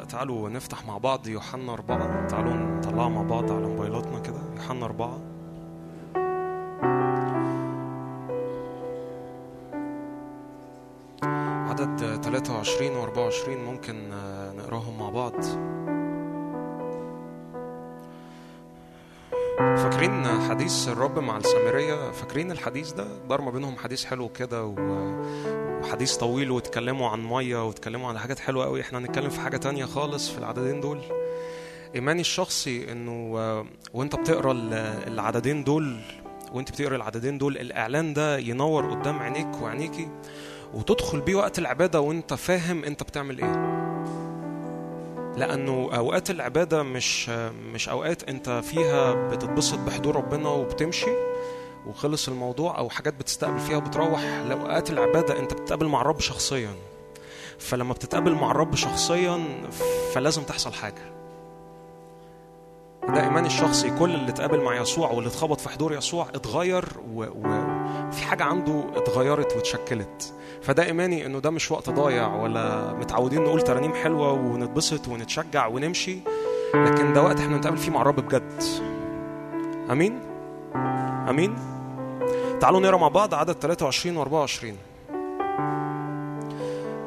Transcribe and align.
تعالوا 0.00 0.48
نفتح 0.48 0.86
مع 0.86 0.98
بعض 0.98 1.26
يوحنا 1.28 1.72
أربعة. 1.72 2.26
تعالوا 2.26 2.52
نطلعها 2.54 3.08
مع 3.08 3.22
بعض 3.22 3.52
على 3.52 3.66
موبايلاتنا 3.66 4.20
كده. 4.20 4.40
يوحنا 4.56 4.84
أربعة. 4.84 5.18
عدد 11.68 12.20
23 12.22 12.96
و 12.96 13.02
24 13.02 13.64
ممكن 13.64 14.12
آه، 14.12 14.52
نقراهم 14.52 14.98
مع 14.98 15.10
بعض. 15.10 15.32
فاكرين 19.58 20.26
حديث 20.48 20.88
الرب 20.88 21.18
مع 21.18 21.36
السامرية؟ 21.36 22.10
فاكرين 22.10 22.50
الحديث 22.50 22.92
ده؟ 22.92 23.06
دار 23.28 23.40
ما 23.40 23.50
بينهم 23.50 23.76
حديث 23.76 24.04
حلو 24.04 24.28
كده 24.28 24.64
و- 24.64 24.74
وحديث 25.80 26.16
طويل 26.16 26.50
واتكلموا 26.50 27.08
عن 27.08 27.24
مية 27.24 27.66
واتكلموا 27.66 28.08
عن 28.08 28.18
حاجات 28.18 28.38
حلوة 28.38 28.64
قوي. 28.64 28.80
إحنا 28.80 28.98
هنتكلم 28.98 29.30
في 29.30 29.40
حاجة 29.40 29.56
تانية 29.56 29.84
خالص 29.84 30.30
في 30.30 30.38
العددين 30.38 30.80
دول. 30.80 31.00
إيماني 31.94 32.20
الشخصي 32.20 32.92
إنه 32.92 33.34
آه، 33.38 33.64
وأنت 33.94 34.16
بتقرأ 34.16 34.52
ال- 34.52 34.74
العددين 35.12 35.64
دول 35.64 35.96
وأنت 36.52 36.70
بتقرأ 36.70 36.96
العددين 36.96 37.38
دول 37.38 37.56
الإعلان 37.56 38.14
ده 38.14 38.38
ينور 38.38 38.90
قدام 38.90 39.18
عينيك 39.18 39.62
وعينيكي 39.62 40.08
وتدخل 40.74 41.20
بيه 41.20 41.34
وقت 41.34 41.58
العبادة 41.58 42.00
وأنت 42.00 42.34
فاهم 42.34 42.84
أنت 42.84 43.02
بتعمل 43.02 43.38
إيه. 43.38 43.80
لأنه 45.36 45.90
أوقات 45.96 46.30
العبادة 46.30 46.82
مش 46.82 47.28
مش 47.74 47.88
أوقات 47.88 48.28
أنت 48.28 48.50
فيها 48.64 49.28
بتتبسط 49.28 49.78
بحضور 49.78 50.16
ربنا 50.16 50.48
وبتمشي. 50.48 51.10
وخلص 51.86 52.28
الموضوع 52.28 52.78
أو 52.78 52.88
حاجات 52.88 53.14
بتستقبل 53.14 53.58
فيها 53.58 53.76
وبتروح 53.76 54.24
لأوقات 54.24 54.90
العبادة 54.90 55.38
أنت 55.38 55.52
بتتقابل 55.54 55.86
مع 55.86 56.00
الرب 56.00 56.20
شخصيا. 56.20 56.70
فلما 57.58 57.92
بتتقابل 57.94 58.34
مع 58.34 58.50
الرب 58.50 58.74
شخصيا 58.74 59.40
فلازم 60.14 60.42
تحصل 60.42 60.72
حاجة. 60.72 61.02
ده 63.08 63.24
إيماني 63.24 63.46
الشخصي 63.46 63.90
كل 63.98 64.14
اللي 64.14 64.28
اتقابل 64.30 64.60
مع 64.60 64.76
يسوع 64.76 65.10
واللي 65.10 65.28
اتخبط 65.30 65.60
في 65.60 65.68
حضور 65.68 65.92
يسوع 65.94 66.28
اتغير 66.34 66.84
و- 67.14 67.22
و- 67.24 68.08
وفي 68.08 68.22
حاجة 68.24 68.44
عنده 68.44 68.84
اتغيرت 68.96 69.56
واتشكلت. 69.56 70.34
فده 70.62 70.84
إيماني 70.84 71.26
إنه 71.26 71.38
ده 71.38 71.50
مش 71.50 71.70
وقت 71.70 71.90
ضايع 71.90 72.34
ولا 72.34 72.92
متعودين 72.92 73.42
نقول 73.44 73.62
ترانيم 73.62 73.94
حلوة 73.94 74.32
ونتبسط 74.32 75.08
ونتشجع 75.08 75.66
ونمشي 75.66 76.18
لكن 76.74 77.12
ده 77.12 77.22
وقت 77.22 77.40
إحنا 77.40 77.56
نتقابل 77.56 77.76
فيه 77.78 77.90
مع 77.92 78.00
الرب 78.02 78.20
بجد. 78.20 78.62
أمين؟ 79.90 80.20
أمين. 81.30 81.56
تعالوا 82.60 82.80
نقرأ 82.80 82.96
مع 82.96 83.08
بعض 83.08 83.34
عدد 83.34 83.52
23 83.54 84.16
و 84.16 84.22
24 84.22 84.76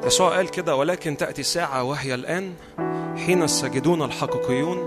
يسوع 0.06 0.36
قال 0.36 0.48
كده 0.50 0.76
ولكن 0.76 1.16
تأتي 1.16 1.42
ساعة 1.42 1.82
وهي 1.82 2.14
الآن 2.14 2.52
حين 3.26 3.42
الساجدون 3.42 4.02
الحقيقيون 4.02 4.78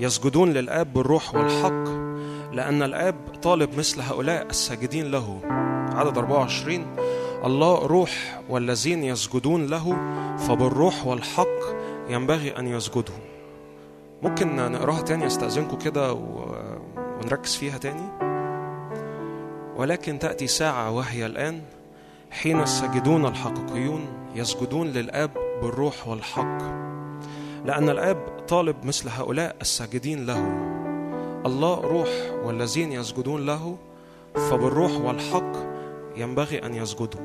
يسجدون 0.00 0.52
للآب 0.52 0.92
بالروح 0.92 1.34
والحق 1.34 1.84
لأن 2.52 2.82
الآب 2.82 3.14
طالب 3.42 3.78
مثل 3.78 4.00
هؤلاء 4.00 4.46
الساجدين 4.46 5.10
له. 5.10 5.40
عدد 5.94 6.18
24 6.18 6.86
الله 7.44 7.86
روح 7.86 8.40
والذين 8.48 9.02
يسجدون 9.04 9.66
له 9.66 9.96
فبالروح 10.48 11.06
والحق 11.06 11.58
ينبغي 12.08 12.58
أن 12.58 12.66
يسجدوا. 12.66 13.14
ممكن 14.22 14.56
نقراها 14.72 15.00
تاني 15.02 15.26
أستأذنكم 15.26 15.76
كده 15.78 16.12
و- 16.12 16.61
ونركز 17.22 17.56
فيها 17.56 17.78
تاني. 17.78 18.08
ولكن 19.76 20.18
تأتي 20.18 20.46
ساعة 20.46 20.90
وهي 20.90 21.26
الآن 21.26 21.60
حين 22.30 22.60
الساجدون 22.60 23.26
الحقيقيون 23.26 24.06
يسجدون 24.34 24.86
للآب 24.86 25.30
بالروح 25.62 26.08
والحق. 26.08 26.58
لأن 27.64 27.88
الآب 27.88 28.16
طالب 28.48 28.76
مثل 28.84 29.08
هؤلاء 29.08 29.56
الساجدين 29.60 30.26
له. 30.26 30.38
الله 31.46 31.80
روح 31.80 32.08
والذين 32.44 32.92
يسجدون 32.92 33.46
له 33.46 33.76
فبالروح 34.34 34.92
والحق 34.92 35.52
ينبغي 36.16 36.66
أن 36.66 36.74
يسجدوا. 36.74 37.20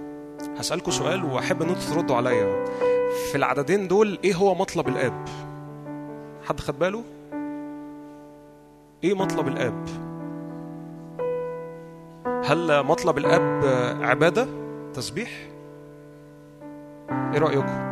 هسألكم 0.58 0.92
سؤال 0.92 1.26
وأحب 1.26 1.62
أن 1.62 1.70
أنتوا 1.70 1.96
تردوا 1.96 2.16
عليا. 2.16 2.66
في 3.32 3.36
العددين 3.36 3.88
دول 3.88 4.20
إيه 4.24 4.36
هو 4.36 4.56
مطلب 4.56 4.88
الآب؟ 4.88 5.26
حد 6.44 6.60
خد 6.60 6.80
باله؟ 6.80 7.04
إيه 9.04 9.14
مطلب 9.14 9.48
الآب؟ 9.48 9.86
هل 12.46 12.84
مطلب 12.84 13.18
الآب 13.18 13.66
عبادة؟ 14.04 14.48
تسبيح؟ 14.94 15.30
إيه 17.12 17.40
رأيكم؟ 17.40 17.88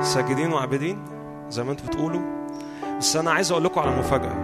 ساجدين 0.00 0.52
وعابدين 0.52 1.04
زي 1.48 1.64
ما 1.64 1.70
أنتوا 1.72 1.86
بتقولوا 1.86 2.20
بس 2.98 3.16
أنا 3.16 3.30
عايز 3.30 3.50
أقول 3.52 3.64
لكم 3.64 3.80
على 3.80 3.98
مفاجأة 3.98 4.36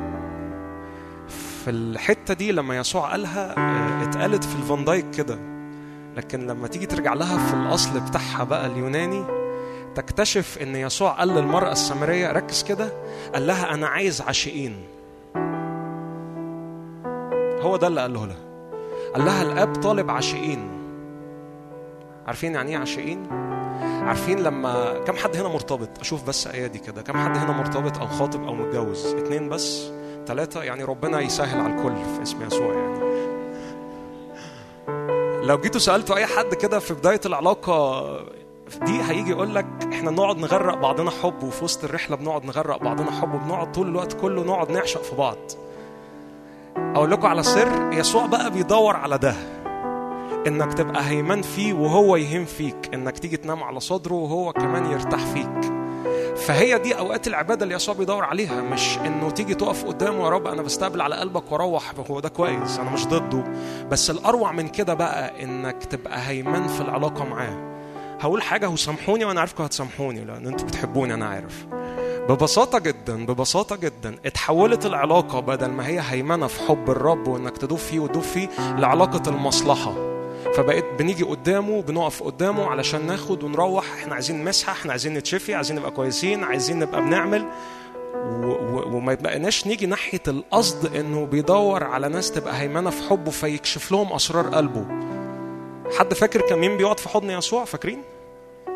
في 1.29 1.71
الحتة 1.71 2.35
دي 2.35 2.53
لما 2.53 2.77
يسوع 2.77 3.11
قالها 3.11 3.55
آه، 3.59 4.03
اتقالت 4.05 4.45
في 4.45 4.57
الفان 4.57 4.85
دايك 4.85 5.11
كده 5.11 5.39
لكن 6.17 6.47
لما 6.47 6.69
تيجي 6.69 6.87
ترجع 6.87 7.15
لها 7.15 7.39
في 7.47 7.55
الأصل 7.55 8.01
بتاعها 8.01 8.45
بقى 8.45 8.67
اليوناني 8.67 9.25
تكتشف 9.97 10.59
إن 10.63 10.77
يسوع 10.77 11.11
قال 11.11 11.29
للمرأة 11.29 11.73
السامرية 11.73 12.33
ركز 12.33 12.63
كده. 12.63 12.93
قال 13.35 13.47
لها 13.47 13.75
أنا 13.75 13.87
عايز 13.87 14.21
عاشقين. 14.21 14.87
هو 17.61 17.77
ده 17.77 17.87
اللي 17.87 18.01
قاله 18.01 18.27
لها. 18.27 18.37
قال 19.15 19.25
لها 19.25 19.43
الآب 19.43 19.75
طالب 19.75 20.11
عاشقين. 20.11 20.69
عارفين 22.27 22.55
يعني 22.55 22.71
إيه 22.71 22.79
عاشقين؟ 22.79 23.27
عارفين 23.81 24.39
لما 24.39 24.99
كم 25.07 25.17
حد 25.17 25.37
هنا 25.37 25.49
مرتبط؟ 25.49 25.89
أشوف 26.01 26.29
بس 26.29 26.47
ايادي 26.47 26.79
كده. 26.79 27.03
كم 27.03 27.17
حد 27.19 27.37
هنا 27.37 27.53
مرتبط 27.53 27.99
أو 27.99 28.07
خاطب 28.07 28.45
أو 28.45 28.55
متجوز؟ 28.55 29.07
اتنين 29.07 29.49
بس؟ 29.49 29.91
ثلاثة 30.27 30.63
يعني 30.63 30.85
ربنا 30.85 31.21
يسهل 31.21 31.61
على 31.61 31.75
الكل 31.75 31.97
في 32.17 32.23
اسم 32.23 32.47
يسوع 32.47 32.75
يعني. 32.75 33.07
لو 35.47 35.59
جيتوا 35.59 35.81
سألتوا 35.81 36.17
أي 36.17 36.27
حد 36.27 36.55
كده 36.55 36.79
في 36.79 36.95
بداية 36.95 37.21
العلاقة 37.27 38.03
دي 38.87 39.03
هيجي 39.03 39.31
يقول 39.31 39.55
لك 39.55 39.67
إحنا 39.93 40.11
نقعد 40.11 40.39
نغرق 40.39 40.75
بعضنا 40.75 41.11
حب 41.11 41.43
وفي 41.43 41.65
وسط 41.65 41.85
الرحلة 41.85 42.17
بنقعد 42.17 42.45
نغرق 42.45 42.83
بعضنا 42.83 43.11
حب 43.11 43.35
وبنقعد 43.35 43.73
طول 43.73 43.89
الوقت 43.89 44.13
كله 44.13 44.45
نقعد 44.45 44.71
نعشق 44.71 45.03
في 45.03 45.17
بعض. 45.17 45.37
أقول 46.77 47.11
لكم 47.11 47.27
على 47.27 47.43
سر 47.43 47.93
يسوع 47.93 48.27
بقى 48.27 48.51
بيدور 48.51 48.97
على 48.97 49.19
ده 49.19 49.35
إنك 50.47 50.73
تبقى 50.75 51.09
هيمان 51.09 51.43
فيه 51.43 51.73
وهو 51.73 52.17
يهيم 52.17 52.45
فيك 52.45 52.91
إنك 52.95 53.19
تيجي 53.19 53.37
تنام 53.37 53.63
على 53.63 53.81
صدره 53.81 54.15
وهو 54.15 54.53
كمان 54.53 54.91
يرتاح 54.91 55.21
فيك. 55.21 55.73
فهي 56.37 56.79
دي 56.79 56.99
أوقات 56.99 57.27
العبادة 57.27 57.63
اللي 57.65 57.75
يسوع 57.75 57.95
بيدور 57.95 58.25
عليها 58.25 58.61
مش 58.61 58.99
إنه 58.99 59.31
تيجي 59.31 59.55
تقف 59.55 59.85
قدامه 59.85 60.25
يا 60.25 60.29
رب 60.29 60.47
أنا 60.47 60.63
بستقبل 60.63 61.01
على 61.01 61.15
قلبك 61.17 61.53
وأروح 61.53 61.93
هو 62.11 62.21
ده 62.21 62.29
كويس 62.29 62.79
أنا 62.79 62.91
مش 62.91 63.07
ضده. 63.07 63.45
بس 63.91 64.11
الأروع 64.11 64.53
من 64.53 64.69
كده 64.69 64.95
بقى 64.95 65.43
إنك 65.45 65.85
تبقى 65.85 66.29
هيمان 66.29 66.69
في 66.69 66.81
العلاقة 66.81 67.25
معاه. 67.25 67.76
هقول 68.21 68.43
حاجة 68.43 68.69
وسامحوني 68.69 69.25
وأنا 69.25 69.41
عارفكم 69.41 69.65
هتسامحوني 69.65 70.25
لأن 70.25 70.47
أنتوا 70.47 70.67
بتحبوني 70.67 71.15
أنا 71.15 71.27
عارف. 71.27 71.67
ببساطة 72.29 72.79
جدا 72.79 73.27
ببساطة 73.27 73.77
جدا 73.77 74.17
اتحولت 74.27 74.87
العلاقة 74.87 75.41
بدل 75.41 75.67
ما 75.71 75.87
هي 75.87 76.01
هيمنة 76.09 76.47
في 76.47 76.61
حب 76.69 76.91
الرب 76.91 77.29
وإنك 77.29 77.59
تدوب 77.59 77.79
فيه 77.79 78.01
وتدوب 78.01 78.23
فيه 78.23 78.49
لعلاقة 78.79 79.31
المصلحة. 79.31 79.95
فبقيت 80.55 80.85
بنيجي 80.99 81.25
قدامه 81.25 81.83
بنقف 81.83 82.23
قدامه 82.23 82.67
علشان 82.67 83.07
ناخد 83.07 83.43
ونروح. 83.43 83.85
إحنا 84.01 84.15
عايزين 84.15 84.45
مسحة 84.45 84.73
إحنا 84.73 84.91
عايزين 84.91 85.15
نتشفي 85.15 85.55
عايزين 85.55 85.77
نبقى 85.77 85.91
كويسين 85.91 86.45
عايزين 86.45 86.79
نبقى 86.79 87.01
بنعمل. 87.03 87.47
و- 88.17 88.47
و- 88.47 88.97
وما 88.97 89.15
بقيناش 89.15 89.67
نيجي 89.67 89.87
ناحية 89.87 90.23
القصد 90.29 90.97
إنه 90.97 91.27
بيدور 91.27 91.85
على 91.85 92.09
ناس 92.09 92.31
تبقى 92.33 92.61
هيمنة 92.61 92.91
في 92.91 93.09
حبه 93.11 93.31
فيكشف 93.31 93.93
لهم 93.93 94.13
أسرار 94.13 94.47
قلبه. 94.49 94.87
حد 95.99 96.15
فاكر 96.15 96.41
كان 96.41 96.59
مين 96.59 96.77
بيقعد 96.77 97.01
في 97.01 97.09
حضن 97.09 97.31
يسوع؟ 97.31 97.65
فاكرين؟ 97.65 98.03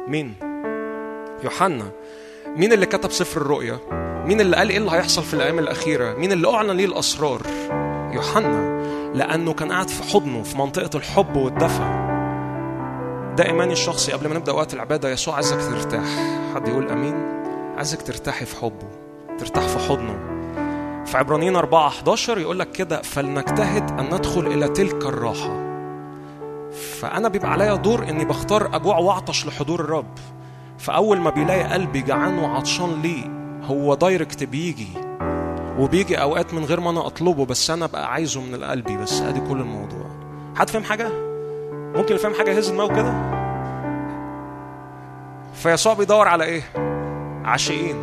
مين؟ 0.09 0.35
يوحنا. 1.45 1.91
مين 2.47 2.73
اللي 2.73 2.87
كتب 2.87 3.11
سفر 3.11 3.41
الرؤيا؟ 3.41 3.79
مين 4.27 4.41
اللي 4.41 4.57
قال 4.57 4.71
إيه 4.71 4.77
اللي 4.77 4.91
هيحصل 4.91 5.23
في 5.23 5.35
الأيام 5.35 5.59
الأخيرة؟ 5.59 6.15
مين 6.15 6.33
اللي 6.33 6.49
أعلن 6.55 6.71
ليه 6.71 6.85
الأسرار؟ 6.85 7.43
يوحنا. 8.13 8.81
لأنه 9.15 9.53
كان 9.53 9.73
قاعد 9.73 9.89
في 9.89 10.03
حضنه 10.03 10.43
في 10.43 10.59
منطقة 10.59 10.97
الحب 10.97 11.37
والدفى 11.37 12.07
ده 13.37 13.45
ايماني 13.47 13.73
الشخصي 13.73 14.13
قبل 14.13 14.29
ما 14.29 14.35
نبدأ 14.35 14.53
وقت 14.53 14.75
العبادة 14.75 15.11
يسوع 15.11 15.35
عايزك 15.35 15.57
ترتاح. 15.59 16.05
حد 16.55 16.69
يقول 16.69 16.89
أمين. 16.91 17.15
عايزك 17.77 18.03
ترتاحي 18.03 18.45
في 18.47 18.57
حبه 18.57 18.89
ترتاح 19.39 19.67
في 19.69 19.79
حضنه. 19.79 20.19
في 21.05 21.19
عبرانيين 21.19 21.57
4 21.57 21.87
11 21.89 22.39
يقول 22.39 22.59
لك 22.59 22.73
كده 22.73 23.03
فلنجتهد 23.03 23.91
أن 24.01 24.15
ندخل 24.15 24.47
إلى 24.47 24.69
تلك 24.69 25.05
الراحة. 25.07 25.70
فأنا 27.01 27.29
بيبقى 27.29 27.53
عليا 27.53 27.75
دور 27.75 28.09
إني 28.09 28.25
بختار 28.25 28.77
أجوع 28.77 28.99
وأعطش 28.99 29.47
لحضور 29.47 29.81
الرب. 29.81 30.19
فأول 30.79 31.19
ما 31.21 31.31
بيلاقي 31.31 31.63
قلبي 31.63 32.01
جعان 32.03 32.39
وعطشان 32.39 33.03
ليه 33.03 33.25
هو 33.67 33.95
دايركت 33.95 34.45
بيجي. 34.45 34.89
وبيجي 35.79 36.21
أوقات 36.23 36.55
من 36.55 36.65
غير 36.65 36.81
ما 36.81 36.91
أنا 36.91 37.07
أطلبه 37.07 37.45
بس 37.47 37.71
أنا 37.71 37.87
بقى 37.87 38.13
عايزه 38.13 38.41
من 38.41 38.65
قلبي. 38.65 38.97
بس 38.97 39.21
أدي 39.21 39.41
كل 39.41 39.61
الموضوع. 39.61 40.07
حد 40.57 40.71
فاهم 40.71 40.85
حاجة؟ 40.85 41.09
ممكن 41.97 42.17
فاهم 42.17 42.35
حاجة 42.35 42.51
يهز 42.51 42.69
دماغه 42.69 42.95
كده؟ 42.95 43.41
فيسوع 45.55 45.95
بيدور 45.95 46.29
على 46.29 46.45
إيه؟ 46.45 46.63
عاشقين 47.45 47.97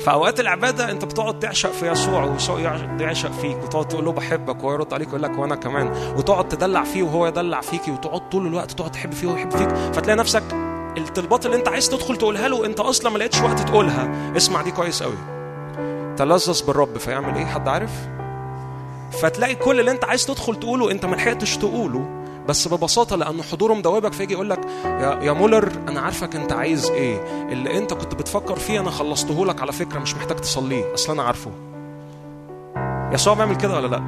في 0.00 0.10
اوقات 0.10 0.40
العبادة 0.40 0.90
أنت 0.90 1.04
بتقعد 1.04 1.38
تعشق 1.38 1.72
في 1.72 1.90
يسوع 1.90 2.24
ويسوع 2.24 2.60
يعشق 3.00 3.32
فيك 3.32 3.56
وتقعد 3.64 3.88
تقول 3.88 4.04
له 4.04 4.12
بحبك 4.12 4.64
وهو 4.64 4.72
يرد 4.72 4.94
عليك 4.94 5.08
ويقول 5.08 5.22
لك 5.22 5.38
وأنا 5.38 5.54
كمان. 5.54 6.14
وتقعد 6.16 6.48
تدلع 6.48 6.84
فيه 6.84 7.02
وهو 7.02 7.26
يدلع 7.26 7.60
فيكي 7.60 7.90
وتقعد 7.90 8.28
طول 8.28 8.46
الوقت 8.46 8.72
تقعد 8.72 8.90
تحب 8.90 9.12
فيه 9.12 9.26
وهو 9.26 9.36
يحب 9.36 9.50
فيك. 9.50 9.68
فتلاقي 9.68 10.16
نفسك 10.18 10.42
الطلبات 10.98 11.46
اللي 11.46 11.56
انت 11.56 11.68
عايز 11.68 11.88
تدخل 11.88 12.16
تقولها 12.16 12.48
له 12.48 12.66
انت 12.66 12.80
أصلا 12.80 13.10
ما 13.10 13.18
لقيتش 13.18 13.40
وقت 13.40 13.60
تقولها. 13.60 14.32
اسمع 14.36 14.62
دي 14.62 14.70
كويس 14.70 15.02
قوي. 15.02 15.18
تلذذ 16.16 16.66
بالرب 16.66 16.98
فيعمل 16.98 17.34
إيه؟ 17.36 17.46
حد 17.46 17.68
عارف؟ 17.68 17.90
فتلاقي 19.22 19.54
كل 19.54 19.80
اللي 19.80 19.90
انت 19.90 20.04
عايز 20.04 20.26
تدخل 20.26 20.56
تقوله 20.56 20.90
انت 20.90 21.06
ما 21.06 21.16
لحقتش 21.16 21.56
تقوله. 21.56 22.19
بس 22.48 22.68
ببساطة 22.68 23.16
لأنه 23.16 23.42
حضوره 23.42 23.74
مدوبك 23.74 24.12
فيجي 24.12 24.32
يقول 24.34 24.50
لك 24.50 24.60
يا, 24.84 25.18
يا 25.22 25.32
مولر 25.32 25.72
أنا 25.88 26.00
عارفك 26.00 26.36
أنت 26.36 26.52
عايز 26.52 26.90
إيه؟ 26.90 27.20
اللي 27.52 27.78
أنت 27.78 27.94
كنت 27.94 28.14
بتفكر 28.14 28.56
فيه 28.56 28.80
أنا 28.80 28.90
خلصته 28.90 29.46
لك 29.46 29.62
على 29.62 29.72
فكرة 29.72 29.98
مش 29.98 30.14
محتاج 30.14 30.36
تصليه 30.36 30.94
أصل 30.94 31.12
أنا 31.12 31.22
عارفه. 31.22 31.50
يسوع 33.12 33.34
بيعمل 33.34 33.56
كده 33.56 33.76
ولا 33.76 33.86
لأ. 33.86 34.02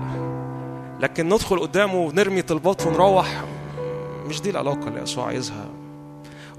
لكن 1.00 1.26
ندخل 1.29 1.58
قدامه 1.58 1.94
ونرمي 1.94 2.43
طلبات 2.43 2.87
ونروح 2.87 3.44
مش 4.26 4.40
دي 4.43 4.50
العلاقة 4.50 4.88
اللي 4.88 5.02
يسوع 5.02 5.26
عايزها. 5.26 5.67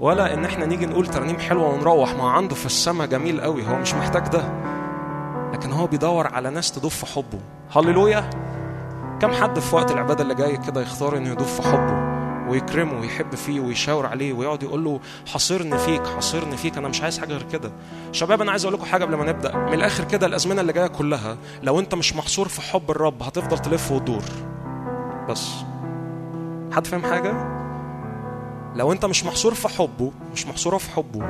ولا 0.00 0.34
إن 0.34 0.44
إحنا 0.44 0.66
نيجي 0.66 0.86
نقول 0.86 1.06
ترنيم 1.06 1.38
حلوة 1.38 1.68
ونروح 1.74 2.14
ما 2.14 2.30
عنده 2.30 2.54
في 2.54 2.66
السماء 2.66 3.06
جميل 3.06 3.40
قوي 3.40 3.66
هو 3.66 3.76
مش 3.76 3.94
محتاج 3.94 4.28
ده. 4.28 4.44
لكن 5.52 5.72
هو 5.72 5.86
بيدور 5.86 6.26
على 6.26 6.50
ناس 6.50 6.78
في 6.78 7.06
حبه. 7.06 7.38
هللويا! 7.76 8.30
كم 9.24 9.32
حد 9.32 9.58
في 9.58 9.76
وقت 9.76 9.90
العبادة 9.90 10.22
اللي 10.22 10.34
جاي 10.34 10.56
كده 10.56 10.80
يختار 10.80 11.16
إنه 11.16 11.28
يضيف 11.30 11.60
في 11.60 11.68
حبه 11.68 12.14
ويكرمه 12.50 13.00
ويحب 13.00 13.34
فيه 13.34 13.60
ويشاور 13.60 14.06
عليه 14.06 14.32
ويقعد 14.32 14.62
يقول 14.62 14.84
له 14.84 15.00
حاصرني 15.32 15.78
فيك 15.78 16.06
حاصرني 16.06 16.56
فيك 16.56 16.78
أنا 16.78 16.88
مش 16.88 17.02
عايز 17.02 17.18
حاجة 17.18 17.32
غير 17.32 17.42
كده. 17.52 17.72
شباب 18.12 18.42
أنا 18.42 18.50
عايز 18.50 18.64
أقول 18.64 18.74
لكم 18.76 18.84
حاجة 18.84 19.04
قبل 19.04 19.14
ما 19.14 19.24
نبدأ. 19.24 19.56
من 19.56 19.74
الآخر 19.74 20.04
كده 20.04 20.26
الأزمنة 20.26 20.60
اللي 20.60 20.72
جاية 20.72 20.86
كلها 20.86 21.36
لو 21.62 21.80
أنت 21.80 21.94
مش 21.94 22.16
محصور 22.16 22.48
في 22.48 22.60
حب 22.60 22.90
الرب 22.90 23.22
هتفضل 23.22 23.58
تلف 23.58 23.92
وتدور. 23.92 24.22
بس. 25.28 25.48
حد 26.72 26.86
فاهم 26.86 27.02
حاجة؟ 27.02 27.32
لو 28.74 28.92
أنت 28.92 29.04
مش 29.04 29.24
محصور 29.24 29.54
في 29.54 29.68
حبه 29.68 30.12
مش 30.32 30.46
محصورة 30.46 30.78
في 30.78 30.90
حبه 30.90 31.24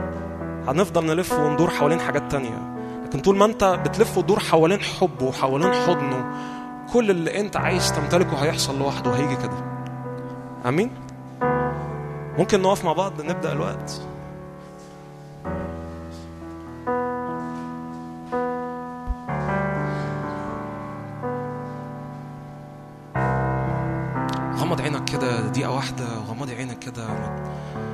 هنفضل 0.68 1.06
نلف 1.06 1.32
وندور 1.32 1.70
حوالين 1.70 2.00
حاجات 2.00 2.30
تانية. 2.32 2.74
لكن 3.06 3.18
طول 3.20 3.36
ما 3.36 3.44
أنت 3.44 3.64
بتلف 3.64 4.18
وتدور 4.18 4.38
حوالين 4.40 4.80
حبه 4.80 5.24
وحوالين 5.26 5.72
حضنه 5.72 6.24
كل 6.94 7.10
اللي 7.10 7.40
انت 7.40 7.56
عايز 7.56 7.92
تمتلكه 7.92 8.36
هيحصل 8.44 8.78
لوحده 8.78 9.10
وهيجي 9.10 9.36
كده. 9.36 9.58
آمين؟ 10.66 10.90
ممكن 12.38 12.62
نقف 12.62 12.84
مع 12.84 12.92
بعض 12.92 13.20
نبدأ 13.20 13.52
الوقت. 13.52 14.00
غمض 24.56 24.80
عينك 24.80 25.04
كده 25.04 25.40
دقيقة 25.40 25.70
واحدة 25.70 26.04
غمض 26.04 26.50
عينك 26.50 26.78
كده 26.78 27.06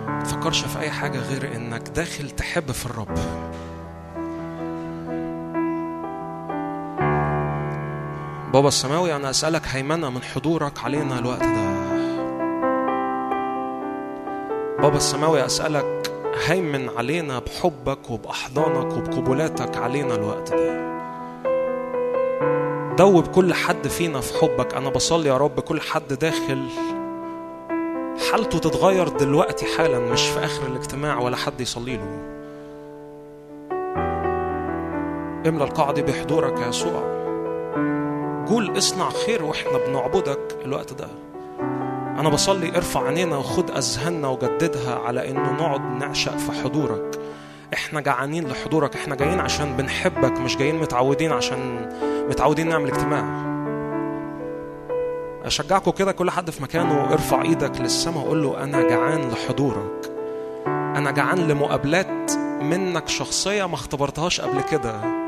ما 0.06 0.22
تفكرش 0.24 0.64
في 0.64 0.78
أي 0.80 0.90
حاجة 0.90 1.18
غير 1.18 1.56
إنك 1.56 1.88
داخل 1.88 2.30
تحب 2.30 2.72
في 2.72 2.86
الرب. 2.86 3.18
بابا 8.52 8.68
السماوي 8.68 9.16
أنا 9.16 9.30
أسألك 9.30 9.62
هيمنة 9.66 10.10
من 10.10 10.22
حضورك 10.22 10.84
علينا 10.84 11.18
الوقت 11.18 11.42
ده. 11.42 11.70
بابا 14.82 14.96
السماوي 14.96 15.46
أسألك 15.46 16.12
هيمن 16.46 16.88
علينا 16.96 17.38
بحبك 17.38 18.10
وبأحضانك 18.10 18.92
وبقبولاتك 18.92 19.76
علينا 19.76 20.14
الوقت 20.14 20.52
ده. 20.52 20.80
دوب 22.96 23.26
كل 23.26 23.54
حد 23.54 23.88
فينا 23.88 24.20
في 24.20 24.38
حبك. 24.38 24.74
أنا 24.74 24.90
بصلي 24.90 25.28
يا 25.28 25.36
رب 25.36 25.60
كل 25.60 25.80
حد 25.80 26.12
داخل. 26.12 26.68
حالته 28.30 28.58
تتغير 28.58 29.08
دلوقتي 29.08 29.66
حالا 29.76 29.98
مش 29.98 30.28
في 30.28 30.44
آخر 30.44 30.66
الاجتماع 30.66 31.18
ولا 31.18 31.36
حد 31.36 31.60
يصلي 31.60 31.96
له. 31.96 32.18
املى 35.48 35.64
القاعدة 35.64 36.02
بحضورك 36.02 36.60
يا 36.60 36.68
يسوع. 36.68 37.19
قول 38.50 38.78
اصنع 38.78 39.10
خير 39.10 39.44
وإحنا 39.44 39.78
بنعبدك 39.86 40.56
الوقت 40.64 40.92
ده. 40.92 41.08
أنا 42.18 42.28
بصلي 42.28 42.76
ارفع 42.76 43.06
عينينا 43.06 43.36
وخد 43.36 43.70
اذهاننا 43.70 44.28
وجددها 44.28 44.94
على 44.94 45.30
انه 45.30 45.52
نقعد 45.52 45.80
نعشق 45.80 46.36
في 46.36 46.52
حضورك. 46.52 47.18
إحنا 47.74 48.00
جعانين 48.00 48.48
لحضورك 48.48 48.96
إحنا 48.96 49.14
جايين 49.14 49.40
عشان 49.40 49.76
بنحبك 49.76 50.40
مش 50.40 50.56
جايين 50.56 50.80
متعودين 50.80 51.32
عشان 51.32 51.88
متعودين 52.28 52.68
نعمل 52.68 52.88
اجتماع. 52.90 53.50
اشجعكم 55.44 55.90
كده 55.90 56.12
كل 56.12 56.30
حد 56.30 56.50
في 56.50 56.62
مكانه 56.62 57.12
ارفع 57.12 57.42
إيدك 57.42 57.80
للسماء 57.80 58.24
وقول 58.24 58.42
له 58.42 58.64
أنا 58.64 58.82
جعان 58.82 59.28
لحضورك. 59.28 60.10
أنا 60.66 61.10
جعان 61.10 61.38
لمقابلات 61.38 62.32
منك 62.62 63.08
شخصية 63.08 63.64
ما 63.68 63.74
اختبرتهاش 63.74 64.40
قبل 64.40 64.62
كده. 64.62 65.20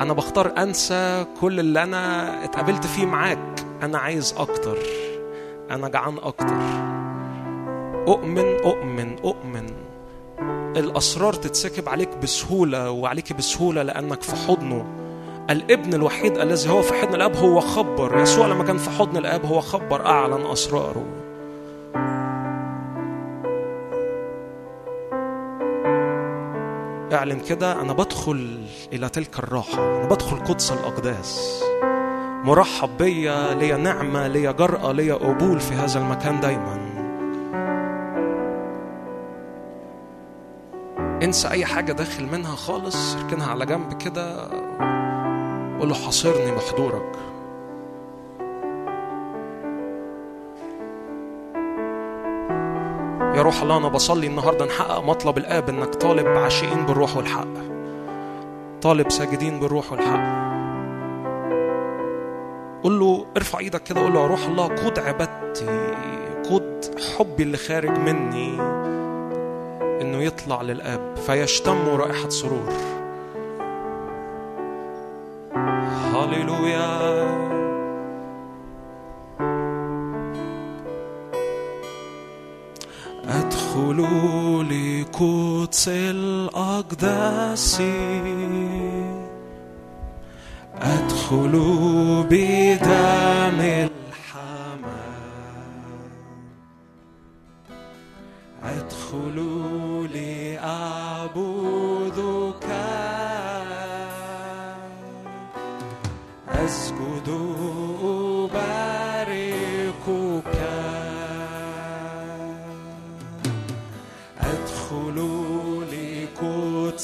أنا 0.00 0.12
بختار 0.12 0.52
أنسى 0.58 1.26
كل 1.40 1.60
اللي 1.60 1.82
أنا 1.82 2.44
اتقابلت 2.44 2.86
فيه 2.86 3.06
معاك. 3.06 3.64
أنا 3.82 3.98
عايز 3.98 4.34
أكتر. 4.38 4.78
أنا 5.70 5.88
جعان 5.88 6.16
أكتر. 6.22 6.56
أؤمن 8.08 8.56
أؤمن 8.64 9.16
أؤمن. 9.24 9.66
الأسرار 10.76 11.32
تتسكب 11.32 11.88
عليك 11.88 12.16
بسهولة 12.22 12.90
وعليك 12.90 13.32
بسهولة 13.32 13.82
لأنك 13.82 14.22
في 14.22 14.36
حضنه. 14.36 14.86
الابن 15.50 15.94
الوحيد 15.94 16.38
الذي 16.38 16.70
هو 16.70 16.82
في 16.82 16.94
حضن 16.94 17.14
الأب 17.14 17.36
هو 17.36 17.60
خبر. 17.60 18.18
يسوع 18.20 18.46
لما 18.46 18.64
كان 18.64 18.78
في 18.78 18.90
حضن 18.90 19.16
الأب 19.16 19.44
هو 19.44 19.60
خبر 19.60 20.06
أعلن 20.06 20.46
أسراره. 20.46 21.04
اعلن 27.12 27.40
كده 27.40 27.80
أنا 27.80 27.92
بدخل 27.92 28.58
إلى 28.92 29.08
تلك 29.08 29.38
الراحة 29.38 29.78
أنا 29.78 30.08
بدخل 30.08 30.36
قدس 30.36 30.72
الأقداس. 30.72 31.62
مرحب 32.44 32.96
بيا 32.98 33.54
ليا 33.54 33.76
نعمة 33.76 34.26
ليا 34.26 34.52
جرأة 34.52 34.92
ليا 34.92 35.14
قبول 35.14 35.60
في 35.60 35.74
هذا 35.74 35.98
المكان 36.00 36.40
دايما. 36.40 36.88
انسى 41.22 41.48
أي 41.48 41.64
حاجة 41.64 41.92
داخل 41.92 42.26
منها 42.26 42.56
خالص 42.56 43.14
اركنها 43.14 43.46
على 43.46 43.66
جنب 43.66 43.92
كده 43.92 44.48
قول 45.78 45.88
له 45.88 45.94
حاصرني 45.94 46.50
بحضورك 46.50 47.12
يا 53.38 53.42
روح 53.42 53.62
الله 53.62 53.76
أنا 53.76 53.88
بصلي 53.88 54.26
النهاردة 54.26 54.64
نحقق 54.64 55.04
مطلب 55.04 55.38
الآب 55.38 55.68
إنك 55.68 55.94
طالب 55.94 56.26
عاشقين 56.26 56.86
بالروح 56.86 57.16
والحق. 57.16 57.48
طالب 58.82 59.10
ساجدين 59.10 59.60
بالروح 59.60 59.92
والحق. 59.92 60.48
قول 62.82 63.00
له 63.00 63.26
ارفع 63.36 63.58
إيدك 63.58 63.82
كده 63.82 64.00
قول 64.00 64.14
له 64.14 64.20
يا 64.20 64.26
روح 64.26 64.44
الله 64.44 64.68
قود 64.68 64.98
عبادتي 64.98 65.94
قود 66.50 66.94
حبي 67.18 67.42
اللي 67.42 67.56
خارج 67.56 67.98
مني 67.98 68.60
إنه 70.00 70.22
يطلع 70.22 70.62
للآب. 70.62 71.16
فيشتم 71.26 71.88
رائحة 71.88 72.28
سرور. 72.28 72.72
هللويا 76.14 77.47
ادخلوا 83.28 84.62
لقدس 84.62 85.88
الأقداس 85.88 87.80
ادخلوا 90.80 92.22
بدم 92.22 93.60
الحمام. 93.60 94.82
ادخلوا 98.64 100.06
لأعبدك. 100.06 101.08
أسجد 106.48 106.97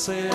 لقدس 0.08 0.33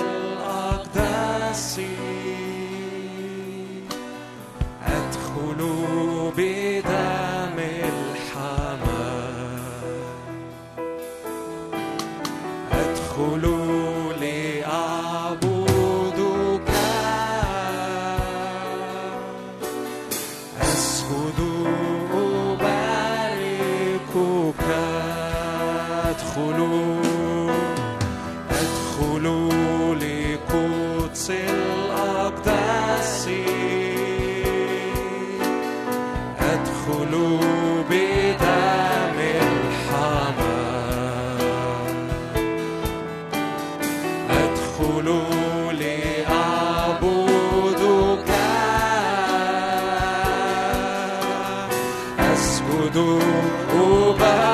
كل 52.79 54.48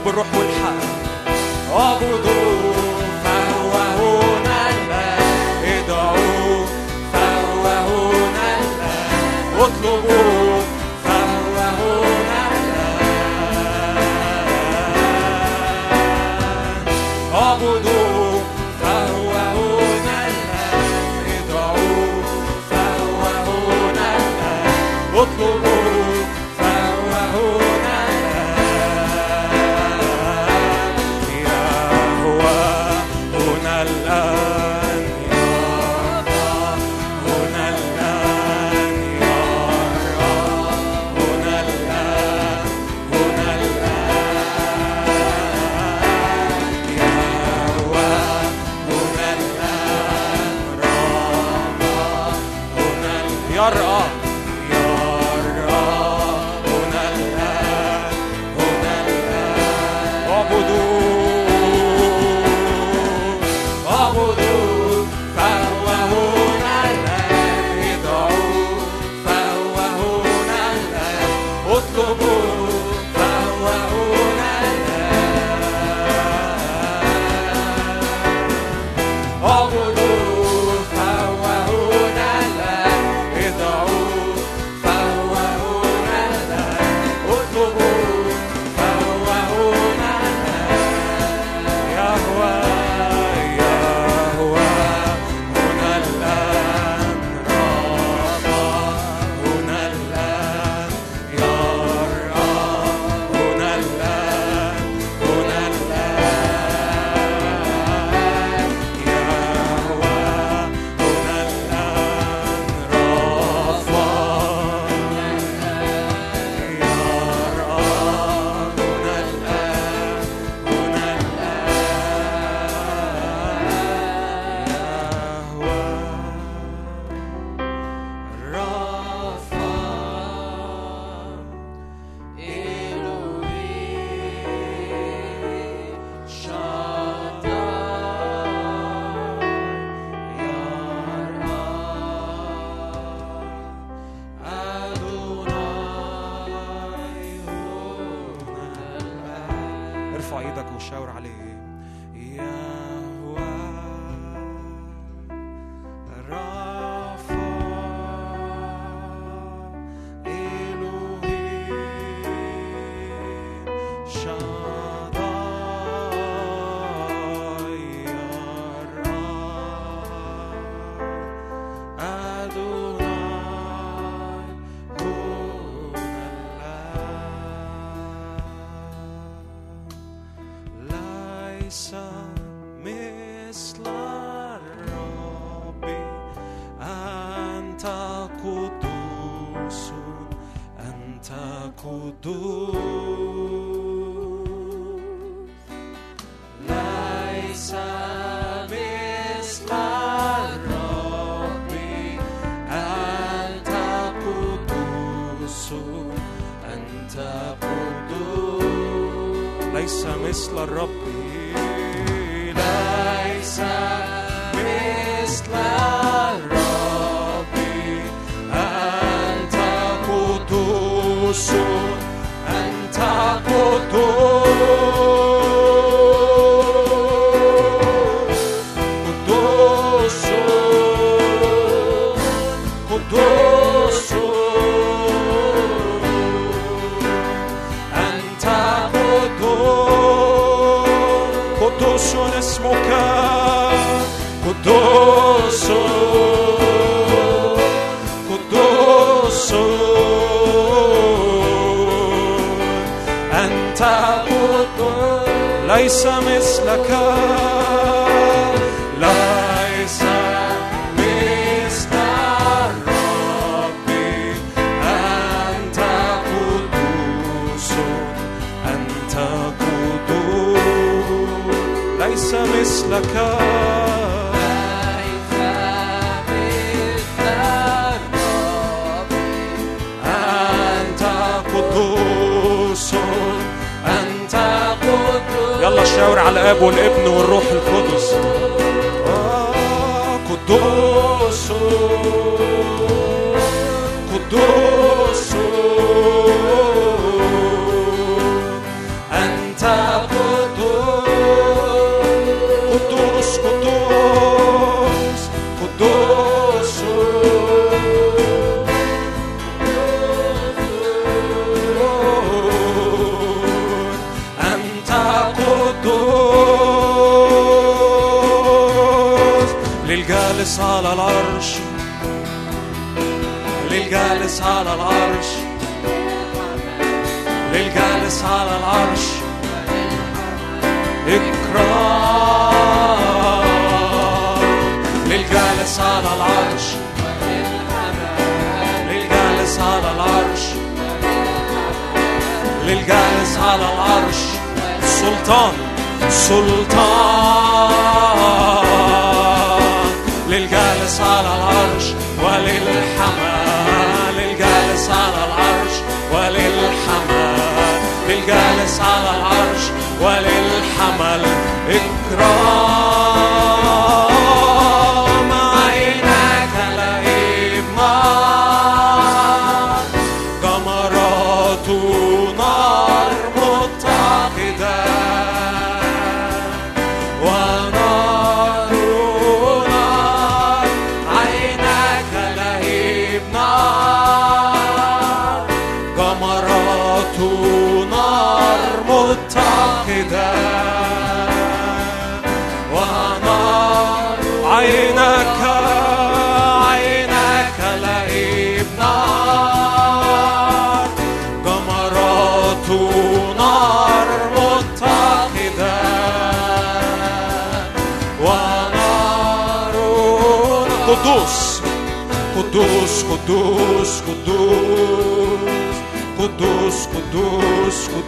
клуба 0.00 0.23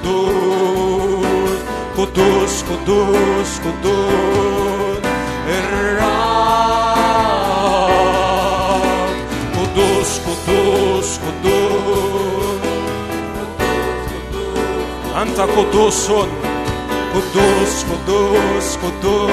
قدوس 0.06 1.58
قدوس 1.98 2.62
قدوس 2.62 3.60
قدوس 3.64 4.98
الرب 5.48 6.06
قدوس 9.58 10.20
قدوس 10.26 11.18
قدوس 11.18 12.60
أنت 15.22 15.40
قدوس 15.40 16.10
قدوس 17.14 17.84
قدوس 17.90 18.76
قدوس 18.76 19.30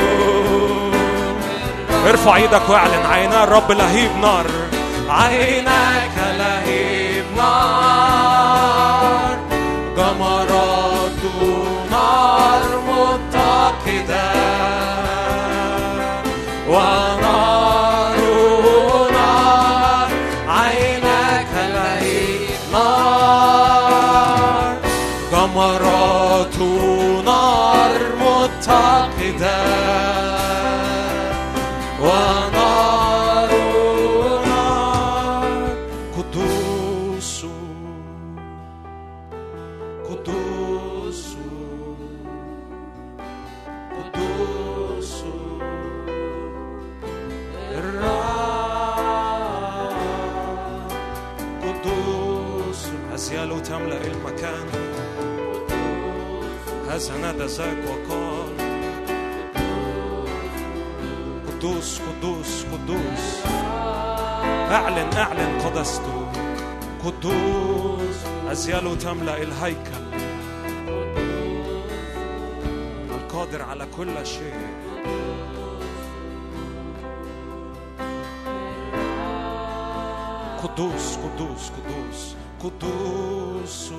ارفع 2.08 2.36
إيدك 2.36 2.70
واعلن 2.70 3.06
عينا 3.06 3.44
الرب 3.44 3.72
لهيب 3.72 4.12
نار 4.22 4.46
عين 5.10 5.63
قدسته 65.74 66.32
قدوس 67.06 68.16
أزياله 68.52 68.96
تملأ 68.96 69.42
الهيكل 69.42 70.04
القادر 73.12 73.62
على 73.62 73.88
كل 73.98 74.26
شيء 74.26 74.54
قدوس 80.64 81.18
قدوس 81.18 81.72
قدوس 81.76 82.36
قدوس 82.64 83.92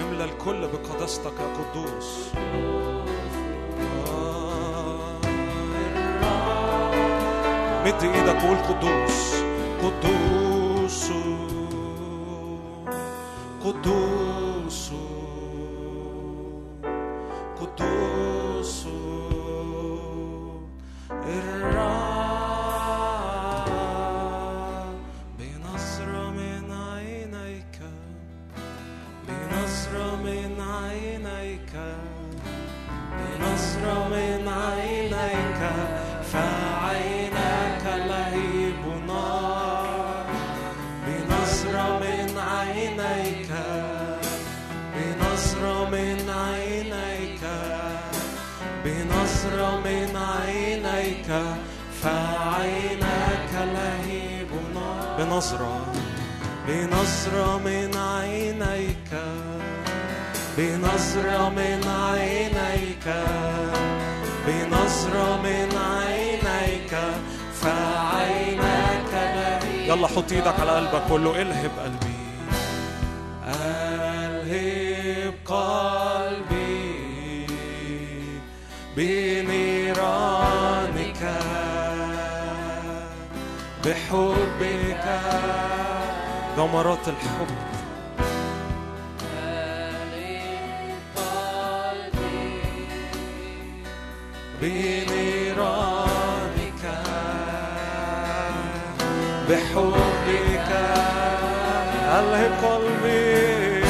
املى 0.00 0.24
الكل 0.24 0.68
بقدستك 0.68 1.32
يا 1.40 1.56
قدوس 1.56 2.32
مد 7.84 8.02
إيدك 8.02 8.44
وقول 8.44 8.56
قدوس 8.58 9.34
قدوس. 9.82 10.21
حط 70.16 70.32
إيدك 70.32 70.60
على 70.60 70.70
قلبك 70.70 71.02
قول 71.10 71.24
له 71.24 71.42
الهب 71.42 71.70
قلبي. 71.84 72.16
الهب 73.44 75.34
قلبي 75.46 77.46
بنيرانك 78.96 80.02
بحبك. 83.84 85.06
جمرات 86.56 87.08
الحب. 87.08 87.50
بنيرانك. 94.60 95.01
بحبك 99.52 100.70
الهب 102.18 102.52
قلبي. 102.64 103.82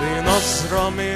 بنظرة 0.00 0.90
من 0.90 1.13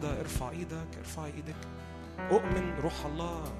كده 0.00 0.20
ارفع 0.20 0.50
إيدك 0.50 0.98
ارفع 0.98 1.24
إيدك. 1.24 1.56
اؤمن 2.18 2.74
روح 2.82 3.06
الله 3.06 3.52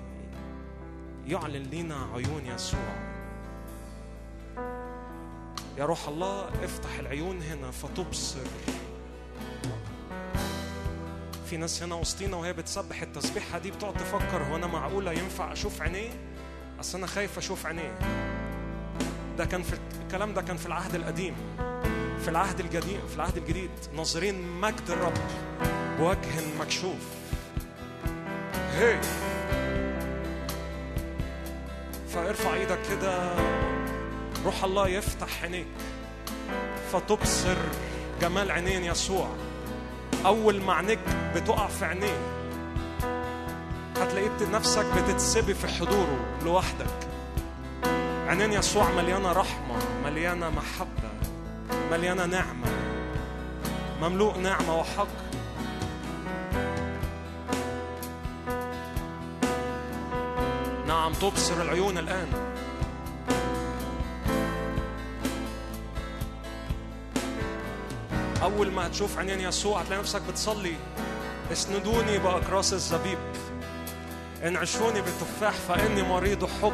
يعلن 1.27 1.63
لينا 1.63 2.09
عيون 2.15 2.47
يسوع. 2.47 2.81
يا 5.79 5.85
روح 5.85 6.09
الله 6.09 6.49
افتح 6.65 6.99
العيون 6.99 7.43
هنا 7.43 7.71
فتبصر. 7.71 8.47
في 11.47 11.57
ناس 11.57 11.83
هنا 11.83 11.95
وسطينا 11.95 12.37
وهي 12.37 12.53
بتسبح 12.53 13.03
التسبيحة 13.03 13.59
دي 13.59 13.71
بتقعد 13.71 13.95
تفكر 13.95 14.43
هو 14.43 14.57
أنا 14.57 14.67
معقولة 14.67 15.13
ينفع 15.13 15.53
أشوف 15.53 15.83
عينيه؟ 15.83 16.11
أصل 16.81 16.99
أنا 16.99 17.07
خايف 17.07 17.39
أشوف 17.39 17.67
عينيه. 17.67 17.99
ده 19.39 19.45
كان 19.45 19.63
في 19.63 19.79
الكلام 20.03 20.35
ده 20.35 20.43
كان 20.43 20.57
في 20.57 20.67
العهد 20.67 20.95
القديم 20.95 21.35
في 22.21 22.29
العهد 22.29 22.61
الجديد 22.61 23.01
في 23.09 23.17
العهد 23.17 23.37
الجديد. 23.37 23.71
ناظرين 23.97 24.61
مجد 24.61 24.91
الرب. 24.91 25.19
بوجه 26.01 26.57
مكشوف. 26.61 27.03
هي. 28.75 29.01
فارفع 32.15 32.55
إيدك 32.55 32.79
كده. 32.91 33.35
روح 34.45 34.65
الله 34.65 34.89
يفتح 34.89 35.43
عينيك. 35.43 35.67
فتبصر 36.93 37.57
جمال 38.21 38.51
عينين 38.51 38.85
يسوع. 38.85 39.29
أول 40.27 40.61
ما 40.61 40.73
عينيك 40.73 40.99
بتقع 41.35 41.67
في 41.67 41.85
عينيه 41.85 42.19
هتلاقي 43.97 44.31
نفسك 44.53 44.87
بتتسبي 44.97 45.55
في 45.55 45.69
حضوره 45.69 46.19
لوحدك. 46.45 47.09
عينين 48.27 48.53
يسوع 48.53 48.91
مليانة 48.91 49.33
رحمة 49.33 49.79
مليانة 50.05 50.51
محبة 50.51 51.11
مليانة 51.91 52.27
نعمة. 52.27 52.67
مملوء 54.03 54.39
نعمة 54.39 54.79
وحق. 54.79 55.20
تبصر 61.21 61.63
العيون 61.63 61.99
الآن. 61.99 62.29
أول 68.43 68.73
ما 68.73 68.87
هتشوف 68.87 69.19
عينين 69.19 69.41
يسوع 69.41 69.81
هتلاقي 69.81 70.01
نفسك 70.01 70.23
بتصلي. 70.23 70.75
اسندوني 71.53 72.19
بأكراس 72.19 72.73
الزبيب. 72.73 73.19
انعشوني 74.45 75.01
بالتفاح 75.01 75.53
فإني 75.53 76.03
مريض 76.03 76.45
حب. 76.45 76.73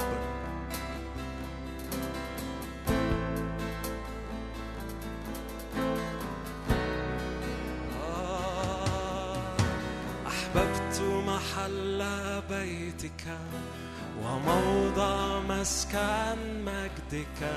مجدك 17.12 17.51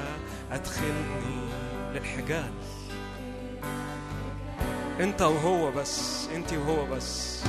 أدخلني 0.51 1.49
للحجال 1.93 2.51
أنت 4.99 5.21
وهو 5.21 5.71
بس 5.71 6.27
أنت 6.35 6.53
وهو 6.53 6.85
بس. 6.85 7.43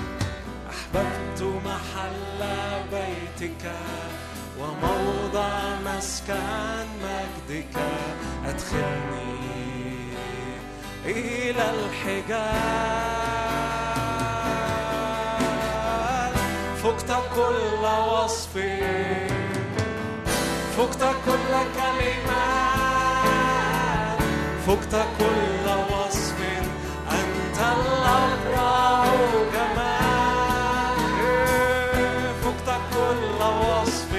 أحببت 0.71 1.43
محل 1.65 2.41
بيتك 2.93 3.73
وموضع 4.61 5.75
مسكن 5.87 6.87
مجدك. 7.05 7.77
أدخلني 8.47 9.41
إلى 11.05 11.71
الحجال 11.71 12.45
فقت 16.83 17.11
كل 17.35 17.85
وصف 17.85 18.57
فقت 20.81 21.03
كل 21.27 21.53
كلمات 21.77 22.61
فقت 24.67 24.95
كل 25.19 25.67
وصف 25.93 26.39
أنت 27.11 27.59
الأبرع 27.59 29.05
جمال. 29.53 30.99
فقت 32.45 32.69
كل 32.95 33.41
وصف. 33.43 34.13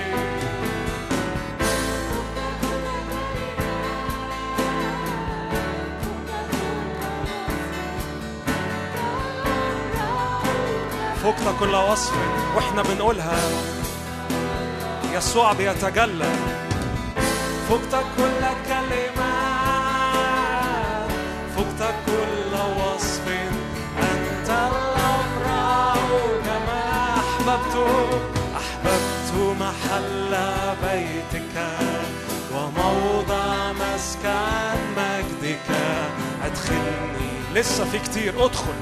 فقت 11.24 11.46
كل 11.60 11.76
وصف 11.76 12.16
وإحنا 12.56 12.82
بنقولها. 12.82 13.71
يسوع 15.14 15.54
بيتجلى 15.54 16.32
فقت 17.70 18.04
كل 18.18 18.44
كلمات 18.68 19.12
فقت 21.56 21.94
كل 22.06 22.54
وصف. 22.80 23.28
أنت 24.00 24.50
الأبرع 24.50 25.94
كما 26.46 26.84
أحببت 27.20 27.76
أحببت 28.56 29.30
محل 29.60 30.34
بيتك 30.84 31.56
وموضع 32.54 33.72
مسكن 33.72 34.78
مجدك. 34.98 35.70
أدخلني. 36.46 37.32
لسه 37.54 37.86
في 37.86 38.00
كتير 38.00 38.46
ادخل. 38.46 38.80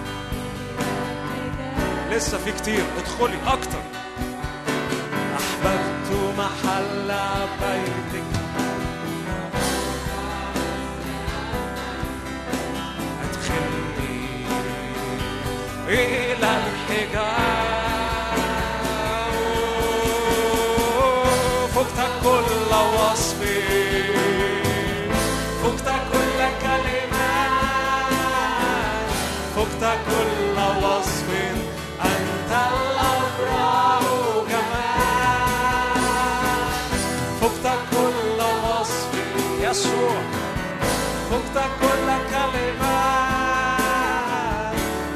لسه 2.12 2.38
في 2.38 2.52
كتير 2.52 2.84
ادخلي 2.98 3.38
أكتر. 3.48 3.99
أحببت 5.60 6.10
محل 6.38 7.12
بيتك. 7.62 8.30
أدخلني 13.24 14.46
إلى 15.88 16.50
الحجاب 16.62 17.60
فقت 21.76 22.00
كل 22.24 22.72
وصف. 22.96 23.40
فقت 25.64 25.88
كل 26.12 26.40
كلمة 26.62 27.32
فقت 29.56 29.84
كل 30.08 30.39
يسوع 39.70 40.22
كل 41.30 42.08
كلمة 42.32 43.00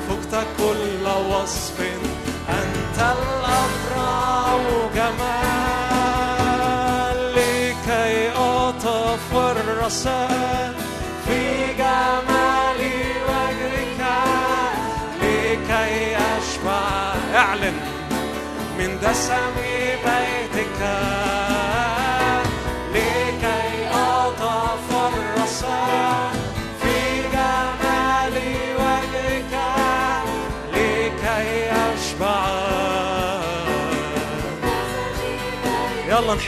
فقت 0.09 0.33
كل 0.57 1.05
وصف 1.07 1.77
أنت 2.49 2.97
الأبرع 2.99 4.57
جمال 4.95 6.13
لكي 7.35 8.15
أتفرس 8.37 10.03
في 11.27 11.41
جمال 11.77 12.81
وجهك 13.29 14.01
لكي 15.21 16.17
أشبع 16.17 17.13
اعلن 17.35 17.77
من 18.77 18.89
دسم 18.99 19.55
بيتك 20.05 20.81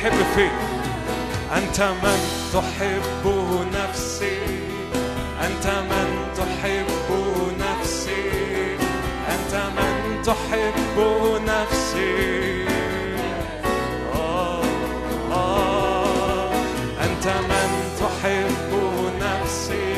نحب 0.05 0.23
فيك 0.35 0.51
أنت 1.57 1.81
من 1.81 2.19
تحب 2.53 3.33
نفسي؟ 3.73 4.37
أنت 5.41 5.67
من 5.67 6.27
تحب 6.37 7.09
نفسي؟ 7.59 8.75
أنت 9.29 9.55
من 9.77 10.21
تحب 10.25 10.97
نفسي؟ 11.47 12.65
آه 14.15 14.61
آه. 15.31 16.51
أنت 17.03 17.27
من 17.27 17.69
تحب 17.99 18.71
نفسي؟ 19.21 19.93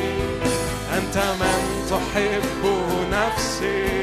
أنت 0.98 1.18
من 1.18 1.86
تحب 1.90 2.64
نفسي؟ 3.12 3.97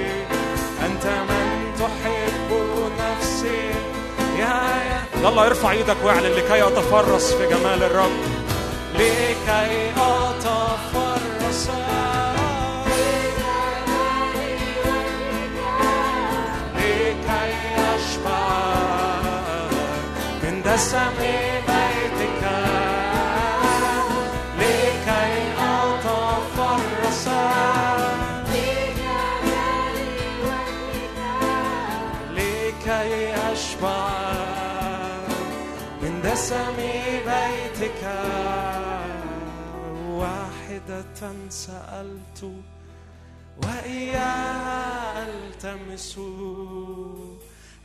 يلا 5.24 5.46
ارفع 5.46 5.70
إيدك 5.70 5.96
واعلن 6.04 6.32
لكي 6.32 6.62
اتفرس 6.62 7.32
في 7.32 7.46
جمال 7.46 7.82
الرب. 7.82 8.10
لكي 8.94 9.90
أتفرس. 9.96 11.68
لكي 16.76 17.54
أشبع. 17.94 18.48
من 20.42 20.62
دسم 20.62 21.63
واحدة 40.94 41.48
سألت 41.48 42.52
وإياها 43.64 45.26
ألتمس 45.26 46.18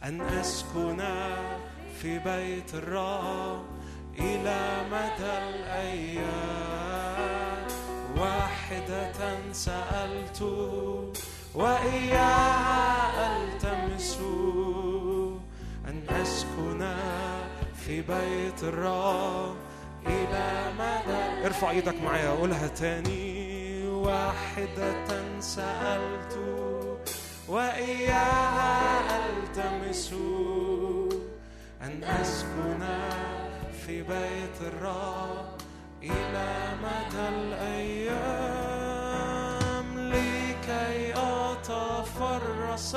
أن 0.04 0.22
أسكن 0.22 1.00
في 2.02 2.20
بيت 2.20 2.74
الرب 2.74 3.66
إلى 4.20 4.82
مدى 4.92 5.38
الأيام. 5.50 6.80
واحدة 8.18 9.38
سألت 9.54 10.42
وإياها 11.56 13.28
ألتمس 13.38 14.18
أن 15.88 16.04
أسكن 16.10 16.96
في 17.86 18.02
بيت 18.02 18.64
الرب 18.64 19.56
إلى 20.10 20.48
مدى 20.80 21.46
ارفع 21.46 21.70
إيدك 21.70 22.02
معايا 22.04 22.30
قولها 22.30 22.68
تاني. 22.68 23.50
واحدة 23.88 25.40
سألت 25.40 26.38
وإياها 27.48 29.00
ألتمس 29.20 30.14
أن 31.82 32.04
أسكن 32.04 32.84
في 33.86 34.02
بيت 34.02 34.62
الرب 34.62 35.58
إلى 36.04 36.50
مدى 36.84 37.28
الأيام 37.30 38.50
لكي 40.10 41.14
أتفرس. 41.16 42.96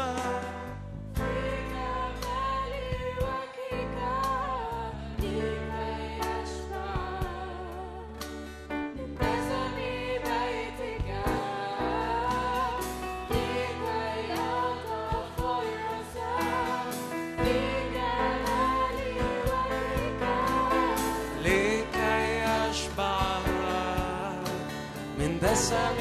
دسم 25.53 25.99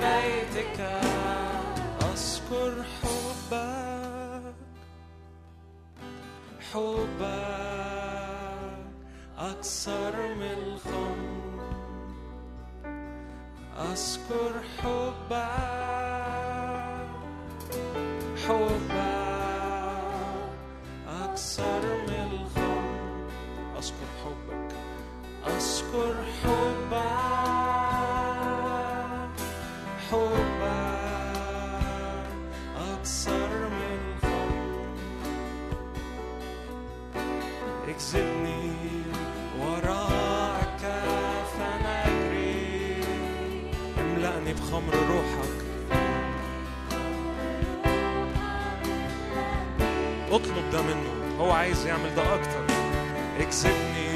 بيتك 0.00 0.80
أذكر 2.00 2.74
حبك 3.02 4.54
حبك 6.72 7.24
أكثر 9.38 10.34
من 10.34 10.56
الخمر 10.62 11.64
أذكر 13.78 14.54
حبك 14.78 15.48
حبك 18.46 18.94
أكثر 21.24 21.82
من 22.08 22.28
الخمر 22.32 23.28
أذكر 23.78 24.08
حبك 24.24 24.72
أذكر 25.46 26.14
حبك. 26.42 27.53
اكذبني 37.94 38.72
وراءك 39.60 40.82
فنجري 41.54 42.96
املأني 44.00 44.52
بخمر 44.52 44.94
روحك. 45.10 45.54
اطلب 50.30 50.70
ده 50.72 50.82
منه 50.82 51.38
هو 51.40 51.50
عايز 51.50 51.86
يعمل 51.86 52.14
ده 52.14 52.34
أكتر. 52.34 52.64
اكسبني 53.40 54.14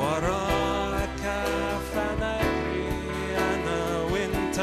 وراك 0.00 1.46
فنجري 1.94 2.88
أنا 3.38 4.02
وأنت 4.02 4.58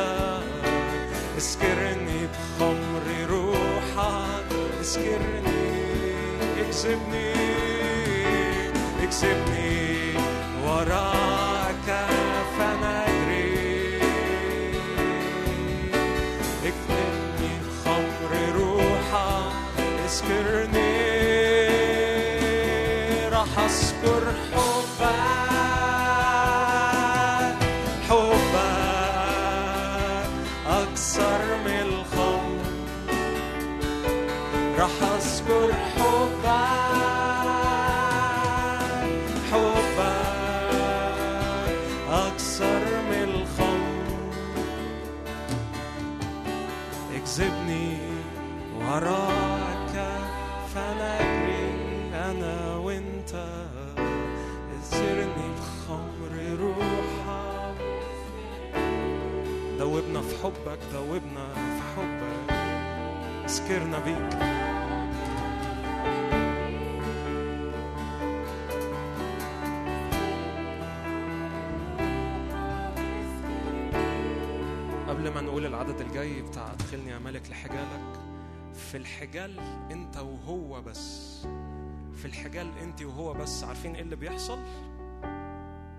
اسكرني 1.38 2.28
بخمر 2.28 3.28
روحك. 3.30 4.49
اسكرني 4.82 5.74
اكسبني 6.61 7.34
اكسبني 9.14 10.14
وراك 10.66 11.89
فنجري 12.57 13.99
اكفني 16.66 17.51
خمر 17.86 18.32
روحك 18.55 19.53
اسكرني 20.05 20.82
اسكرنا 63.64 63.99
بيك 63.99 64.34
قبل 75.07 75.30
ما 75.34 75.41
نقول 75.41 75.66
العدد 75.66 76.01
الجاي 76.01 76.41
بتاع 76.41 76.72
ادخلني 76.72 77.09
يا 77.11 77.20
ملك 77.20 77.49
لحجالك 77.49 78.20
في 78.74 78.97
الحجال 78.97 79.59
انت 79.91 80.18
وهو 80.18 80.82
بس. 80.82 81.41
في 82.16 82.26
الحجال 82.26 82.78
انت 82.78 83.01
وهو 83.01 83.34
بس. 83.34 83.64
عارفين 83.64 83.95
إيه 83.95 84.01
اللي 84.01 84.16
بيحصل؟ 84.16 84.59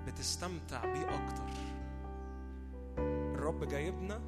بتستمتع 0.06 0.84
بيه 0.84 1.04
أكتر. 1.24 1.44
الرب 3.34 3.64
جايبنا 3.68 4.20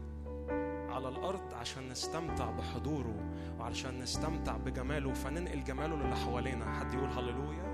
على 0.96 1.08
الأرض 1.08 1.54
عشان 1.60 1.88
نستمتع 1.88 2.50
بحضوره 2.50 3.14
وعشان 3.58 3.98
نستمتع 3.98 4.56
بجماله 4.56 5.12
فننقل 5.12 5.64
جماله 5.64 5.96
للي 5.96 6.16
حوالينا. 6.16 6.78
حد 6.78 6.94
يقول 6.94 7.08
هللويا؟ 7.08 7.66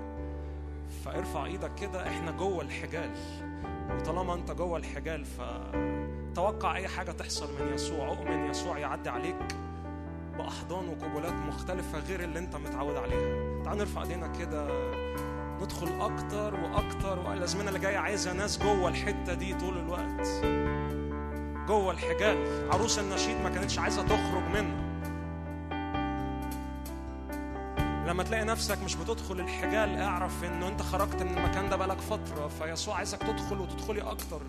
فارفع 1.05 1.45
إيدك 1.45 1.75
كده 1.75 2.07
إحنا 2.07 2.31
جوه 2.31 2.61
الحجال. 2.61 3.11
وطالما 3.91 4.33
انت 4.33 4.51
جوه 4.51 4.77
الحجال 4.77 5.25
فتوقع 5.25 6.75
اي 6.75 6.87
حاجة 6.87 7.11
تحصل 7.11 7.47
من 7.61 7.73
يسوع. 7.73 8.07
اؤمن 8.07 8.49
يسوع 8.49 8.77
يعدي 8.77 9.09
عليك 9.09 9.55
بأحضان 10.37 10.89
وقبلات 10.89 11.33
مختلفة 11.33 11.99
غير 11.99 12.23
اللي 12.23 12.39
انت 12.39 12.55
متعود 12.55 12.95
عليها. 12.95 13.63
تعال 13.63 13.77
نرفع 13.77 14.01
ايدينا 14.01 14.27
كده. 14.27 14.67
ندخل 15.61 16.01
أكتر 16.01 16.55
وأكتر. 16.55 17.19
والازمنه 17.19 17.67
اللي 17.67 17.79
جاية 17.79 17.97
عايزه 17.97 18.33
ناس 18.33 18.59
جوه 18.59 18.89
الحتة 18.89 19.33
دي 19.33 19.53
طول 19.53 19.77
الوقت. 19.77 20.27
جوه 21.67 21.91
الحجال 21.91 22.69
عروس 22.71 22.99
النشيد 22.99 23.41
ما 23.41 23.49
كانتش 23.49 23.79
عايزة 23.79 24.03
تخرج 24.03 24.43
منه. 24.53 24.83
لما 28.07 28.23
تلاقي 28.23 28.45
نفسك 28.45 28.83
مش 28.83 28.95
بتدخل 28.95 29.39
الحجال 29.39 30.01
اعرف 30.01 30.43
إنه 30.43 30.67
أنت 30.67 30.81
خرجت 30.81 31.23
من 31.23 31.37
المكان 31.37 31.69
ده 31.69 31.75
بقالك 31.75 32.01
فترة 32.01 32.47
فيسوع 32.47 32.95
عايزك 32.95 33.17
تدخل 33.17 33.59
وتدخلي 33.59 34.01
أكتر. 34.01 34.41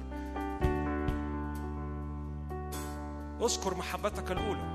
اذكر 3.43 3.75
محبتك 3.75 4.33
الأولى. 4.33 4.75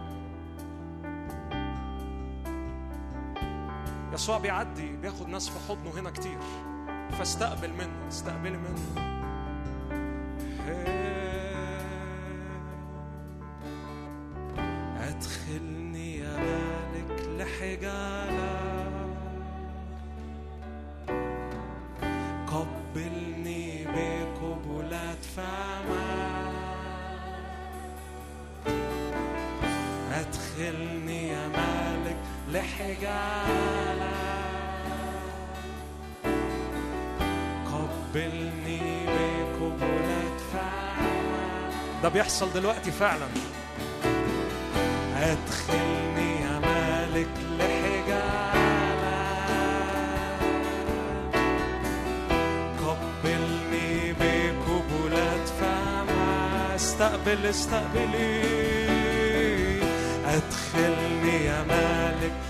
يسوع 4.13 4.37
بيعدي 4.37 4.97
بياخد 4.97 5.29
ناس 5.29 5.49
في 5.49 5.69
حضنه 5.69 5.99
هنا 5.99 6.09
كتير. 6.09 6.39
فاستقبل 7.11 7.73
منه 7.73 8.07
استقبلي 8.07 8.57
منه. 8.57 9.18
ده 42.53 42.59
بيحصل 42.59 42.59
دلوقتي 42.59 42.91
فعلا. 42.91 43.27
أدخلني 45.17 46.41
يا 46.41 46.59
مالك 46.59 47.27
لحجالك 47.59 48.29
قبلني 52.79 54.13
بقبلات 54.13 55.47
فما. 55.59 56.75
استقبل 56.75 57.45
استقبلي. 57.45 58.43
أدخلني 60.25 61.45
يا 61.45 61.63
مالك 61.63 62.48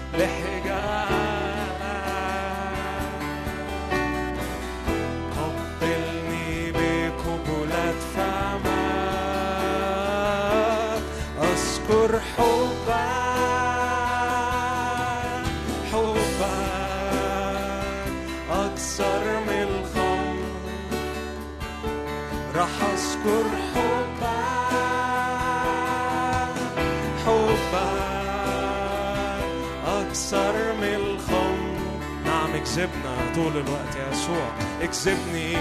أكثر 30.30 30.74
من 30.74 30.96
الخمر 30.96 31.80
نعم 32.26 32.56
اكذبنا 32.56 33.16
طول 33.36 33.52
الوقت 33.52 33.96
يا 33.96 34.12
يسوع. 34.12 34.52
اكذبني 34.82 35.58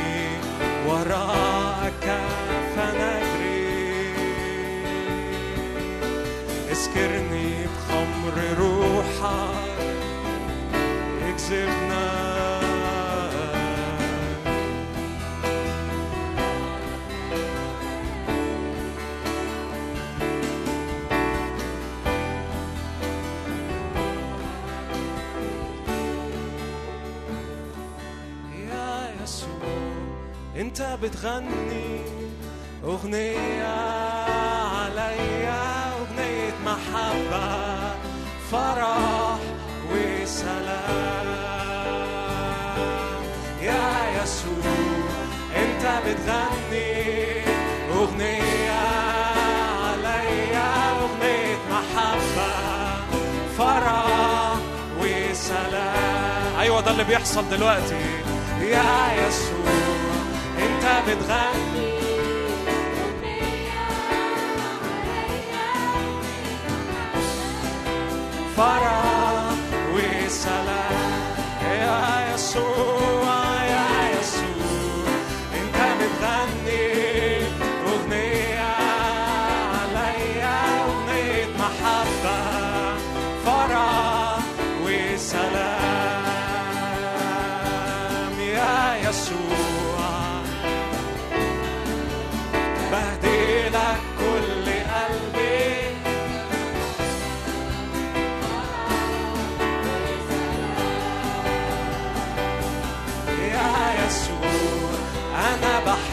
وراءك 0.87 2.21
فنجري. 2.77 4.15
اسكرني 6.73 7.67
بخمر 7.67 8.37
روحك. 8.59 9.79
اكذبنا 11.29 12.28
بتغني 31.03 32.01
أغنية 32.85 33.75
عليا 34.75 35.93
أغنية 35.93 36.55
محبة 36.65 37.49
فرح 38.53 39.39
وسلام. 39.93 41.29
يا 43.63 44.23
يسوع 44.23 44.75
أنت 45.57 45.85
بتغني 46.07 47.43
أغنية 47.93 48.81
عليا 49.83 50.71
أغنية 51.01 51.59
محبة 51.71 52.53
فرح 53.59 54.57
وسلام. 55.01 56.59
أيوه 56.59 56.81
ده 56.81 56.91
اللي 56.91 57.05
بيحصل 57.05 57.49
دلوقتي. 57.51 57.97
يا 58.61 59.28
بتغني 61.09 61.89
فرح 68.57 69.53
وسلام 69.95 71.37
يا 71.63 72.35
يسوع 72.35 72.98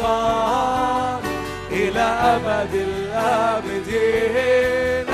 والسلطان 0.00 1.20
إلى 1.70 2.00
أبد 2.00 2.74
الآبدين. 2.74 4.36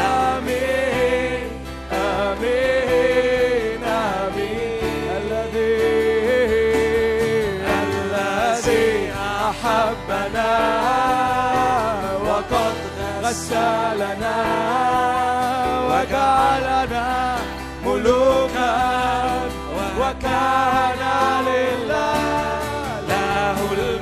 آمين. 0.01 1.49
آمين. 1.93 3.83
آمين. 3.85 4.81
الذي 5.23 5.77
الذي 7.83 9.13
أحبنا 9.51 10.51
وقد 12.27 12.77
غسلنا 13.23 14.39
وجعلنا 15.91 17.09
ملوكا 17.87 18.73
وكان 20.01 21.03
لله 21.47 22.23
له 23.09 23.59
المجد 23.73 24.02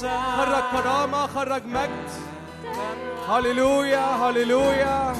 خرج 0.00 0.82
كرامة 0.82 1.26
خرج 1.26 1.62
مجد. 1.66 2.08
هللويا 3.28 4.00
هللويا. 4.00 5.14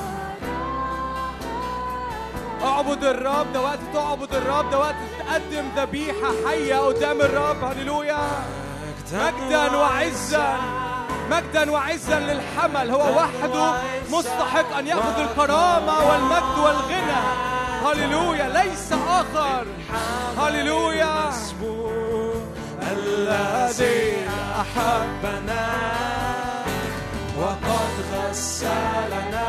اعبد 2.64 3.04
الرب 3.04 3.52
ده 3.52 3.60
وقت 3.60 3.78
تعبد 3.94 4.34
الرب 4.34 4.70
ده 4.70 4.78
وقت 4.78 4.94
تقدم 5.18 5.68
ذبيحة 5.76 6.30
حية 6.46 6.76
قدام 6.76 7.20
الرب. 7.20 7.64
هللويا. 7.64 8.18
مجدا 9.12 9.76
وعزا. 9.76 10.56
مجدا 11.30 11.70
وعزا 11.70 12.20
للحمل. 12.20 12.90
هو 12.90 13.16
وحده 13.16 13.72
مستحق 14.10 14.76
أن 14.76 14.86
يأخذ 14.86 15.20
الكرامة 15.20 16.10
والمجد 16.10 16.58
والغنى. 16.58 17.22
هللويا. 17.84 18.48
ليس 18.48 18.92
آخر. 18.92 19.66
هللويا. 20.38 21.30
الذي 22.92 24.37
أحبنا 24.60 25.66
وقد 27.38 27.92
غسلنا 28.12 29.48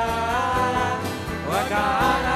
وجعلنا 1.49 2.29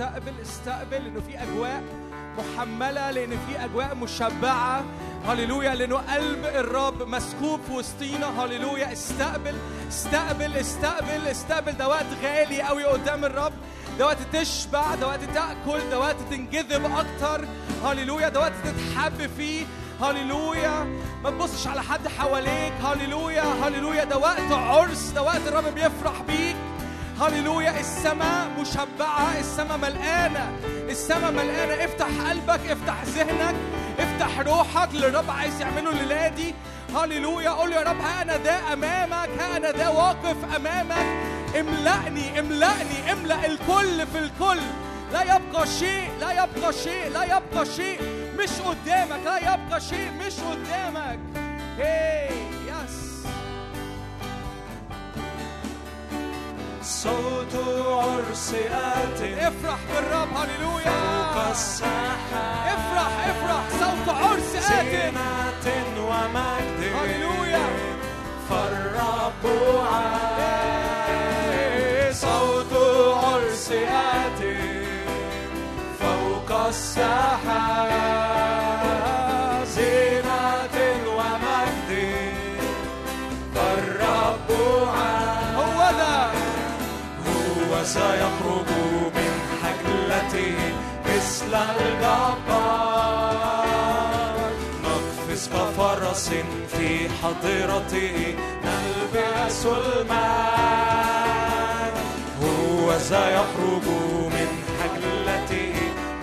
استقبل 0.00 0.40
استقبل 0.42 1.06
انه 1.06 1.20
في 1.20 1.42
أجواء 1.42 1.82
محملة 2.38 3.10
لأن 3.10 3.30
في 3.30 3.64
أجواء 3.64 3.94
مشبعة. 3.94 4.84
هللويا 5.26 5.74
لأنه 5.74 5.96
قلب 5.96 6.44
الرب 6.44 7.02
مسكوب 7.02 7.60
في 7.66 7.72
وسطينا. 7.72 8.44
هللويا 8.44 8.92
استقبل 8.92 9.54
استقبل 9.88 10.56
استقبل 10.56 11.26
استقبل. 11.26 11.72
ده 11.72 11.88
وقت 11.88 12.06
غالي 12.22 12.62
قوي 12.62 12.84
قدام 12.84 13.24
الرب. 13.24 13.52
ده 13.98 14.06
وقت 14.06 14.18
تشبع 14.32 14.94
ده 14.94 15.06
وقت 15.06 15.20
تأكل 15.24 15.90
ده 15.90 15.98
وقت 15.98 16.16
تنجذب 16.30 16.84
أكتر. 16.84 17.44
هللويا 17.84 18.28
ده 18.28 18.40
وقت 18.40 18.52
تتحب 18.64 19.30
فيه. 19.36 19.66
هللويا 20.02 20.84
ما 21.24 21.30
تبصش 21.30 21.66
على 21.66 21.82
حد 21.82 22.08
حواليك. 22.08 22.72
هللويا 22.84 23.42
هللويا. 23.42 24.04
ده 24.04 24.18
وقت 24.18 24.52
عرس 24.52 25.10
ده 25.10 25.22
وقت 25.22 25.46
الرب 25.46 25.74
بيفرح 25.74 26.22
بيك. 26.26 26.56
هللويا 27.20 27.80
السماء 27.80 28.48
مشبعة 28.60 29.38
السماء 29.40 29.76
ملقانة 29.78 30.52
السماء 30.88 31.32
ملقانة. 31.32 31.84
افتح 31.84 32.06
قلبك 32.28 32.60
افتح 32.70 33.02
ذهنك 33.04 33.54
افتح 33.98 34.40
روحك 34.40 34.88
اللي 34.94 35.06
الرب 35.06 35.30
عايز 35.30 35.60
يعمله 35.60 35.90
الليلة 35.90 36.28
دي. 36.28 36.54
هللويا 36.96 37.50
قول 37.50 37.72
يا 37.72 37.80
رب 37.80 38.00
ها 38.00 38.22
أنا 38.22 38.36
ده 38.36 38.72
أمامك 38.72 39.28
ها 39.40 39.56
أنا 39.56 39.70
ده 39.70 39.90
واقف 39.90 40.36
أمامك. 40.56 41.06
املأني 41.60 42.40
املأني 42.40 43.12
املأ 43.12 43.46
الكل 43.46 44.06
في 44.06 44.18
الكل. 44.18 44.60
لا 45.12 45.22
يبقى 45.22 45.66
شيء 45.66 46.10
لا 46.20 46.32
يبقى 46.32 46.72
شيء 46.72 47.08
لا 47.14 47.24
يبقى 47.24 47.66
شيء. 47.76 48.00
مش 48.38 48.50
قدامك 48.50 49.20
لا 49.24 49.38
يبقى 49.38 49.80
شيء 49.80 50.10
مش 50.26 50.34
قدامك. 50.40 51.18
هي 51.78 52.28
صوت 56.82 57.54
عرس 57.86 58.54
آت 58.54 59.20
افرح 59.38 59.78
بالرب 59.94 60.28
هللويا. 60.36 60.90
فوق 60.90 61.36
الساحة 61.50 62.44
افرح 62.74 63.12
افرح 63.28 63.64
صوت 63.80 64.08
عرس 64.14 64.52
آت 64.56 64.62
زينة 64.62 65.96
ومجد. 66.08 66.80
هللويا. 66.94 67.66
فالرب 68.50 69.42
عال 69.92 70.94
صوت 72.14 72.72
عرس 73.24 73.68
آت 73.72 74.42
فوق 76.00 76.50
الساحة 76.66 77.60
سيخرج 87.94 88.70
من 89.16 89.32
حجلته 89.62 90.58
مثل 91.06 91.52
الجبار. 91.54 92.80
نقفز 94.84 95.42
كفرس 95.48 96.26
في 96.72 96.90
حضرته 97.22 98.16
نلبس 98.64 99.60
الماء. 99.66 100.90
هو 102.42 102.86
سيخرج 102.98 103.86
من 104.34 104.50
حجلته 104.78 105.74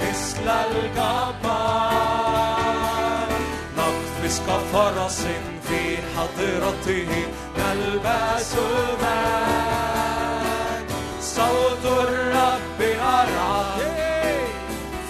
مثل 0.02 0.48
الجبار. 0.72 2.08
نقفز 3.78 4.36
كفرس 4.40 5.22
في 5.68 5.82
حضرته 6.16 7.12
نلبس 7.58 8.52
الماء. 8.54 9.57
صوت 11.38 11.86
الرب 11.86 12.80
أرعى 13.02 13.66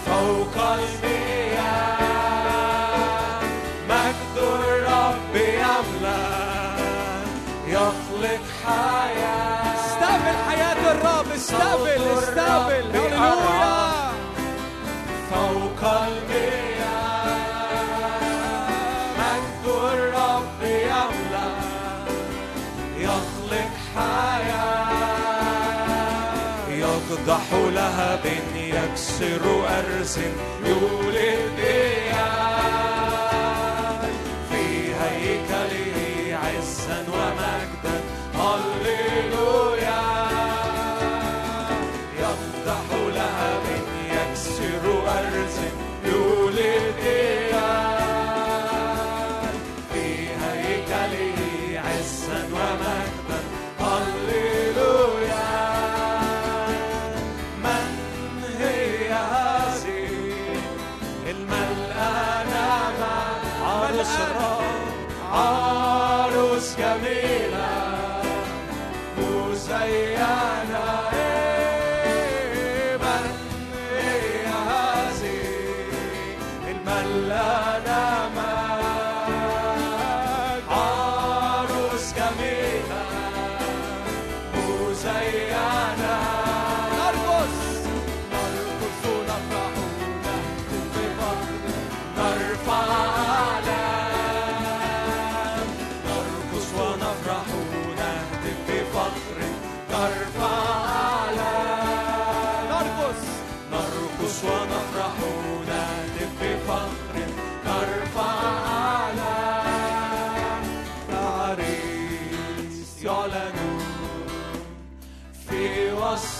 فوق 0.06 0.56
المياه 0.74 2.02
مجد 3.90 4.36
الرب 4.38 5.36
يملأ 5.36 6.28
يخلق 7.68 8.44
حياة. 8.66 9.76
استقبل 9.76 10.36
حياة 10.48 10.82
الرب 10.92 11.30
استقبل 11.36 12.02
استقبل. 12.18 12.86
هللويا. 12.96 13.78
فوق 15.32 15.82
المياه 15.84 16.27
يقدح 27.28 27.54
لهب 27.54 28.26
يكسر 28.56 29.68
أرز 29.68 30.20
يولد 30.66 31.60
إياه 31.60 32.07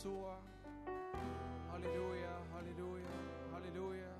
يسوع 0.00 0.38
هللويا 1.74 2.38
هللويا 2.54 3.10
هللويا 3.54 4.16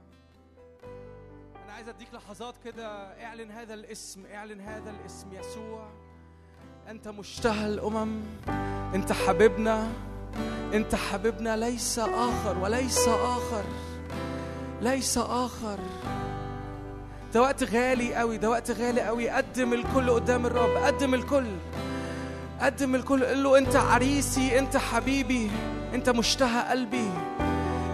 أنا 1.65 1.73
عايز 1.73 1.89
أديك 1.89 2.09
لحظات 2.15 2.55
كده. 2.65 2.87
اعلن 3.25 3.51
هذا 3.51 3.75
الاسم 3.75 4.27
اعلن 4.27 4.61
هذا 4.61 4.91
الاسم 4.91 5.33
يسوع. 5.33 5.89
أنت 6.89 7.09
مشتهى 7.09 7.67
الأمم. 7.67 8.23
أنت 8.95 9.13
حبيبنا. 9.13 9.93
أنت 10.75 10.95
حبيبنا. 10.95 11.57
ليس 11.57 11.99
آخر 11.99 12.59
وليس 12.59 13.09
آخر 13.09 13.65
ليس 14.81 15.19
آخر. 15.19 15.79
ده 17.35 17.41
وقت 17.41 17.65
غالي 17.65 18.15
قوي 18.15 18.39
ده 18.39 18.51
وقت 18.51 18.71
غالي 18.71 19.01
قوي 19.01 19.29
قدم 19.29 19.73
الكل 19.73 20.11
قدام 20.11 20.47
الرب 20.47 20.77
قدم 20.77 21.15
الكل. 21.15 21.47
قدم 22.61 22.95
الكل 22.95 23.25
قل 23.25 23.43
له 23.43 23.59
أنت 23.59 23.77
عريسي 23.77 24.59
أنت 24.59 24.77
حبيبي 24.77 25.51
أنت 25.95 26.11
مشتهى 26.11 26.63
قلبي. 26.71 27.11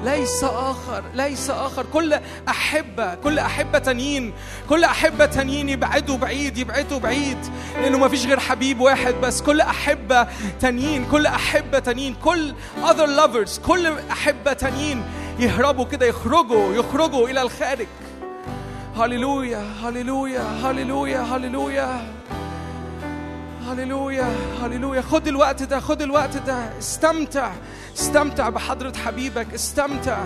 ليس 0.04 0.44
آخر 0.44 1.04
ليس 1.14 1.50
آخر. 1.50 1.86
كل 1.92 2.18
أحبة 2.48 3.14
كل 3.14 3.38
أحبة 3.38 3.78
تانيين 3.78 4.32
كل 4.68 4.84
أحبة 4.84 5.26
تانيين 5.26 5.68
يبعدوا 5.68 6.16
بعيد 6.16 6.58
يبعدوا 6.58 6.98
بعيد 6.98 7.38
لأنه 7.82 7.98
ما 7.98 8.08
فيش 8.08 8.26
غير 8.26 8.40
حبيب 8.40 8.80
واحد 8.80 9.14
بس. 9.14 9.42
كل 9.42 9.60
أحبة 9.60 10.26
تانيين 10.60 11.04
كل 11.10 11.26
أحبة 11.26 11.78
تانيين 11.78 12.14
كل 12.24 12.54
other 12.82 13.08
lovers 13.20 13.60
كل 13.66 13.92
أحبة 14.10 14.52
تانيين 14.52 15.02
يهربوا 15.38 15.84
كده 15.84 16.06
يخرجوا 16.06 16.74
يخرجوا 16.74 17.28
إلى 17.28 17.42
الخارج. 17.42 17.86
هللويا 18.96 19.64
هللويا 19.84 20.42
هللويا 20.42 21.20
هللويا. 21.20 22.12
هللويا 23.72 24.28
هللويا. 24.62 25.00
خد 25.00 25.28
الوقت 25.28 25.62
ده 25.62 25.80
خد 25.80 26.02
الوقت 26.02 26.36
ده. 26.36 26.78
استمتع 26.78 27.52
استمتع 27.96 28.48
بحضرة 28.48 28.92
حبيبك. 29.04 29.54
استمتع 29.54 30.24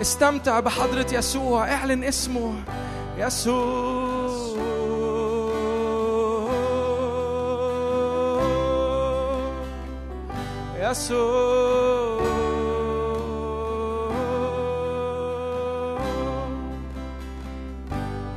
استمتع 0.00 0.60
بحضرة 0.60 1.06
يسوع. 1.12 1.72
اعلن 1.72 2.04
اسمه. 2.04 2.54
يسوع. 3.18 4.62
يسوع. 10.80 12.22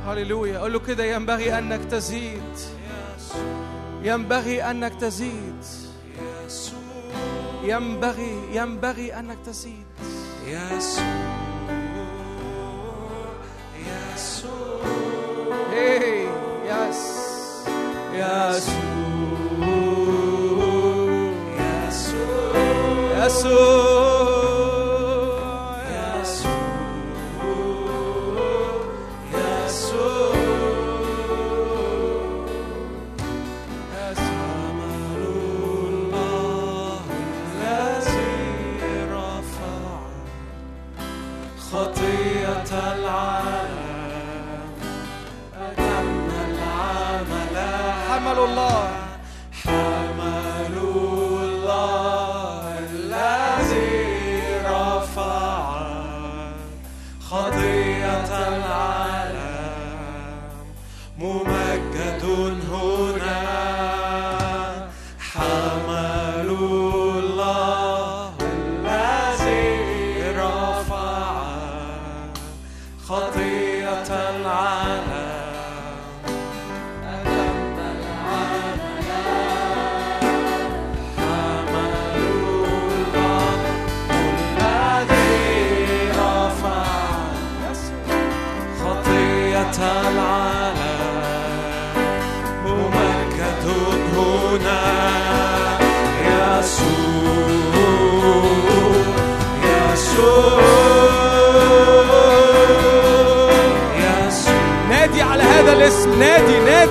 هللويا. 0.06 0.58
قول 0.58 0.72
له 0.72 0.78
كده 0.78 1.04
ينبغي 1.04 1.58
أنك 1.58 1.80
تزيد. 1.90 2.75
ينبغي 4.02 4.62
أنك 4.70 4.94
تزيد. 4.94 5.64
ينبغي 7.62 8.38
ينبغي 8.52 9.18
أنك 9.18 9.38
تزيد. 9.46 9.86
يسوع 10.46 11.02
يسوع 14.14 14.80
هي 15.72 16.26
يس 16.66 17.02
يسوع 18.14 18.86
يسوع 21.58 23.26
يسوع 23.26 24.15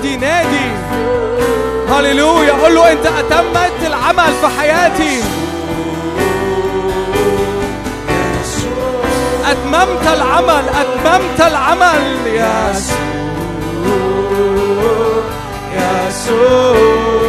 نادي 0.06 0.16
نادي. 0.16 0.70
هللويا. 1.88 2.52
قول 2.52 2.74
له 2.74 2.92
أنت 2.92 3.06
أتمت 3.06 3.86
العمل 3.86 4.32
في 4.40 4.48
حياتي. 4.58 5.22
أتممت 9.50 10.06
العمل 10.14 10.64
أتممت 10.68 11.40
العمل. 11.40 12.26
يا 12.26 12.72
حمل 16.02 17.25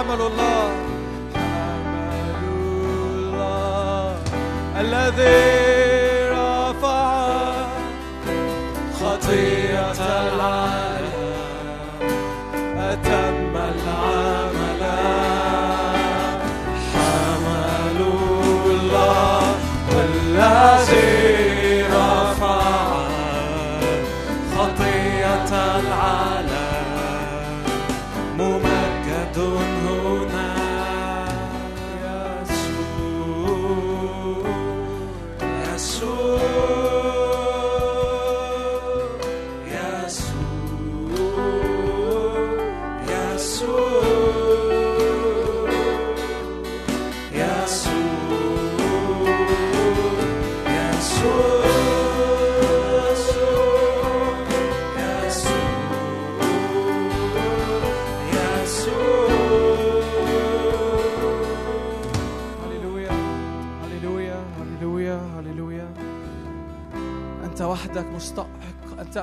حمل 0.00 0.20
الله. 0.20 0.70
حمل 1.34 2.44
الله. 3.16 4.16
الذي 4.80 5.69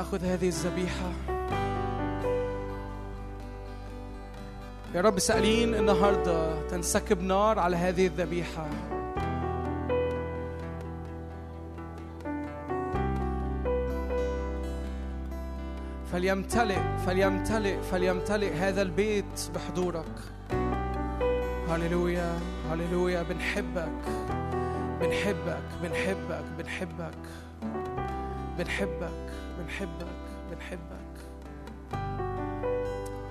تأخذ 0.07 0.25
هذه 0.25 0.47
الذبيحة؟ 0.47 1.11
يا 4.95 5.01
رب 5.01 5.19
سألين 5.19 5.75
النهاردة 5.75 6.67
تنسكب 6.67 7.21
نار 7.21 7.59
على 7.59 7.77
هذه 7.77 8.07
الذبيحة. 8.07 8.69
فليمتلئ 16.11 16.79
فليمتلئ 17.05 17.81
فليمتلئ 17.91 18.53
هذا 18.53 18.81
البيت 18.81 19.49
بحضورك. 19.55 20.15
هللويا 21.69 22.39
هللويا 22.71 23.23
بنحبك 23.23 24.01
بنحبك 25.01 25.63
بنحبك 25.81 25.83
بنحبك 25.83 26.43
بنحبك. 26.57 27.46
بنحبك 28.57 29.33
بنحبك 29.59 30.97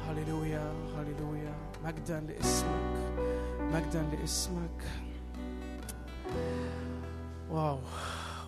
هللويا 0.08 0.72
هللويا. 0.96 1.54
مجدا 1.84 2.20
لاسمك 2.20 2.94
مجدا 3.60 4.02
لاسمك. 4.12 4.80
واو 7.50 7.78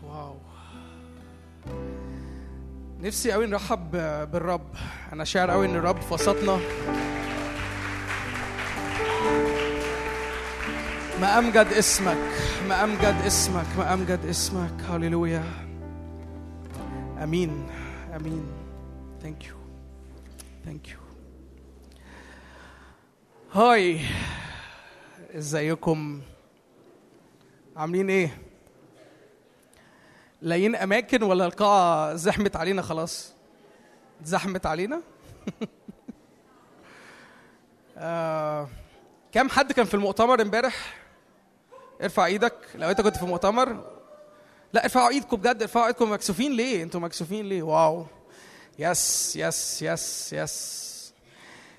واو. 0.03 0.37
نفسي 3.01 3.33
قوي 3.33 3.47
نرحب 3.47 3.91
بالرب. 4.33 4.68
أنا 5.12 5.24
شاعر 5.24 5.51
قوي 5.51 5.66
إن 5.66 5.76
الرب 5.76 6.01
في 6.01 6.14
وسطنا. 6.14 6.59
ما 11.20 11.39
أمجد 11.39 11.66
اسمك 11.66 12.18
ما 12.68 12.85
أمجد 12.85 13.16
اسمك 13.26 13.66
ما 13.79 13.95
أمجد 13.95 14.20
اسمك. 14.24 14.74
هللويا. 14.91 15.68
آمين. 17.23 17.71
آمين. 18.14 18.47
thank 19.22 19.47
you 19.47 19.57
thank 20.64 20.89
you 20.89 20.99
hi 23.53 24.01
ازيكم؟ 25.37 26.21
عاملين 27.77 28.11
إيه؟ 28.11 28.39
لاقيين 30.43 30.77
أماكن 30.77 31.23
ولا 31.23 31.47
القاعة 31.47 32.14
زحمت 32.14 32.57
علينا 32.57 32.83
خلاص؟ 32.83 33.33
زحمت 34.25 34.66
علينا؟ 34.66 35.03
آه، 37.97 38.69
كم 39.33 39.49
حد 39.49 39.73
كان 39.73 39.85
في 39.85 39.95
المؤتمر 39.95 40.43
امبارح؟ 40.43 40.97
ارفع 42.03 42.27
إيدك 42.27 42.55
لو 42.75 42.91
انت 42.91 43.01
كنت 43.01 43.16
في 43.16 43.25
مؤتمر 43.25 43.97
لا 44.73 44.85
ارفعوا 44.85 45.09
ايدكم 45.09 45.37
بجد 45.37 45.62
ارفعوا 45.62 45.87
ايدكم. 45.87 46.12
مكسوفين 46.12 46.53
ليه؟ 46.53 46.83
أنتوا 46.83 47.01
مكسوفين 47.01 47.49
ليه؟ 47.49 47.62
wow. 47.62 48.07
yes 48.79 49.37
yes 49.37 49.83
yes 49.83 50.33
yes. 50.33 51.12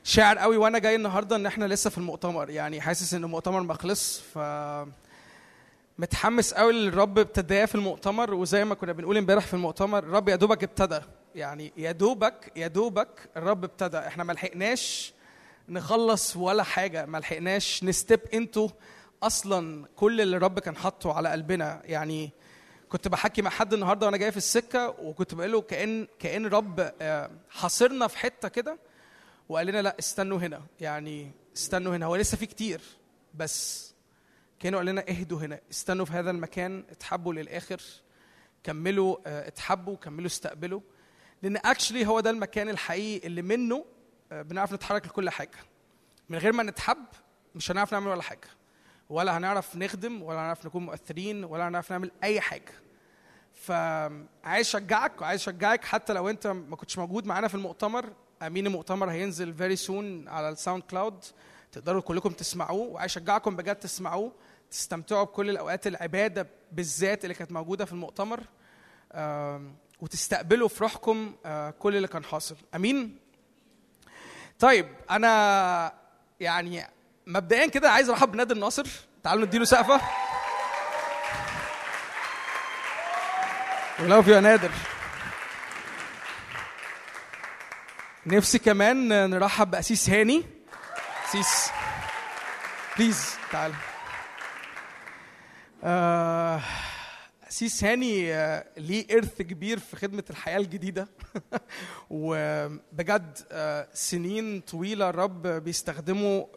شاعر 0.04 0.38
قوي 0.38 0.58
وأنا 0.58 0.80
جاي 0.80 0.96
النهارده 0.96 1.36
ان 1.36 1.46
إحنا 1.46 1.66
لسه 1.66 1.90
في 1.90 1.98
المؤتمر. 1.98 2.50
يعني 2.50 2.82
حاسس 2.82 3.14
ان 3.14 3.24
المؤتمر 3.24 3.60
ما 3.62 3.74
خلص 3.74 4.22
ف 4.34 4.40
متحمس 6.00 6.54
قوي 6.54 6.74
للرب 6.74 7.20
ابتداه 7.20 7.66
في 7.66 7.76
المؤتمر. 7.76 8.34
وزي 8.34 8.66
ما 8.66 8.76
كنا 8.76 8.94
بنقول 8.94 9.18
امبارح 9.18 9.48
في 9.48 9.54
المؤتمر 9.54 10.00
الرب 10.00 10.30
يا 10.30 10.36
دوبك 10.36 10.64
ابتدى. 10.64 11.00
يعني 11.36 11.74
يا 11.78 11.92
دوبك 11.92 12.52
يا 12.56 12.68
دوبك 12.68 13.30
الرب 13.38 13.64
ابتدى. 13.64 13.98
إحنا 13.98 14.24
ما 14.24 14.34
لحقناش 14.34 15.14
نخلص 15.70 16.38
ولا 16.38 16.64
حاجة. 16.64 17.06
ما 17.06 17.18
لحقناش 17.18 17.84
نستيب 17.84 18.20
انتو 18.34 18.70
أصلا 19.24 19.86
كل 19.96 20.22
اللي 20.22 20.38
الرب 20.38 20.60
كان 20.60 20.76
حاطه 20.76 21.14
على 21.14 21.30
قلبنا. 21.30 21.82
يعني 21.86 22.32
كنت 22.90 23.08
بحكي 23.08 23.42
مع 23.42 23.50
حد 23.50 23.74
النهارده 23.74 24.06
وأنا 24.06 24.18
جاي 24.18 24.32
في 24.32 24.38
السكة 24.38 24.90
وكنت 24.90 25.34
بقول 25.36 25.52
له 25.52 25.62
كان 25.62 26.08
كأن 26.20 26.46
رب 26.46 26.92
آه، 27.02 27.32
حاصرنا 27.50 28.08
في 28.08 28.18
حتة 28.18 28.48
كده 28.48 28.80
وقال 29.50 29.68
لنا 29.68 29.82
لا 29.82 29.96
استنوا 30.00 30.38
هنا. 30.40 30.62
يعني 30.80 31.32
استنوا 31.58 31.96
هنا. 31.96 32.06
هو 32.06 32.16
لسه 32.16 32.38
في 32.38 32.46
كتير 32.46 32.82
بس 33.34 33.90
كانوا 34.60 34.80
قال 34.80 34.86
لنا 34.88 35.06
اهدوا 35.10 35.40
هنا. 35.40 35.60
استنوا 35.72 36.06
في 36.06 36.12
هذا 36.14 36.32
المكان 36.32 36.84
اتحبوا 36.90 37.34
للآخر 37.34 37.82
كملوا 38.64 39.18
آه، 39.26 39.48
اتحبوا 39.48 39.96
كملوا 39.96 40.28
استقبلوا. 40.28 40.82
لأن 41.44 41.58
actually 41.58 42.08
هو 42.08 42.20
ده 42.20 42.30
المكان 42.30 42.70
الحقيقي 42.70 43.28
اللي 43.28 43.42
منه 43.42 43.86
آه، 44.32 44.42
بنعرف 44.42 44.74
نتحرك 44.74 45.06
لكل 45.06 45.30
حاجة. 45.30 45.58
من 46.30 46.38
غير 46.38 46.54
ما 46.54 46.64
نتحب 46.64 47.06
مش 47.56 47.72
هنعرف 47.72 47.92
نعمل 47.92 48.08
ولا 48.08 48.22
حاجة. 48.22 48.48
ولا 49.10 49.38
هنعرف 49.38 49.76
نخدم 49.76 50.24
ولا 50.24 50.40
هنعرف 50.40 50.66
نكون 50.66 50.86
مؤثرين 50.86 51.44
ولا 51.44 51.68
هنعرف 51.68 51.92
نعمل 51.92 52.12
أي 52.24 52.42
حاجة. 52.42 52.72
فعايز 53.54 54.68
أشجعك 54.68 55.22
وعايز 55.22 55.42
أشجعك 55.42 55.86
حتى 55.86 56.14
لو 56.14 56.30
أنت 56.30 56.48
ما 56.48 56.76
كنتش 56.76 56.98
موجود 56.98 57.26
معانا 57.26 57.48
في 57.48 57.56
المؤتمر. 57.56 58.14
أمين 58.42 58.68
المؤتمر 58.68 59.12
هينزل 59.12 59.54
very 59.54 59.76
soon 59.76 60.28
على 60.28 60.50
الساوند 60.50 60.84
كلاود 60.84 61.26
تقدروا 61.72 62.02
كلكم 62.02 62.30
تسمعوه 62.30 62.88
وعايز 62.88 63.12
أشجعكم 63.12 63.56
بجد 63.56 63.76
تسمعوه. 63.76 64.32
تستمتعوا 64.72 65.24
بكل 65.24 65.50
الأوقات 65.50 65.88
العبادة 65.88 66.48
بالذات 66.72 67.24
اللي 67.24 67.34
كانت 67.34 67.52
موجودة 67.52 67.86
في 67.86 67.92
المؤتمر. 67.92 68.44
وتستقبلوا 70.02 70.68
في 70.68 70.84
روحكم 70.84 71.36
آه، 71.46 71.70
كل 71.70 71.96
اللي 71.96 72.08
كان 72.08 72.24
حاصل. 72.24 72.56
أمين؟ 72.76 73.18
طيب 74.60 74.88
أنا 75.12 75.94
يعني 76.40 76.86
مبدئيا 77.30 77.68
كده 77.68 77.92
عايز 77.92 78.10
أرحب 78.10 78.32
بنادر 78.32 78.56
ناصر. 78.56 78.88
تعالوا 79.24 79.46
نديله 79.46 79.66
سقفة. 79.66 80.02
ولو 84.00 84.22
يا 84.28 84.40
نادر. 84.40 84.72
نفسي 88.26 88.60
كمان 88.60 89.30
نرحب 89.30 89.72
بأسيس 89.72 90.10
هاني. 90.10 90.46
أسيس 91.30 91.72
بليز 92.98 93.36
تعال. 93.52 93.74
آه، 95.84 96.62
أسيس 97.50 97.84
هاني 97.84 98.34
آه، 98.34 98.66
ليه 98.78 99.08
إرث 99.12 99.42
كبير 99.42 99.80
في 99.80 99.96
خدمة 99.96 100.24
الحياة 100.30 100.58
الجديدة. 100.58 101.08
وبجد 102.10 103.38
آه، 103.52 103.88
سنين 103.94 104.62
طويلة 104.62 105.10
الرب 105.10 105.48
بيستخدمه 105.48 106.48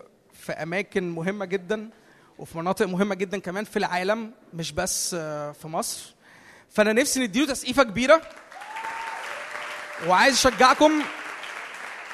في 0.42 0.52
أماكن 0.52 1.10
مهمة 1.10 1.44
جدا 1.44 1.90
وفي 2.38 2.58
مناطق 2.58 2.86
مهمة 2.86 3.14
جدا 3.14 3.38
كمان 3.38 3.64
في 3.64 3.78
العالم 3.78 4.32
مش 4.54 4.72
بس 4.72 5.16
آه، 5.18 5.52
في 5.52 5.68
مصر. 5.68 6.14
فأنا 6.70 6.92
نفسي 6.92 7.20
نديله 7.20 7.46
تسقيفة 7.46 7.82
كبيرة. 7.82 8.22
وعايز 10.06 10.34
أشجعكم 10.34 11.02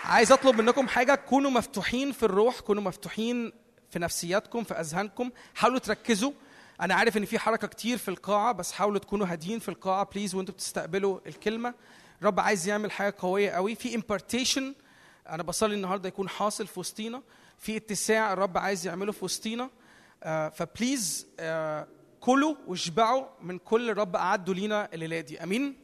عايز 0.04 0.32
أطلب 0.32 0.60
منكم 0.60 0.88
حاجة. 0.88 1.14
كونوا 1.14 1.50
مفتوحين 1.50 2.12
في 2.12 2.22
الروح 2.22 2.60
كونوا 2.60 2.82
مفتوحين 2.82 3.52
في 3.90 3.98
نفسياتكم 3.98 4.64
في 4.64 4.74
أذهانكم. 4.74 5.30
حاولوا 5.54 5.78
تركزوا. 5.78 6.32
أنا 6.80 6.94
عارف 6.94 7.16
إن 7.16 7.24
في 7.24 7.38
حركة 7.38 7.68
كتير 7.68 7.98
في 7.98 8.08
القاعة 8.08 8.52
بس 8.52 8.72
حاولوا 8.72 8.98
تكونوا 8.98 9.26
هاديين 9.26 9.58
في 9.58 9.68
القاعة 9.68 10.08
please 10.12 10.34
وأنتوا 10.34 10.54
بتستقبلوا 10.54 11.20
الكلمة. 11.26 11.74
رب 12.22 12.40
عايز 12.40 12.68
يعمل 12.68 12.90
حاجة 12.90 13.14
قوية 13.18 13.50
قوي. 13.50 13.74
في 13.74 13.94
impartation 13.94 14.74
أنا 15.28 15.42
بصلي 15.42 15.74
النهارده 15.74 16.08
يكون 16.08 16.28
حاصل 16.28 16.66
في 16.66 16.80
وسطينا. 16.80 17.22
في 17.58 17.76
اتساع 17.76 18.32
الرب 18.32 18.58
عايز 18.58 18.86
يعمله 18.86 19.12
في 19.12 19.24
وسطينا. 19.24 19.70
آه، 20.22 20.48
ف 20.48 20.59
please 20.59 21.26
آه، 21.40 21.88
كلوا 22.20 22.54
واشبعوا 22.66 23.26
من 23.42 23.58
كل 23.58 23.90
الرب 23.90 24.16
أعده 24.16 24.54
لينا 24.54 24.94
الليلة 24.94 25.20
دي. 25.20 25.42
آمين؟ 25.42 25.76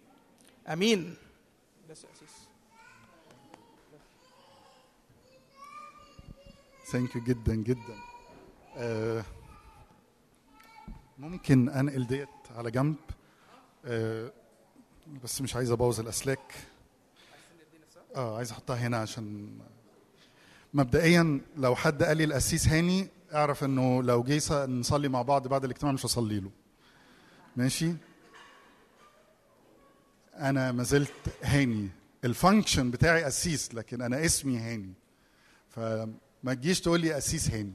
آمين. 0.68 1.16
بس. 1.90 2.06
thank 6.92 7.16
you 7.16 7.24
جدا 7.24 7.54
جدا. 7.54 7.96
آه، 8.76 9.24
ممكن 11.18 11.68
أنقل 11.68 12.06
ديت 12.06 12.28
على 12.56 12.70
جنب. 12.70 12.96
آه، 13.84 14.32
بس 15.24 15.40
مش 15.40 15.56
عايز 15.56 15.70
أبوظ 15.70 16.00
الأسلاك. 16.00 16.54
آه 18.16 18.36
عايز 18.36 18.50
أحطها 18.50 18.76
هنا 18.76 18.96
عشان 18.96 19.58
مبدئيا 20.74 21.40
لو 21.56 21.74
حد 21.76 22.02
قال 22.02 22.16
لي 22.16 22.24
القسيس 22.24 22.68
هاني 22.68 23.08
أعرف 23.34 23.64
إنه 23.64 24.02
لو 24.02 24.22
جه 24.22 24.66
نصلي 24.66 25.08
مع 25.08 25.22
بعض 25.22 25.48
بعد 25.48 25.64
الاجتماع 25.64 25.92
مش 25.92 26.06
هصلي 26.06 26.40
له. 26.40 26.50
ماشي؟ 27.56 27.92
أنا 30.36 30.72
ما 30.72 30.82
زلت 30.82 31.12
هاني. 31.42 31.88
ال 32.24 32.31
function 32.31 32.90
بتاعي 32.90 33.24
قسيس 33.24 33.74
لكن 33.74 34.02
أنا 34.02 34.24
اسمي 34.24 34.58
هاني. 34.58 34.92
فما 35.70 36.54
تجيش 36.54 36.80
تقول 36.80 37.00
لي 37.00 37.12
قسيس 37.12 37.50
هاني 37.50 37.72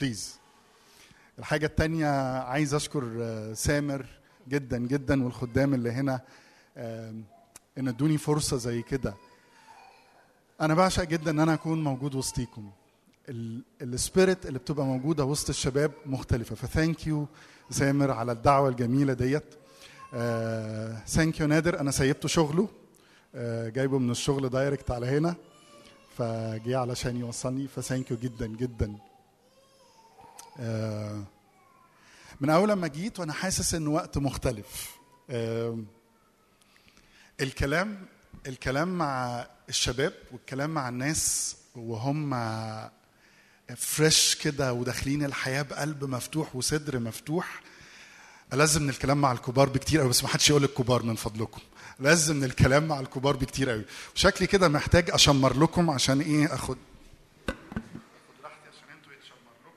please 0.00 0.38
الحاجة 1.38 1.66
التانية 1.66 2.38
عايز 2.40 2.74
أشكر 2.74 3.16
آه، 3.20 3.52
سامر 3.52 4.06
جدا 4.48 4.78
جدا 4.78 5.24
والخدام 5.24 5.74
اللي 5.74 5.90
هنا 5.90 6.20
إن 7.78 7.88
ادوني 7.88 8.18
فرصة 8.18 8.56
زي 8.56 8.82
كده. 8.82 9.14
أنا 10.62 10.74
بعشق 10.74 11.04
جدا 11.04 11.30
إن 11.30 11.40
أنا 11.40 11.54
أكون 11.54 11.84
موجود 11.84 12.14
وسطيكم. 12.14 12.70
ال 13.82 13.91
spirit 13.91 14.46
اللي 14.46 14.58
بتبقى 14.58 14.86
موجودة 14.86 15.24
وسط 15.24 15.48
الشباب 15.48 15.92
مختلفة. 16.06 16.54
ف 16.54 16.63
thank 16.63 17.06
you 17.06 17.26
سامر 17.70 18.10
على 18.10 18.32
الدعوة 18.32 18.68
الجميلة 18.68 19.12
ديت. 19.12 19.54
thank 21.06 21.40
you 21.40 21.46
نادر. 21.46 21.80
أنا 21.80 21.90
سيبته 21.90 22.28
شغله. 22.28 22.68
آه، 23.34 23.68
جايبه 23.68 23.98
من 23.98 24.10
الشغل 24.10 24.48
direct 24.48 24.90
على 24.90 25.06
هنا. 25.06 25.34
فجه 26.16 26.78
علشان 26.78 27.16
يوصلني. 27.16 27.68
ف 27.68 27.75
thank 27.75 28.10
you 28.10 28.16
جدا 28.16 28.46
جدا. 28.46 28.96
آه، 30.58 31.22
من 32.40 32.50
أول 32.50 32.68
لما 32.68 32.86
جيت 32.88 33.20
وأنا 33.20 33.32
حاسس 33.32 33.74
إن 33.74 33.86
وقت 33.86 34.18
مختلف. 34.18 34.96
آه، 35.30 35.78
الكلام 37.40 38.06
الكلام 38.46 38.98
مع 38.98 39.46
الشباب 39.72 40.12
والكلام 40.32 40.70
مع 40.70 40.88
الناس 40.88 41.56
وهم 41.76 42.30
فريش 43.76 44.34
كده 44.34 44.72
وداخلين 44.72 45.24
الحياة 45.24 45.62
بقلب 45.62 46.04
مفتوح 46.04 46.56
وصدر 46.56 46.98
مفتوح 46.98 47.60
ألزم 48.52 48.82
من 48.82 48.88
الكلام 48.90 49.20
مع 49.20 49.32
الكبار 49.32 49.68
بكتير 49.68 50.00
قوي 50.00 50.08
بس 50.08 50.22
ما 50.22 50.28
حدش 50.28 50.50
يقول 50.50 50.64
الكبار 50.64 51.02
من 51.02 51.14
فضلكم. 51.14 51.60
لازم 52.00 52.36
من 52.36 52.44
الكلام 52.44 52.88
مع 52.88 53.00
الكبار 53.00 53.36
بكتير 53.36 53.70
قوي 53.70 53.84
شكلي 54.14 54.46
كده 54.46 54.68
محتاج 54.68 55.10
أشمر 55.10 55.56
لكم 55.62 55.90
عشان 55.90 56.20
إيه 56.20 56.54
أخد 56.54 56.76
راحتي 58.44 58.68
عشان 58.68 58.88
أنتوا 58.96 59.12
يتشمر 59.12 59.52
لكم 59.64 59.72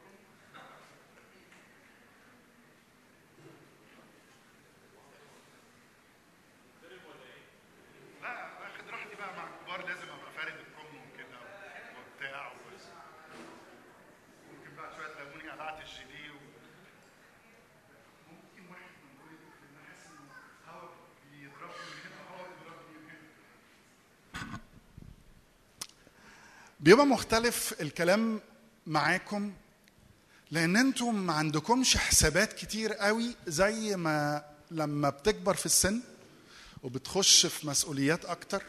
لا 8.22 8.46
اخد 8.68 8.90
راحتي 8.92 9.16
بقى 9.16 9.36
مع 9.38 9.44
الكبار 9.48 9.88
لازم 9.90 10.08
ابقى 10.10 10.32
فارد 10.38 10.54
الكم 10.66 10.90
وكده 10.98 11.40
وبتاع 11.98 12.48
و- 12.52 12.56
ممكن 14.52 14.76
بقى 14.78 14.90
شوية 14.96 15.08
تلاقوني 15.14 15.50
قلعت 15.52 15.78
الجيليه 15.82 16.32
و... 16.32 16.40
ممكن 18.32 18.64
واحد 18.72 18.92
من 19.04 19.12
دول 19.20 19.32
يدخل 19.34 19.66
إن 19.70 19.78
أحس 19.84 20.06
إن 20.12 20.28
هوا 20.70 20.90
بيضربني 21.32 21.86
من 21.94 22.02
هنا 22.06 22.22
هوا 22.32 22.48
بيضربني 22.48 22.98
من 22.98 23.10
هنا 23.10 23.26
بيبقى 26.86 27.06
مختلف 27.06 27.74
الكلام 27.82 28.42
معاكم 28.88 29.54
لأن 30.52 30.78
أنتم 30.78 31.16
ما 31.16 31.34
عندكمش 31.34 31.98
حسابات 31.98 32.54
كتير 32.54 32.94
قوي 32.94 33.36
زي 33.48 33.96
ما 33.96 34.46
لما 34.72 35.10
بتكبر 35.10 35.54
في 35.56 35.66
السن 35.66 36.02
وبتخش 36.84 37.46
في 37.46 37.68
مسؤوليات 37.68 38.26
أكتر 38.26 38.64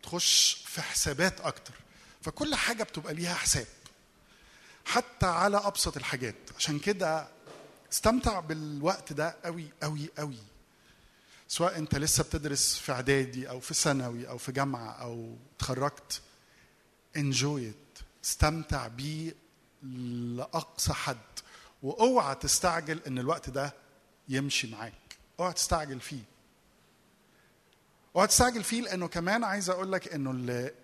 بتخش 0.00 0.62
في 0.66 0.82
حسابات 0.82 1.40
أكتر. 1.40 1.72
فكل 2.22 2.54
حاجة 2.54 2.82
بتبقى 2.82 3.14
ليها 3.14 3.34
حساب 3.34 3.66
حتى 4.84 5.26
على 5.26 5.56
أبسط 5.56 5.96
الحاجات. 5.96 6.34
عشان 6.58 6.78
كده 6.78 7.28
استمتع 7.92 8.40
بالوقت 8.40 9.12
ده 9.12 9.36
قوي 9.44 9.66
قوي 9.82 10.08
قوي. 10.18 10.38
سواء 11.48 11.78
أنت 11.78 11.94
لسه 11.94 12.24
بتدرس 12.24 12.74
في 12.78 12.92
إعدادي 12.92 13.48
أو 13.48 13.60
في 13.60 13.74
ثانوي 13.74 14.28
أو 14.28 14.38
في 14.38 14.52
جامعة 14.52 14.90
أو 14.92 15.36
اتخرجت. 15.56 16.20
It. 17.16 18.02
استمتع 18.24 18.86
بيه 18.88 19.34
لأقصى 19.82 20.92
حد. 20.92 21.16
وأوعى 21.82 22.34
تستعجل 22.34 23.00
إن 23.06 23.18
الوقت 23.18 23.50
ده 23.50 23.74
يمشي 24.28 24.70
معاك. 24.70 25.16
أوعى 25.40 25.52
تستعجل 25.52 26.00
فيه. 26.00 26.22
أوعى 28.16 28.26
تستعجل 28.26 28.64
فيه 28.64 28.82
لأنه 28.82 29.08
كمان 29.08 29.44
عايز 29.44 29.70
أقول 29.70 29.92
لك 29.92 30.14
إنه 30.14 30.30
اللي 30.30 30.74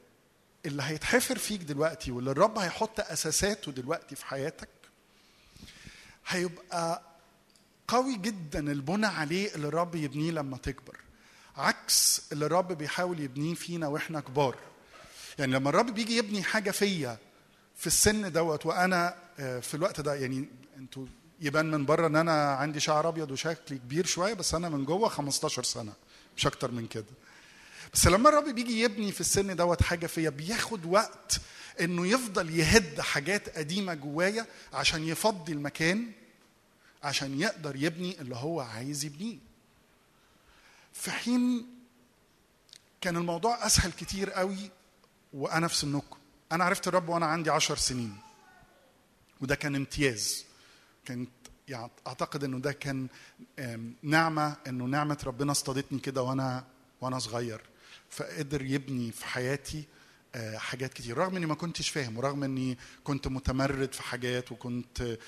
اللي 0.67 0.83
هيتحفر 0.83 1.39
فيك 1.39 1.61
دلوقتي 1.63 2.11
واللي 2.11 2.31
الرب 2.31 2.59
هيحط 2.59 3.01
أساساته 3.01 3.73
دلوقتي 3.73 4.17
في 4.17 4.27
حياتك 4.27 4.69
هيبقى 6.27 7.03
قوي 7.89 8.17
جدا 8.17 8.73
البنى 8.73 9.07
عليه 9.07 9.55
اللي 9.55 9.69
الرب 9.69 9.95
يبنيه 9.95 10.31
لما 10.31 10.57
تكبر. 10.57 11.01
عكس 11.57 12.23
اللي 12.33 12.47
الرب 12.47 12.73
بيحاول 12.73 13.21
يبنيه 13.21 13.55
فينا 13.55 13.89
وإحنا 13.89 14.21
كبار. 14.21 14.57
يعني 15.39 15.53
لما 15.53 15.71
الرب 15.71 15.95
بيجي 15.95 16.17
يبني 16.17 16.43
حاجة 16.43 16.71
فيا 16.71 17.19
في 17.77 17.87
السن 17.87 18.33
دوت 18.33 18.67
وأنا 18.67 19.15
آه، 19.39 19.61
في 19.61 19.75
الوقت 19.75 20.01
ده 20.01 20.15
يعني 20.15 20.49
أنتوا 20.77 21.07
يبان 21.41 21.71
من 21.71 21.87
بره 21.87 22.07
إن 22.07 22.17
أنا 22.17 22.53
عندي 22.55 22.81
شعر 22.81 23.09
أبيض 23.09 23.31
وشكلي 23.31 23.79
كبير 23.79 24.07
شوية 24.07 24.35
بس 24.35 24.55
أنا 24.55 24.69
من 24.69 24.85
جوه 24.85 25.09
15 25.09 25.63
سنة 25.63 25.93
مش 26.37 26.47
أكتر 26.47 26.71
من 26.71 26.87
كده. 26.87 27.05
بس 27.95 28.07
لما 28.07 28.29
الرب 28.29 28.45
بيجي 28.49 28.81
يبني 28.81 29.13
في 29.13 29.21
السن 29.21 29.57
دوت 29.57 29.83
حاجة 29.83 30.07
فيا 30.07 30.31
بياخد 30.31 30.85
وقت 30.85 31.41
إنه 31.81 32.07
يفضل 32.07 32.51
يهد 32.59 33.01
حاجات 33.01 33.49
قديمة 33.59 33.95
جوايا 33.95 34.47
عشان 34.73 35.09
يفضي 35.09 35.53
المكان 35.53 36.11
عشان 37.03 37.41
يقدر 37.41 37.77
يبني 37.77 38.21
اللي 38.21 38.37
هو 38.37 38.61
عايز 38.61 39.05
يبنيه. 39.05 39.39
في 40.93 41.11
حين 41.11 41.67
كان 43.01 43.17
الموضوع 43.17 43.67
أسهل 43.67 43.93
كتير 43.93 44.31
قوي 44.31 44.71
وأنا 45.33 45.69
في 45.69 45.77
سنكم. 45.77 46.17
أنا 46.53 46.65
عرفت 46.65 46.89
الرب 46.89 47.09
وأنا 47.09 47.27
عندي 47.27 47.51
عشر 47.51 47.77
سنين. 47.77 48.17
وده 49.41 49.55
كان 49.55 49.77
امتياز. 49.77 50.45
كانت 51.05 51.31
يعني 51.69 51.91
أعتقد 52.07 52.45
إنه 52.45 52.59
ده 52.59 52.73
كان 52.73 53.09
نعمة 54.03 54.57
إنه 54.67 54.85
نعمة 54.85 55.19
ربنا 55.27 55.53
اصطادتني 55.53 55.99
كده 55.99 56.23
وأنا 56.23 56.65
وأنا 57.01 57.19
صغير. 57.19 57.61
فقدر 58.11 58.63
يبني 58.63 59.13
في 59.13 59.27
حياتي 59.27 59.85
آه، 60.35 60.59
حاجات 60.59 60.93
كتير. 60.93 61.19
رغم 61.19 61.37
إني 61.37 61.47
ما 61.47 61.55
كنتش 61.55 61.89
فاهم 61.89 62.17
ورغم 62.19 62.45
إني 62.45 62.79
كنت 63.05 63.29
متمرد 63.29 63.93
في 63.93 64.03
حاجات 64.03 64.53
وكنت 64.53 65.19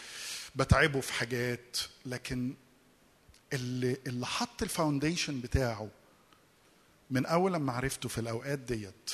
بتعبه 0.57 1.01
في 1.01 1.13
حاجات 1.13 1.77
لكن 2.07 2.55
اللي 3.53 3.97
اللي 4.07 4.27
حط 4.27 4.63
الفاونديشن 4.63 5.41
بتاعه 5.41 5.89
من 7.11 7.27
أول 7.27 7.53
لما 7.53 7.73
عرفته 7.73 8.09
في 8.09 8.19
الأوقات 8.19 8.59
ديت 8.59 9.11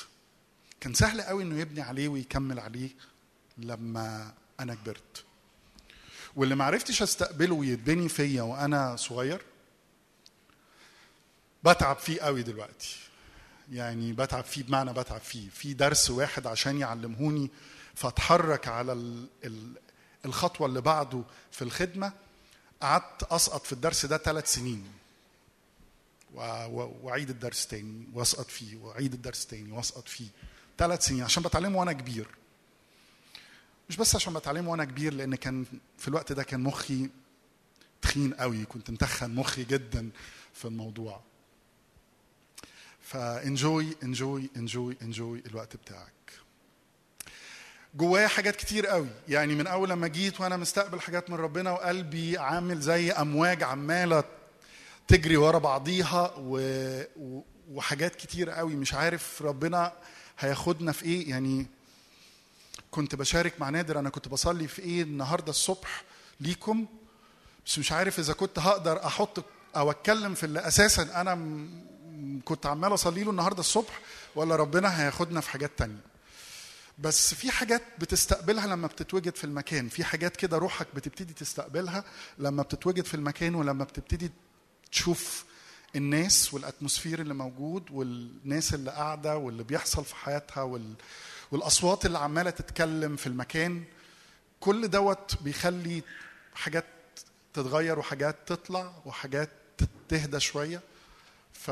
كان 0.81 0.95
سهل 0.95 1.21
قوي 1.21 1.43
إنه 1.43 1.61
يبني 1.61 1.81
عليه 1.81 2.09
ويكمل 2.09 2.61
عليه 2.61 2.91
لما 3.59 4.35
أنا 4.61 4.75
كبرت. 4.75 5.25
واللي 6.37 6.55
ما 6.55 6.65
عرفتش 6.65 7.03
أستقبله 7.03 7.55
ويتبني 7.55 8.09
فيا 8.09 8.43
وأنا 8.43 8.97
صغير 8.97 9.43
بتعب 11.65 11.97
فيه 11.97 12.21
قوي 12.21 12.43
دلوقتي. 12.43 12.97
يعني 13.73 14.13
بتعب 14.13 14.45
فيه 14.45 14.63
بمعنى 14.63 14.93
بتعب 14.93 15.21
فيه. 15.21 15.49
في 15.49 15.75
درس 15.75 16.11
واحد 16.11 16.47
عشان 16.47 16.79
يعلمهوني 16.79 17.51
فاتحرك 17.95 18.69
على 18.69 18.93
ال 18.93 19.27
ال 19.45 19.73
الخطوة 20.25 20.67
اللي 20.67 20.81
بعده 20.81 21.23
في 21.53 21.63
الخدمة. 21.63 22.13
قعدت 22.83 23.23
أسقط 23.23 23.67
في 23.67 23.73
الدرس 23.73 24.07
ده 24.07 24.19
ثلاث 24.19 24.53
سنين. 24.55 24.93
وأعيد 26.35 27.31
الدرس 27.31 27.67
تاني 27.67 28.07
وأسقط 28.15 28.47
فيه 28.51 28.77
وأعيد 28.77 29.13
الدرس 29.13 29.47
تاني 29.47 29.73
وأسقط 29.73 30.09
فيه. 30.09 30.29
ثلاث 30.79 31.07
سنين 31.07 31.23
عشان 31.23 31.43
بتعلمه 31.43 31.79
وأنا 31.79 31.93
كبير. 31.93 32.29
مش 33.89 33.97
بس 33.97 34.15
عشان 34.15 34.33
بتعلمه 34.33 34.71
وأنا 34.71 34.85
كبير 34.85 35.15
لأن 35.15 35.35
كان 35.35 35.65
في 35.99 36.09
الوقت 36.09 36.33
ده 36.33 36.43
كان 36.43 36.61
مخي 36.61 37.11
تخين 38.03 38.35
قوي 38.35 38.65
كنت 38.65 38.91
متخن 38.91 39.35
مخي 39.35 39.65
جدا 39.65 40.11
في 40.55 40.65
الموضوع. 40.65 41.21
فانجوي 43.01 43.97
انجوي 44.03 44.51
انجوي 44.57 44.97
انجوي 45.03 45.43
الوقت 45.47 45.77
بتاعك. 45.77 46.13
جوايا 47.95 48.29
حاجات 48.29 48.57
كتير 48.57 48.87
قوي. 48.87 49.09
يعني 49.29 49.55
من 49.55 49.67
أول 49.67 49.91
لما 49.91 50.09
جيت 50.09 50.41
وأنا 50.41 50.57
مستقبل 50.57 51.01
حاجات 51.01 51.31
من 51.31 51.37
ربنا 51.37 51.71
وقلبي 51.71 52.39
عامل 52.39 52.81
زي 52.81 53.13
أمواج 53.13 53.63
عمالة 53.63 54.25
تجري 55.09 55.37
ورا 55.37 55.59
بعضيها 55.59 56.35
و... 56.39 56.61
وحاجات 57.71 58.17
كتير 58.17 58.51
قوي. 58.51 58.77
مش 58.77 58.95
عارف 58.95 59.43
ربنا 59.43 59.93
هياخدنا 60.39 60.93
في 60.93 61.05
إيه؟ 61.05 61.31
يعني 61.31 61.67
كنت 62.91 63.15
بشارك 63.15 63.61
مع 63.61 63.69
نادر 63.71 63.99
أنا 63.99 64.11
كنت 64.11 64.29
بصلي 64.29 64.69
في 64.69 64.83
إيه 64.83 65.03
النهارده 65.03 65.51
الصبح 65.51 66.05
ليكم؟ 66.41 66.87
بس 67.67 67.79
مش 67.79 67.93
عارف 67.93 68.19
إذا 68.19 68.33
كنت 68.33 68.59
هقدر 68.59 69.07
أحط 69.07 69.45
أو 69.77 69.91
أتكلم 69.91 70.35
في 70.35 70.45
اللي 70.45 70.61
أساسا 70.61 71.03
أنا 71.21 71.35
كنت 72.45 72.67
عمال 72.67 72.95
أصلي 72.95 73.25
له 73.25 73.31
النهارده 73.31 73.61
الصبح 73.61 74.01
ولا 74.35 74.57
ربنا 74.57 75.03
هياخدنا 75.03 75.41
في 75.41 75.51
حاجات 75.51 75.71
تانية. 75.77 76.01
بس 76.99 77.35
في 77.35 77.51
حاجات 77.51 77.83
بتستقبلها 77.99 78.67
لما 78.67 78.87
بتتوجد 78.87 79.37
في 79.37 79.45
المكان. 79.45 79.89
في 79.89 80.05
حاجات 80.05 80.37
كده 80.37 80.59
روحك 80.59 80.87
بتبتدي 80.95 81.33
تستقبلها 81.33 82.05
لما 82.39 82.63
بتتوجد 82.63 83.05
في 83.05 83.15
المكان 83.15 83.55
ولما 83.55 83.85
بتبتدي 83.85 84.31
تشوف 84.93 85.45
الناس 85.97 86.55
والاتموسفير 86.55 87.21
اللي 87.21 87.35
موجود 87.35 87.91
والناس 87.91 88.75
اللي 88.75 88.91
قاعدة 88.91 89.37
واللي 89.37 89.63
بيحصل 89.65 90.05
في 90.05 90.15
حياتها 90.17 90.63
وال... 90.63 90.95
والأصوات 91.53 92.07
اللي 92.07 92.19
عمالة 92.19 92.51
تتكلم 92.51 93.17
في 93.17 93.27
المكان 93.27 93.85
كل 94.61 94.89
دوت 94.89 95.43
بيخلي 95.43 96.03
حاجات 96.55 96.85
تتغير 97.55 97.99
وحاجات 97.99 98.37
تطلع 98.47 98.93
وحاجات 99.05 99.51
تهدى 100.09 100.41
شوية. 100.41 100.81
ف 101.53 101.71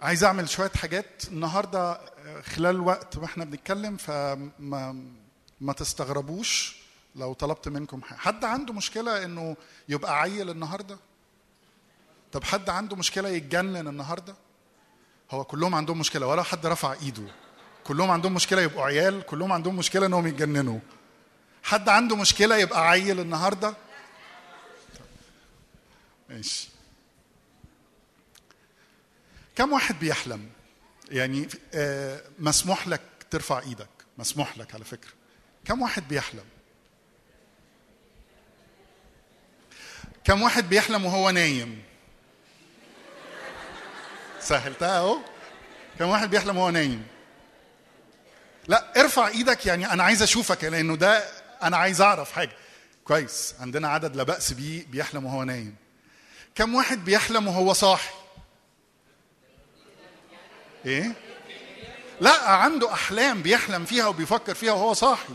عايز 0.00 0.24
أعمل 0.24 0.48
شوية 0.48 0.70
حاجات 0.70 1.24
النهارده 1.28 2.00
خلال 2.42 2.74
الوقت 2.76 3.16
وإحنا 3.16 3.44
بنتكلم 3.44 3.96
فما 3.96 5.04
ما 5.60 5.72
تستغربوش 5.72 6.81
لو 7.16 7.32
طلبت 7.32 7.68
منكم 7.68 8.02
حاجة. 8.02 8.18
حد 8.18 8.44
عنده 8.44 8.72
مشكلة 8.72 9.24
إنه 9.24 9.56
يبقى 9.88 10.20
عيل 10.20 10.50
النهارده؟ 10.50 10.98
طب 12.32 12.44
حد 12.44 12.70
عنده 12.70 12.96
مشكلة 12.96 13.28
يتجنن 13.28 13.88
النهارده؟ 13.88 14.34
هو 15.30 15.44
كلهم 15.44 15.74
عندهم 15.74 15.98
مشكلة 15.98 16.26
ولا 16.26 16.42
حد 16.42 16.66
رفع 16.66 16.92
إيده 16.92 17.22
كلهم 17.84 18.10
عندهم 18.10 18.34
مشكلة 18.34 18.62
يبقوا 18.62 18.84
عيال 18.84 19.22
كلهم 19.26 19.52
عندهم 19.52 19.76
مشكلة 19.76 20.06
إنهم 20.06 20.26
يتجننوا. 20.26 20.78
حد 21.62 21.88
عنده 21.88 22.16
مشكلة 22.16 22.56
يبقى 22.56 22.88
عيل 22.88 23.20
النهارده؟ 23.20 23.74
ماشي. 26.30 26.68
كم 29.56 29.72
واحد 29.72 29.98
بيحلم؟ 29.98 30.48
يعني 31.10 31.48
آه، 31.74 32.22
مسموح 32.38 32.88
لك 32.88 33.00
ترفع 33.30 33.58
إيدك. 33.58 33.88
مسموح 34.18 34.58
لك 34.58 34.74
على 34.74 34.84
فكرة. 34.84 35.10
كم 35.64 35.82
واحد 35.82 36.08
بيحلم؟ 36.08 36.44
كم 40.24 40.42
واحد 40.42 40.68
بيحلم 40.68 41.04
وهو 41.04 41.30
نايم؟ 41.30 41.82
سهلتها 44.40 44.98
أهو. 44.98 45.18
كم 45.98 46.08
واحد 46.08 46.30
بيحلم 46.30 46.56
وهو 46.56 46.70
نايم؟ 46.70 47.06
لا 48.68 49.00
ارفع 49.00 49.28
إيدك 49.28 49.66
يعني 49.66 49.92
أنا 49.92 50.02
عايز 50.02 50.22
أشوفك 50.22 50.64
لأنه 50.64 50.96
ده 50.96 51.24
أنا 51.62 51.76
عايز 51.76 52.00
أعرف 52.00 52.32
حاجة. 52.32 52.56
كويس 53.04 53.54
عندنا 53.60 53.88
عدد 53.88 54.16
لا 54.16 54.22
بأس 54.22 54.52
بيه 54.52 54.86
بيحلم 54.86 55.26
وهو 55.26 55.44
نايم. 55.44 55.76
كم 56.54 56.74
واحد 56.74 57.04
بيحلم 57.04 57.48
وهو 57.48 57.72
صاحي؟ 57.72 58.14
إيه؟ 60.86 61.12
لا 62.20 62.50
عنده 62.50 62.92
أحلام 62.92 63.42
بيحلم 63.42 63.84
فيها 63.84 64.06
وبيفكر 64.06 64.54
فيها 64.54 64.72
وهو 64.72 64.94
صاحي. 64.94 65.34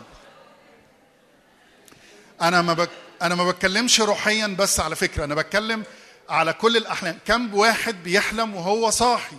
أنا 2.41 2.61
ما 2.61 2.73
بك... 2.73 2.89
أنا 3.21 3.35
ما 3.35 3.51
بتكلمش 3.51 4.01
روحيا 4.01 4.47
بس 4.47 4.79
على 4.79 4.95
فكرة 4.95 5.23
أنا 5.23 5.35
بتكلم 5.35 5.83
على 6.29 6.53
كل 6.53 6.77
الأحلام. 6.77 7.19
كم 7.25 7.53
واحد 7.53 8.03
بيحلم 8.03 8.55
وهو 8.55 8.89
صاحي؟ 8.89 9.37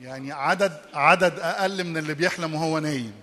يعني 0.00 0.32
عدد 0.32 0.80
عدد 0.94 1.38
أقل 1.38 1.84
من 1.84 1.96
اللي 1.96 2.14
بيحلم 2.14 2.54
وهو 2.54 2.78
نايم. 2.78 3.14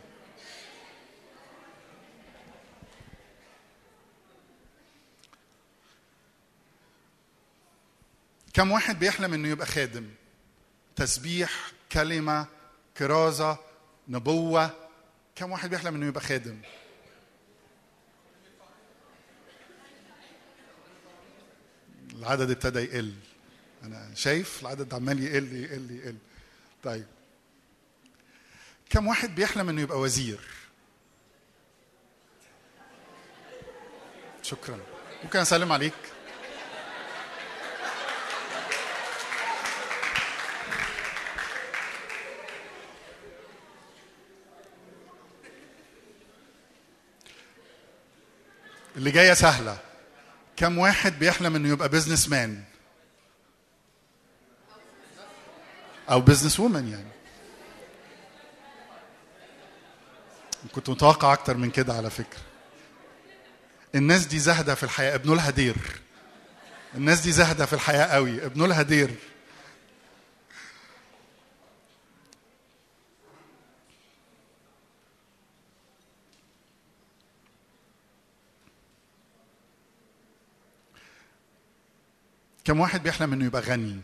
كم 8.53 8.71
واحد 8.71 8.99
بيحلم 8.99 9.33
إنه 9.33 9.47
يبقى 9.47 9.65
خادم؟ 9.67 10.09
تسبيح 10.95 11.51
كلمة 11.91 12.45
كرازه 12.97 13.57
نبوة. 14.07 14.69
كم 15.35 15.51
واحد 15.51 15.69
بيحلم 15.69 15.95
إنه 15.95 16.05
يبقى 16.07 16.21
خادم؟ 16.21 16.61
العدد 22.19 22.49
ابتدى 22.51 22.79
يقل. 22.79 23.13
أنا 23.83 24.09
شايف 24.15 24.61
العدد 24.61 24.93
عمال 24.93 25.23
يقل 25.23 25.55
يقل 25.55 25.91
يقل. 25.91 26.15
طيب. 26.83 27.05
كم 28.89 29.07
واحد 29.07 29.35
بيحلم 29.35 29.69
إنه 29.69 29.81
يبقى 29.81 29.99
وزير؟ 29.99 30.39
شكرا. 34.41 34.79
ممكن 35.23 35.39
أسلم 35.39 35.71
عليك؟ 35.71 35.93
اللي 48.95 49.11
جاية 49.11 49.33
سهلة. 49.33 49.92
كم 50.57 50.77
واحد 50.77 51.19
بيحلم 51.19 51.55
إنه 51.55 51.69
يبقى 51.69 51.89
businessman 51.89 52.63
أو 56.09 56.21
businesswoman 56.21 56.87
يعني. 56.87 57.07
كنت 60.71 60.89
متوقع 60.89 61.33
أكتر 61.33 61.57
من 61.57 61.69
كده 61.69 61.93
على 61.93 62.09
فكرة. 62.09 62.39
الناس 63.95 64.25
دي 64.25 64.39
زاهدة 64.39 64.75
في 64.75 64.83
الحياة. 64.83 65.15
ابنوا 65.15 65.35
لها 65.35 65.49
دير 65.49 65.75
الناس 66.95 67.19
دي 67.19 67.31
زاهدة 67.31 67.65
في 67.65 67.73
الحياة 67.73 68.05
قوي. 68.05 68.45
ابنوا 68.45 68.67
لها 68.67 68.81
دير 68.81 69.15
كم 82.65 82.79
واحد 82.79 83.03
بيحلم 83.03 83.33
إنه 83.33 83.45
يبقى 83.45 83.61
غني؟ 83.61 83.99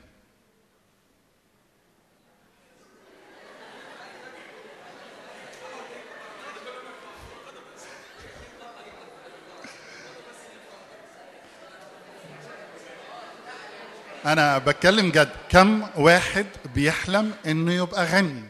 أنا 14.26 14.57
بتكلم 14.57 15.10
جد 15.12 15.30
كم 15.49 15.88
واحد 15.95 16.45
بيحلم 16.76 17.34
إنه 17.45 17.74
يبقى 17.74 18.05
غني؟ 18.05 18.43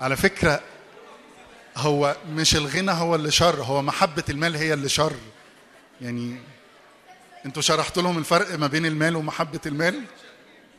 على 0.00 0.16
فكرة 0.16 0.60
هو 1.76 2.16
مش 2.28 2.56
الغنى 2.56 2.90
هو 2.92 3.14
اللي 3.14 3.30
شر 3.30 3.62
هو 3.62 3.82
محبة 3.82 4.24
المال 4.28 4.56
هي 4.56 4.74
اللي 4.74 4.88
شر. 4.88 5.16
يعني 6.00 6.36
أنتوا 7.46 7.62
شرحتوا 7.62 8.02
لهم 8.02 8.18
الفرق 8.18 8.58
ما 8.58 8.66
بين 8.66 8.86
المال 8.86 9.16
ومحبة 9.16 9.60
المال؟ 9.66 10.04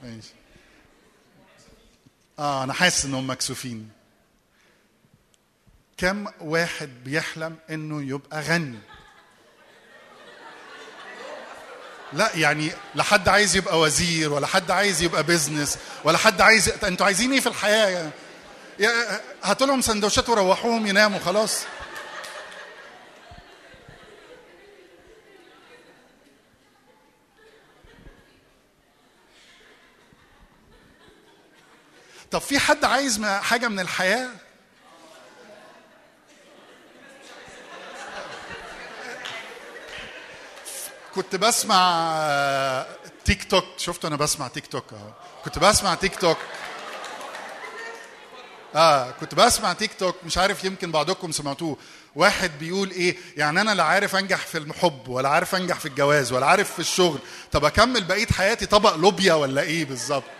ماشي. 0.04 0.34
آه 2.40 2.64
أنا 2.64 2.74
حاسس 2.74 3.06
إنهم 3.06 3.30
مكسوفين. 3.30 3.90
كم 5.98 6.28
واحد 6.42 6.90
بيحلم 7.04 7.56
إنه 7.70 8.04
يبقى 8.16 8.42
غني؟ 8.42 8.80
لا 12.14 12.36
يعني 12.36 12.72
لا 12.96 13.04
حد 13.04 13.28
عايز 13.30 13.56
يبقى 13.56 13.80
وزير 13.80 14.34
ولا 14.34 14.48
حد 14.48 14.72
عايز 14.72 15.02
يبقى 15.02 15.24
بيزنس 15.24 15.78
ولا 16.04 16.18
حد 16.18 16.42
عايز 16.42 16.70
أنتوا 16.70 17.06
عايزين 17.06 17.34
إيه 17.34 17.40
في 17.40 17.48
الحياة؟ 17.50 18.12
يعني 18.80 18.94
هاتوا 19.44 19.68
لهم 19.68 19.82
سندوتشات 19.82 20.30
وروحوهم 20.30 20.88
يناموا 20.88 21.20
خلاص. 21.20 21.62
طب 32.36 32.42
في 32.42 32.60
حد 32.60 32.86
عايز 32.86 33.26
حاجة 33.26 33.68
من 33.68 33.80
الحياة؟ 33.80 34.30
كنت 41.16 41.36
بسمع 41.36 41.76
آه، 42.18 42.88
تيك 43.26 43.44
توك. 43.44 43.66
شفت 43.78 44.06
أنا 44.06 44.16
بسمع 44.16 44.48
تيك 44.48 44.68
توك 44.68 44.94
أهو. 44.94 45.12
كنت 45.46 45.60
بسمع 45.60 45.96
تيك 45.96 46.16
توك. 46.16 46.38
آه 48.76 49.12
كنت 49.12 49.36
بسمع 49.36 49.74
تيك 49.74 49.94
توك. 50.00 50.16
مش 50.26 50.38
عارف 50.38 50.64
يمكن 50.64 50.92
بعضكم 50.92 51.32
سمعتوه. 51.32 51.78
واحد 52.16 52.52
بيقول 52.60 52.92
إيه 52.92 53.18
يعني 53.38 53.62
أنا 53.62 53.76
لا 53.76 53.84
عارف 53.84 54.16
أنجح 54.16 54.38
في 54.38 54.58
الحب 54.58 55.08
ولا 55.08 55.30
عارف 55.30 55.56
أنجح 55.56 55.80
في 55.80 55.86
الجواز 55.86 56.32
ولا 56.32 56.46
عارف 56.46 56.74
في 56.74 56.80
الشغل. 56.80 57.20
طب 57.52 57.66
أكمل 57.66 58.04
بقية 58.04 58.28
حياتي 58.28 58.66
طبق 58.66 58.96
لوبيا 58.96 59.34
ولا 59.34 59.62
إيه 59.62 59.86
بالظبط؟ 59.86 60.35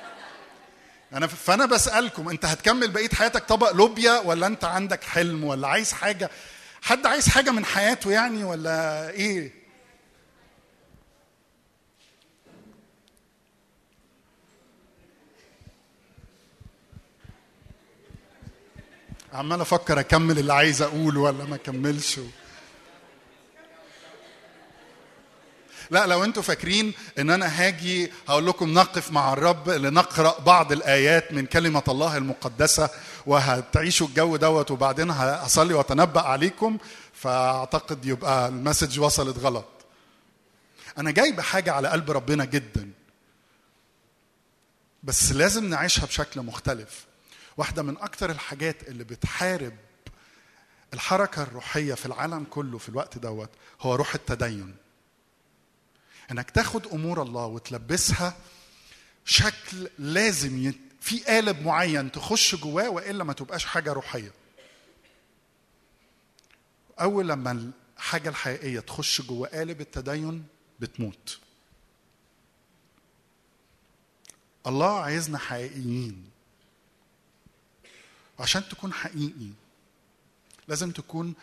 أنا 1.16 1.28
فأنا 1.28 1.66
بسألكم 1.66 2.30
أنت 2.30 2.46
هتكمل 2.46 2.92
بقية 2.92 3.10
حياتك 3.10 3.44
طبق 3.44 3.72
لوبيا 3.72 4.20
ولا 4.20 4.48
أنت 4.48 4.64
عندك 4.66 5.04
حلم 5.04 5.44
ولا 5.44 5.68
عايز 5.68 5.92
حاجة؟ 5.92 6.30
حد 6.82 7.06
عايز 7.06 7.30
حاجة 7.30 7.52
من 7.52 7.66
حياته 7.66 8.12
يعني 8.12 8.44
ولا 8.44 9.10
إيه؟ 9.10 9.52
عمال 19.34 19.62
أفكر 19.62 20.00
أكمل 20.00 20.40
اللي 20.40 20.54
عايز 20.54 20.82
أقوله 20.82 21.20
ولا 21.20 21.44
ما 21.46 21.56
أكملش 21.56 22.20
لا 25.92 26.08
لو 26.08 26.24
أنتوا 26.24 26.44
فاكرين 26.44 26.94
ان 27.20 27.30
أنا 27.30 27.46
هاجي 27.48 28.12
هقول 28.28 28.46
لكم 28.48 28.74
نقف 28.74 29.12
مع 29.12 29.34
الرب 29.34 29.70
لنقرأ 29.70 30.40
بعض 30.40 30.72
الآيات 30.72 31.32
من 31.34 31.46
كلمة 31.46 31.84
الله 31.88 32.18
المقدسة 32.18 32.90
وهتعيشوا 33.26 34.08
الجو 34.08 34.36
دوت 34.36 34.72
وبعدين 34.72 35.12
هصلي 35.12 35.74
وأتنبأ 35.74 36.22
عليكم 36.22 36.78
فأعتقد 37.14 38.06
يبقى 38.06 38.48
المسج 38.48 39.00
وصلت 39.00 39.38
غلط. 39.38 39.66
أنا 40.98 41.12
جاي 41.12 41.32
بحاجه 41.32 41.72
على 41.72 41.88
قلب 41.88 42.12
ربنا 42.12 42.46
جدا 42.46 42.92
بس 45.04 45.32
لازم 45.32 45.70
نعيشها 45.70 46.06
بشكل 46.06 46.42
مختلف. 46.42 47.06
واحدة 47.58 47.84
من 47.84 47.98
أكتر 47.98 48.30
الحاجات 48.32 48.88
اللي 48.88 49.04
بتحارب 49.04 49.74
الحركة 50.94 51.44
الروحية 51.44 51.94
في 51.94 52.06
العالم 52.06 52.44
كله 52.50 52.78
في 52.78 52.90
الوقت 52.90 53.18
دوت 53.18 53.50
هو 53.82 53.96
روح 53.96 54.16
التدين. 54.16 54.76
إنك 56.32 56.52
تاخد 56.52 56.88
أمور 56.88 57.22
الله 57.22 57.46
وتلبسها 57.46 58.38
شكل 59.26 59.90
لازم 60.00 60.68
يت... 60.68 60.78
في 61.02 61.20
قالب 61.24 61.62
معين 61.62 62.12
تخش 62.12 62.56
جواه 62.56 62.90
وإلا 62.90 63.24
ما 63.24 63.34
تبقاش 63.34 63.66
حاجة 63.66 63.94
روحية. 63.94 64.32
أول 67.00 67.28
لما 67.30 67.72
الحاجة 67.98 68.30
الحقيقية 68.30 68.80
تخش 68.80 69.22
جوه 69.22 69.48
قالب 69.48 69.82
التدين 69.82 70.46
بتموت. 70.80 71.40
الله 74.68 75.00
عايزنا 75.00 75.38
حقيقيين. 75.38 76.30
عشان 78.40 78.70
تكون 78.70 78.94
حقيقي 78.94 79.50
لازم 80.68 80.92
تكون 80.92 81.34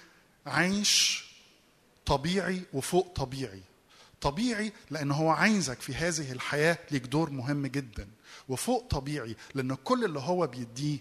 عايش 0.47 1.25
طبيعي 2.07 2.63
وفوق 2.73 3.13
طبيعي. 3.15 3.63
طبيعي 4.23 4.73
لأن 4.91 5.11
هو 5.11 5.31
عايزك 5.31 5.81
في 5.81 5.95
هذه 5.95 6.33
الحياة 6.33 6.79
ليك 6.91 7.03
دور 7.07 7.31
مهم 7.31 7.67
جدا. 7.67 8.09
وفوق 8.49 8.87
طبيعي 8.91 9.37
لأن 9.55 9.75
كل 9.75 10.05
اللي 10.05 10.21
هو 10.21 10.47
بيديه 10.47 10.99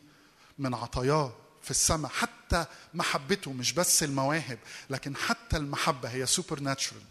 من 0.59 0.73
عطاياه 0.73 1.33
في 1.61 1.71
السماء 1.71 2.11
حتى 2.11 2.65
محبته 2.93 3.53
مش 3.53 3.73
بس 3.73 4.03
المواهب 4.03 4.59
لكن 4.89 5.15
حتى 5.15 5.57
المحبة 5.57 6.09
هي 6.09 6.25
supernatural 6.25 7.01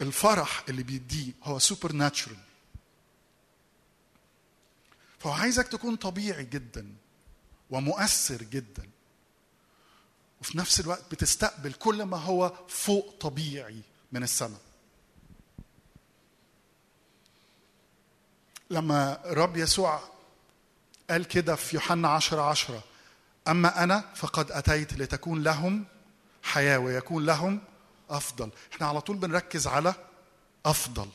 الفرح 0.00 0.64
اللي 0.68 0.82
بيديه 0.82 1.32
هو 1.44 1.58
supernatural 1.58 2.36
فهو 5.18 5.32
عايزك 5.32 5.68
تكون 5.68 5.96
طبيعي 5.96 6.44
جدا 6.44 6.94
ومؤثر 7.70 8.42
جدا. 8.42 8.88
وفي 10.42 10.58
نفس 10.58 10.80
الوقت 10.80 11.02
بتستقبل 11.10 11.72
كل 11.72 12.02
ما 12.02 12.16
هو 12.16 12.52
فوق 12.68 13.14
طبيعي 13.20 13.82
من 14.12 14.22
السماء. 14.22 14.60
لما 18.70 19.20
رب 19.24 19.56
يسوع 19.56 20.00
قال 21.10 21.24
كده 21.24 21.54
في 21.56 21.76
يوحنا 21.76 22.08
عشرة 22.08 22.42
عشرة 22.42 22.84
أما 23.48 23.82
أنا 23.82 24.12
فقد 24.14 24.52
أتيت 24.52 24.92
لتكون 24.94 25.42
لهم 25.42 25.84
حياة 26.42 26.78
ويكون 26.78 27.26
لهم 27.26 27.60
أفضل. 28.10 28.50
إحنا 28.72 28.86
على 28.86 29.00
طول 29.00 29.16
بنركز 29.16 29.66
على 29.66 29.94
أفضل. 30.66 31.08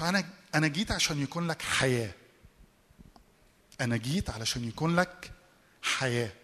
أنا 0.00 0.24
أنا 0.54 0.66
جيت 0.68 0.92
عشان 0.92 1.22
يكون 1.22 1.46
لك 1.46 1.62
حياة. 1.62 2.12
أنا 3.80 3.96
جيت 3.96 4.30
علشان 4.30 4.68
يكون 4.68 4.96
لك 4.96 5.32
حياة. 5.82 6.39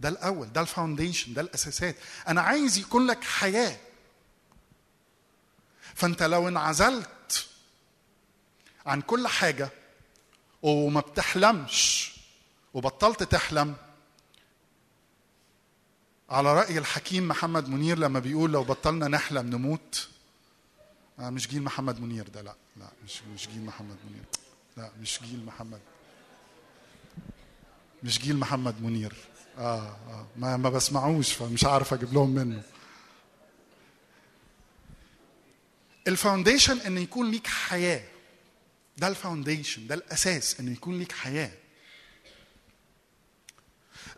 ده 0.00 0.08
الأول 0.08 0.52
ده 0.52 0.60
الفاونديشن 0.60 1.34
ده 1.34 1.40
الأساسات. 1.42 1.96
أنا 2.28 2.40
عايز 2.40 2.78
يكون 2.78 3.06
لك 3.06 3.24
حياة. 3.24 3.76
فأنت 5.94 6.22
لو 6.22 6.48
انعزلت 6.48 7.46
عن 8.86 9.00
كل 9.00 9.28
حاجة 9.28 9.68
وما 10.62 11.00
بتحلمش 11.00 12.12
وبطلت 12.74 13.22
تحلم 13.22 13.74
على 16.30 16.54
رأي 16.54 16.78
الحكيم 16.78 17.28
محمد 17.28 17.68
منير 17.68 17.98
لما 17.98 18.18
بيقول 18.20 18.52
لو 18.52 18.64
بطلنا 18.64 19.08
نحلم 19.08 19.46
نموت 19.50 20.08
آه 21.18 21.30
مش 21.30 21.48
جيل 21.48 21.62
محمد 21.62 22.00
منير 22.00 22.28
ده 22.28 22.42
لا 22.42 22.54
لا 22.76 22.86
مش 23.04 23.22
مش 23.34 23.48
جيل 23.48 23.64
محمد 23.64 23.96
منير. 24.10 24.24
لا 24.76 24.90
مش 25.00 25.20
جيل 25.22 25.44
محمد 25.46 25.80
مش 28.02 28.18
جيل 28.18 28.36
محمد 28.36 28.82
منير. 28.82 29.14
آه 29.58 29.96
آه. 30.08 30.26
ما 30.36 30.56
ما 30.56 30.70
بسمعوش 30.70 31.32
فمش 31.32 31.64
عارف 31.64 31.94
أجيب 31.94 32.14
لهم 32.14 32.30
منه. 32.30 32.62
ال 36.08 36.14
foundation 36.14 36.80
إن 36.80 36.98
يكون 36.98 37.30
ليك 37.30 37.46
حياة. 37.46 38.02
ده 38.98 39.08
ال 39.08 39.15
foundation 39.15 39.86
ده 39.86 39.94
الأساس 39.94 40.60
إن 40.60 40.72
يكون 40.72 40.98
ليك 40.98 41.12
حياة. 41.12 41.52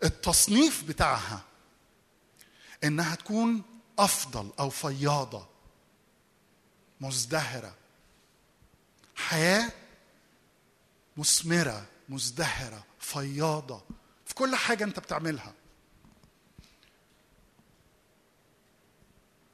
التصنيف 0.05 0.85
بتاعها 0.85 1.43
إنها 2.85 3.15
تكون 3.15 3.63
أفضل 3.99 4.53
أو 4.61 4.71
فياضة 4.71 5.47
مزدهرة. 7.01 7.75
حياة 9.17 9.73
مثمره 11.17 11.87
مزدهرة 12.09 12.85
فياضة. 13.01 13.83
في 14.29 14.35
كل 14.35 14.57
حاجة 14.57 14.85
انت 14.85 14.99
بتعملها. 15.01 15.55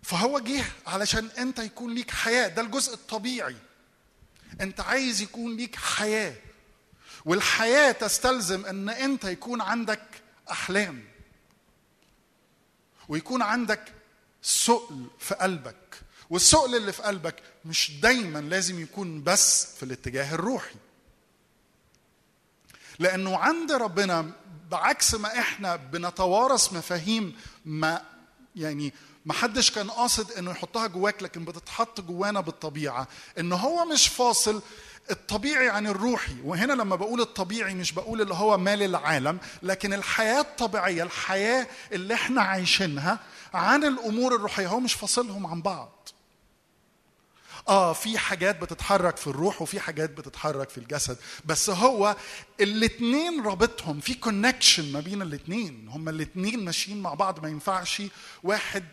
فهو 0.02 0.38
جه 0.38 0.64
علشان 0.86 1.26
انت 1.38 1.58
يكون 1.58 1.94
ليك 1.94 2.10
حياة 2.10 2.48
ده 2.48 2.62
الجزء 2.62 2.94
الطبيعي. 2.94 3.56
انت 4.60 4.80
عايز 4.80 5.22
يكون 5.22 5.56
ليك 5.56 5.76
حياة. 5.76 6.34
والحياة 7.24 7.92
تستلزم 7.92 8.66
ان 8.66 8.88
انت 8.88 9.24
يكون 9.24 9.60
عندك 9.60 10.02
أحلام. 10.50 11.04
ويكون 13.08 13.42
عندك 13.42 13.92
سؤل 14.42 15.06
في 15.18 15.34
قلبك. 15.34 16.00
والسؤل 16.30 16.74
اللي 16.74 16.92
في 16.92 17.02
قلبك 17.02 17.42
مش 17.64 17.90
دايما 18.00 18.38
لازم 18.38 18.82
يكون 18.82 19.22
بس 19.22 19.76
في 19.76 19.82
الاتجاه 19.82 20.34
الروحي. 20.34 20.74
لأنه 22.98 23.38
عند 23.38 23.72
ربنا 23.72 24.32
بعكس 24.70 25.14
ما 25.14 25.38
إحنا 25.38 25.76
بنتوارث 25.76 26.72
مفاهيم 26.72 27.36
ما 27.64 28.02
يعني 28.56 28.92
ما 29.26 29.32
حدش 29.32 29.70
كان 29.70 29.90
قاصد 29.90 30.32
إنه 30.32 30.50
يحطها 30.50 30.86
جواك 30.86 31.22
لكن 31.22 31.44
بتتحط 31.44 32.00
جوانا 32.00 32.40
بالطبيعة. 32.40 33.08
إن 33.38 33.52
هو 33.52 33.84
مش 33.84 34.08
فاصل 34.08 34.62
الطبيعي 35.10 35.68
عن 35.68 35.86
الروحي. 35.86 36.36
وهنا 36.44 36.72
لما 36.72 36.96
بقول 36.96 37.20
الطبيعي 37.20 37.74
مش 37.74 37.92
بقول 37.92 38.20
اللي 38.20 38.34
هو 38.34 38.58
مال 38.58 38.82
العالم 38.82 39.38
لكن 39.62 39.92
الحياة 39.92 40.40
الطبيعية 40.40 41.02
الحياة 41.02 41.66
اللي 41.92 42.14
إحنا 42.14 42.42
عايشينها 42.42 43.18
عن 43.54 43.84
الأمور 43.84 44.34
الروحية 44.36 44.66
هو 44.66 44.80
مش 44.80 44.94
فاصلهم 44.94 45.46
عن 45.46 45.62
بعض. 45.62 46.08
آه 47.68 47.92
في 47.92 48.18
حاجات 48.18 48.60
بتتحرك 48.62 49.16
في 49.16 49.26
الروح 49.26 49.62
وفي 49.62 49.80
حاجات 49.80 50.10
بتتحرك 50.10 50.68
في 50.70 50.78
الجسد. 50.78 51.16
بس 51.44 51.70
هو 51.70 52.16
الاتنين 52.60 53.42
رابطهم 53.46 54.00
في 54.00 54.14
كونكشن 54.14 54.92
ما 54.92 55.00
بين 55.00 55.22
الاتنين. 55.22 55.88
هما 55.88 56.10
الاتنين 56.10 56.64
ماشيين 56.64 57.02
مع 57.02 57.14
بعض 57.14 57.42
ما 57.42 57.48
ينفعش 57.48 58.02
واحد 58.42 58.84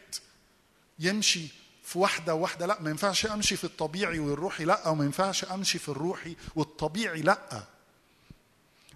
يمشي 1.00 1.48
في 1.84 2.00
واحدة 2.00 2.36
واحدة 2.36 2.66
لا 2.66 2.82
ما 2.82 2.90
ينفعش 2.90 3.26
أمشي 3.26 3.56
في 3.56 3.64
الطبيعي 3.64 4.20
والروحي 4.20 4.66
لا 4.66 4.88
وما 4.88 5.06
ينفعش 5.06 5.44
أمشي 5.46 5.80
في 5.80 5.90
الروحي 5.90 6.36
والطبيعي 6.56 7.22
لا. 7.22 7.64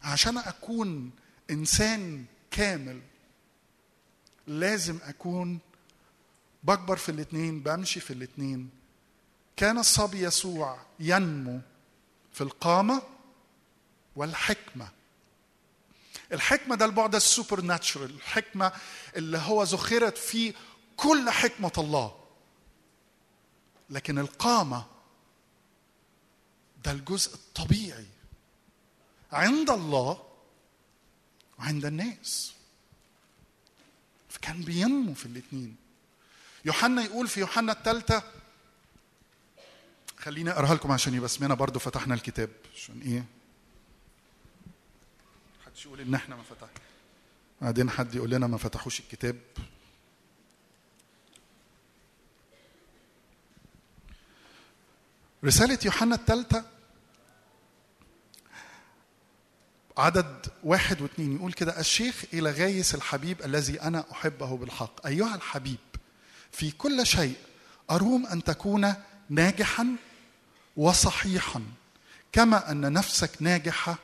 عشان 0.03 0.37
أكون 0.37 1.11
إنسان 1.51 2.25
كامل 2.51 3.01
لازم 4.47 4.99
أكون 5.03 5.59
بكبر 6.63 6.95
في 6.97 7.09
الاتنين 7.09 7.59
بمشي 7.59 7.99
في 7.99 8.13
الاتنين. 8.13 8.69
كان 9.57 9.77
الصبي 9.77 10.21
يسوع 10.23 10.79
ينمو 10.99 11.61
في 12.33 12.41
القامة 12.41 13.01
والحكمة. 14.15 14.89
الحكمة 16.33 16.75
ده 16.75 16.85
البعد 16.85 17.15
السوبر 17.15 17.61
ناتشرال 17.61 18.09
الحكمة 18.15 18.71
اللي 19.15 19.37
هو 19.37 19.63
ذخرت 19.63 20.17
فيه 20.17 20.53
كل 20.97 21.29
حكمة 21.29 21.71
الله. 21.77 22.15
لكن 23.89 24.19
القامة 24.19 24.85
ده 26.83 26.91
الجزء 26.91 27.33
الطبيعي 27.33 28.07
عند 29.31 29.69
الله 29.69 30.23
وعند 31.59 31.85
الناس. 31.85 32.53
فكان 34.29 34.61
بينمو 34.61 35.13
في 35.13 35.25
الاثنين 35.25 35.75
يوحنا 36.65 37.01
يقول 37.03 37.27
في 37.27 37.39
يوحنا 37.39 37.71
الثالثة 37.71 38.23
خليني 40.25 40.51
أقرأها 40.51 40.75
لكم 40.75 40.91
عشان 40.91 41.13
يبقى 41.13 41.25
اسمنا 41.25 41.53
برضو 41.53 41.79
فتحنا 41.79 42.13
الكتاب. 42.13 42.49
عشان 42.75 43.01
إيه؟ 43.01 43.25
محدش 45.61 45.85
يقول 45.85 46.01
إن 46.01 46.13
إحنا 46.15 46.35
ما 46.35 46.43
فتح 46.43 46.67
بعدين 47.61 47.89
حد 47.89 48.15
يقول 48.15 48.29
لنا 48.29 48.47
ما 48.47 48.57
فتحوش 48.57 48.99
الكتاب. 48.99 49.35
رسالة 55.43 55.79
يوحنا 55.85 56.15
الثالثة. 56.15 56.65
عدد 59.97 60.45
واحد 60.63 61.01
واثنين. 61.01 61.35
يقول 61.35 61.53
كده 61.53 61.79
الشيخ 61.79 62.23
إلى 62.33 62.51
غايس 62.51 62.95
الحبيب 62.95 63.41
الذي 63.41 63.81
أنا 63.81 64.05
أحبه 64.11 64.57
بالحق. 64.57 65.07
أيها 65.07 65.35
الحبيب 65.35 65.77
في 66.51 66.71
كل 66.71 67.05
شيء 67.05 67.35
أروم 67.91 68.25
أن 68.25 68.43
تكون 68.43 68.93
ناجحا؟ 69.29 69.95
وصحيحا. 70.77 71.61
كما 72.31 72.71
أن 72.71 72.93
نفسك 72.93 73.31
ناجحة 73.39 73.97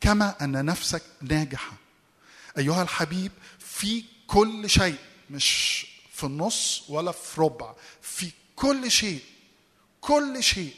كما 0.00 0.44
أن 0.44 0.64
نفسك 0.64 1.02
ناجحة. 1.22 1.72
أيها 2.58 2.82
الحبيب 2.82 3.32
في 3.58 4.04
كل 4.26 4.70
شيء 4.70 4.96
مش 5.30 5.86
في 6.12 6.24
النص 6.24 6.84
ولا 6.88 7.12
في 7.12 7.40
ربع 7.40 7.74
في 8.02 8.30
كل 8.56 8.90
شيء 8.90 9.20
كل 10.00 10.42
شيء. 10.42 10.74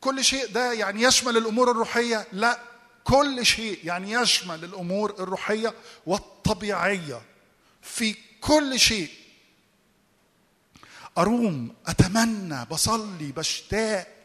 كل 0.00 0.24
شيء 0.24 0.46
ده 0.52 0.72
يعني 0.72 1.02
يشمل 1.02 1.36
الأمور 1.36 1.70
الروحية؟ 1.70 2.26
لا. 2.32 2.60
كل 3.04 3.46
شيء 3.46 3.80
يعني 3.84 4.12
يشمل 4.12 4.64
الأمور 4.64 5.10
الروحية 5.10 5.74
والطبيعية. 6.06 7.22
في 7.82 8.14
كل 8.40 8.80
شيء 8.80 9.10
أروم 11.18 11.74
أتمنى 11.86 12.64
بصلي 12.64 13.32
بشتاق 13.32 14.16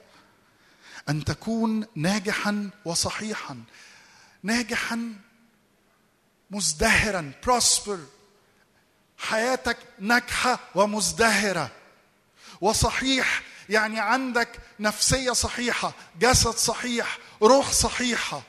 أن 1.09 1.23
تكون 1.23 1.85
ناجحا 1.95 2.69
وصحيحا 2.85 3.63
ناجحا 4.43 5.13
مزدهرا. 6.51 7.31
بروسبر 7.43 7.99
حياتك 9.18 9.77
ناجحة 9.99 10.59
ومزدهرة. 10.76 11.72
وصحيح 12.61 13.43
يعني 13.69 13.99
عندك 13.99 14.59
نفسية 14.80 15.31
صحيحة 15.31 15.93
جسد 16.19 16.55
صحيح 16.55 17.18
روح 17.41 17.72
صحيحة. 17.72 18.41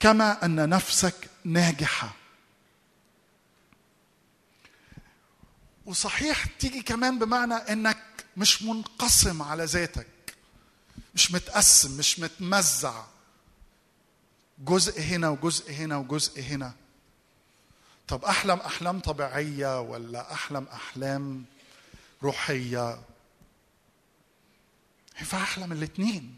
كما 0.00 0.44
أن 0.44 0.68
نفسك 0.68 1.30
ناجحة. 1.44 2.21
وصحيح 5.86 6.44
تيجي 6.46 6.82
كمان 6.82 7.18
بمعنى 7.18 7.54
إنك 7.54 8.02
مش 8.36 8.62
منقسم 8.62 9.42
على 9.42 9.64
ذاتك 9.64 10.06
مش 11.14 11.32
متقسم 11.32 11.98
مش 11.98 12.18
متمزع. 12.18 13.04
جزء 14.58 15.00
هنا 15.00 15.28
وجزء 15.28 15.72
هنا 15.72 15.96
وجزء 15.96 16.42
هنا. 16.42 16.74
طب 18.08 18.24
أحلم 18.24 18.58
أحلام 18.58 19.00
طبيعية 19.00 19.80
ولا 19.80 20.32
أحلم 20.32 20.66
أحلام 20.72 21.44
روحية؟ 22.22 23.02
ينفع 25.20 25.42
أحلم 25.42 25.72
الاثنين 25.72 26.36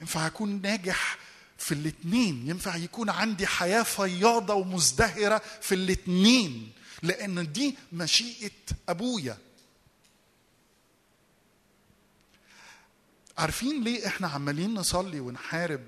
ينفع 0.00 0.26
أكون 0.26 0.62
ناجح 0.62 1.18
في 1.58 1.72
الاثنين 1.72 2.48
ينفع 2.48 2.76
يكون 2.76 3.10
عندي 3.10 3.46
حياة 3.46 3.82
فياضة 3.82 4.54
ومزدهرة 4.54 5.42
في 5.60 5.74
الاثنين 5.74 6.72
لأن 7.02 7.52
دي 7.52 7.76
مشيئة 7.92 8.50
أبويا. 8.88 9.38
عارفين 13.38 13.84
ليه 13.84 14.06
إحنا 14.06 14.28
عمالين 14.28 14.74
نصلي 14.74 15.20
ونحارب؟ 15.20 15.80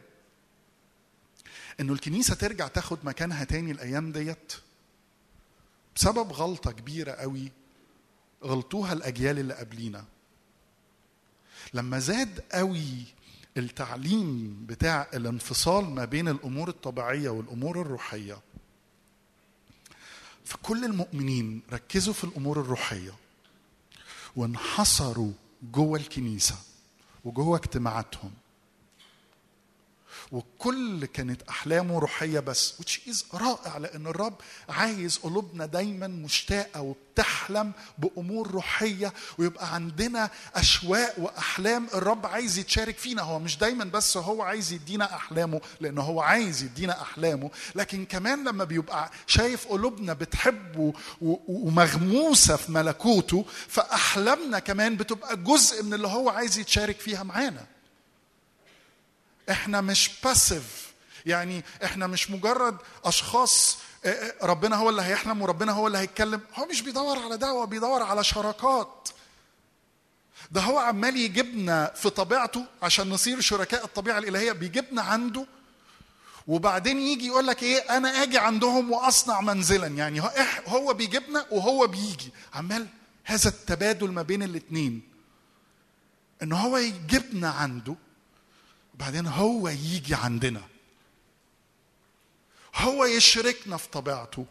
إنه 1.81 1.93
الكنيسة 1.93 2.35
ترجع 2.35 2.69
تاخد 2.69 2.99
مكانها 3.05 3.45
تاني 3.45 3.71
الأيام 3.71 4.13
ديت؟ 4.13 4.53
بسبب 5.97 6.33
غلطة 6.33 6.73
كبيرة 6.73 7.13
قوي 7.13 7.53
غلطوها 8.45 8.93
الأجيال 8.93 9.39
اللي 9.39 9.55
قبلينا. 9.55 10.05
لما 11.75 11.99
زاد 11.99 12.41
قوي 12.53 13.05
التعليم 13.57 14.67
بتاع 14.67 15.09
الانفصال 15.15 15.85
ما 15.85 16.05
بين 16.05 16.29
الأمور 16.29 16.69
الطبيعية 16.69 17.29
والأمور 17.29 17.81
الروحية 17.81 18.39
فكل 20.45 20.85
المؤمنين 20.85 21.63
ركزوا 21.73 22.15
في 22.15 22.25
الأمور 22.25 22.61
الروحية 22.61 23.15
وانحصروا 24.37 25.33
جوه 25.63 25.99
الكنيسة 25.99 26.57
وجوه 27.25 27.57
اجتماعاتهم. 27.59 28.31
وكل 30.35 31.05
كانت 31.07 31.43
أحلامه 31.43 31.99
روحية 31.99 32.41
بس 32.41 32.75
which 32.83 33.11
is 33.11 33.35
رائع 33.35 33.79
لأن 33.79 34.07
الرب 34.07 34.35
عايز 34.69 35.19
قلوبنا 35.19 35.67
دايما 35.67 36.07
مشتاقة 36.07 36.81
وبتحلم 36.81 37.73
بأمور 37.99 38.51
روحية 38.51 39.13
ويبقى 39.39 39.75
عندنا 39.75 40.31
أشواق 40.55 41.15
وأحلام 41.19 41.87
الرب 41.95 42.27
عايز 42.27 42.59
يتشارك 42.59 42.99
فينا. 42.99 43.23
هو 43.23 43.39
مش 43.39 43.59
دايما 43.59 43.85
بس 43.85 44.17
هو 44.17 44.43
عايز 44.43 44.73
يدينا 44.73 45.15
أحلامه 45.15 45.61
لأن 45.81 45.99
هو 45.99 46.21
عايز 46.21 46.63
يدينا 46.63 47.03
أحلامه. 47.03 47.51
لكن 47.75 48.05
كمان 48.05 48.49
لما 48.49 48.65
بيبقى 48.65 49.11
شايف 49.27 49.67
قلوبنا 49.67 50.13
بتحبه 50.13 50.93
ومغموسة 51.49 52.57
في 52.57 52.73
ملكوته 52.73 53.45
فأحلامنا 53.69 54.59
كمان 54.59 54.97
بتبقى 54.97 55.37
جزء 55.37 55.83
من 55.83 55.95
اللي 55.95 56.09
هو 56.09 56.29
عايز 56.29 56.59
يتشارك 56.59 57.01
فيها 57.01 57.23
معانا. 57.23 57.67
إحنا 59.51 59.81
مش 59.81 60.11
باسيف 60.25 60.93
يعني 61.27 61.65
إحنا 61.85 62.07
مش 62.07 62.31
مجرد 62.31 62.77
أشخاص 63.05 63.79
آه، 64.05 64.09
آه، 64.09 64.47
ربنا 64.47 64.77
هو 64.77 64.91
اللي 64.91 65.03
هيحلم 65.03 65.43
وربنا 65.43 65.73
هو 65.73 65.87
اللي 65.87 65.99
هيتكلم. 65.99 66.41
هو 66.55 66.67
مش 66.67 66.81
بيدور 66.83 67.19
على 67.19 67.37
دعوة 67.37 67.65
بيدور 67.65 68.03
على 68.03 68.25
شراكات. 68.25 69.09
ده 70.51 70.61
هو 70.61 70.79
عمال 70.79 71.17
يجيبنا 71.17 71.93
في 71.95 72.11
طبيعته 72.11 72.67
عشان 72.83 73.11
نصير 73.11 73.41
شركاء 73.41 73.85
الطبيعة 73.85 74.19
الإلهية. 74.19 74.53
بيجيبنا 74.53 75.03
عنده 75.03 75.47
وبعدين 76.47 76.99
يجي 77.01 77.27
يقول 77.27 77.47
لك 77.47 77.63
إيه 77.63 77.79
أنا 77.97 78.23
آجي 78.23 78.39
عندهم 78.39 78.93
وأصنع 78.93 79.41
منزلا. 79.41 79.87
يعني 79.87 80.21
هو- 80.67 80.95
بيجيبنا 80.95 81.47
وهو 81.51 81.87
بيجي. 81.87 82.33
عمال 82.55 82.87
هذا 83.25 83.49
التبادل 83.49 84.11
ما 84.13 84.23
بين 84.23 84.43
الاثنين 84.43 85.03
إن 86.43 86.53
هو 86.53 86.77
يجيبنا 86.79 87.51
عنده 87.51 87.95
وبعدين 88.95 89.27
هو 89.27 89.69
يجي 89.69 90.15
عندنا. 90.15 90.63
هو 92.77 93.05
يشركنا 93.05 93.77
في 93.77 93.89
طبيعته. 93.89 94.47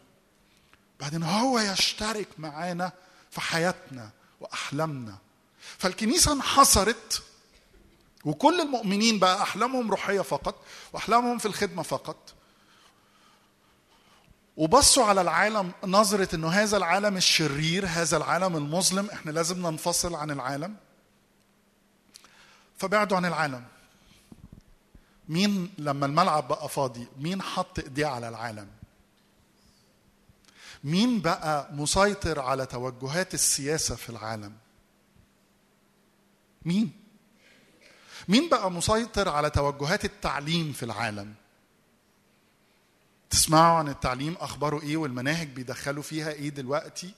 بعدين 0.99 1.24
هو 1.24 1.60
يشترك 1.60 2.28
معانا 2.38 2.91
في 3.32 3.41
حياتنا 3.41 4.10
وأحلامنا. 4.40 5.18
فالكنيسة 5.78 6.34
انحصرت 6.34 7.24
وكل 8.26 8.61
المؤمنين 8.61 9.20
بقى 9.20 9.41
أحلامهم 9.41 9.91
روحية 9.91 10.22
فقط 10.22 10.65
وأحلامهم 10.94 11.38
في 11.38 11.45
الخدمة 11.45 11.84
فقط. 11.84 12.34
وبصوا 14.57 15.06
على 15.06 15.22
العالم 15.22 15.72
نظرة 15.84 16.36
إنه 16.36 16.49
هذا 16.49 16.78
العالم 16.78 17.18
الشرير 17.18 17.86
هذا 17.88 18.18
العالم 18.18 18.56
المظلم 18.57 19.10
إحنا 19.10 19.32
لازم 19.32 19.68
ننفصل 19.68 20.15
عن 20.15 20.32
العالم. 20.32 20.76
فبعدوا 22.78 23.18
عن 23.18 23.26
العالم. 23.26 23.65
مين 25.30 25.74
لما 25.78 26.06
الملعب 26.06 26.48
بقى 26.48 26.70
فاضي 26.70 27.08
مين 27.20 27.41
حط 27.41 27.80
ايديه 27.80 28.06
على 28.06 28.30
العالم؟ 28.30 28.68
مين 30.84 31.22
بقى 31.22 31.70
مسيطر 31.74 32.40
على 32.40 32.66
توجهات 32.66 33.34
السياسة 33.34 33.95
في 33.95 34.10
العالم؟ 34.10 34.54
مين؟ 36.66 36.91
مين 38.28 38.50
بقى 38.50 38.72
مسيطر 38.72 39.30
على 39.30 39.50
توجهات 39.50 40.06
التعليم 40.06 40.74
في 40.74 40.84
العالم؟ 40.84 41.34
تسمعوا 43.30 43.78
عن 43.78 43.88
التعليم 43.90 44.36
أخباره 44.40 44.82
إيه 44.82 44.98
والمناهج 44.98 45.48
بيدخلوا 45.48 46.04
فيها 46.04 46.32
إيه 46.32 46.50
دلوقتي؟ 46.50 47.14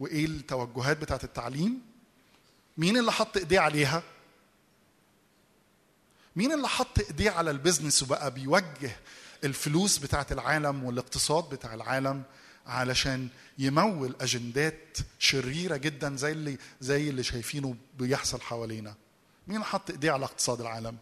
وإيه 0.00 0.24
التوجهات 0.26 0.96
بتاعت 0.96 1.24
التعليم؟ 1.24 1.82
مين 2.78 2.96
اللي 2.96 3.12
حط 3.12 3.36
إيديه 3.36 3.60
عليها؟ 3.60 4.02
مين 6.36 6.52
اللي 6.52 6.68
حط 6.68 6.98
إيديه 6.98 7.30
على 7.30 7.50
البيزنس 7.50 8.02
وبقى 8.02 8.30
بيوجه 8.30 8.96
الفلوس 9.44 9.98
بتاعت 9.98 10.32
العالم 10.32 10.84
والاقتصاد 10.84 11.48
بتاع 11.48 11.74
العالم 11.74 12.22
علشان 12.66 13.28
يمول 13.58 14.16
أجندات 14.20 14.98
شريرة 15.18 15.76
جدا 15.76 16.16
زي 16.16 16.32
اللي 16.32 16.58
زي 16.80 17.08
اللي 17.10 17.22
شايفينه 17.22 17.76
بيحصل 17.98 18.40
حوالينا؟ 18.40 18.94
مين 19.48 19.64
حط 19.64 19.90
إيديه 19.90 20.10
على 20.10 20.24
اقتصاد 20.24 20.60
العالم؟ 20.60 20.96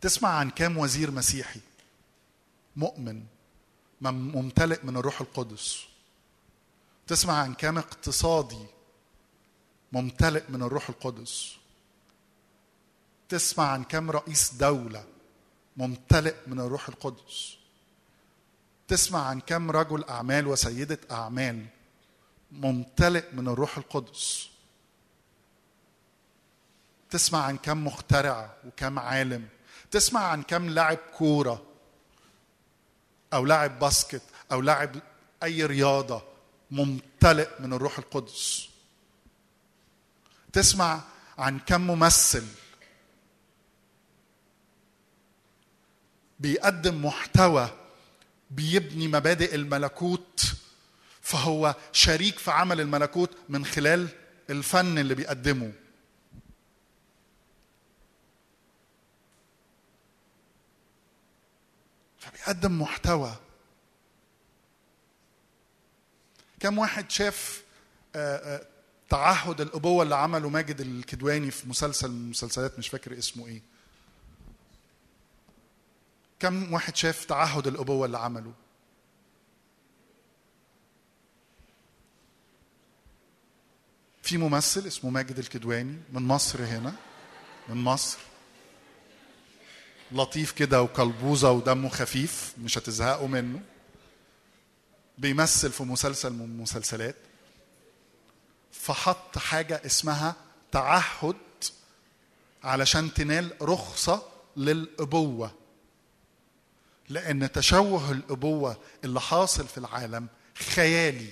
تسمع 0.00 0.28
عن 0.28 0.50
كام 0.50 0.78
وزير 0.78 1.10
مسيحي؟ 1.10 1.60
مؤمن 2.76 3.22
مم- 4.00 4.32
ممتلئ 4.36 4.78
من 4.84 4.96
الروح 4.96 5.20
القدس. 5.20 5.78
تسمع 7.06 7.34
عن 7.34 7.54
كام 7.54 7.78
اقتصادي 7.78 8.66
ممتلئ 9.92 10.42
من 10.48 10.62
الروح 10.62 10.88
القدس. 10.88 11.56
تسمع 13.28 13.66
عن 13.66 13.84
كم 13.84 14.10
رئيس 14.10 14.54
دولة 14.54 15.04
ممتلئ 15.76 16.34
من 16.46 16.60
الروح 16.60 16.88
القدس. 16.88 17.56
تسمع 18.88 19.26
عن 19.26 19.40
كم 19.40 19.70
رجل 19.70 20.04
أعمال 20.04 20.46
وسيدة 20.46 20.98
أعمال 21.10 21.66
ممتلئ 22.52 23.24
من 23.32 23.48
الروح 23.48 23.78
القدس. 23.78 24.48
تسمع 27.10 27.44
عن 27.44 27.56
كم 27.56 27.84
مخترع 27.84 28.54
وكم 28.66 28.98
عالم. 28.98 29.48
تسمع 29.90 30.20
عن 30.20 30.42
كم 30.42 30.68
لاعب 30.68 30.98
كورة 31.16 31.62
أو 33.32 33.46
لاعب 33.46 33.78
باسكت 33.78 34.22
أو 34.52 34.60
لاعب 34.60 34.96
أي 35.42 35.66
رياضة 35.66 36.22
ممتلئ 36.70 37.48
من 37.60 37.72
الروح 37.72 37.98
القدس. 37.98 38.68
تسمع 40.58 41.00
عن 41.38 41.58
كم 41.58 41.80
ممثل 41.80 42.46
بيقدم 46.40 47.04
محتوى 47.04 47.70
بيبني 48.50 49.08
مبادئ 49.08 49.54
الملكوت 49.54 50.42
فهو 51.20 51.74
شريك 51.92 52.38
في 52.38 52.50
عمل 52.50 52.80
الملكوت 52.80 53.30
من 53.48 53.64
خلال 53.64 54.08
الفن 54.50 54.98
اللي 54.98 55.14
بيقدمه. 55.14 55.72
فبيقدم 62.18 62.82
محتوى. 62.82 63.36
كم 66.60 66.78
واحد 66.78 67.10
شاف 67.10 67.62
آه، 68.16 68.56
آه، 68.56 68.77
تعهد 69.08 69.60
الأبوة 69.60 70.02
اللي 70.02 70.14
عمله 70.14 70.48
ماجد 70.48 70.80
الكدواني 70.80 71.50
في 71.50 71.68
مسلسل 71.68 72.10
من 72.10 72.16
المسلسلات 72.24 72.78
مش 72.78 72.88
فاكر 72.88 73.18
اسمه 73.18 73.46
إيه. 73.46 73.62
كم 76.40 76.72
واحد 76.72 76.96
شاف 76.96 77.24
تعهد 77.24 77.66
الأبوة 77.66 78.06
اللي 78.06 78.18
عمله؟ 78.18 78.52
في 84.22 84.38
ممثل 84.38 84.86
اسمه 84.86 85.10
ماجد 85.10 85.38
الكدواني 85.38 85.96
من 86.12 86.22
مصر 86.22 86.64
هنا 86.64 86.94
من 87.68 87.76
مصر. 87.76 88.18
لطيف 90.12 90.52
كده 90.52 90.82
وكلبوزة 90.82 91.50
ودمه 91.50 91.88
خفيف 91.88 92.54
مش 92.58 92.78
هتزهقوا 92.78 93.28
منه. 93.28 93.60
بيمثل 95.18 95.72
في 95.72 95.82
مسلسل 95.82 96.32
من 96.32 96.44
المسلسلات. 96.44 97.16
فحط 98.88 99.38
حاجة 99.38 99.82
اسمها 99.86 100.34
تعهد 100.72 101.36
علشان 102.64 103.14
تنال 103.14 103.52
رخصة 103.62 104.22
للأبوة. 104.56 105.54
لأن 107.08 107.52
تشوه 107.52 108.10
الأبوة 108.12 108.76
اللي 109.04 109.20
حاصل 109.20 109.66
في 109.68 109.78
العالم 109.78 110.26
خيالي. 110.74 111.30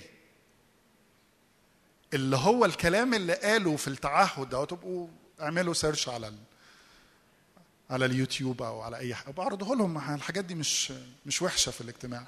اللي 2.13 2.37
هو 2.37 2.65
الكلام 2.65 3.13
اللي 3.13 3.33
قاله 3.33 3.75
في 3.75 3.87
التعهد 3.87 4.49
ده 4.49 4.65
تبقوا 4.65 5.07
اعملوا 5.41 5.73
سيرش 5.73 6.09
على 6.09 6.27
ال... 6.27 6.37
على 7.89 8.05
اليوتيوب 8.05 8.61
أو 8.61 8.81
على 8.81 8.97
أي 8.97 9.15
حاجة. 9.15 9.31
بعرضه 9.31 9.75
لهم 9.75 10.15
الحاجات 10.15 10.45
دي 10.45 10.55
مش 10.55 10.93
مش 11.25 11.41
وحشة 11.41 11.71
في 11.71 11.81
الاجتماع. 11.81 12.23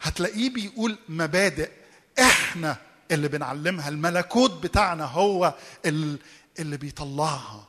هتلاقيه 0.00 0.50
بيقول 0.50 0.98
مبادئ 1.08 1.70
إحنا 2.18 2.76
اللي 3.10 3.28
بنعلمها 3.28 3.88
الملكوت 3.88 4.50
بتاعنا 4.62 5.04
هو 5.04 5.54
ال- 5.86 6.18
اللي 6.58 6.76
بيطلعها. 6.76 7.68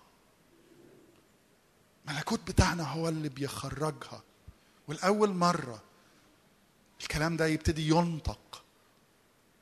الملكوت 2.09 2.39
بتاعنا 2.47 2.83
هو 2.83 3.09
اللي 3.09 3.29
بيخرجها. 3.29 4.23
والأول 4.87 5.29
مرة 5.33 5.83
الكلام 7.01 7.37
ده 7.37 7.45
يبتدي 7.47 7.87
ينطق 7.89 8.63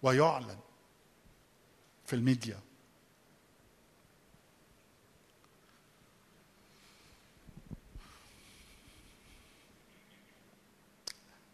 ويعلن 0.03 0.59
في 2.05 2.15
الميديا. 2.15 2.59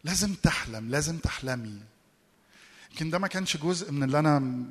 لازم 0.04 0.34
تحلم 0.34 0.90
لازم 0.90 1.18
تحلمي. 1.18 1.80
يمكن 3.00 3.10
ده 3.10 3.18
ما 3.18 3.28
كانش 3.28 3.56
جزء 3.56 3.92
من 3.92 4.02
اللي 4.02 4.18
أنا 4.18 4.64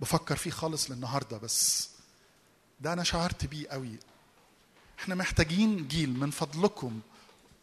بفكر 0.00 0.36
فيه 0.36 0.50
خالص 0.50 0.90
للنهاردة 0.90 1.38
بس 1.38 1.88
ده 2.80 2.92
أنا 2.92 3.04
شعرت 3.04 3.46
بيه 3.46 3.68
قوي. 3.68 3.98
إحنا 4.98 5.14
محتاجين 5.14 5.88
جيل 5.88 6.10
من 6.18 6.30
فضلكم 6.30 7.00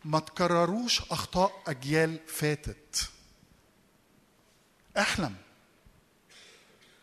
ما 0.05 0.19
تكرروش 0.19 1.01
أخطاء 1.01 1.63
أجيال 1.67 2.19
فاتت. 2.27 3.09
أحلم. 4.97 5.35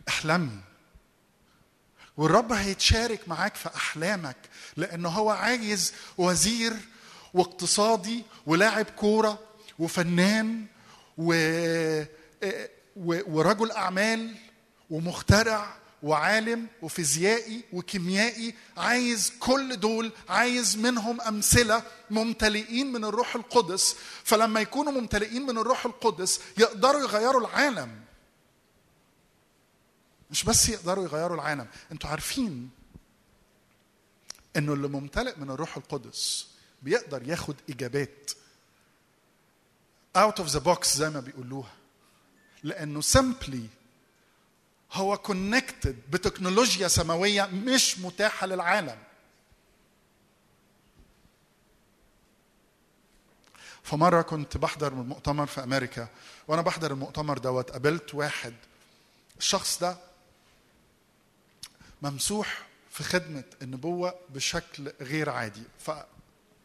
احلمي 0.08 0.60
والرب 2.16 2.52
هيتشارك 2.52 3.28
معاك 3.28 3.54
في 3.54 3.68
أحلامك 3.74 4.36
لأنه 4.76 5.08
هو 5.08 5.30
عايز 5.30 5.92
وزير 6.18 6.72
واقتصادي 7.34 8.24
ولاعب 8.46 8.84
كورة 8.84 9.38
وفنان 9.78 10.66
و... 11.18 11.32
ورجل 13.04 13.70
أعمال 13.70 14.34
ومخترع 14.90 15.76
وعالم 16.02 16.66
وفيزيائي 16.82 17.64
وكيميائي 17.72 18.54
عايز 18.76 19.32
كل 19.40 19.76
دول 19.80 20.12
عايز 20.28 20.76
منهم 20.76 21.20
أمثلة 21.20 21.82
ممتلئين 22.10 22.92
من 22.92 23.04
الروح 23.04 23.34
القدس. 23.34 23.96
فلما 24.24 24.60
يكونوا 24.60 24.92
ممتلئين 24.92 25.46
من 25.46 25.58
الروح 25.58 25.86
القدس 25.86 26.40
يقدروا 26.58 27.00
يغيروا 27.00 27.40
العالم. 27.40 28.00
مش 30.30 30.44
بس 30.44 30.68
يقدروا 30.68 31.04
يغيروا 31.04 31.36
العالم 31.36 31.66
أنتوا 31.92 32.10
عارفين 32.10 32.70
إنه 34.56 34.72
اللي 34.72 34.88
ممتلئ 34.88 35.38
من 35.38 35.50
الروح 35.50 35.76
القدس 35.76 36.48
بيقدر 36.82 37.28
ياخد 37.28 37.54
إجابات 37.70 38.30
out 40.18 40.34
of 40.38 40.48
the 40.52 40.60
box 40.60 40.86
زي 40.96 41.10
ما 41.10 41.20
بيقولوها. 41.20 41.77
لأنه 42.64 43.00
simply 43.00 43.58
هو 44.92 45.16
connected 45.16 45.94
بتكنولوجيا 46.10 46.88
سماوية 46.88 47.46
مش 47.46 47.98
متاحة 47.98 48.46
للعالم. 48.46 48.98
فمرة 53.82 54.22
كنت 54.22 54.56
بحضر 54.56 54.94
مؤتمر 54.94 55.46
في 55.46 55.62
أمريكا 55.62 56.08
وأنا 56.48 56.62
بحضر 56.62 56.90
المؤتمر 56.90 57.38
دوت 57.38 57.70
قابلت 57.70 58.14
واحد 58.14 58.54
الشخص 59.38 59.78
ده 59.80 59.96
ممسوح 62.02 62.66
في 62.90 63.04
خدمة 63.04 63.44
النبوة 63.62 64.14
بشكل 64.30 64.92
غير 65.00 65.30
عادي. 65.30 65.62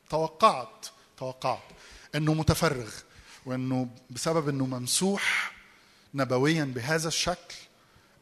فتوقعت 0.10 0.88
توقعت 1.18 1.64
إنه 2.16 2.34
متفرغ 2.34 2.92
وإنه 3.46 3.90
بسبب 4.10 4.50
إنه 4.50 4.66
ممسوح 4.66 5.54
نبويا 6.14 6.64
بهذا 6.64 7.08
الشكل 7.08 7.56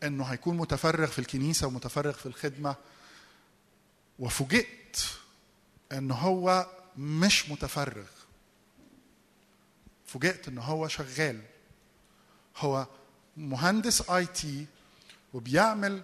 إنه 0.03 0.23
هيكون 0.23 0.57
متفرغ 0.57 1.07
في 1.07 1.19
الكنيسة 1.19 1.67
ومتفرغ 1.67 2.11
في 2.11 2.25
الخدمة. 2.25 2.75
وفوجئت 4.19 4.97
إن 5.91 6.11
هو 6.11 6.67
مش 6.97 7.49
متفرغ. 7.49 8.07
فوجئت 10.05 10.47
إن 10.47 10.57
هو 10.57 10.87
شغال. 10.87 11.41
هو 12.57 12.87
مهندس 13.37 14.09
آي 14.09 14.25
تي 14.25 14.65
وبيعمل 15.33 16.03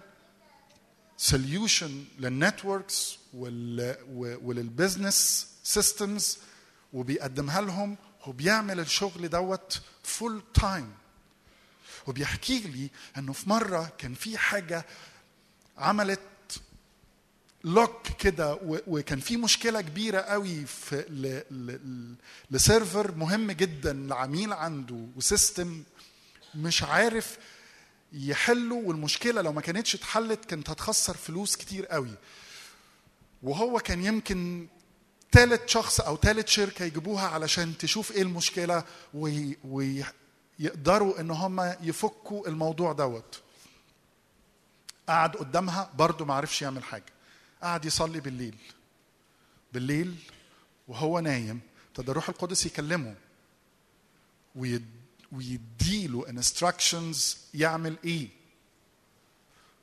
solution 1.16 2.04
لل 2.18 2.38
networks 2.38 3.18
ولل 4.14 4.51
business 4.51 5.48
systems 5.64 6.38
وبيقدمها 6.92 7.60
لهم 7.60 7.96
وبيعمل 8.26 8.80
الشغل 8.80 9.28
دوت 9.28 9.80
full 10.02 10.42
time 10.54 10.94
وبيحكي 12.08 12.58
لي 12.60 12.90
إنه 13.18 13.32
في 13.32 13.48
مرة 13.48 13.92
كان 13.98 14.14
في 14.14 14.38
حاجة 14.38 14.86
عملت 15.78 16.20
lock 17.64 18.06
كده 18.18 18.58
وكان 18.62 19.20
في 19.20 19.36
مشكلة 19.36 19.80
كبيرة 19.80 20.20
قوي 20.20 20.66
في 20.66 21.04
ل 22.50 22.59
server 22.59 23.14
مهم 23.14 23.50
جدا 23.52 23.92
لعميل 23.92 24.52
عنده 24.52 25.06
و 25.16 25.25
system 25.25 25.82
مش 26.54 26.82
عارف 26.82 27.38
يحله 28.12 28.74
والمشكلة 28.74 29.42
لو 29.42 29.52
ما 29.52 29.60
كانتش 29.60 29.94
اتحلت 29.94 30.44
كانت 30.44 30.70
هتخسر 30.70 31.16
فلوس 31.16 31.56
كتير 31.56 31.86
قوي. 31.86 32.14
وهو 33.42 33.78
كان 33.78 34.04
يمكن 34.04 34.66
ثالث 35.32 35.60
شخص 35.66 36.00
أو 36.00 36.16
ثالث 36.16 36.48
شركة 36.48 36.84
يجيبوها 36.84 37.28
علشان 37.28 37.78
تشوف 37.78 38.12
إيه 38.12 38.22
المشكلة 38.22 38.84
ويقدروا 40.60 41.20
إن 41.20 41.30
هم 41.30 41.74
يفكوا 41.80 42.48
الموضوع 42.48 42.92
دوت. 42.92 43.40
قعد 45.08 45.36
قدامها 45.36 45.90
برضه 45.94 46.24
ما 46.24 46.34
عرفش 46.34 46.62
يعمل 46.62 46.84
حاجة. 46.84 47.12
قعد 47.62 47.84
يصلي 47.84 48.20
بالليل. 48.20 48.56
بالليل 49.72 50.16
وهو 50.88 51.20
نايم. 51.20 51.60
ابتدى 51.88 52.10
الروح 52.10 52.28
القدس 52.28 52.66
يكلمه. 52.66 53.14
ويد- 54.56 54.98
ويديله 55.32 56.28
instructions 56.28 57.36
يعمل 57.54 57.96
إيه. 58.04 58.28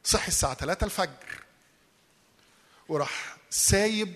صحي 0.04 0.28
الساعة 0.28 0.54
3 0.54 0.84
الفجر. 0.86 1.44
وراح 2.88 3.38
سايب 3.50 4.16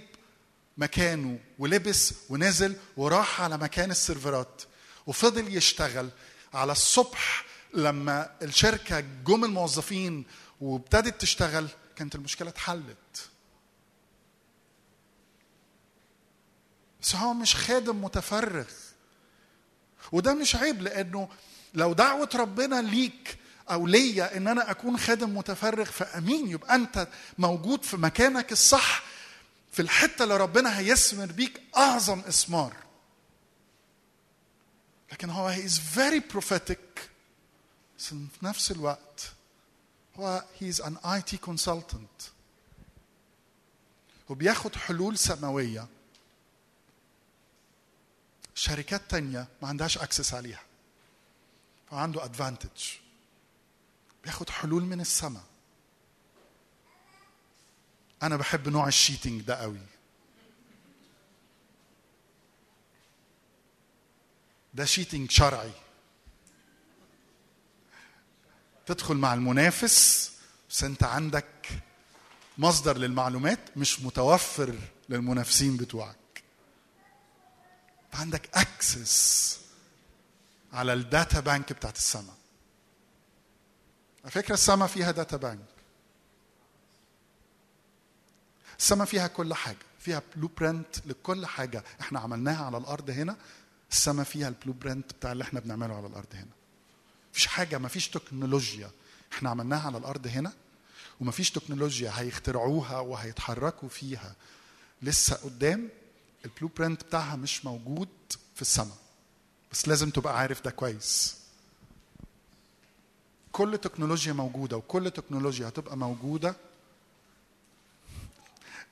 مكانه 0.78 1.40
ولبس 1.60 2.14
ونزل 2.30 2.76
وراح 2.98 3.42
على 3.42 3.58
مكان 3.58 3.92
السيرفرات. 3.92 4.62
وفضل 5.08 5.58
يشتغل. 5.58 6.10
على 6.54 6.72
الصبح 6.72 7.46
لما 7.74 8.30
الشركة 8.42 9.00
جم 9.00 9.46
الموظفين 9.46 10.26
وابتدت 10.62 11.22
تشتغل 11.22 11.68
كانت 11.96 12.16
المشكلة 12.16 12.50
اتحلت. 12.50 13.30
بس 17.02 17.16
هو 17.16 17.34
مش 17.34 17.56
خادم 17.56 18.04
متفرغ. 18.04 18.66
وده 20.12 20.34
مش 20.34 20.56
عيب 20.56 20.82
لأنه 20.82 21.30
لو 21.74 21.94
دعوة 21.94 22.30
ربنا 22.36 22.82
ليك 22.82 23.38
أو 23.72 23.88
ليا 23.88 24.38
إن 24.38 24.48
أنا 24.48 24.72
أكون 24.72 24.98
خادم 24.98 25.38
متفرغ 25.38 25.86
فأمين 25.86 26.48
يبقى 26.48 26.76
أنت 26.76 27.08
موجود 27.38 27.84
في 27.84 27.98
مكانك 27.98 28.52
الصح 28.52 29.04
في 29.72 29.82
الحتة 29.82 30.24
اللي 30.24 30.38
ربنا 30.38 30.80
هيثمر 30.80 31.26
بيك 31.26 31.62
أعظم 31.78 32.20
اثمار 32.20 32.74
لكن 35.12 35.30
هو 35.30 35.54
he 35.54 35.70
is 35.70 35.74
very 35.96 36.22
بس 37.98 38.08
في 38.14 38.28
نفس 38.46 38.72
الوقت 38.72 39.32
هو 40.20 40.44
he 40.60 40.64
is 40.76 40.80
an 40.80 40.94
IT 41.04 41.38
consultant. 41.50 42.30
وبياخد 44.30 44.76
حلول 44.76 45.18
سماوية. 45.18 45.88
شركات 48.56 49.02
تانية 49.10 49.48
ما 49.62 49.68
عندهاش 49.68 49.98
access 49.98 50.34
عليها. 50.34 50.64
فعنده 51.92 52.24
advantage 52.24 52.84
بياخد 54.24 54.50
حلول 54.50 54.84
من 54.84 55.02
السماء. 55.02 55.44
أنا 58.24 58.36
بحب 58.36 58.70
نوع 58.70 58.88
ال 58.88 58.94
cheating 58.94 59.42
ده 59.42 59.56
قوي. 59.62 59.82
ده 64.74 64.86
cheating 64.86 65.32
شرعي. 65.32 65.72
تدخل 68.86 69.16
مع 69.16 69.34
المنافس 69.34 70.32
بس 70.70 70.84
انت 70.84 71.04
عندك 71.04 71.70
مصدر 72.58 72.98
للمعلومات 72.98 73.78
مش 73.78 74.00
متوفر 74.00 74.76
للمنافسين 75.10 75.78
بتوعك. 75.78 76.44
عندك 78.14 78.50
access 78.54 79.60
على 80.74 80.94
ال 80.94 81.03
data 81.03 81.40
bank 81.40 81.74
بتاعت 81.74 81.98
السماء. 81.98 82.36
على 84.24 84.32
فكرة 84.32 84.54
السماء 84.54 84.88
فيها 84.88 85.12
data 85.12 85.38
bank. 85.38 85.66
السماء 88.80 89.06
فيها 89.06 89.28
كل 89.28 89.54
حاجة 89.54 89.78
فيها 90.00 90.22
blueprint 90.36 91.08
لكل 91.08 91.46
حاجة. 91.46 91.84
إحنا 92.02 92.20
عملناها 92.20 92.66
على 92.66 92.78
الأرض 92.78 93.10
هنا 93.10 93.38
السماء 93.92 94.26
فيها 94.26 94.48
ال 94.48 94.74
blueprint 94.74 95.14
بتاع 95.14 95.32
اللي 95.32 95.44
إحنا 95.44 95.60
بنعمله 95.60 95.96
على 95.96 96.08
الأرض 96.08 96.28
هنا. 96.34 96.52
مفيش 97.32 97.48
حاجة 97.48 97.78
مفيش 97.78 98.08
تكنولوجيا 98.10 98.92
إحنا 99.34 99.50
عملناها 99.50 99.86
على 99.88 99.98
الأرض 99.98 100.28
هنا 100.28 100.54
ومفيش 101.22 101.52
تكنولوجيا 101.52 102.12
هيخترعوها 102.16 103.00
وهيتحركوا 103.00 103.90
فيها. 103.90 104.36
لسه 105.02 105.36
قدام 105.36 105.90
ال 106.46 106.68
blueprint 106.78 107.04
بتاعها 107.04 107.36
مش 107.36 107.66
موجود 107.66 108.08
في 108.56 108.62
السماء 108.62 108.98
بس 109.72 109.88
لازم 109.88 110.10
تبقى 110.10 110.38
عارف 110.40 110.62
ده 110.64 110.72
كويس. 110.72 111.36
كل 113.52 113.78
تكنولوجيا 113.78 114.34
موجودة 114.34 114.78
وكل 114.78 115.12
تكنولوجيا 115.12 115.68
هتبقى 115.68 115.98
موجودة. 115.98 116.56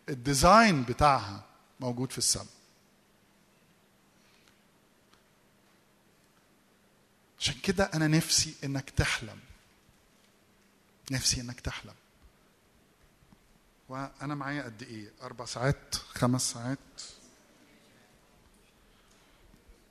ال 0.09 0.20
design 0.20 0.83
بتاعها 0.83 1.43
موجود 1.79 2.11
في 2.11 2.17
السماء 2.17 2.45
عشان 7.39 7.55
كده 7.63 7.83
أنا 7.83 8.07
نفسي 8.07 8.55
إنك 8.63 8.89
تحلم. 8.89 9.39
نفسي 11.11 11.41
إنك 11.41 11.59
تحلم. 11.59 11.93
وأنا 13.89 14.35
معايا 14.35 14.63
قد 14.63 14.83
إيه؟ 14.83 15.11
أربع 15.21 15.45
ساعات؟ 15.45 15.95
خمس 15.95 16.51
ساعات؟ 16.51 16.77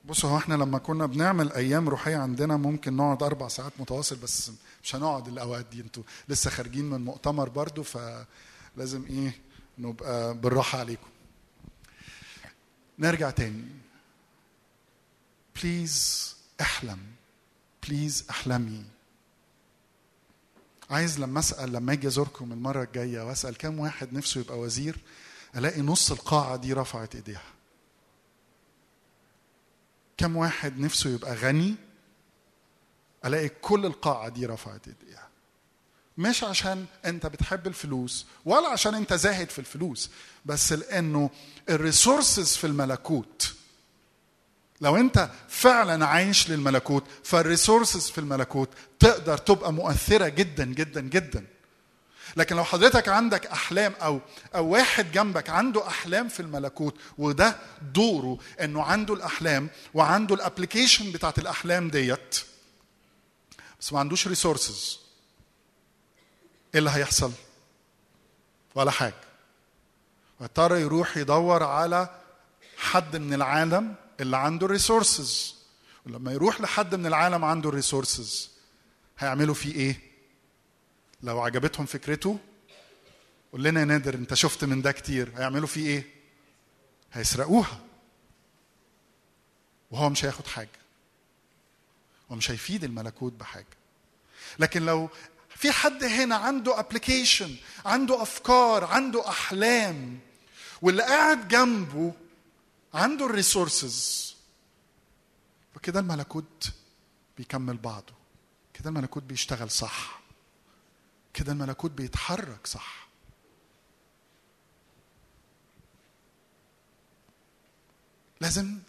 بصوا 0.05 0.29
هو 0.29 0.37
إحنا 0.37 0.53
لما 0.55 0.77
كنا 0.77 1.05
بنعمل 1.05 1.51
أيام 1.51 1.89
روحية 1.89 2.17
عندنا 2.17 2.57
ممكن 2.57 2.95
نقعد 2.95 3.23
أربع 3.23 3.47
ساعات 3.47 3.71
متواصل 3.79 4.15
بس 4.15 4.51
مش 4.83 4.95
هنقعد 4.95 5.27
الأوقات 5.27 5.65
دي. 5.65 5.81
أنتوا 5.81 6.03
لسه 6.29 6.49
خارجين 6.49 6.85
من 6.85 7.05
مؤتمر 7.05 7.49
برضو 7.49 7.83
فلازم 7.83 9.05
إيه؟ 9.09 9.39
نبقى 9.77 10.33
بالراحة 10.37 10.79
عليكم. 10.79 11.07
نرجع 12.99 13.29
تاني. 13.29 13.65
please 15.55 16.35
احلم. 16.61 16.99
please 17.87 18.25
احلمي 18.29 18.83
عايز 20.89 21.19
لما 21.19 21.39
أسأل 21.39 21.71
لما 21.73 21.93
أجي 21.93 22.07
ازوركم 22.07 22.51
المرة 22.51 22.83
الجاية 22.83 23.21
وأسأل 23.21 23.57
كم 23.57 23.79
واحد 23.79 24.13
نفسه 24.13 24.41
يبقى 24.41 24.59
وزير 24.59 24.97
ألاقي 25.55 25.81
نص 25.81 26.11
القاعة 26.11 26.55
دي 26.55 26.73
رفعت 26.73 27.15
إيديها. 27.15 27.43
كم 30.17 30.35
واحد 30.35 30.79
نفسه 30.79 31.09
يبقى 31.09 31.35
غني 31.35 31.75
ألاقي 33.25 33.49
كل 33.49 33.85
القاعة 33.85 34.29
دي 34.29 34.45
رفعت 34.45 34.87
إيديها. 34.87 35.27
مش 36.17 36.43
عشان 36.43 36.85
أنت 37.05 37.25
بتحب 37.25 37.67
الفلوس 37.67 38.25
ولا 38.45 38.67
عشان 38.67 38.95
أنت 38.95 39.13
زاهد 39.13 39.49
في 39.49 39.59
الفلوس 39.59 40.09
بس 40.45 40.73
لأنه 40.73 41.29
ال 41.69 41.78
resources 41.78 42.55
في 42.55 42.67
الملكوت 42.67 43.53
لو 44.81 44.97
انت 44.97 45.29
فعلا 45.49 46.05
عايش 46.05 46.49
للملكوت 46.49 47.03
فال 47.23 47.39
resources 47.39 48.09
في 48.09 48.17
الملكوت 48.17 48.69
تقدر 48.99 49.37
تبقى 49.37 49.73
مؤثرة 49.73 50.27
جدا 50.27 50.65
جدا 50.65 51.01
جدا. 51.01 51.45
لكن 52.37 52.55
لو 52.55 52.63
حضرتك 52.63 53.09
عندك 53.09 53.45
أحلام 53.47 53.93
أو 54.01 54.19
أو 54.55 54.67
واحد 54.67 55.11
جنبك 55.11 55.49
عنده 55.49 55.87
أحلام 55.87 56.27
في 56.29 56.39
الملكوت 56.39 56.95
وده 57.17 57.55
دوره 57.93 58.37
إنه 58.61 58.83
عنده 58.83 59.13
الأحلام 59.13 59.69
وعنده 59.93 60.35
ال 60.35 60.41
application 60.41 61.11
بتاعت 61.11 61.39
الأحلام 61.39 61.89
ديت 61.89 62.35
بس 63.79 63.93
ما 63.93 63.99
عندوش 63.99 64.27
resources 64.27 64.99
إيه 66.73 66.79
اللي 66.79 66.89
هيحصل؟ 66.89 67.31
ولا 68.75 68.91
حاجة. 68.91 69.13
ويضطر 70.39 70.75
يروح 70.77 71.17
يدور 71.17 71.63
على 71.63 72.09
حد 72.77 73.15
من 73.15 73.33
العالم 73.33 73.95
اللي 74.19 74.37
عنده 74.37 74.65
ال 74.65 74.74
resources 74.74 75.55
ولما 76.05 76.31
يروح 76.31 76.61
لحد 76.61 76.95
من 76.95 77.05
العالم 77.05 77.45
عنده 77.45 77.69
ال 77.69 77.77
resources 77.77 78.49
هيعملوا 79.19 79.55
فيه 79.55 79.75
إيه؟ 79.75 80.01
لو 81.23 81.41
عجبتهم 81.41 81.85
فكرته 81.85 82.39
قول 83.51 83.63
لنا 83.63 83.79
يا 83.79 83.85
نادر 83.85 84.13
أنت 84.15 84.33
شفت 84.33 84.63
من 84.63 84.81
ده 84.81 84.91
كتير 84.91 85.31
هيعملوا 85.37 85.67
فيه 85.67 85.87
إيه؟ 85.87 86.03
هيسرقوها. 87.13 87.79
وهو 89.91 90.09
مش 90.09 90.25
هياخد 90.25 90.47
حاجة. 90.47 90.69
ومش 92.29 92.51
هيفيد 92.51 92.83
الملكوت 92.83 93.33
بحاجة. 93.33 93.65
لكن 94.59 94.85
لو 94.85 95.09
في 95.55 95.71
حد 95.71 96.03
هنا 96.03 96.35
عنده 96.35 96.79
application 96.79 97.55
عنده 97.85 98.21
أفكار 98.21 98.83
عنده 98.83 99.29
أحلام 99.29 100.19
واللي 100.81 101.03
قاعد 101.03 101.47
جنبه 101.47 102.13
عنده 102.97 103.25
ال 103.25 103.36
resources 103.36 104.35
فكده 105.75 105.99
الملكوت 105.99 106.73
بيكمل 107.37 107.77
بعضه. 107.77 108.13
كده 108.73 108.89
الملكوت 108.89 109.23
بيشتغل 109.23 109.71
صح. 109.71 110.19
كده 111.33 111.51
الملكوت 111.51 111.91
بيتحرك 111.91 112.67
صح. 112.67 113.07
لازم 118.41 118.79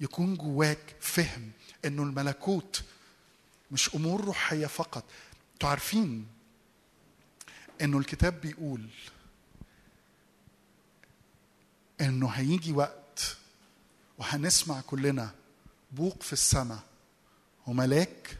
يكون 0.00 0.36
جواك 0.36 0.96
فهم 1.00 1.50
إنه 1.84 2.02
الملكوت 2.02 2.82
مش 3.70 3.94
أمور 3.94 4.24
روحية 4.24 4.66
فقط. 4.66 5.04
أنتوا 5.54 5.68
عارفين 5.68 6.26
إنه 7.80 7.98
الكتاب 7.98 8.40
بيقول 8.40 8.88
إنه 12.00 12.28
هيجي 12.28 12.72
وقت 12.72 13.05
وهنسمع 14.18 14.80
كلنا 14.80 15.34
بوق 15.92 16.22
في 16.22 16.32
السماء. 16.32 16.82
وملاك 17.66 18.38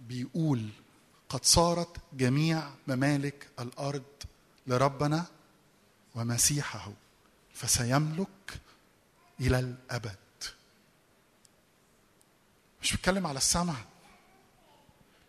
بيقول 0.00 0.68
قد 1.28 1.44
صارت 1.44 1.96
جميع 2.12 2.70
ممالك 2.86 3.48
الأرض 3.58 4.02
لربنا 4.66 5.26
ومسيحه 6.14 6.92
فسيملك 7.54 8.60
إلى 9.40 9.58
الأبد. 9.58 10.16
مش 12.82 12.92
بيتكلم 12.92 13.26
على 13.26 13.36
السماء 13.36 13.84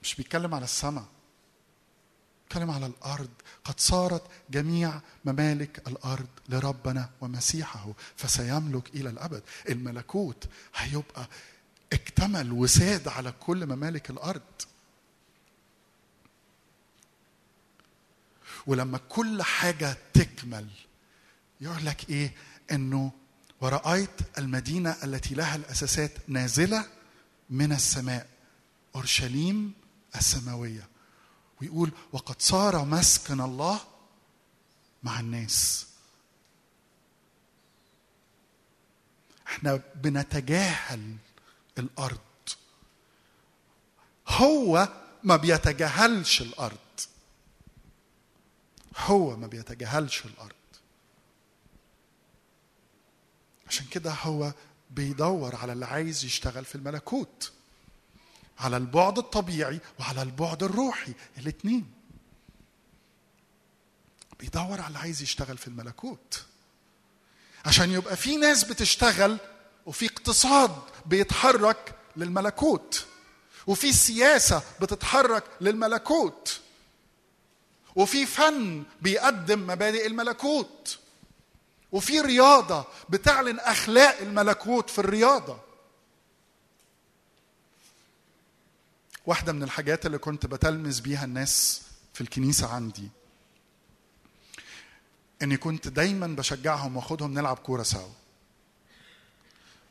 مش 0.01 0.15
بيتكلم 0.15 0.53
على 0.55 0.63
السماء. 0.63 1.05
بيتكلم 2.45 2.71
على 2.71 2.85
الأرض. 2.85 3.29
قد 3.63 3.79
صارت 3.79 4.23
جميع 4.49 5.01
ممالك 5.25 5.87
الأرض 5.87 6.27
لربنا 6.49 7.09
ومسيحه 7.21 7.93
فسيملك 8.15 8.95
إلى 8.95 9.09
الأبد. 9.09 9.43
الملكوت 9.69 10.47
هيبقى 10.75 11.27
اكتمل 11.93 12.51
وساد 12.51 13.07
على 13.07 13.31
كل 13.31 13.65
ممالك 13.65 14.09
الأرض. 14.09 14.41
ولما 18.67 18.97
كل 19.09 19.43
حاجة 19.43 19.97
تكمل 20.13 20.67
يقول 21.61 21.85
لك 21.85 22.09
إيه؟ 22.09 22.33
إنه 22.71 23.11
ورأيت 23.61 24.09
المدينة 24.37 24.95
التي 25.03 25.35
لها 25.35 25.55
الأساسات 25.55 26.11
نازلة 26.27 26.85
من 27.49 27.71
السماء 27.71 28.27
أورشليم 28.95 29.73
السماوية. 30.15 30.87
ويقول 31.61 31.91
وقد 32.11 32.41
صار 32.41 32.85
مسكن 32.85 33.41
الله 33.41 33.79
مع 35.03 35.19
الناس. 35.19 35.87
إحنا 39.47 39.81
بنتجاهل 39.95 41.15
الأرض. 41.77 42.19
هو 44.27 44.89
ما 45.23 45.35
بيتجاهلش 45.35 46.41
الأرض. 46.41 46.77
هو 48.97 49.35
ما 49.35 49.47
بيتجاهلش 49.47 50.25
الأرض. 50.25 50.55
عشان 53.67 53.85
كده 53.85 54.11
هو 54.11 54.53
بيدور 54.89 55.55
على 55.55 55.73
اللي 55.73 55.85
عايز 55.85 56.25
يشتغل 56.25 56.65
في 56.65 56.75
الملكوت. 56.75 57.51
على 58.59 58.77
البعد 58.77 59.17
الطبيعي 59.17 59.79
وعلى 59.99 60.21
البعد 60.21 60.63
الروحي 60.63 61.13
الاثنين 61.37 61.91
بيدور 64.39 64.81
على 64.81 64.87
اللي 64.87 64.99
عايز 64.99 65.21
يشتغل 65.21 65.57
في 65.57 65.67
الملكوت. 65.67 66.43
عشان 67.65 67.91
يبقى 67.91 68.15
في 68.17 68.35
ناس 68.37 68.63
بتشتغل 68.63 69.37
وفي 69.85 70.05
اقتصاد 70.05 70.71
بيتحرك 71.05 71.95
للملكوت. 72.17 73.05
وفي 73.67 73.93
سياسة 73.93 74.63
بتتحرك 74.81 75.43
للملكوت. 75.61 76.59
وفي 77.95 78.25
فن 78.25 78.83
بيقدم 79.01 79.67
مبادئ 79.67 80.07
الملكوت. 80.07 80.99
وفي 81.91 82.21
رياضة 82.21 82.85
بتعلن 83.09 83.59
أخلاق 83.59 84.17
الملكوت 84.19 84.89
في 84.89 84.99
الرياضة. 84.99 85.59
واحدة 89.27 89.53
من 89.53 89.63
الحاجات 89.63 90.05
اللي 90.05 90.17
كنت 90.17 90.45
بتلمس 90.45 90.99
بيها 90.99 91.25
الناس 91.25 91.81
في 92.13 92.21
الكنيسة 92.21 92.73
عندي 92.73 93.09
إني 95.41 95.57
كنت 95.57 95.87
دايما 95.87 96.27
بشجعهم 96.27 96.97
وأخدهم 96.97 97.33
نلعب 97.33 97.57
كورة 97.57 97.83
سوا. 97.83 98.09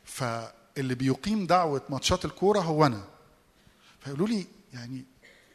فاللي 0.04 0.94
بيقيم 0.94 1.46
دعوة 1.46 1.82
ماتشات 1.88 2.24
الكورة 2.24 2.60
هو 2.60 2.86
أنا. 2.86 3.04
فيقولوا 4.00 4.28
لي 4.28 4.46
يعني 4.72 5.04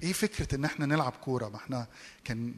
إيه 0.04 0.14
فكرة 0.14 0.56
إن 0.56 0.66
إحنا 0.66 0.86
نلعب 0.86 1.12
كورة؟ 1.12 1.50
ما 1.50 1.56
إحنا 1.56 1.88
كان 2.24 2.54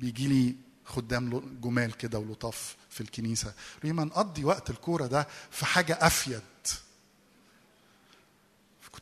بيجي 0.00 0.28
لي 0.28 0.54
خدام 0.84 1.42
جمال 1.62 1.96
كده 1.96 2.18
ولطاف 2.18 2.76
في 2.90 3.00
الكنيسة. 3.00 3.48
يقولوا 3.48 3.84
لي 3.84 3.92
ما 3.92 4.04
نقضي 4.04 4.44
وقت 4.44 4.70
الكورة 4.70 5.06
ده 5.06 5.28
في 5.50 5.66
حاجة 5.66 5.98
أفيد. 6.00 6.40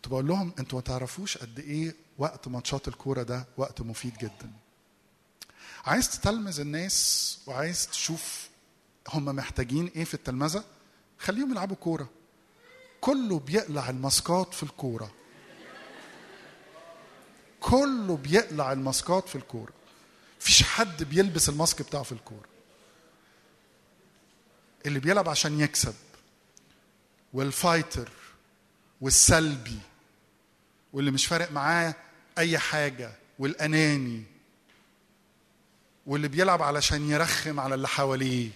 كنت 0.03 0.11
بقول 0.11 0.27
لهم 0.27 0.53
أنتوا 0.59 0.79
ما 0.79 0.85
تعرفوش 0.85 1.39
قد 1.39 1.59
إيه 1.59 1.95
وقت 2.19 2.49
ماتشات 2.49 2.89
الكورة 2.89 3.23
ده 3.23 3.47
وقت 3.57 3.81
مفيد 3.81 4.19
جدا. 4.19 4.53
عايز 5.85 6.11
تتلمذ 6.11 6.61
الناس 6.61 7.39
وعايز 7.47 7.87
تشوف 7.89 8.49
هم 9.09 9.25
محتاجين 9.25 9.87
إيه 9.97 10.05
في 10.05 10.15
التلمذة؟ 10.15 10.65
خليهم 11.19 11.51
يلعبوا 11.51 11.77
كورة. 11.77 12.09
كله 13.01 13.39
بيقلع 13.39 13.91
ال 13.91 14.01
masks 14.01 14.55
في 14.55 14.63
الكورة. 14.63 15.13
كله 17.61 18.17
بيقلع 18.17 18.73
ال 18.73 18.82
masks 18.82 19.29
في 19.29 19.35
الكورة. 19.37 19.73
مفيش 20.41 20.63
حد 20.63 21.03
بيلبس 21.03 21.49
ال 21.49 21.55
mask 21.55 21.83
بتاعه 21.83 22.03
في 22.03 22.13
الكورة. 22.13 22.49
اللي 24.87 25.01
بيلعب 25.01 25.29
عشان 25.29 25.61
يكسب 25.61 25.95
وال 27.33 27.49
fighter 27.49 28.09
والسلبي 29.01 29.79
واللي 30.93 31.11
مش 31.11 31.27
فارق 31.27 31.53
معاه 31.53 31.95
أي 32.39 32.59
حاجة 32.59 33.13
والأناني 33.39 34.23
واللي 36.07 36.29
بيلعب 36.29 36.63
علشان 36.63 37.11
يرخم 37.11 37.61
على 37.61 37.75
اللي 37.75 37.89
حواليه. 37.89 38.51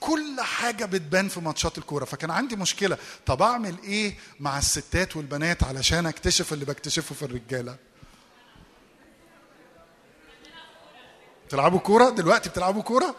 كل 0.00 0.40
حاجة 0.40 0.84
بتبان 0.84 1.28
في 1.28 1.40
ماتشات 1.40 1.78
الكورة. 1.78 2.04
فكان 2.04 2.30
عندي 2.30 2.56
مشكلة. 2.56 2.98
طب 3.26 3.42
أعمل 3.42 3.76
إيه 3.82 4.14
مع 4.40 4.58
الستات 4.58 5.16
والبنات 5.16 5.64
علشان 5.64 6.06
أكتشف 6.06 6.52
اللي 6.52 6.64
بكتشفه 6.64 7.14
في 7.14 7.22
الرجالة؟ 7.22 7.76
بتلعبوا 11.46 11.78
كورة؟ 11.78 12.10
دلوقتي 12.10 12.48
بتلعبوا 12.50 12.82
كورة؟ 12.82 13.16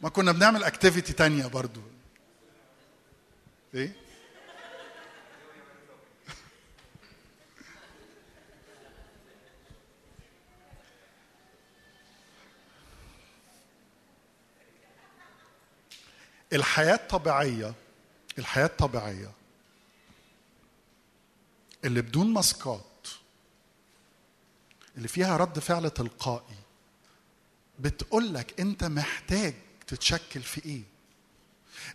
ما 0.00 0.08
كنا 0.08 0.32
بنعمل 0.32 0.64
اكتيفيتي 0.64 1.12
تانية 1.12 1.46
برضو. 1.46 1.80
إيه؟ 3.74 3.92
الحياة 16.52 16.94
الطبيعية 16.94 17.74
الحياة 18.38 18.66
الطبيعية 18.66 19.32
اللي 21.84 22.02
بدون 22.02 22.32
مسقات 22.32 23.08
اللي 24.96 25.08
فيها 25.08 25.36
رد 25.36 25.58
فعل 25.58 25.90
تلقائي 25.90 26.56
بتقول 27.78 28.34
لك 28.34 28.60
أنت 28.60 28.84
محتاج 28.84 29.54
تتشكل 29.86 30.42
في 30.42 30.64
إيه؟ 30.64 30.82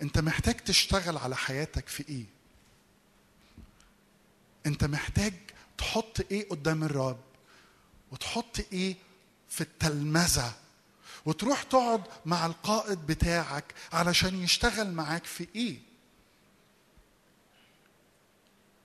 أنت 0.01 0.19
محتاج 0.19 0.55
تشتغل 0.55 1.17
على 1.17 1.35
حياتك 1.35 1.87
في 1.87 2.09
إيه؟ 2.09 2.25
أنت 4.65 4.83
محتاج 4.83 5.33
تحط 5.77 6.19
إيه 6.31 6.49
قدام 6.49 6.83
الرب؟ 6.83 7.19
وتحط 8.11 8.59
إيه 8.73 8.95
في 9.49 9.61
التلمذة؟ 9.61 10.53
وتروح 11.25 11.63
تقعد 11.63 12.01
مع 12.25 12.45
القائد 12.45 12.99
بتاعك 13.07 13.73
علشان 13.93 14.43
يشتغل 14.43 14.91
معاك 14.91 15.25
في 15.25 15.47
إيه؟ 15.55 15.77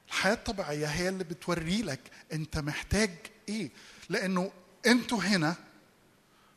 الحياة 0.09 0.33
الطبيعية 0.35 0.87
هي 0.87 1.09
اللي 1.09 1.25
بتوري 1.25 1.83
لك 1.83 2.01
أنت 2.33 2.59
محتاج 2.59 3.11
إيه. 3.49 3.71
لأنه 4.09 4.51
أنتوا 4.87 5.19
هنا 5.19 5.57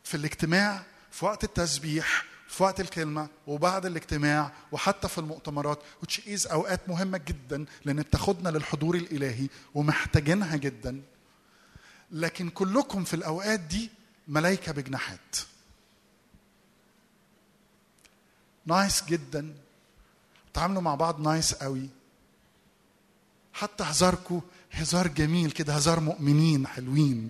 في 0.04 0.18
الاجتماع 0.18 0.84
في 1.12 1.26
وقت 1.26 1.44
التسبيح 1.44 2.26
في 2.48 2.64
وقت 2.64 2.80
الكلمة 2.80 3.28
وبعد 3.48 3.86
الاجتماع 3.86 4.52
وحتى 4.72 5.08
في 5.08 5.18
المؤتمرات 5.18 5.80
is 6.28 6.52
أوقات 6.52 6.90
مهمة 6.90 7.18
جدا 7.18 7.66
لأن 7.86 8.02
بتاخدنا 8.02 8.50
للحضور 8.50 8.96
الإلهي 8.96 9.48
ومحتاجينها 9.76 10.56
جدا. 10.58 11.02
لكن 12.12 12.50
كلكم 12.50 13.04
في 13.04 13.14
الأوقات 13.14 13.60
دي 13.60 13.90
ملايكة 14.28 14.72
بجناحات. 14.72 15.36
nice 18.66 19.04
جدا. 19.06 19.54
تعاملوا 20.54 20.82
مع 20.82 20.96
بعض 20.96 21.20
nice 21.20 21.54
قوي. 21.54 21.90
حتى 23.54 23.84
هزاركم 23.84 24.42
هزار 24.72 25.08
جميل 25.08 25.52
كده 25.52 25.74
هزار 25.74 26.00
مؤمنين 26.00 26.68
حلوين. 26.68 27.30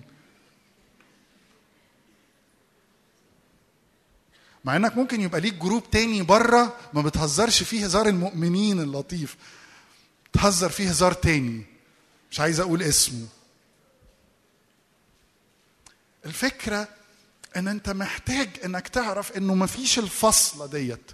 مع 4.64 4.76
إنك 4.76 4.96
ممكن 4.96 5.20
يبقى 5.20 5.40
ليك 5.40 5.54
جروب 5.54 5.90
تاني 5.90 6.22
بره 6.22 6.76
ما 6.92 7.02
بتهزرش 7.02 7.62
فيه 7.62 7.84
هزار 7.84 8.06
المؤمنين 8.08 8.80
اللطيف. 8.80 9.36
تهزر 10.32 10.68
فيه 10.68 10.88
هزار 10.88 11.12
تاني. 11.12 11.64
مش 12.30 12.40
عايز 12.40 12.60
أقول 12.60 12.82
اسمه. 12.82 13.26
الفكرة 16.26 16.88
إن 17.56 17.68
أنت 17.68 17.90
محتاج 17.90 18.48
إنك 18.64 18.88
تعرف 18.88 19.32
إنه 19.36 19.54
مفيش 19.54 19.98
الفصلة 19.98 20.66
ديت. 20.66 21.12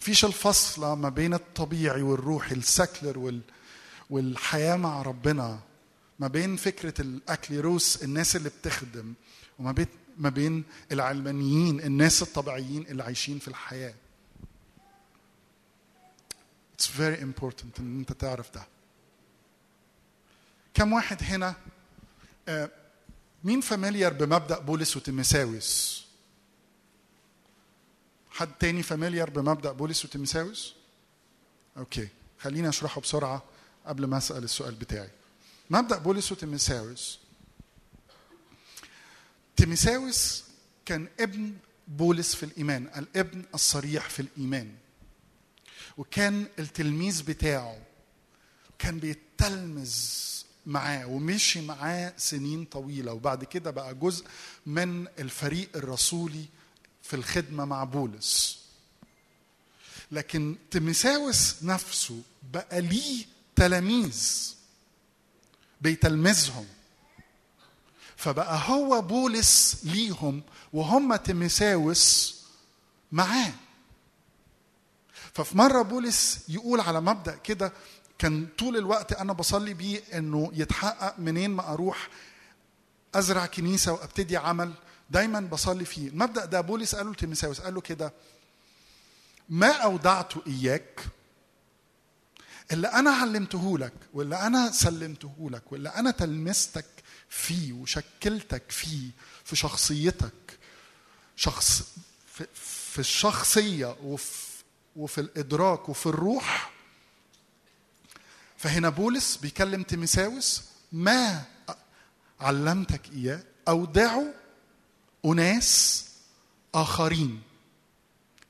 مفيش 0.00 0.24
الفصلة 0.24 0.94
ما 0.94 1.08
بين 1.08 1.34
الطبيعي 1.34 2.02
والروحي 2.02 2.54
ال 2.54 2.62
secular 2.62 3.18
وال 3.18 3.40
والحياة 4.10 4.76
مع 4.76 5.02
ربنا 5.02 5.60
ما 6.18 6.28
بين 6.28 6.56
فكرة 6.56 7.00
الأكليروس 7.00 8.02
الناس 8.04 8.36
اللي 8.36 8.48
بتخدم 8.48 9.14
وما 9.58 9.72
بين 9.72 9.86
ما 10.18 10.28
بين 10.28 10.64
العلمانيين 10.92 11.80
الناس 11.80 12.22
الطبيعيين 12.22 12.86
اللي 12.86 13.02
عايشين 13.02 13.38
في 13.38 13.48
الحياة. 13.48 13.94
It's 16.76 16.86
very 16.86 17.20
important 17.20 17.80
إن 17.80 17.98
أنت 17.98 18.12
تعرف 18.12 18.54
ده. 18.54 18.66
كم 20.74 20.92
واحد 20.92 21.22
هنا 21.22 21.54
آه، 22.48 22.70
مين 23.44 23.60
familiar 23.60 24.12
بمبدأ 24.12 24.58
بولس 24.58 24.96
وتيمساوس 24.96 26.04
حد 28.40 28.52
تاني 28.60 28.82
familiar 28.82 29.30
بمبدأ 29.30 29.72
بولس 29.72 30.04
وتيمساوس 30.04 30.74
okay 31.76 32.08
خليني 32.40 32.68
أشرحه 32.68 33.00
بسرعة 33.00 33.42
قبل 33.86 34.04
ما 34.06 34.18
أسأل 34.18 34.44
السؤال 34.44 34.74
بتاعي. 34.74 35.10
مبدأ 35.70 35.98
بولس 35.98 36.32
وتيمساوس 36.32 37.18
تيمساوس 39.56 40.44
كان 40.86 41.08
ابن 41.20 41.52
بولس 41.88 42.34
في 42.34 42.42
الإيمان 42.42 42.90
الابن 42.96 43.44
الصريح 43.54 44.08
في 44.08 44.20
الإيمان. 44.22 44.74
وكان 45.98 46.46
التلميذ 46.58 47.22
بتاعه 47.22 47.78
كان 48.78 48.98
بيتلمذ 48.98 49.94
معاه 50.66 51.06
ومشي 51.06 51.60
معاه 51.60 52.12
سنين 52.16 52.64
طويلة 52.64 53.12
وبعد 53.12 53.44
كده 53.44 53.70
بقى 53.70 53.94
جزء 53.94 54.26
من 54.66 55.06
الفريق 55.18 55.68
الرسولي 55.76 56.44
في 57.10 57.16
الخدمة 57.16 57.64
مع 57.64 57.84
بولس. 57.84 58.58
لكن 60.12 60.56
تيمساوس 60.70 61.62
نفسه 61.62 62.22
بقى 62.52 62.80
ليه 62.80 63.24
تلاميذ 63.56 64.54
بيتلمذهم. 65.80 66.66
فبقى 68.16 68.60
هو 68.68 69.00
بولس 69.02 69.80
ليهم 69.84 70.42
وهم 70.72 71.16
تيمساوس 71.16 72.40
معاه. 73.12 73.52
ففي 75.34 75.58
مرة 75.58 75.82
بولس 75.82 76.38
يقول 76.48 76.80
على 76.80 77.00
مبدأ 77.00 77.36
كده 77.36 77.72
كان 78.18 78.48
طول 78.58 78.76
الوقت 78.76 79.12
أنا 79.12 79.32
بصلي 79.32 79.74
بيه 79.74 80.02
إنه 80.14 80.50
يتحقق 80.54 81.18
منين 81.18 81.50
ما 81.50 81.72
أروح 81.72 82.08
أزرع 83.14 83.46
كنيسة 83.46 83.92
وأبتدي 83.92 84.36
عمل 84.36 84.72
دايما 85.10 85.40
بصلي 85.40 85.84
فيه. 85.84 86.08
المبدأ 86.08 86.44
ده 86.44 86.60
بولس 86.60 86.94
قاله 86.94 87.10
لتيمساوس 87.10 87.60
قال 87.60 87.74
له 87.74 87.80
كده 87.80 88.12
ما 89.48 89.72
أودعت 89.72 90.32
إياك؟ 90.46 91.00
اللي 92.72 92.88
أنا 92.88 93.10
علمته 93.10 93.78
لك 93.78 93.92
واللي 94.12 94.36
أنا 94.36 94.70
سلمته 94.70 95.50
لك 95.50 95.72
واللي 95.72 95.88
أنا 95.88 96.10
تلمستك 96.10 96.84
فيه 97.28 97.72
وشكلتك 97.72 98.70
فيه 98.70 99.10
في 99.44 99.56
شخصيتك 99.56 100.58
شخص 101.36 101.82
في, 102.32 102.46
في 102.54 102.98
الشخصية 102.98 103.96
وفي, 104.02 104.62
وفي 104.96 105.20
الإدراك 105.20 105.88
وفي 105.88 106.06
الروح. 106.06 106.70
فهنا 108.56 108.88
بولس 108.88 109.36
بيكلم 109.36 109.82
تيمساوس 109.82 110.62
ما 110.92 111.44
علمتك 112.40 113.00
إياه؟ 113.12 113.42
أودعه 113.68 114.34
أناس 115.24 116.06
آخرين. 116.74 117.42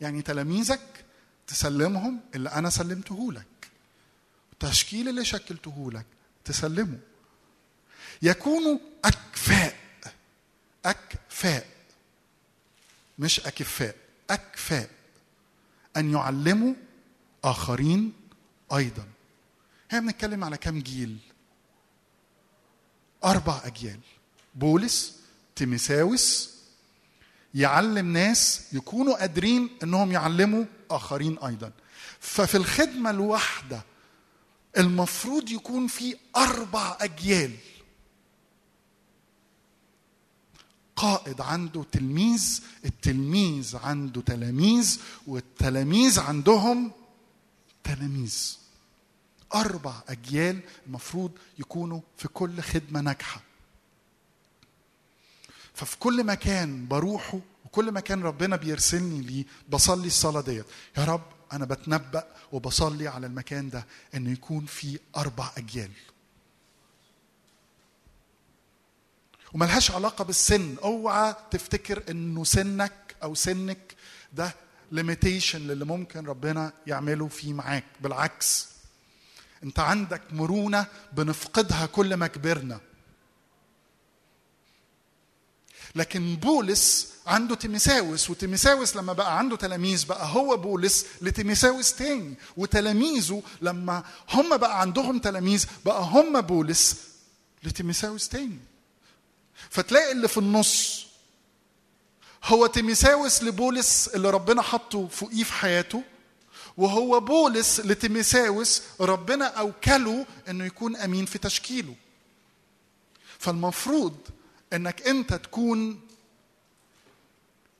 يعني 0.00 0.22
تلاميذك 0.22 1.04
تسلمهم 1.46 2.20
اللي 2.34 2.48
أنا 2.48 2.70
سلمته 2.70 3.32
لك. 3.32 3.70
التشكيل 4.52 5.08
اللي 5.08 5.24
شكلته 5.24 5.92
لك 5.92 6.06
تسلمه. 6.44 6.98
يكونوا 8.22 8.78
أكفاء. 9.04 9.76
أكفاء. 10.84 11.66
مش 13.18 13.40
أكفاء. 13.40 13.96
أكفاء. 14.30 14.90
أن 15.96 16.12
يعلموا 16.12 16.74
آخرين 17.44 18.12
أيضا. 18.72 19.08
هي 19.90 20.00
بنتكلم 20.00 20.44
على 20.44 20.56
كم 20.56 20.78
جيل؟ 20.78 21.18
أربع 23.24 23.60
أجيال. 23.64 24.00
بولس 24.54 25.20
تيمساوس 25.56 26.54
يعلم 27.54 28.12
ناس 28.12 28.62
يكونوا 28.72 29.20
قادرين 29.20 29.70
إنهم 29.82 30.12
يعلموا 30.12 30.64
آخرين 30.90 31.38
أيضا. 31.38 31.72
ففي 32.20 32.56
الخدمة 32.56 33.10
الواحدة 33.10 33.82
المفروض 34.78 35.50
يكون 35.50 35.86
في 35.86 36.16
أربع 36.36 36.96
أجيال. 37.00 37.52
قائد 40.96 41.40
عنده 41.40 41.84
تلميذ 41.92 42.60
التلميذ 42.84 43.76
عنده 43.76 44.20
تلاميذ 44.20 45.00
والتلاميذ 45.26 46.20
عندهم 46.20 46.92
تلاميذ. 47.84 48.56
أربع 49.54 50.02
أجيال 50.08 50.60
المفروض 50.86 51.32
يكونوا 51.58 52.00
في 52.16 52.28
كل 52.28 52.60
خدمة 52.60 53.00
ناجحة. 53.00 53.49
ففي 55.80 55.98
كل 55.98 56.24
مكان 56.24 56.88
بروحه 56.88 57.40
وكل 57.64 57.92
مكان 57.92 58.22
ربنا 58.22 58.56
بيرسلني 58.56 59.20
ليه 59.20 59.44
بصلي 59.68 60.06
الصلاة 60.06 60.40
ديت. 60.40 60.66
يا 60.98 61.04
رب 61.04 61.22
أنا 61.52 61.64
بتنبأ 61.64 62.24
وبصلي 62.52 63.08
على 63.08 63.26
المكان 63.26 63.70
ده 63.70 63.86
ان 64.14 64.32
يكون 64.32 64.66
في 64.66 64.98
أربع 65.16 65.50
أجيال. 65.56 65.90
وملهاش 69.52 69.90
علاقة 69.90 70.24
بالسن. 70.24 70.76
أوعى 70.84 71.34
تفتكر 71.50 72.02
إنه 72.10 72.44
سنك 72.44 73.16
أو 73.22 73.34
سنك 73.34 73.94
ده 74.32 74.54
limitation 74.92 75.60
للي 75.60 75.84
ممكن 75.84 76.26
ربنا 76.26 76.72
يعمله 76.86 77.28
فيه 77.28 77.52
معاك. 77.52 77.84
بالعكس 78.00 78.68
أنت 79.62 79.78
عندك 79.78 80.22
مرونة 80.32 80.86
بنفقدها 81.12 81.86
كل 81.86 82.14
ما 82.14 82.26
كبرنا. 82.26 82.80
لكن 85.94 86.36
بولس 86.36 87.08
عنده 87.26 87.54
تيميساوس 87.54 88.30
وتيميساوس 88.30 88.96
لما 88.96 89.12
بقى 89.12 89.38
عنده 89.38 89.56
تلاميذ 89.56 90.06
بقى 90.06 90.26
هو 90.34 90.56
بولس 90.56 91.06
لتيميساوس 91.22 91.94
تاني. 91.94 92.34
وتلاميذه 92.56 93.42
لما 93.62 94.04
هم 94.30 94.56
بقى 94.56 94.80
عندهم 94.80 95.18
تلاميذ 95.18 95.66
بقى 95.84 96.02
هم 96.02 96.40
بولس 96.40 96.96
لتيميساوس 97.62 98.28
تاني. 98.28 98.58
فتلاقي 99.70 100.12
اللي 100.12 100.28
في 100.28 100.38
النص 100.38 101.06
هو 102.44 102.66
تيميساوس 102.66 103.42
لبولس 103.42 104.08
اللي 104.08 104.30
ربنا 104.30 104.62
حطه 104.62 105.08
فوقيه 105.08 105.44
في 105.44 105.52
حياته 105.52 106.02
وهو 106.76 107.20
بولس 107.20 107.80
لتيميساوس 107.80 108.82
ربنا 109.00 109.44
أوكله 109.44 110.26
إنه 110.48 110.64
يكون 110.64 110.96
أمين 110.96 111.26
في 111.26 111.38
تشكيله. 111.38 111.94
فالمفروض 113.38 114.16
إنك 114.72 115.02
أنت 115.02 115.34
تكون 115.34 116.00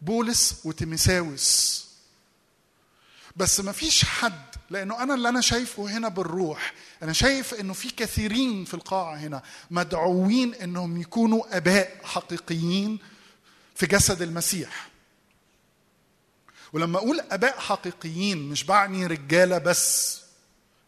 بولس 0.00 0.60
وتيميساوس 0.64 1.80
بس 3.36 3.60
ما 3.60 3.72
فيش 3.72 4.04
حد 4.04 4.50
لأنه 4.70 5.02
أنا 5.02 5.14
اللي 5.14 5.28
أنا 5.28 5.40
شايفه 5.40 5.96
هنا 5.96 6.08
بالروح. 6.08 6.74
أنا 7.02 7.12
شايف 7.12 7.54
إنه 7.54 7.72
في 7.72 7.90
كثيرين 7.90 8.64
في 8.64 8.74
القاعة 8.74 9.14
هنا 9.16 9.42
مدعوين 9.70 10.54
إنهم 10.54 11.00
يكونوا 11.00 11.56
أباء 11.56 12.00
حقيقيين 12.04 12.98
في 13.74 13.86
جسد 13.86 14.22
المسيح. 14.22 14.90
ولما 16.72 16.98
أقول 16.98 17.20
أباء 17.20 17.58
حقيقيين 17.58 18.48
مش 18.48 18.64
بعني 18.64 19.06
رجالة 19.06 19.58
بس 19.58 20.20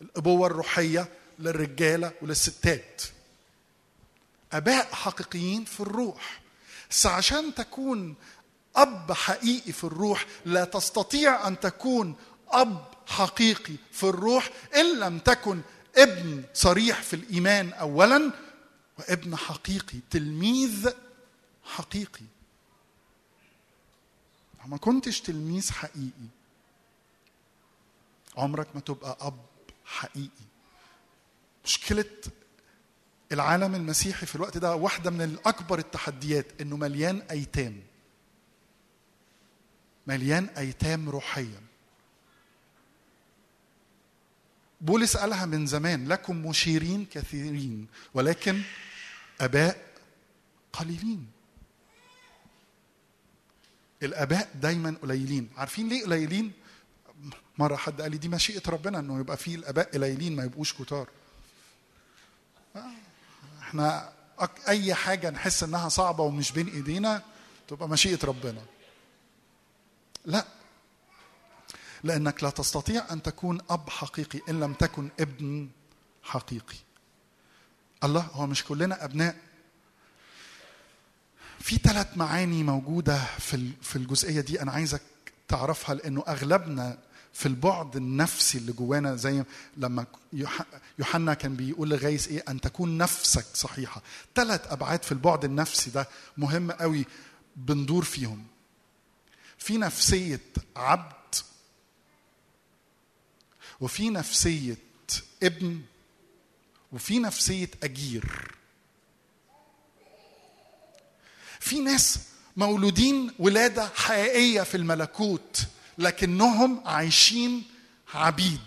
الأبوة 0.01 0.47
الروحية 0.47 1.09
للرجالة 1.39 2.13
وللستات. 2.23 3.03
أباء 4.53 4.95
حقيقيين 4.95 5.65
في 5.65 5.81
الروح. 5.81 6.41
بس 6.91 7.07
عشان 7.07 7.55
تكون 7.55 8.15
أب 8.77 9.13
حقيقي 9.13 9.73
في 9.73 9.85
الروح 9.85 10.27
لا 10.45 10.65
تستطيع 10.65 11.49
أن 11.49 11.61
تكون 11.61 12.17
أب 12.49 12.85
حقيقي 13.07 13.75
في 13.93 14.05
الروح 14.05 14.51
إن 14.77 14.99
لم 14.99 15.19
تكن 15.19 15.61
ابن 15.97 16.45
صريح 16.55 17.03
في 17.03 17.17
الإيمان 17.17 17.73
اولا 17.73 18.33
وابن 18.99 19.37
حقيقي 19.37 19.99
تلميذ 20.11 20.91
حقيقي. 21.65 22.25
ما 24.67 24.77
كنتش 24.77 25.21
تلميذ 25.21 25.73
حقيقي. 25.73 26.29
عمرك 28.37 28.67
ما 28.75 28.81
تبقى 28.81 29.17
أب 29.21 29.39
حقيقي. 29.85 30.47
مشكلة 31.65 32.05
العالم 33.33 33.75
المسيحي 33.75 34.27
في 34.27 34.37
الوقت 34.37 34.59
ده 34.59 34.75
واحدة 34.75 35.11
من 35.11 35.23
الأكبر 35.23 35.79
التحديات 35.79 36.47
إنه 36.61 36.77
مليان 36.77 37.23
أيتام. 37.31 37.81
مليان 40.07 40.45
أيتام 40.45 41.09
روحيا 41.11 41.61
بولس 44.81 45.17
قالها 45.17 45.47
من 45.47 45.67
زمان 45.67 46.09
لكم 46.09 46.47
مشيرين 46.47 47.07
كثيرين 47.11 47.87
ولكن 48.15 48.63
أباء 49.41 49.87
قليلين. 50.73 51.27
الأباء 54.03 54.51
دايما 54.55 54.95
قليلين. 55.03 55.49
عارفين 55.57 55.89
ليه 55.89 56.05
قليلين؟ 56.05 56.53
مرة 57.59 57.77
حد 57.77 58.01
قال 58.01 58.11
لي 58.11 58.17
دي 58.19 58.29
مشيئة 58.29 58.71
ربنا 58.71 58.99
إنه 58.99 59.21
يبقى 59.21 59.37
فيه 59.37 59.55
الأباء 59.55 59.91
قليلين 59.93 60.37
ما 60.37 60.45
يبقوش 60.45 60.75
كتار. 60.75 61.09
إحنا 63.73 64.13
أي 64.69 64.95
حاجة 64.95 65.31
نحس 65.31 65.63
إنها 65.63 65.89
صعبة 65.89 66.25
ومش 66.25 66.53
بين 66.53 66.69
إيدينا 66.69 67.23
تبقى 67.69 67.89
مشيئة 67.89 68.19
ربنا. 68.25 68.61
لا. 70.25 70.45
لأنك 72.05 72.43
لا 72.45 72.51
تستطيع 72.51 73.13
أن 73.13 73.23
تكون 73.23 73.59
أب 73.71 73.91
حقيقي 73.91 74.41
إن 74.49 74.61
لم 74.61 74.75
تكن 74.75 75.09
ابن 75.21 75.69
حقيقي. 76.23 76.77
الله 78.05 78.21
هو 78.21 78.47
مش 78.47 78.65
كلنا 78.65 79.05
أبناء. 79.05 79.37
في 81.61 81.77
ثلاث 81.77 82.17
معاني 82.17 82.63
موجودة 82.63 83.25
في 83.39 83.71
في 83.83 83.97
الجزئية 83.97 84.41
دي 84.41 84.63
أنا 84.63 84.73
عايزك 84.73 85.03
تعرفها 85.49 85.95
لأنه 85.95 86.25
أغلبنا 86.29 86.99
في 87.35 87.47
البعد 87.47 87.97
النفسي 87.97 88.59
اللي 88.59 88.73
جوانا 88.73 89.17
زي 89.17 89.45
لما 89.77 90.07
يوح- 90.33 90.67
يوحنا 90.99 91.35
كان 91.35 91.57
بيقول 91.57 91.91
لغايس 91.91 92.29
إيه؟ 92.29 92.45
أن 92.49 92.61
تكون 92.61 92.99
نفسك 92.99 93.45
صحيحة. 93.55 94.03
ثلاث 94.35 94.73
أبعاد 94.73 95.03
في 95.03 95.13
البعد 95.13 95.45
النفسي 95.45 95.91
ده 95.91 96.09
مهم 96.37 96.71
قوي 96.71 97.05
بندور 97.57 98.05
فيهم. 98.05 98.45
في 99.59 99.79
نفسية 99.79 100.41
عبد 100.77 101.13
وفي 103.81 104.11
نفسية 104.11 104.77
ابن 105.43 105.81
وفي 106.93 107.19
نفسية 107.19 107.71
أجير. 107.83 108.53
في 111.61 111.81
ناس 111.81 112.19
مولودين 112.57 113.33
ولادة 113.39 113.89
حقيقية 113.95 114.63
في 114.63 114.77
الملكوت. 114.77 115.67
لكنهم 115.99 116.83
عايشين 116.87 117.63
عبيد. 118.15 118.61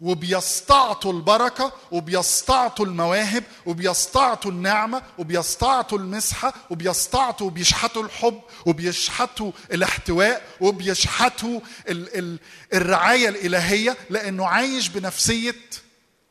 وبيستعطوا 0.00 1.12
البركة 1.12 1.72
وبيستعطوا 1.92 2.86
المواهب 2.86 3.44
وبيستعطوا 3.66 4.50
النعمة 4.50 5.02
وبيستعطوا 5.18 5.98
المسحة 5.98 6.54
وبيستعطوا 6.70 7.46
وبيشحتوا 7.46 8.02
الحب 8.02 8.40
وبيشحتوا 8.66 9.52
الاحتواء 9.72 10.46
وبيشحتوا 10.60 11.60
ال 11.88 12.18
ال 12.18 12.38
الرعاية 12.74 13.28
الإلهية 13.28 13.96
لأنه 14.10 14.46
عايش 14.46 14.88
بنفسية 14.88 15.54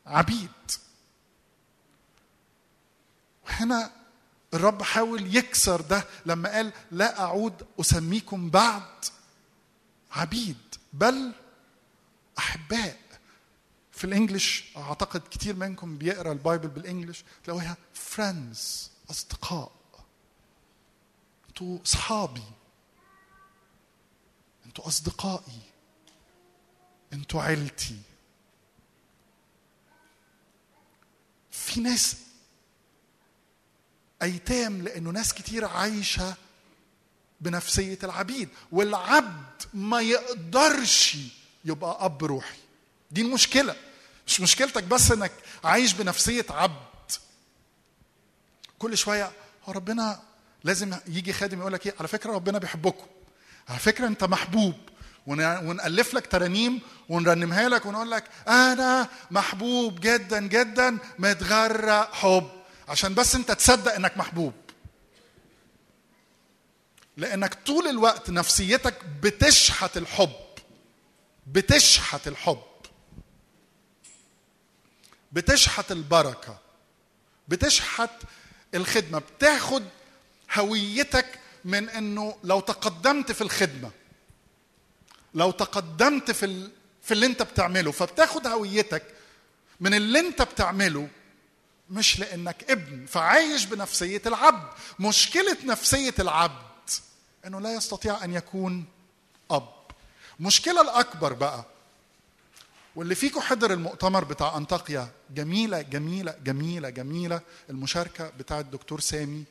عبيد. 0.06 0.48
وهنا 3.46 3.90
الرب 4.54 4.82
حاول 4.82 5.36
يكسر 5.36 5.80
ده 5.80 6.04
لما 6.26 6.54
قال 6.54 6.72
لا 6.90 7.20
أعود 7.20 7.66
أسميكم 7.80 8.50
بعد. 8.50 8.82
عبيد 10.18 10.74
بل 10.92 11.32
أحباء. 12.38 12.98
في 13.92 14.04
ال 14.04 14.11
English 14.11 14.64
أعتقد 14.76 15.20
كتير 15.30 15.56
منكم 15.56 15.98
بيقرأ 15.98 16.32
ال 16.32 16.38
Bible 16.38 16.68
بال 16.68 16.80
English 16.80 17.24
تلاقوها 17.44 17.76
friends 17.94 18.90
أصدقاء. 19.10 19.72
أنتوا 21.48 21.78
اصحابي 21.82 22.42
أنتوا 24.66 24.86
أصدقائي. 24.86 25.60
أنتوا 27.12 27.42
عيلتي. 27.42 27.98
في 31.50 31.80
ناس 31.80 32.16
أيتام 34.22 34.82
لأنه 34.82 35.10
ناس 35.10 35.34
كتير 35.34 35.64
عايشة 35.64 36.36
بنفسية 37.40 37.98
العبيد 38.04 38.48
والعبد 38.72 39.62
ما 39.74 40.00
يقدرش 40.00 41.16
يبقى 41.64 41.96
أب 42.00 42.24
روحي. 42.24 42.56
دي 43.10 43.20
المشكلة. 43.20 43.76
مش 44.26 44.40
مشكلتك 44.40 44.84
بس 44.84 45.12
إنك 45.12 45.32
عايش 45.64 45.92
بنفسية 45.92 46.46
عبد. 46.50 47.12
كل 48.78 48.96
شوية 48.98 49.32
هو 49.68 49.72
ربنا 49.72 50.20
لازم 50.64 50.94
يجي 51.06 51.32
خادم 51.32 51.60
يقول 51.60 51.72
لك 51.72 51.86
إيه؟ 51.86 51.94
على 51.98 52.08
فكرة 52.08 52.32
ربنا 52.32 52.58
بيحبكم. 52.58 53.06
على 53.68 53.78
فكرة 53.78 54.06
أنت 54.06 54.24
محبوب. 54.24 54.74
ون- 55.26 55.56
ونألف 55.68 56.14
لك 56.14 56.26
ترانيم 56.26 56.80
ونرنمها 57.08 57.68
لك 57.68 57.86
ونقول 57.86 58.10
لك 58.10 58.24
أنا 58.48 59.08
محبوب 59.30 60.00
جدا 60.00 60.40
جدا 60.40 60.98
متغرق 61.18 62.14
حب. 62.14 62.48
عشان 62.88 63.14
بس 63.14 63.34
أنت 63.34 63.52
تصدق 63.52 63.94
إنك 63.94 64.16
محبوب. 64.16 64.52
لأنك 67.18 67.54
طول 67.66 67.88
الوقت 67.88 68.30
نفسيتك 68.30 69.04
بتشحت 69.22 69.96
الحب. 69.96 70.32
بتشحت 71.46 72.28
الحب. 72.28 72.62
بتشحت 75.32 75.92
البركة. 75.92 76.58
بتشحت 77.48 78.10
الخدمة. 78.74 79.18
بتاخد 79.18 79.84
هويتك 80.54 81.26
من 81.64 81.88
إنه 81.88 82.36
لو 82.44 82.60
تقدمت 82.60 83.32
في 83.32 83.40
الخدمة 83.40 83.90
لو 85.34 85.50
تقدمت 85.50 86.30
في. 86.30 86.70
في 87.02 87.14
اللي 87.14 87.26
أنت 87.26 87.42
بتعمله 87.42 87.92
فبتاخد 87.92 88.46
هويتك 88.46 89.02
من 89.80 89.94
اللي 89.94 90.20
أنت 90.20 90.42
بتعمله 90.42 91.08
مش 91.90 92.18
لأنك 92.18 92.70
ابن. 92.70 93.06
فعايش 93.06 93.64
بنفسية 93.64 94.22
العبد. 94.26 94.68
مشكلة 94.98 95.56
نفسية 95.64 96.14
العبد 96.18 96.67
إنه 97.46 97.60
لا 97.60 97.74
يستطيع 97.74 98.24
أن 98.24 98.34
يكون 98.34 98.84
أب. 99.50 99.68
المشكلة 100.40 100.80
الأكبر 100.80 101.32
بقى 101.32 101.64
واللي 102.96 103.14
فيكم 103.14 103.40
حضر 103.40 103.72
المؤتمر 103.72 104.24
بتاع 104.24 104.56
أنطاكيا 104.56 105.08
جميلة 105.30 105.82
جميلة 105.82 106.34
جميلة 106.44 106.88
جميلة 106.90 107.40
المشاركة 107.70 108.28
بتاع 108.30 108.60
الدكتور 108.60 109.00
سامي 109.00 109.44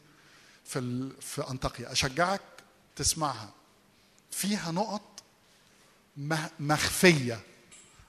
في. 0.65 1.09
في 1.21 1.49
أنطاكيا. 1.49 1.91
أشجعك 1.91 2.41
تسمعها. 2.95 3.49
فيها 4.31 4.71
نقط 4.71 5.01
مخفية. 6.59 7.39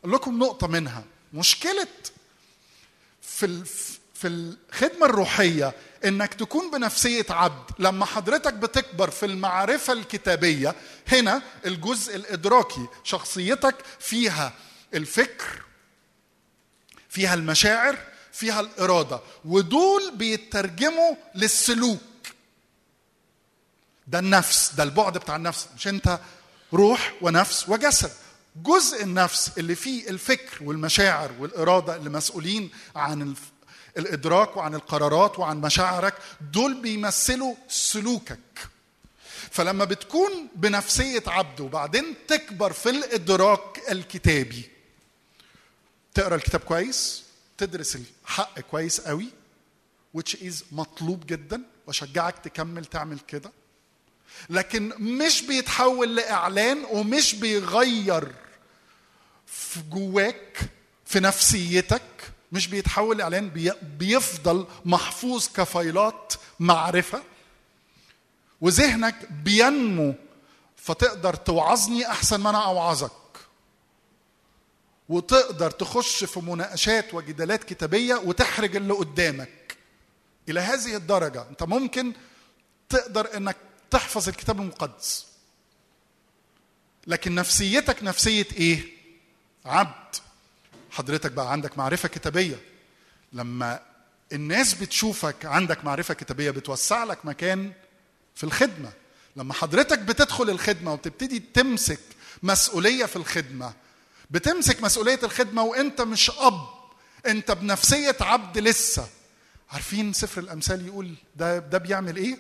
أقول 0.00 0.12
لكم 0.12 0.38
نقطة 0.38 0.66
منها. 0.66 1.04
مشكلة 1.34 1.88
في 3.22 3.46
ال... 3.46 3.66
في 4.20 4.28
الخدمة 4.28 5.06
الروحية 5.06 5.72
إنك 6.04 6.34
تكون 6.34 6.70
بنفسية 6.70 7.26
عبد. 7.30 7.70
لما 7.78 8.04
حضرتك 8.04 8.54
بتكبر 8.54 9.10
في 9.10 9.26
المعرفة 9.26 9.92
الكتابية 9.92 10.74
هنا 11.08 11.42
الجزء 11.66 12.16
الإدراكي 12.16 12.86
شخصيتك 13.04 13.74
فيها 14.00 14.52
الفكر 14.94 15.62
فيها 17.08 17.34
المشاعر 17.34 17.98
فيها 18.32 18.60
الإرادة 18.60 19.20
ودول 19.44 20.12
بيترجموا 20.16 21.14
للسلوك. 21.34 22.00
ده 24.06 24.18
النفس 24.18 24.72
ده 24.74 24.82
البعد 24.82 25.18
بتاع 25.18 25.36
النفس. 25.36 25.68
مش 25.76 25.88
أنت 25.88 26.18
روح 26.72 27.14
ونفس 27.20 27.68
وجسد. 27.68 28.12
جزء 28.56 29.02
النفس 29.02 29.50
اللي 29.58 29.74
فيه 29.74 30.10
الفكر 30.10 30.64
والمشاعر 30.64 31.30
والإرادة 31.38 31.96
اللي 31.96 32.10
مسؤولين 32.10 32.70
عن. 32.96 33.34
الإدراك 33.98 34.56
وعن 34.56 34.74
القرارات 34.74 35.38
وعن 35.38 35.60
مشاعرك 35.60 36.14
دول 36.52 36.74
بيمثلوا 36.74 37.54
سلوكك. 37.68 38.38
فلما 39.50 39.84
بتكون 39.84 40.48
بنفسية 40.54 41.22
عبد 41.26 41.60
وبعدين 41.60 42.14
تكبر 42.28 42.72
في 42.72 42.90
الإدراك 42.90 43.80
الكتابي 43.90 44.70
تقرأ 46.14 46.34
الكتاب 46.34 46.60
كويس 46.60 47.24
تدرس 47.58 47.96
الحق 47.96 48.60
كويس 48.60 49.00
قوي 49.00 49.28
which 50.18 50.32
is 50.34 50.54
مطلوب 50.72 51.26
جدا 51.26 51.62
وأشجعك 51.86 52.38
تكمل 52.38 52.84
تعمل 52.84 53.18
كده. 53.18 53.52
لكن 54.50 54.88
مش 54.98 55.42
بيتحول 55.42 56.16
لإعلان 56.16 56.84
ومش 56.90 57.34
بيغير 57.34 58.34
في 59.46 59.80
جواك 59.80 60.58
في 61.04 61.20
نفسيتك 61.20 62.02
مش 62.52 62.66
بيتحول 62.66 63.18
لإعلان 63.18 63.48
بي- 63.50 63.72
بيفضل 63.98 64.66
محفوظ 64.84 65.48
كفايلات 65.48 66.32
معرفة. 66.60 67.22
وذهنك 68.60 69.32
بينمو 69.32 70.14
فتقدر 70.76 71.34
توعظني 71.34 72.06
أحسن 72.10 72.40
ما 72.40 72.50
أنا 72.50 72.64
أوعظك. 72.64 73.12
وتقدر 75.08 75.70
تخش 75.70 76.24
في 76.24 76.40
مناقشات 76.40 77.14
وجدالات 77.14 77.64
كتابية 77.64 78.14
وتحرج 78.14 78.76
اللي 78.76 78.92
قدامك. 78.94 79.76
إلى 80.48 80.60
هذه 80.60 80.96
الدرجة 80.96 81.48
أنت 81.50 81.62
ممكن 81.62 82.12
تقدر 82.88 83.36
إنك 83.36 83.56
تحفظ 83.90 84.28
الكتاب 84.28 84.60
المقدس. 84.60 85.26
لكن 87.06 87.34
نفسيتك 87.34 88.02
نفسية 88.02 88.46
إيه؟ 88.56 88.84
عبد. 89.64 90.16
حضرتك 90.90 91.32
بقى 91.32 91.52
عندك 91.52 91.78
معرفة 91.78 92.08
كتابية. 92.08 92.60
لما 93.32 93.80
الناس 94.32 94.74
بتشوفك 94.74 95.44
عندك 95.46 95.84
معرفة 95.84 96.14
كتابية 96.14 96.50
بتوسع 96.50 97.04
لك 97.04 97.26
مكان 97.26 97.72
في 98.34 98.44
الخدمة. 98.44 98.92
لما 99.36 99.54
حضرتك 99.54 99.98
بتدخل 99.98 100.50
الخدمة 100.50 100.92
وبتبتدي 100.92 101.38
تمسك 101.54 102.00
مسؤولية 102.42 103.04
في 103.04 103.16
الخدمة 103.16 103.72
بتمسك 104.30 104.82
مسؤولية 104.82 105.20
الخدمة 105.22 105.62
وانت 105.62 106.00
مش 106.00 106.30
أب 106.30 106.68
انت 107.26 107.50
بنفسية 107.50 108.16
عبد 108.20 108.58
لسه. 108.58 109.08
عارفين 109.70 110.12
سفر 110.12 110.40
الأمثال 110.40 110.86
يقول 110.86 111.14
ده 111.36 111.58
ده 111.58 111.78
بيعمل 111.78 112.16
إيه؟ 112.16 112.38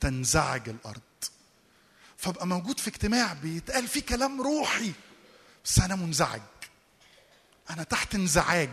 تنزعج 0.00 0.68
الأرض. 0.68 1.00
فابقى 2.16 2.46
موجود 2.46 2.80
في 2.80 2.88
اجتماع 2.88 3.32
بيتقال 3.32 3.88
فيه 3.88 4.00
كلام 4.02 4.42
روحي 4.42 4.92
بس 5.64 5.78
أنا 5.78 5.96
منزعج. 5.96 6.40
أنا 7.70 7.82
تحت 7.82 8.14
انزعاج. 8.14 8.70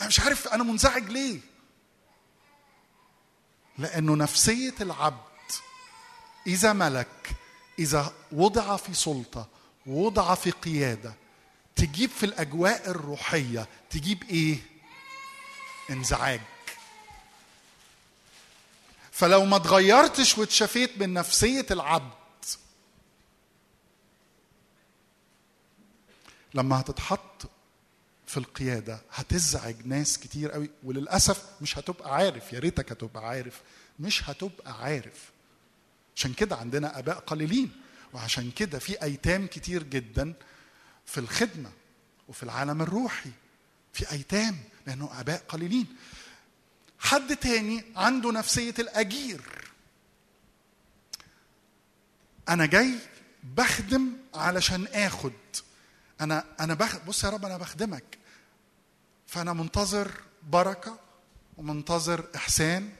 أنا 0.00 0.08
مش 0.08 0.20
عارف 0.20 0.48
أنا 0.48 0.62
منزعج 0.64 1.10
ليه. 1.10 1.40
لأنه 3.78 4.16
نفسية 4.16 4.74
العبد 4.80 5.52
إذا 6.46 6.72
ملك 6.72 7.36
إذا 7.78 8.14
وضع 8.32 8.76
في 8.76 8.94
سلطة 8.94 9.48
وضع 9.86 10.34
في 10.34 10.50
قيادة 10.50 11.14
تجيب 11.76 12.10
في 12.10 12.26
الأجواء 12.26 12.90
الروحية 12.90 13.68
تجيب 13.90 14.22
إيه؟ 14.30 14.58
انزعاج. 15.90 16.40
فلو 19.12 19.44
ما 19.44 19.56
اتغيرتش 19.56 20.38
واتشفيت 20.38 20.98
من 20.98 21.12
نفسية 21.14 21.66
العبد 21.70 22.12
لما 26.54 26.80
هتتحط 26.80 27.50
في 28.26 28.36
القيادة 28.36 29.00
هتزعج 29.12 29.86
ناس 29.86 30.18
كتير 30.18 30.50
قوي 30.50 30.70
وللأسف 30.84 31.44
مش 31.60 31.78
هتبقى 31.78 32.14
عارف 32.14 32.52
يا 32.52 32.58
ريتك 32.58 32.92
هتبقى 32.92 33.28
عارف 33.28 33.60
مش 34.00 34.30
هتبقى 34.30 34.72
عارف. 34.82 35.30
عشان 36.16 36.32
كده 36.32 36.56
عندنا 36.56 36.98
آباء 36.98 37.18
قليلين 37.18 37.70
وعشان 38.12 38.50
كده 38.50 38.78
في 38.78 39.02
أيتام 39.02 39.46
كتير 39.46 39.82
جدا 39.82 40.34
في 41.06 41.18
الخدمة 41.18 41.70
وفي 42.28 42.42
العالم 42.42 42.82
الروحي. 42.82 43.30
في 43.92 44.12
أيتام 44.12 44.58
لأنه 44.86 45.20
آباء 45.20 45.42
قليلين. 45.48 45.86
حد 46.98 47.36
تاني 47.36 47.84
عنده 47.96 48.32
نفسية 48.32 48.74
الأجير. 48.78 49.40
أنا 52.48 52.66
جاي 52.66 52.94
بخدم 53.56 54.12
علشان 54.34 54.86
آخد 54.86 55.32
أنا 56.22 56.44
أنا 56.60 56.74
بخ... 56.74 56.96
بص 57.06 57.24
يا 57.24 57.30
رب 57.30 57.44
أنا 57.44 57.56
بخدمك. 57.56 58.18
فأنا 59.26 59.52
منتظر 59.52 60.10
بركة 60.42 60.98
ومنتظر 61.58 62.24
إحسان 62.36 62.90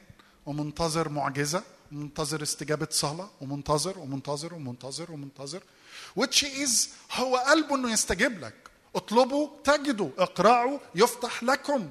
ومنتظر 0.47 1.09
معجزة 1.09 1.62
ومنتظر 1.93 2.43
استجابة 2.43 2.89
صلاة 2.90 3.31
ومنتظر 3.40 3.99
ومنتظر 3.99 4.55
ومنتظر 4.55 5.12
ومنتظر. 5.12 5.62
Which 6.20 6.43
is 6.43 6.89
هو 7.12 7.36
قلبه 7.36 7.77
إنه 7.77 7.93
يستجيب 7.93 8.40
لك. 8.40 8.55
اطلبوا 8.97 9.49
تجدوا 9.65 10.11
اقرعوا 10.19 10.78
يفتح 10.94 11.43
لكم. 11.43 11.90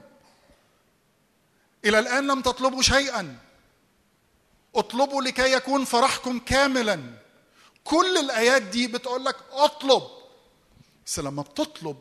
إلى 1.85 1.99
الآن 1.99 2.27
لم 2.27 2.41
تطلبوا 2.41 2.81
شيئا. 2.81 3.37
اطلبوا 4.75 5.21
لكي 5.21 5.51
يكون 5.53 5.85
فرحكم 5.85 6.39
كاملا. 6.39 7.13
كل 7.83 8.17
الآيات 8.17 8.61
دي 8.61 8.87
بتقول 8.87 9.25
لك 9.25 9.35
اطلب. 9.51 10.20
بس 11.05 11.19
لما 11.19 11.41
بتطلب 11.41 11.97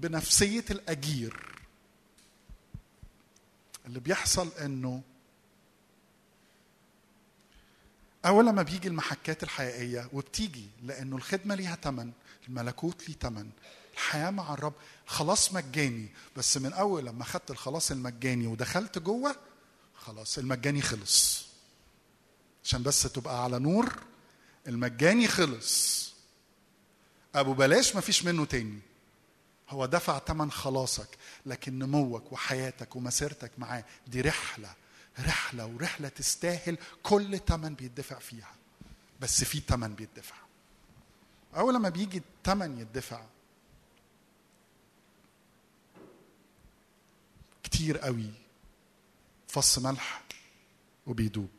بنفسية 0.00 0.64
الأجير 0.70 1.46
اللي 3.86 4.00
بيحصل 4.00 4.48
إنه 4.52 5.02
أول 8.26 8.46
لما 8.46 8.62
بيجي 8.62 8.88
المحكات 8.88 9.42
الحقيقية 9.42 10.08
وبتيجي 10.12 10.64
لأنه 10.82 11.16
الخدمة 11.16 11.54
ليها 11.54 11.74
تمن 11.74 12.12
الملكوت 12.48 13.08
ليه 13.08 13.16
تمن 13.16 13.50
الحياة 13.94 14.30
مع 14.30 14.54
الرب 14.54 14.74
خلاص 15.06 15.52
مجاني 15.52 16.08
بس 16.36 16.56
من 16.56 16.72
أول 16.72 17.06
لما 17.06 17.24
خدت 17.24 17.50
الخلاص 17.50 17.90
المجاني 17.90 18.46
ودخلت 18.46 18.98
جوه 18.98 19.36
خلاص 19.94 20.38
المجاني 20.38 20.82
خلص. 20.82 21.46
عشان 22.64 22.82
بس 22.82 23.02
تبقى 23.02 23.44
على 23.44 23.58
نور 23.58 23.92
المجاني 24.66 25.28
خلص. 25.28 26.00
أبو 27.34 27.52
بلاش 27.52 27.94
ما 27.94 28.00
فيش 28.00 28.24
منه 28.24 28.44
تاني. 28.44 28.78
هو 29.68 29.86
دفع 29.86 30.18
ثمن 30.18 30.50
خلاصك 30.50 31.18
لكن 31.46 31.78
نموك 31.78 32.32
وحياتك 32.32 32.96
ومسيرتك 32.96 33.50
معاه 33.58 33.84
دي 34.06 34.20
رحلة 34.20 34.74
رحلة 35.20 35.66
ورحلة 35.66 36.08
تستاهل 36.08 36.78
كل 37.02 37.38
ثمن 37.38 37.74
بيدفع 37.74 38.18
فيها. 38.18 38.54
بس 39.20 39.44
في 39.44 39.60
ثمن 39.60 39.94
بيدفع. 39.94 40.36
أول 41.56 41.74
لما 41.74 41.88
بيجي 41.88 42.18
الثمن 42.18 42.78
يدفع 42.78 43.22
كتير 47.62 47.98
قوي 47.98 48.30
فص 49.48 49.78
ملح 49.78 50.22
وبيدوب. 51.06 51.50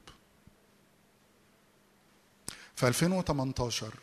في 2.75 2.87
2018 2.87 3.93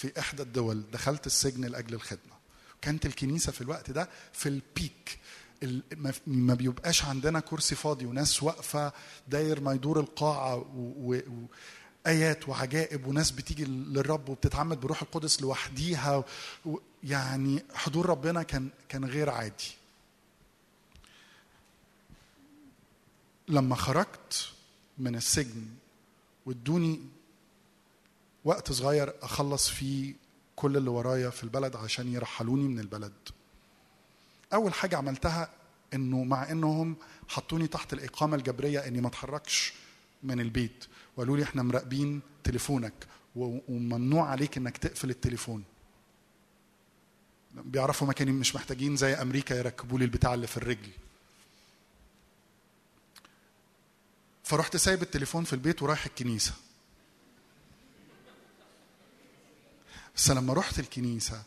في 0.00 0.18
إحدى 0.20 0.42
الدول 0.42 0.82
دخلت 0.92 1.26
السجن 1.26 1.64
لأجل 1.64 1.94
الخدمة. 1.94 2.40
كانت 2.82 3.06
الكنيسة 3.06 3.52
في 3.52 3.60
الوقت 3.60 3.90
ده 3.90 4.08
في 4.32 4.48
البيك 4.48 5.18
ال- 5.62 5.82
ما- 6.26 6.54
بيبقاش 6.54 7.04
عندنا 7.04 7.40
كرسي 7.40 7.74
فاضي 7.74 8.06
وناس 8.06 8.42
واقفة 8.42 8.92
داير 9.28 9.60
ما 9.60 9.72
يدور 9.72 10.00
القاعة 10.00 10.56
و- 10.56 10.64
و- 11.14 11.22
وايات 12.06 12.48
وعجائب 12.48 13.06
وناس 13.06 13.30
بتيجي 13.30 13.64
للرب 13.64 14.28
وبتتعمد 14.28 14.80
بروح 14.80 15.02
القدس 15.02 15.40
لوحديها 15.42 16.24
يعني 17.04 17.62
حضور 17.74 18.06
ربنا 18.06 18.42
كان 18.42 18.68
كان 18.88 19.04
غير 19.04 19.30
عادي. 19.30 19.70
لما 23.48 23.76
خرجت 23.76 24.48
من 24.98 25.16
السجن 25.16 25.66
وادوني 26.46 27.00
وقت 28.44 28.72
صغير 28.72 29.14
أخلص 29.22 29.68
فيه 29.68 30.14
كل 30.56 30.76
اللي 30.76 30.90
ورايا 30.90 31.30
في 31.30 31.44
البلد 31.44 31.76
عشان 31.76 32.12
يرحلوني 32.12 32.68
من 32.68 32.78
البلد. 32.80 33.12
أول 34.52 34.74
حاجة 34.74 34.96
عملتها 34.96 35.50
إنه 35.94 36.24
مع 36.24 36.50
إنهم 36.50 36.96
حطوني 37.28 37.66
تحت 37.66 37.92
الإقامة 37.92 38.36
الجبرية 38.36 38.86
إني 38.86 39.00
ما 39.00 39.08
أتحركش 39.08 39.72
من 40.22 40.40
البيت. 40.40 40.84
وقالوا 41.16 41.36
لي 41.36 41.42
إحنا 41.42 41.62
مراقبين 41.62 42.20
تليفونك 42.44 42.92
وممنوع 43.36 44.28
عليك 44.28 44.56
إنك 44.56 44.76
تقفل 44.76 45.10
التليفون. 45.10 45.64
بيعرفوا 47.54 48.08
مكاني 48.08 48.32
مش 48.32 48.54
محتاجين 48.56 48.96
زي 48.96 49.14
أمريكا 49.14 49.54
يركبوا 49.54 49.98
لي 49.98 50.04
البتاع 50.04 50.34
اللي 50.34 50.46
في 50.46 50.56
الرجل. 50.56 50.90
فرحت 54.44 54.76
سايب 54.76 55.02
التليفون 55.02 55.44
في 55.44 55.52
البيت 55.52 55.82
ورايح 55.82 56.06
الكنيسة. 56.06 56.52
بس 60.20 60.30
لما 60.30 60.54
رحت 60.54 60.78
الكنيسة 60.78 61.44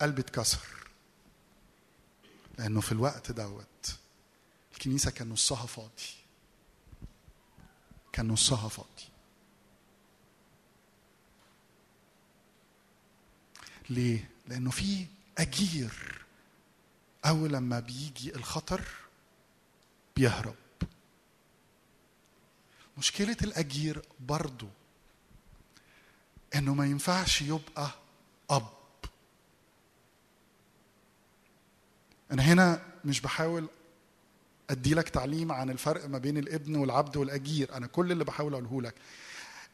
قلبي 0.00 0.20
اتكسر. 0.20 0.88
لأنه 2.58 2.80
في 2.80 2.92
الوقت 2.92 3.32
دوت 3.32 3.98
الكنيسة 4.72 5.10
كان 5.10 5.28
نصها 5.28 5.66
فاضي. 5.66 6.10
كان 8.12 8.28
نصها 8.28 8.68
فاضي. 8.68 9.08
ليه؟ 13.90 14.30
لأنه 14.46 14.70
في 14.70 15.06
أجير. 15.38 16.24
أول 17.24 17.52
لما 17.52 17.80
بيجي 17.80 18.36
الخطر 18.36 18.84
بيهرب. 20.16 20.56
مشكلة 22.98 23.36
الأجير 23.42 24.02
برضه 24.20 24.68
إنه 26.54 26.74
ما 26.74 26.86
ينفعش 26.86 27.42
يبقى 27.42 27.90
أب. 28.50 28.66
أنا 32.32 32.42
هنا 32.42 32.82
مش 33.04 33.20
بحاول 33.20 33.66
أدي 34.70 34.94
لك 34.94 35.08
تعليم 35.08 35.52
عن 35.52 35.70
الفرق 35.70 36.06
ما 36.06 36.18
بين 36.18 36.38
الابن 36.38 36.76
والعبد 36.76 37.16
والأجير. 37.16 37.74
أنا 37.76 37.86
كل 37.86 38.12
اللي 38.12 38.24
بحاول 38.24 38.52
أقوله 38.54 38.82
لك 38.82 38.94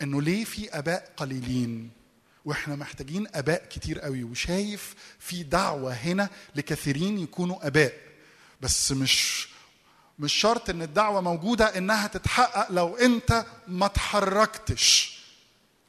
إنه 0.03 0.23
ليه 0.23 0.45
في 0.45 0.79
أباء 0.79 1.13
قليلين 1.17 1.91
وإحنا 2.45 2.77
محتاجين 2.77 3.27
أباء 3.35 3.67
كتير 3.71 4.01
قوي 4.01 4.25
وشايف 4.25 4.95
في 5.19 5.43
دعوة 5.43 5.93
هنا 5.93 6.29
لكثيرين 6.55 7.19
يكونوا 7.19 7.67
أباء. 7.67 7.93
بس 8.61 8.93
مش 8.93 9.49
مش 10.19 10.33
شرط 10.33 10.71
إن 10.71 10.83
الدعوة 10.83 11.21
موجودة 11.21 11.79
إنها 11.79 12.07
تتحقق 12.07 12.73
لو 12.73 12.97
أنت 12.97 13.47
ما 13.69 13.87
تحركتش 13.87 15.19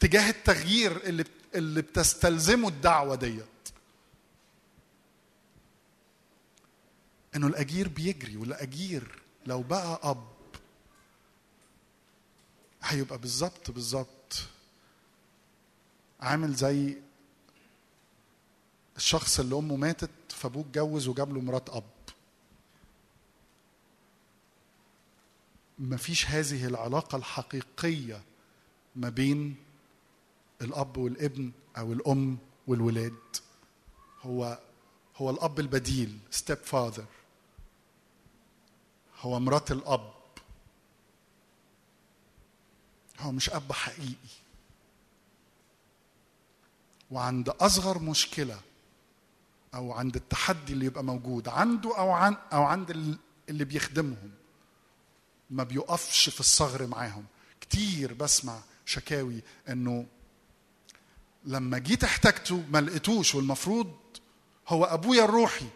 تجاه 0.05 0.29
التغيير 0.29 1.03
اللي 1.03 1.25
اللي 1.55 1.81
بتستلزمه 1.81 2.67
الدعوة 2.67 3.15
ديت. 3.15 3.45
إنه 7.35 7.47
الأجير 7.47 7.87
بيجري 7.87 8.37
والأجير 8.37 9.21
لو 9.45 9.61
بقى 9.61 9.99
أب 10.03 10.27
هيبقى 12.83 13.17
بالظبط 13.17 13.71
بالظبط 13.71 14.33
عامل 16.21 16.53
زي 16.53 16.97
الشخص 18.97 19.39
اللي 19.39 19.55
أمه 19.55 19.75
ماتت 19.75 20.09
فأبوه 20.29 20.63
اتجوز 20.63 21.07
وجاب 21.07 21.33
له 21.33 21.41
مرات 21.41 21.69
أب. 21.69 21.83
مفيش 25.79 26.25
هذه 26.25 26.65
العلاقة 26.65 27.15
الحقيقية 27.15 28.21
ما 28.95 29.09
بين 29.09 29.64
الأب 30.65 30.97
والابن 30.97 31.51
أو 31.77 31.93
الأم 31.93 32.37
والولاد. 32.67 33.13
هو 34.21 34.59
هو 35.17 35.29
الأب 35.29 35.59
البديل 35.59 36.17
step 36.31 36.57
father 36.57 37.05
هو 39.21 39.39
مرات 39.39 39.71
الأب. 39.71 40.13
هو 43.19 43.31
مش 43.31 43.49
أب 43.49 43.71
حقيقي. 43.71 44.35
وعند 47.11 47.49
أصغر 47.49 47.99
مشكلة 47.99 48.59
أو 49.75 49.91
عند 49.93 50.15
التحدي 50.15 50.73
اللي 50.73 50.85
يبقى 50.85 51.03
موجود 51.03 51.47
عنده 51.47 51.97
أو 51.97 52.11
عن 52.11 52.37
أو 52.53 52.63
عند 52.63 52.89
ال- 52.91 53.17
اللي 53.49 53.65
بيخدمهم 53.65 54.31
ما 55.49 55.63
بيقفش 55.63 56.29
في 56.29 56.39
الصغر 56.39 56.87
معاهم. 56.87 57.25
كتير 57.61 58.13
بسمع 58.13 58.59
شكاوي 58.85 59.41
إنه 59.69 60.05
لما 61.45 61.77
جيت 61.77 62.03
احتاجته 62.03 62.63
ما 62.69 62.81
لقيتوش 62.81 63.35
والمفروض 63.35 63.93
هو 64.67 64.85
أبويا 64.85 65.23
الروحي. 65.25 65.67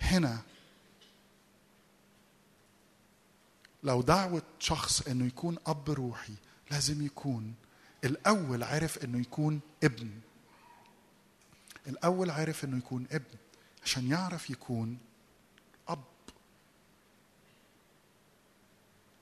هنا 0.00 0.42
لو 3.82 4.02
دعوة 4.02 4.42
شخص 4.58 5.08
إنه 5.08 5.26
يكون 5.26 5.56
أب 5.66 5.90
روحي 5.90 6.34
لازم 6.70 7.06
يكون 7.06 7.54
الأول 8.04 8.62
عرف 8.62 9.04
إنه 9.04 9.20
يكون 9.20 9.60
ابن. 9.84 10.10
الأول 11.86 12.30
عرف 12.30 12.64
إنه 12.64 12.78
يكون 12.78 13.06
ابن 13.12 13.38
عشان 13.84 14.10
يعرف 14.10 14.50
يكون 14.50 14.98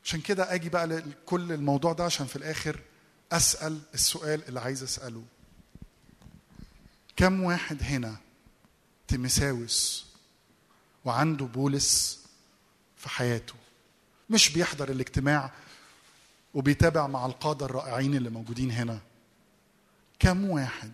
عشان 0.04 0.20
كده 0.20 0.54
أجي 0.54 0.68
بقى 0.68 0.86
لكل 0.86 1.52
الموضوع 1.52 1.92
ده 1.92 2.04
عشان 2.04 2.26
في 2.26 2.36
الآخر 2.36 2.80
أسأل 3.32 3.80
السؤال 3.94 4.48
اللي 4.48 4.60
عايز 4.60 4.82
أسأله. 4.82 5.22
كم 7.16 7.42
واحد 7.42 7.82
هنا 7.82 8.16
تيمساوس 9.08 10.06
وعنده 11.04 11.44
بولس 11.44 12.22
في 12.96 13.08
حياته؟ 13.08 13.54
مش 14.30 14.48
بيحضر 14.52 14.90
الاجتماع 14.90 15.52
وبيتابع 16.54 17.06
مع 17.06 17.26
القادة 17.26 17.66
الرائعين 17.66 18.14
اللي 18.14 18.30
موجودين 18.30 18.70
هنا. 18.70 19.00
كم 20.18 20.44
واحد 20.50 20.92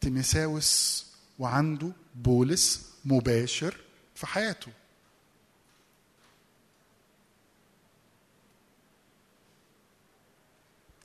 تيمساوس 0.00 1.06
وعنده 1.38 1.92
بولس 2.14 2.86
مباشر 3.04 3.76
في 4.14 4.26
حياته؟ 4.26 4.72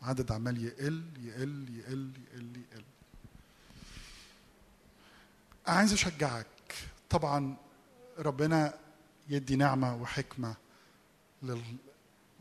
عدد 0.01 0.31
عمال 0.31 0.65
يقل 0.65 1.03
يقل 1.23 1.65
يقل 1.77 2.11
يقل 2.33 2.61
يقل. 2.71 2.83
عايز 5.67 5.93
أشجعك. 5.93 6.47
طبعا 7.09 7.57
ربنا 8.19 8.73
يدي 9.29 9.55
نعمة 9.55 9.95
وحكمة 9.95 10.55
لل... 11.43 11.61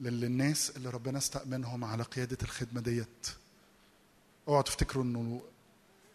للناس 0.01 0.77
اللي 0.77 0.91
ربنا 0.91 1.19
استأمنهم 1.19 1.85
على 1.85 2.03
قيادة 2.03 2.39
الخدمة 2.43 2.81
ديت. 2.81 3.27
اوعوا 4.49 4.63
تفتكروا 4.63 5.05
إنه 5.05 5.43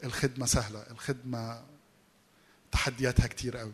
الخدمة 0.03 0.45
سهلة 0.45 0.79
الخدمة 0.91 1.63
تحدياتها 2.71 3.27
كتير 3.27 3.57
قوي. 3.57 3.73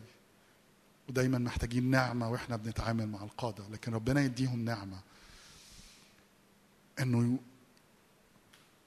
ودايما 1.08 1.38
محتاجين 1.38 1.90
نعمة 1.90 2.30
وإحنا 2.30 2.56
بنتعامل 2.56 3.06
مع 3.08 3.22
القادة 3.22 3.68
لكن 3.68 3.94
ربنا 3.94 4.20
يديهم 4.20 4.64
نعمة 4.64 5.00
إنه 7.00 7.38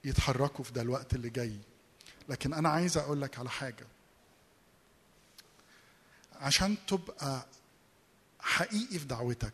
يتحركوا 0.05 0.63
في 0.65 0.71
ده 0.73 0.81
الوقت 0.81 1.13
اللي 1.13 1.29
جاي. 1.29 1.59
لكن 2.29 2.53
أنا 2.53 2.69
عايز 2.69 2.97
أقول 2.97 3.21
لك 3.21 3.39
على 3.39 3.49
حاجة. 3.49 3.87
عشان 6.35 6.75
تبقى 6.87 7.45
حقيقي 8.39 8.99
في 8.99 9.05
دعوتك 9.05 9.53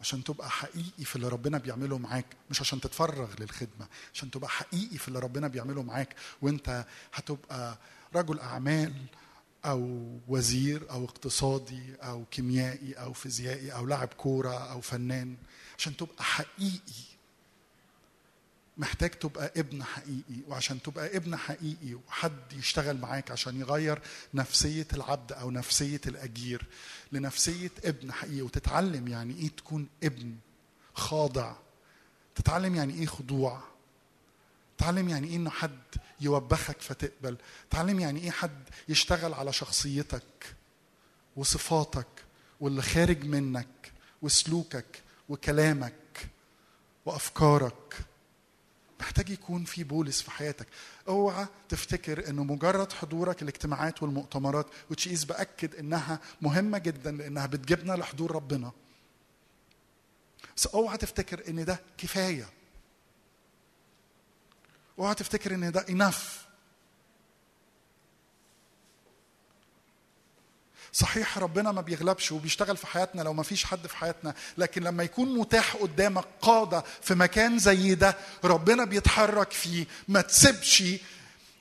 عشان 0.00 0.24
تبقى 0.24 0.50
حقيقي 0.50 1.04
في 1.04 1.16
اللي 1.16 1.28
ربنا 1.28 1.58
بيعمله 1.58 1.98
معاك 1.98 2.26
مش 2.50 2.60
عشان 2.60 2.80
تتفرغ 2.80 3.34
للخدمة 3.40 3.86
عشان 4.14 4.30
تبقى 4.30 4.48
حقيقي 4.50 4.98
في 4.98 5.08
اللي 5.08 5.18
ربنا 5.18 5.48
بيعمله 5.48 5.82
معاك 5.82 6.16
وأنت 6.42 6.84
هتبقى 7.14 7.78
رجل 8.14 8.38
أعمال 8.40 8.94
أو 9.64 10.08
وزير 10.28 10.90
أو 10.90 11.04
اقتصادي 11.04 11.94
أو 11.96 12.24
كيميائي 12.30 12.92
أو 12.94 13.12
فيزيائي 13.12 13.72
أو 13.72 13.86
لاعب 13.86 14.08
كورة 14.08 14.70
أو 14.72 14.80
فنان 14.80 15.36
عشان 15.78 15.96
تبقى 15.96 16.24
حقيقي. 16.24 17.11
محتاج 18.76 19.10
تبقى 19.10 19.52
ابن 19.56 19.84
حقيقي 19.84 20.40
وعشان 20.48 20.82
تبقى 20.82 21.16
ابن 21.16 21.36
حقيقي 21.36 21.94
وحد 21.94 22.52
يشتغل 22.52 22.96
معاك 22.98 23.30
عشان 23.30 23.60
يغير 23.60 24.02
نفسية 24.34 24.86
العبد 24.92 25.32
أو 25.32 25.50
نفسية 25.50 26.00
الأجير 26.06 26.66
لنفسية 27.12 27.70
ابن 27.84 28.12
حقيقي 28.12 28.42
وتتعلم 28.42 29.08
يعني 29.08 29.34
إيه 29.38 29.48
تكون 29.48 29.88
ابن 30.02 30.34
خاضع 30.94 31.54
تتعلم 32.34 32.74
يعني 32.74 32.94
إيه 32.94 33.06
خضوع 33.06 33.60
تعلم 34.78 35.08
يعني 35.08 35.28
إيه 35.28 35.36
إنه 35.36 35.50
حد 35.50 35.78
يوبخك 36.20 36.80
فتقبل 36.80 37.36
تعلم 37.70 38.00
يعني 38.00 38.20
إيه 38.20 38.30
حد 38.30 38.62
يشتغل 38.88 39.34
على 39.34 39.52
شخصيتك 39.52 40.54
وصفاتك 41.36 42.06
واللي 42.60 42.82
خارج 42.82 43.24
منك 43.24 43.92
وسلوكك 44.22 45.02
وكلامك 45.28 46.28
وأفكارك. 47.06 47.94
محتاج 49.02 49.30
يكون 49.30 49.64
في 49.64 49.84
بولس 49.84 50.22
في 50.22 50.30
حياتك. 50.30 50.66
اوعى 51.08 51.46
تفتكر 51.68 52.28
انه 52.28 52.44
مجرد 52.44 52.92
حضورك 52.92 53.42
الاجتماعات 53.42 54.02
والمؤتمرات 54.02 54.66
وتشيز 54.90 55.24
بأكد 55.24 55.74
انها 55.74 56.20
مهمة 56.42 56.78
جدا 56.78 57.10
لانها 57.10 57.46
بتجيبنا 57.46 57.92
لحضور 57.92 58.32
ربنا. 58.34 58.72
بس 60.56 60.66
اوعى 60.66 60.96
تفتكر 60.98 61.48
ان 61.48 61.64
ده 61.64 61.80
كفاية. 61.98 62.48
اوعى 64.98 65.14
تفتكر 65.14 65.54
ان 65.54 65.72
ده 65.72 65.86
انف 65.88 66.46
صحيح 70.92 71.38
ربنا 71.38 71.72
ما 71.72 71.80
بيغلبش 71.80 72.32
وبيشتغل 72.32 72.76
في 72.76 72.86
حياتنا 72.86 73.22
لو 73.22 73.32
ما 73.32 73.42
فيش 73.42 73.64
حد 73.64 73.86
في 73.86 73.96
حياتنا 73.96 74.34
لكن 74.58 74.82
لما 74.82 75.02
يكون 75.04 75.38
متاح 75.38 75.76
قدامك 75.76 76.24
قادة 76.40 76.84
في 77.02 77.14
مكان 77.14 77.58
زي 77.58 77.94
ده 77.94 78.16
ربنا 78.44 78.84
بيتحرك 78.84 79.52
فيه. 79.52 79.86
ما 80.08 80.20
تسيبش 80.20 80.84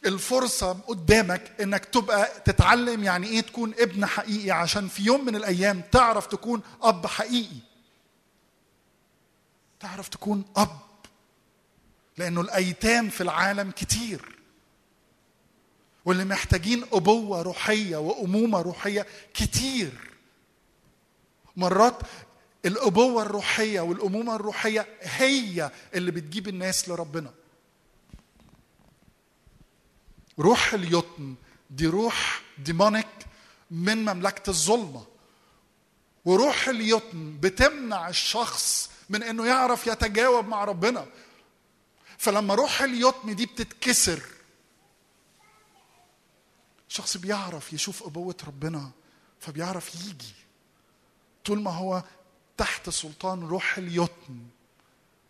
الفرصة 0.05 0.71
قدامك 0.73 1.51
إنك 1.61 1.85
تبقى 1.85 2.29
تتعلم 2.45 3.03
يعني 3.03 3.27
إيه 3.27 3.41
تكون 3.41 3.73
ابن 3.79 4.05
حقيقي 4.05 4.51
عشان 4.51 4.87
في 4.87 5.03
يوم 5.03 5.25
من 5.25 5.35
الأيام 5.35 5.81
تعرف 5.91 6.27
تكون 6.27 6.61
أب 6.81 7.07
حقيقي. 7.07 7.57
تعرف 9.79 10.07
تكون 10.09 10.45
أب 10.55 10.79
لأنه 12.17 12.41
الأيتام 12.41 13.09
في 13.09 13.21
العالم 13.21 13.71
كتير. 13.71 14.40
واللي 16.05 16.25
محتاجين 16.25 16.85
أبوة 16.93 17.41
روحية 17.41 17.97
وأمومة 17.97 18.61
روحية 18.61 19.07
كتير. 19.33 19.91
مرات 21.57 21.97
الأبوة 22.65 23.23
الروحية 23.23 23.81
والأمومة 23.81 24.35
الروحية 24.35 24.87
هي 25.01 25.71
اللي 25.95 26.11
بتجيب 26.11 26.47
الناس 26.47 26.89
لربنا. 26.89 27.31
روح 30.39 30.73
اليتم 30.73 31.35
دي 31.69 31.87
روح 31.87 32.41
ديمونيك 32.57 33.07
من 33.71 34.05
مملكة 34.05 34.49
الظلمة. 34.49 35.05
وروح 36.25 36.67
اليتم 36.67 37.37
بتمنع 37.39 38.09
الشخص 38.09 38.91
من 39.09 39.23
إنه 39.23 39.45
يعرف 39.45 39.87
يتجاوب 39.87 40.47
مع 40.47 40.63
ربنا. 40.63 41.05
فلما 42.17 42.55
روح 42.55 42.81
اليتم 42.81 43.31
دي 43.31 43.45
بتتكسر. 43.45 44.21
الشخص 46.91 47.17
بيعرف 47.17 47.73
يشوف 47.73 48.03
أبوة 48.03 48.35
ربنا 48.47 48.91
فبيعرف 49.39 49.95
يجي. 49.95 50.33
طول 51.45 51.61
ما 51.61 51.71
هو 51.71 52.03
تحت 52.57 52.89
سلطان 52.89 53.43
روح 53.43 53.77
اليتم 53.77 54.47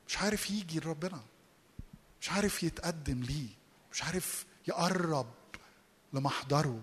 مش 0.07 0.17
عارف 0.17 0.49
يجي 0.49 0.79
لربنا. 0.79 1.21
مش 2.21 2.29
عارف 2.29 2.63
يتقدم 2.63 3.23
ليه. 3.23 3.47
مش 3.91 4.03
عارف 4.03 4.45
يقرب 4.67 5.27
لمحضره. 6.13 6.81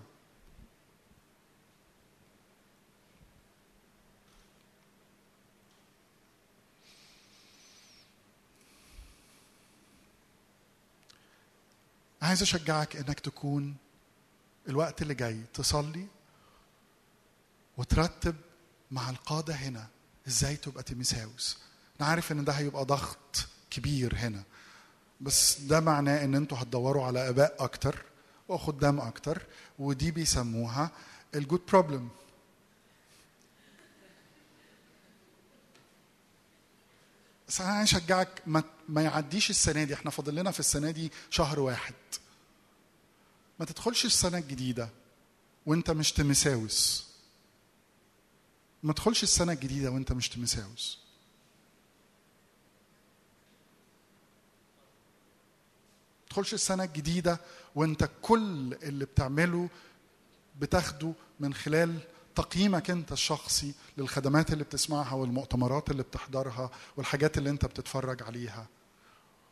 عايز 12.21 12.41
أشجعك 12.41 12.95
إنك 12.95 13.19
تكون 13.19 13.75
الوقت 14.69 15.01
اللي 15.01 15.13
جاي 15.13 15.41
تصلي 15.53 16.07
وترتب 17.77 18.35
مع 18.91 19.09
القادة 19.09 19.53
هنا 19.53 19.87
إزاي 20.27 20.55
تبقى 20.55 20.83
تيميساوس. 20.83 21.57
أنا 22.01 22.09
عارف 22.09 22.31
إن 22.31 22.45
ده 22.45 22.53
هيبقى 22.53 22.85
ضغط 22.85 23.47
كبير 23.69 24.15
هنا 24.15 24.43
بس 25.21 25.59
ده 25.59 25.79
معناه 25.79 26.23
إن 26.23 26.35
أنتوا 26.35 26.57
هتدوروا 26.57 27.05
على 27.05 27.29
آباء 27.29 27.55
أكتر 27.59 28.01
وخدام 28.47 28.99
أكتر 28.99 29.41
ودي 29.79 30.11
بيسموها 30.11 30.91
الجود 31.35 31.61
بروبلم 31.67 32.09
بس 37.47 37.61
أنا 37.61 37.85
ما, 38.45 38.63
ما 38.89 39.01
يعديش 39.01 39.49
السنة 39.49 39.83
دي 39.83 39.93
إحنا 39.93 40.11
فاضل 40.11 40.35
لنا 40.35 40.51
في 40.51 40.59
السنة 40.59 40.91
دي 40.91 41.11
شهر 41.29 41.59
واحد. 41.59 41.93
ما 43.59 43.65
تدخلش 43.65 44.05
السنة 44.05 44.37
الجديدة 44.37 44.89
وانت 45.65 45.91
مش 45.91 46.11
تمساوس. 46.11 47.09
ما 48.83 48.93
تدخلش 48.93 49.23
السنة 49.23 49.53
الجديدة 49.53 49.91
وانت 49.91 50.11
مش 50.11 50.29
تمساوس. 50.29 50.99
تدخلش 56.29 56.53
السنة 56.53 56.83
الجديدة 56.83 57.39
وانت 57.75 58.09
كل 58.21 58.73
اللي 58.73 59.05
بتعمله 59.05 59.69
بتاخده 60.59 61.13
من 61.39 61.53
خلال 61.53 61.99
تقييمك 62.35 62.89
انت 62.89 63.11
الشخصي 63.11 63.73
للخدمات 63.97 64.53
اللي 64.53 64.63
بتسمعها 64.63 65.13
والمؤتمرات 65.13 65.91
اللي 65.91 66.03
بتحضرها 66.03 66.71
والحاجات 66.97 67.37
اللي 67.37 67.49
انت 67.49 67.65
بتتفرج 67.65 68.23
عليها. 68.23 68.67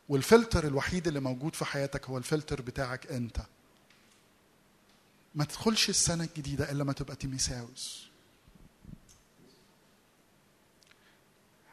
والفلتر 0.09 0.67
الوحيد 0.67 1.07
اللي 1.07 1.19
موجود 1.19 1.55
في 1.55 1.65
حياتك 1.65 2.09
هو 2.09 2.17
الفلتر 2.17 2.61
بتاعك 2.61 3.07
انت. 3.11 3.37
ما 5.37 5.45
تدخلش 5.45 5.89
السنة 5.89 6.23
الجديدة 6.23 6.71
إلا 6.71 6.83
ما 6.83 6.93
تبقى 6.93 7.15
تيميساوس. 7.15 8.07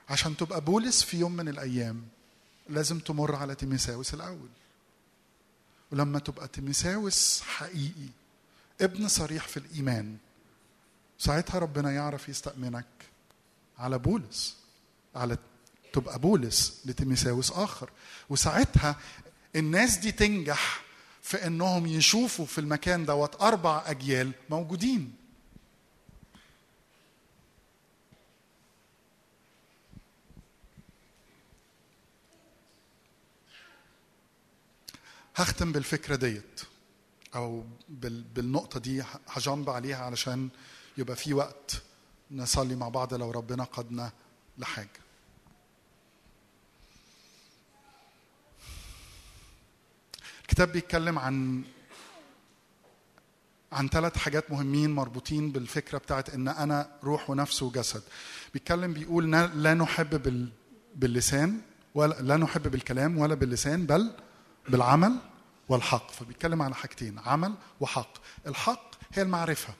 عشان 0.08 0.36
تبقى 0.36 0.60
بولس 0.60 1.02
في 1.02 1.16
يوم 1.18 1.32
من 1.36 1.48
الأيام 1.48 2.08
لازم 2.68 2.98
تمر 2.98 3.34
على 3.34 3.54
تيميساوس 3.54 4.14
الأول. 4.14 4.48
ولما 5.92 6.18
تبقى 6.18 6.48
تيميساوس 6.48 7.40
حقيقي 7.42 8.08
ابن 8.80 9.08
صريح 9.08 9.48
في 9.48 9.56
الإيمان 9.56 10.16
ساعتها 11.18 11.58
ربنا 11.58 11.92
يعرف 11.92 12.28
يستأمنك 12.28 12.86
على 13.78 13.98
بولس 13.98 14.56
على 15.14 15.38
تبقى 15.92 16.18
بولس 16.18 16.80
لتيميساوس 16.84 17.50
آخر. 17.52 17.90
وساعتها 18.30 18.96
الناس 19.56 19.96
دي 19.96 20.12
تنجح 20.12 20.83
في 21.24 21.46
إنهم 21.46 21.86
يشوفوا 21.86 22.46
في 22.46 22.58
المكان 22.58 23.04
دوت 23.04 23.42
أربع 23.42 23.82
أجيال 23.86 24.32
موجودين. 24.50 25.14
هختم 35.36 35.72
بالفكرة 35.72 36.16
ديت 36.16 36.60
أو 37.34 37.64
بال- 37.88 38.22
بالنقطة 38.22 38.80
دي 38.80 39.02
هجنب 39.28 39.70
عليها 39.70 39.96
علشان 40.04 40.48
يبقى 40.98 41.16
في 41.16 41.34
وقت 41.34 41.82
نصلي 42.30 42.76
مع 42.76 42.88
بعض 42.88 43.14
لو 43.14 43.30
ربنا 43.30 43.64
قادنا 43.64 44.12
لحاجة. 44.58 45.03
الكتاب 50.44 50.72
بيتكلم 50.72 51.18
عن 51.18 51.64
عن 53.72 53.88
ثلاث 53.88 54.16
حاجات 54.16 54.50
مهمين 54.50 54.94
مربوطين 54.94 55.52
بالفكرة 55.52 55.98
بتاعت 55.98 56.30
إن 56.30 56.48
أنا 56.48 56.90
روح 57.04 57.30
ونفس 57.30 57.62
وجسد. 57.62 58.02
بيتكلم 58.54 58.92
بيقول 58.92 59.32
لا 59.32 59.74
نحب 59.74 60.22
بال 60.22 60.48
باللسان 60.96 61.60
ولا 61.94 62.14
لا 62.20 62.36
نحب 62.36 62.70
بالكلام 62.70 63.18
ولا 63.18 63.34
باللسان 63.34 63.86
بل 63.86 64.12
بالعمل 64.68 65.16
والحق. 65.68 66.10
فبيتكلم 66.10 66.62
على 66.62 66.74
حاجتين 66.74 67.18
عمل 67.18 67.54
وحق. 67.80 68.14
الحق 68.46 68.90
هي 69.12 69.22
المعرفة. 69.22 69.74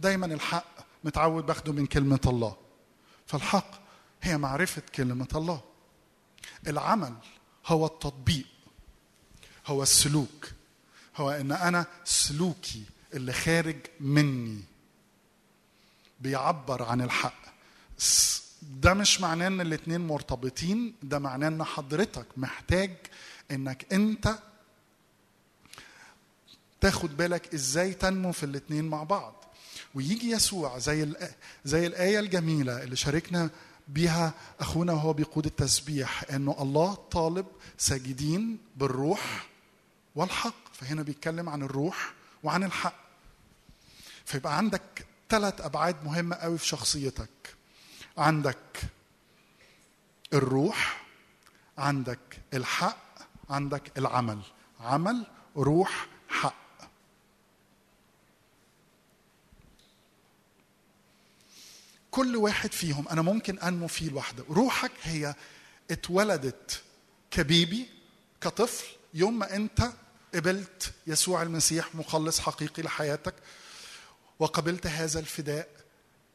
دايما 0.00 0.26
الحق 0.26 0.74
متعود 1.04 1.46
باخده 1.46 1.72
من 1.72 1.86
كلمة 1.86 2.20
الله. 2.26 2.56
فالحق 3.26 3.70
هي 4.22 4.38
معرفة 4.38 4.82
كلمة 4.94 5.28
الله. 5.34 5.60
العمل 6.66 7.14
هو 7.66 7.86
التطبيق 7.86 8.46
هو 9.66 9.82
السلوك 9.82 10.50
هو 11.16 11.30
إن 11.30 11.52
أنا 11.52 11.86
سلوكي 12.04 12.82
اللي 13.14 13.32
خارج 13.32 13.76
مني. 14.00 14.60
بيعبر 16.20 16.82
عن 16.82 17.00
الحق. 17.00 17.44
ده 18.62 18.94
مش 18.94 19.20
معناه 19.20 19.46
إن 19.46 19.60
الاتنين 19.60 20.00
مرتبطين 20.00 20.94
ده 21.02 21.18
معناه 21.18 21.48
إن 21.48 21.64
حضرتك 21.64 22.26
محتاج 22.36 22.90
إنك 23.50 23.92
أنت 23.92 24.38
تاخد 26.80 27.16
بالك 27.16 27.54
إزاي 27.54 27.94
تنمو 27.94 28.32
في 28.32 28.46
الاتنين 28.46 28.84
مع 28.84 29.02
بعض. 29.02 29.44
ويجي 29.94 30.30
يسوع 30.30 30.78
زي 30.78 31.12
زي 31.64 31.86
الآية 31.86 32.20
الجميلة 32.20 32.82
اللي 32.82 32.96
شاركنا 32.96 33.50
بيها 33.88 34.34
أخونا 34.60 34.92
وهو 34.92 35.12
بيقود 35.12 35.46
التسبيح 35.46 36.24
إنه 36.30 36.56
الله 36.60 36.94
طالب 36.94 37.46
ساجدين 37.78 38.58
بالروح 38.76 39.46
والحق 40.14 40.74
فهنا 40.74 41.02
بيتكلم 41.02 41.48
عن 41.48 41.62
الروح 41.62 42.12
وعن 42.42 42.64
الحق. 42.64 43.04
فيبقى 44.24 44.56
عندك 44.56 45.06
ثلاث 45.28 45.60
أبعاد 45.60 46.04
مهمة 46.04 46.36
قوي 46.36 46.58
في 46.58 46.66
شخصيتك. 46.66 47.56
عندك 48.18 48.82
الروح 50.32 51.04
عندك 51.78 52.38
الحق 52.54 53.18
عندك 53.50 53.98
العمل. 53.98 54.40
عمل 54.80 55.26
روح 55.56 56.06
حق. 56.28 56.54
كل 62.10 62.36
واحد 62.36 62.72
فيهم 62.72 63.08
أنا 63.08 63.22
ممكن 63.22 63.58
أنمو 63.58 63.88
فيه 63.88 64.10
لوحده. 64.10 64.44
روحك 64.50 64.92
هي 65.02 65.34
اتولدت 65.90 66.82
كبيبي 67.30 67.88
كطفل 68.40 68.86
يوم 69.14 69.38
ما 69.38 69.56
أنت 69.56 69.92
قبلت 70.34 70.92
يسوع 71.06 71.42
المسيح 71.42 71.94
مخلص 71.94 72.40
حقيقي 72.40 72.82
لحياتك 72.82 73.34
وقبلت 74.38 74.86
هذا 74.86 75.20
الفداء 75.20 75.68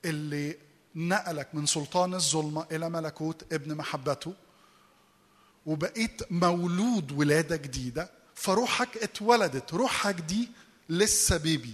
اللي 0.05 0.57
نقلك 0.95 1.47
من 1.55 1.65
سلطان 1.65 2.13
الظلمة 2.13 2.65
إلى 2.71 2.89
ملكوت 2.89 3.53
ابن 3.53 3.75
محبته 3.75 4.33
وبقيت 5.65 6.31
مولود 6.31 7.11
ولادة 7.11 7.55
جديدة 7.55 8.09
فروحك 8.35 8.97
اتولدت 8.97 9.73
روحك 9.73 10.15
دي 10.15 10.49
لسه 10.89 11.37
بيبي. 11.37 11.73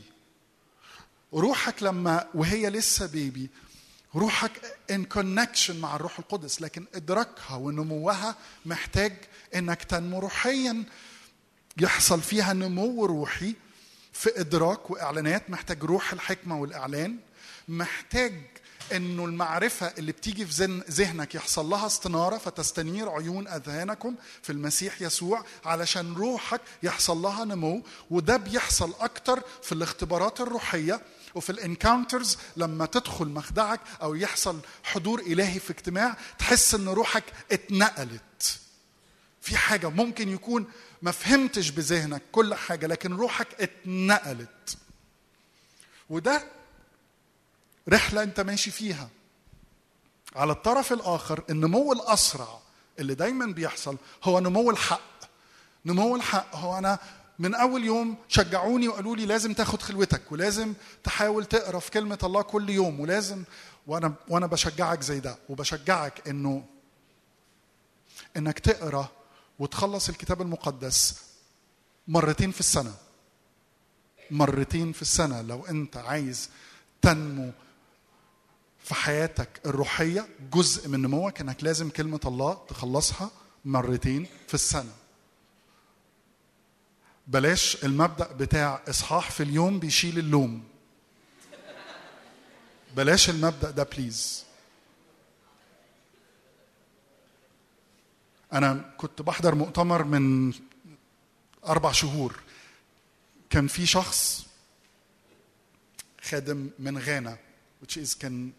روحك 1.33 1.83
لما 1.83 2.27
وهي 2.33 2.69
لسه 2.69 3.05
بيبي 3.05 3.49
روحك 4.15 4.51
ان 4.91 5.05
كونكشن 5.05 5.79
مع 5.79 5.95
الروح 5.95 6.19
القدس 6.19 6.61
لكن 6.61 6.85
إدراكها 6.95 7.55
ونموها 7.55 8.35
محتاج 8.65 9.13
إنك 9.55 9.83
تنمو 9.83 10.19
روحيا 10.19 10.83
يحصل 11.79 12.21
فيها 12.21 12.53
نمو 12.53 13.05
روحي 13.05 13.55
في 14.13 14.39
إدراك 14.39 14.91
وإعلانات 14.91 15.49
محتاج 15.49 15.83
روح 15.83 16.13
الحكمة 16.13 16.57
والإعلان 16.59 17.17
محتاج 17.67 18.33
إنه 18.93 19.25
المعرفة 19.25 19.87
اللي 19.97 20.11
بتيجي 20.11 20.45
في 20.45 20.51
ذهن- 20.53 20.83
ذهنك 20.91 21.35
يحصل 21.35 21.65
لها 21.65 21.85
استنارة 21.85 22.37
فتستنير 22.37 23.09
عيون 23.09 23.47
أذهانكم 23.47 24.15
في 24.43 24.51
المسيح 24.51 25.01
يسوع 25.01 25.45
علشان 25.65 26.13
روحك 26.13 26.61
يحصل 26.83 27.17
لها 27.17 27.45
نمو 27.45 27.83
وده 28.09 28.37
بيحصل 28.37 28.93
أكتر 28.99 29.43
في 29.63 29.71
الاختبارات 29.71 30.41
الروحية 30.41 31.01
وفي 31.35 31.49
الانكاونترز 31.49 32.37
لما 32.57 32.85
تدخل 32.85 33.25
مخدعك 33.27 33.79
أو 34.01 34.15
يحصل 34.15 34.59
حضور 34.83 35.19
إلهي 35.19 35.59
في 35.59 35.69
اجتماع 35.71 36.17
تحس 36.39 36.75
إن 36.75 36.89
روحك 36.89 37.23
اتنقلت. 37.51 38.59
في 39.41 39.57
حاجة 39.57 39.89
ممكن 39.89 40.29
يكون 40.29 40.65
ما 41.05 41.11
فهمتش 41.11 41.69
بذهنك 41.69 42.21
كل 42.31 42.55
حاجة 42.55 42.87
لكن 42.87 43.13
روحك 43.13 43.47
اتنقلت. 43.61 44.77
وده 46.09 46.43
رحلة 47.89 48.23
انت 48.23 48.39
ماشي 48.39 48.71
فيها. 48.71 49.09
على 50.35 50.51
الطرف 50.51 50.93
الآخر 50.93 51.43
النمو 51.49 51.93
الأسرع 51.93 52.59
اللي 52.99 53.15
دايما 53.15 53.45
بيحصل 53.45 53.97
هو 54.23 54.39
نمو 54.39 54.71
الحق. 54.71 55.01
نمو 55.85 56.15
الحق 56.15 56.55
هو 56.55 56.77
أنا 56.77 56.99
من 57.39 57.55
أول 57.55 57.83
يوم 57.83 58.15
شجعوني 58.27 58.87
وقالوا 58.87 59.15
لي 59.15 59.25
لازم 59.25 59.53
تاخد 59.53 59.81
خلوتك 59.81 60.31
ولازم 60.31 60.73
تحاول 61.03 61.45
تقرأ 61.45 61.79
في 61.79 61.91
كلمة 61.91 62.19
الله 62.23 62.41
كل 62.41 62.69
يوم 62.69 62.99
ولازم 62.99 63.43
وأنا 63.87 64.13
وأنا 64.27 64.45
بشجعك 64.47 65.01
زي 65.01 65.19
ده 65.19 65.37
وبشجعك 65.49 66.27
إنه 66.27 66.65
إنك 68.37 68.59
تقرأ 68.59 69.09
وتخلص 69.59 70.09
الكتاب 70.09 70.41
المقدس 70.41 71.21
مرتين 72.07 72.51
في 72.51 72.59
السنة. 72.59 72.93
مرتين 74.31 74.91
في 74.91 75.01
السنة 75.01 75.41
لو 75.41 75.65
أنت 75.65 75.97
عايز 75.97 76.49
تنمو 77.01 77.51
في 78.83 78.95
حياتك 78.95 79.61
الروحية 79.65 80.27
جزء 80.53 80.87
من 80.89 81.01
نموك 81.01 81.41
إنك 81.41 81.63
لازم 81.63 81.89
كلمة 81.89 82.19
الله 82.25 82.53
تخلصها 82.67 83.31
مرتين 83.65 84.27
في 84.47 84.53
السنة. 84.53 84.91
بلاش 87.27 87.85
المبدأ 87.85 88.31
بتاع 88.33 88.81
إصحاح 88.89 89.31
في 89.31 89.43
اليوم 89.43 89.79
بيشيل 89.79 90.19
اللوم. 90.19 90.63
بلاش 92.95 93.29
المبدأ 93.29 93.71
ده 93.71 93.83
بليز 93.83 94.43
أنا 98.55 98.93
كنت 98.97 99.21
بحضر 99.21 99.55
مؤتمر 99.55 100.03
من 100.03 100.53
أربع 101.65 101.91
شهور. 101.91 102.39
كان 103.49 103.67
في 103.67 103.85
شخص 103.85 104.45
خادم 106.21 106.69
من 106.79 106.97
غانا 106.97 107.37
which 107.83 107.97
is 107.97 108.17
كان 108.19 108.51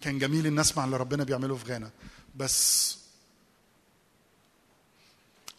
كان 0.00 0.18
جميل 0.18 0.46
ان 0.46 0.60
نسمع 0.60 0.84
اللي 0.84 0.96
ربنا 0.96 1.24
بيعمله 1.24 1.56
في 1.56 1.72
غانا. 1.72 1.90
بس 2.36 2.98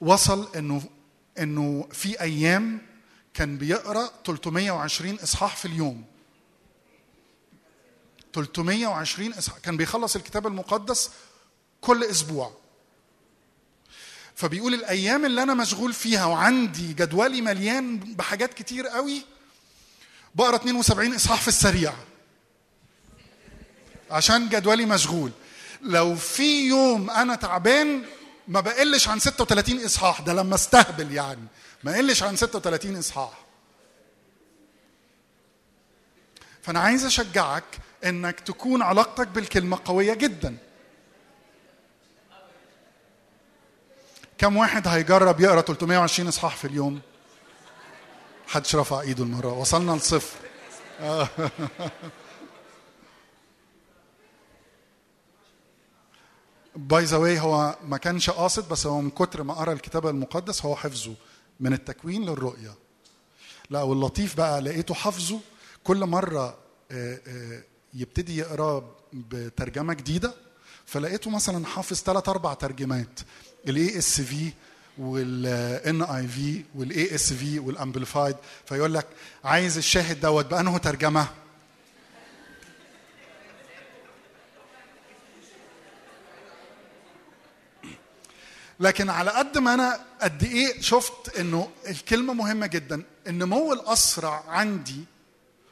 وصل 0.01 0.55
إنه 0.55 0.89
إنه 1.39 1.87
في 1.91 2.21
أيام 2.21 2.81
كان 3.33 3.57
بيقرأ 3.57 4.11
320 4.25 5.19
إصحاح 5.19 5.55
في 5.55 5.65
اليوم. 5.65 6.05
320 8.33 9.33
إصحاح 9.33 9.57
كان 9.59 9.77
بيخلص 9.77 10.15
الكتاب 10.15 10.47
المقدس 10.47 11.11
كل 11.81 12.03
أسبوع. 12.03 12.64
فبيقول 14.35 14.73
الأيام 14.73 15.25
اللي 15.25 15.43
أنا 15.43 15.53
مشغول 15.53 15.93
فيها 15.93 16.25
وعندي 16.25 16.93
جدولي 16.93 17.41
مليان 17.41 17.97
بحاجات 17.99 18.53
كتير 18.53 18.87
قوي 18.87 19.21
بقرأ 20.35 20.55
72 20.55 21.13
إصحاح 21.15 21.41
في 21.41 21.47
السريع 21.47 21.93
عشان 24.11 24.49
جدولي 24.49 24.85
مشغول. 24.85 25.31
لو 25.81 26.15
في 26.15 26.67
يوم 26.67 27.09
أنا 27.09 27.35
تعبان 27.35 28.03
ما 28.47 28.59
بقلش 28.59 29.07
عن 29.07 29.19
36 29.19 29.85
إصحاح 29.85 30.21
ده 30.21 30.33
لما 30.33 30.55
استهبل 30.55 31.11
يعني 31.11 31.43
ما 31.83 31.97
قلش 31.97 32.23
عن 32.23 32.35
36 32.35 32.95
إصحاح. 32.97 33.45
فأنا 36.61 36.79
عايز 36.79 37.05
أشجعك 37.05 37.63
إنك 38.05 38.39
تكون 38.39 38.81
علاقتك 38.81 39.27
بالكلمة 39.27 39.79
قوية 39.85 40.13
جدا. 40.13 40.57
كم 44.37 44.57
واحد 44.57 44.87
هيجرب 44.87 45.39
يقرأ 45.39 45.61
320 45.61 46.27
إصحاح 46.27 46.55
في 46.55 46.65
اليوم؟ 46.67 47.01
حدش 48.47 48.75
رفع 48.75 49.01
إيده 49.01 49.23
المرة. 49.23 49.53
وصلنا 49.53 49.91
لصفر. 49.91 50.37
by 56.75 57.03
the 57.03 57.17
way 57.17 57.39
هو 57.39 57.75
ما 57.83 57.97
كانش 57.97 58.29
قاصد 58.29 58.69
بس 58.69 58.87
هو 58.87 59.01
من 59.01 59.09
كتر 59.09 59.43
ما 59.43 59.53
قرأ 59.53 59.73
الكتاب 59.73 60.07
المقدس 60.07 60.65
هو 60.65 60.75
حفظه 60.75 61.13
من 61.59 61.73
التكوين 61.73 62.25
للرؤية. 62.25 62.73
لا 63.69 63.81
واللطيف 63.81 64.37
بقى 64.37 64.61
لقيته 64.61 64.93
حافظه 64.93 65.39
كل 65.83 66.05
مرة 66.05 66.57
آه، 66.91 67.19
آه، 67.27 67.63
يبتدي 67.93 68.37
يقرأ 68.37 68.95
بترجمة 69.13 69.93
جديدة 69.93 70.33
فلقيته 70.85 71.29
مثلا 71.29 71.65
حافظ 71.65 71.97
ثلاث 71.97 72.29
أربع 72.29 72.53
ترجمات. 72.53 73.19
ال 73.67 73.97
ESV 73.97 74.51
وال 74.97 76.01
NIV 76.01 76.63
وال 76.75 77.15
ESV 77.15 77.59
وال 77.59 77.73
Amplified 77.73 78.35
فيقول 78.65 78.93
لك 78.93 79.07
عايز 79.43 79.77
الشاهد 79.77 80.19
دوت 80.19 80.45
بانه 80.45 80.77
ترجمة. 80.77 81.27
لكن 88.79 89.09
على 89.09 89.31
قد 89.31 89.57
ما 89.57 89.73
أنا 89.73 90.05
قد 90.21 90.43
إيه 90.43 90.81
شفت 90.81 91.37
إنه 91.39 91.69
الكلمة 91.87 92.33
مهمة 92.33 92.67
جدا 92.67 93.03
النمو 93.27 93.73
الأسرع 93.73 94.43
عندي 94.47 95.03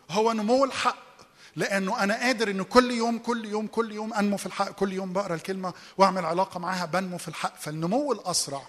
هو 0.10 0.34
نمو 0.34 0.66
الحق. 0.66 1.13
لأنه 1.56 2.04
أنا 2.04 2.14
قادر 2.14 2.50
انه 2.52 2.64
كل 2.64 2.92
يوم 2.92 3.18
كل 3.18 3.46
يوم 3.46 3.68
كل 3.68 3.92
يوم 3.92 4.14
أنمو 4.14 4.38
في 4.38 4.46
الحق 4.46 4.72
كل 4.72 4.94
يوم 4.94 5.14
بقرأ 5.14 5.36
الكلمة 5.36 5.74
وأعمل 5.98 6.26
علاقة 6.26 6.60
معاها 6.60 6.86
بنمو 6.86 7.18
في 7.18 7.28
الحق. 7.28 7.60
فالنمو 7.60 8.12
الأسرع. 8.14 8.62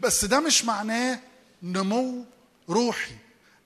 بس 0.00 0.24
ده 0.24 0.40
مش 0.40 0.64
معناه 0.64 1.18
نمو 1.62 2.24
روحي. 2.68 3.14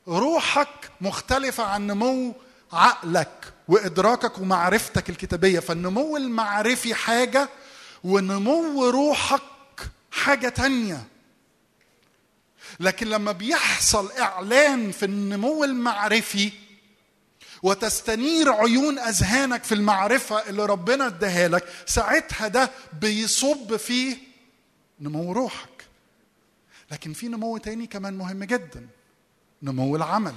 روحك 0.08 0.90
مختلفة 1.00 1.64
عن 1.64 1.86
نمو 1.86 2.34
عقلك 2.72 3.52
وإدراكك 3.68 4.38
ومعرفتك 4.38 5.10
الكتابية. 5.10 5.60
فالنمو 5.60 6.16
المعرفي 6.16 6.94
حاجة 6.94 7.48
ونمو 8.04 8.88
روحك 8.88 9.42
حاجة 10.10 10.48
تانية. 10.48 11.04
لكن 12.80 13.06
لما 13.06 13.32
بيحصل 13.32 14.12
إعلان 14.12 14.90
في 14.90 15.04
النمو 15.04 15.64
المعرفي 15.64 16.52
وتستنير 17.62 18.52
عيون 18.52 18.98
أذهانك 18.98 19.64
في 19.64 19.74
المعرفة 19.74 20.48
اللي 20.48 20.66
ربنا 20.66 21.06
اداها 21.06 21.48
لك 21.48 21.68
ساعتها 21.86 22.48
ده 22.48 22.70
بيصب 23.00 23.76
في 23.76 24.16
نمو 25.00 25.32
روحك. 25.32 25.84
لكن 26.90 27.12
في 27.12 27.28
نمو 27.28 27.56
تاني 27.56 27.86
كمان 27.86 28.18
مهم 28.18 28.44
جدا 28.44 28.88
نمو 29.62 29.96
العمل. 29.96 30.34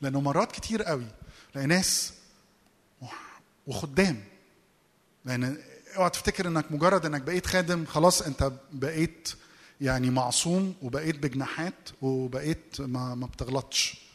لأنه 0.00 0.20
مرات 0.20 0.52
كتير 0.52 0.82
قوي 0.82 1.06
لاقي 1.54 1.66
ناس 1.66 2.12
وخدام. 3.66 4.24
لأن 5.24 5.58
اوعى 5.96 6.10
تفتكر 6.10 6.48
إنك 6.48 6.72
مجرد 6.72 7.06
إنك 7.06 7.20
بقيت 7.22 7.46
خادم 7.46 7.84
خلاص 7.86 8.22
أنت 8.22 8.52
بقيت 8.72 9.28
يعني 9.80 10.10
معصوم 10.10 10.74
وبقيت 10.82 11.16
بجناحات 11.16 11.88
وبقيت 12.02 12.80
ما, 12.80 13.14
ما 13.14 13.26
بتغلطش. 13.26 14.09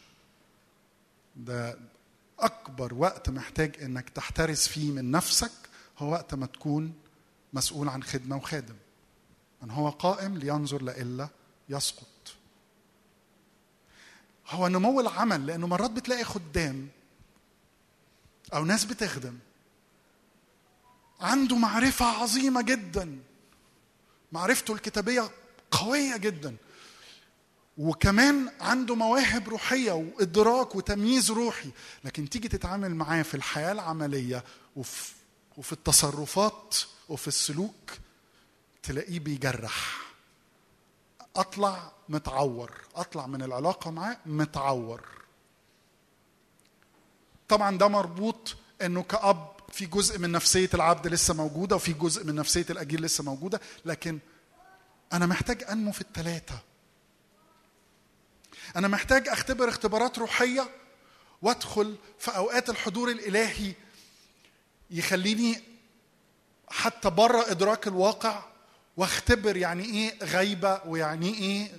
ده 1.36 1.78
أكبر 2.38 2.94
وقت 2.94 3.30
محتاج 3.30 3.82
إنك 3.82 4.08
تحترس 4.08 4.68
فيه 4.68 4.90
من 4.90 5.10
نفسك 5.10 5.52
هو 5.98 6.12
وقت 6.12 6.34
ما 6.34 6.46
تكون 6.46 6.94
مسؤول 7.52 7.88
عن 7.88 8.02
خدمة 8.02 8.36
وخادم. 8.36 8.76
من 9.62 9.70
هو 9.70 9.88
قائم 9.90 10.38
لينظر 10.38 10.82
لإلا 10.82 11.28
يسقط. 11.68 12.06
هو 14.48 14.68
نمو 14.68 15.00
العمل 15.00 15.46
لأنه 15.46 15.66
مرات 15.66 15.90
بتلاقي 15.90 16.24
خدام 16.24 16.88
أو 18.54 18.64
ناس 18.64 18.84
بتخدم 18.84 19.38
عنده 21.20 21.56
معرفة 21.56 22.06
عظيمة 22.06 22.62
جدا. 22.62 23.18
معرفته 24.32 24.74
الكتابية 24.74 25.30
قوية 25.70 26.16
جدا. 26.16 26.56
وكمان 27.78 28.50
عنده 28.60 28.94
مواهب 28.94 29.48
روحية 29.48 29.92
وإدراك 29.92 30.74
وتمييز 30.74 31.30
روحي. 31.30 31.70
لكن 32.04 32.28
تيجي 32.28 32.48
تتعامل 32.48 32.94
معاه 32.94 33.22
في 33.22 33.34
الحياة 33.34 33.72
العملية 33.72 34.44
وفي 35.56 35.72
التصرفات 35.72 36.76
وفي 37.08 37.28
السلوك 37.28 37.90
تلاقيه 38.82 39.20
بيجرح. 39.20 40.00
أطلع 41.36 41.92
متعور. 42.08 42.70
أطلع 42.94 43.26
من 43.26 43.42
العلاقة 43.42 43.90
معاه 43.90 44.16
متعور. 44.26 45.08
طبعا 47.48 47.78
ده 47.78 47.88
مربوط 47.88 48.56
إنه 48.82 49.02
كأب 49.02 49.50
في 49.72 49.86
جزء 49.86 50.18
من 50.18 50.32
نفسية 50.32 50.70
العبد 50.74 51.06
لسه 51.06 51.34
موجودة 51.34 51.76
وفي 51.76 51.92
جزء 51.92 52.24
من 52.24 52.34
نفسية 52.34 52.66
الاجير 52.70 53.00
لسه 53.00 53.24
موجودة. 53.24 53.60
لكن 53.84 54.18
أنا 55.12 55.26
محتاج 55.26 55.62
أنمو 55.62 55.92
في 55.92 56.00
الثلاثه 56.00 56.58
أنا 58.76 58.88
محتاج 58.88 59.28
أختبر 59.28 59.68
اختبارات 59.68 60.18
روحية 60.18 60.68
وأدخل 61.42 61.96
في 62.18 62.36
أوقات 62.36 62.70
الحضور 62.70 63.10
الإلهي 63.10 63.72
يخليني 64.90 65.62
حتى 66.68 67.10
بره 67.10 67.50
إدراك 67.50 67.86
الواقع 67.86 68.42
واختبر 68.96 69.56
يعني 69.56 69.84
إيه 69.84 70.14
غيبة 70.24 70.80
ويعني 70.86 71.34
إيه 71.34 71.70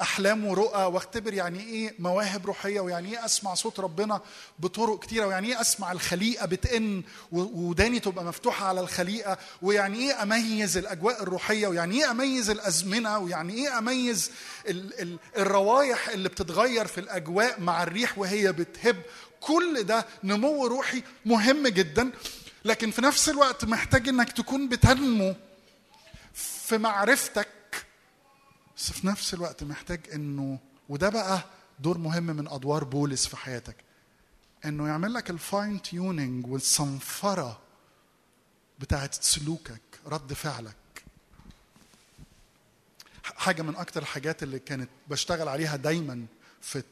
أحلام 0.00 0.44
ورؤى 0.44 0.84
واختبر 0.84 1.34
يعني 1.34 1.60
إيه 1.60 1.94
مواهب 1.98 2.46
روحية 2.46 2.80
ويعني 2.80 3.10
إيه 3.18 3.24
أسمع 3.24 3.54
صوت 3.54 3.80
ربنا 3.80 4.20
بطرق 4.58 5.02
كتيرة 5.04 5.26
ويعني 5.26 5.48
إيه 5.48 5.60
أسمع 5.60 5.92
الخليقة 5.92 6.46
بتئن 6.46 7.02
وداني 7.32 8.00
تبقى 8.00 8.24
مفتوحة 8.24 8.66
على 8.66 8.80
الخليقة 8.80 9.38
ويعني 9.62 9.98
إيه 9.98 10.22
أميز 10.22 10.76
الأجواء 10.76 11.22
الروحية 11.22 11.66
ويعني 11.68 12.04
إيه 12.04 12.10
أميز 12.10 12.50
الأزمنة 12.50 13.18
ويعني 13.18 13.54
إيه 13.54 13.78
أميز 13.78 14.30
ال 14.68 15.00
ال 15.02 15.16
الروايح 15.36 16.08
اللي 16.08 16.28
بتتغير 16.28 16.86
في 16.86 16.98
الأجواء 17.00 17.60
مع 17.60 17.82
الريح 17.82 18.18
وهي 18.18 18.52
بتهب. 18.52 18.96
كل 19.40 19.82
ده 19.82 20.06
نمو 20.24 20.66
روحي 20.66 21.02
مهم 21.26 21.68
جدا 21.68 22.10
لكن 22.64 22.90
في 22.90 23.02
نفس 23.02 23.28
الوقت 23.28 23.64
محتاج 23.64 24.08
إنك 24.08 24.32
تكون 24.32 24.68
بتنمو 24.68 25.34
في 26.70 26.78
معرفتك. 26.78 27.86
بس 28.76 28.92
في 28.92 29.06
نفس 29.06 29.34
الوقت 29.34 29.64
محتاج 29.64 30.00
إنه 30.14 30.58
وده 30.88 31.08
بقى 31.08 31.44
دور 31.78 31.98
مهم 31.98 32.22
من 32.22 32.48
أدوار 32.48 32.84
بولس 32.84 33.26
في 33.26 33.36
حياتك 33.36 33.76
إنه 34.64 34.88
يعمل 34.88 35.14
لك 35.14 35.30
ال 35.30 35.40
fine 35.40 35.82
tuning 35.82 36.46
والصنفرة 36.46 37.60
بتاعت 38.78 39.14
سلوكك 39.14 39.80
رد 40.06 40.32
فعلك. 40.32 40.76
حاجة 43.24 43.62
من 43.62 43.76
أكتر 43.76 44.02
الحاجات 44.02 44.42
اللي 44.42 44.58
كانت 44.58 44.88
بشتغل 45.08 45.48
عليها 45.48 45.76
دايما 45.76 46.26
في 46.60 46.82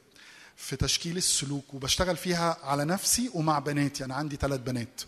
في 0.57 0.77
تشكيل 0.77 1.17
السلوك 1.17 1.75
وبشتغل 1.75 2.17
فيها 2.17 2.59
على 2.63 2.85
نفسي 2.85 3.31
ومع 3.35 3.59
بناتي. 3.59 4.05
أنا 4.05 4.15
عندي 4.15 4.37
ثلاث 4.37 4.61
بنات. 4.61 5.01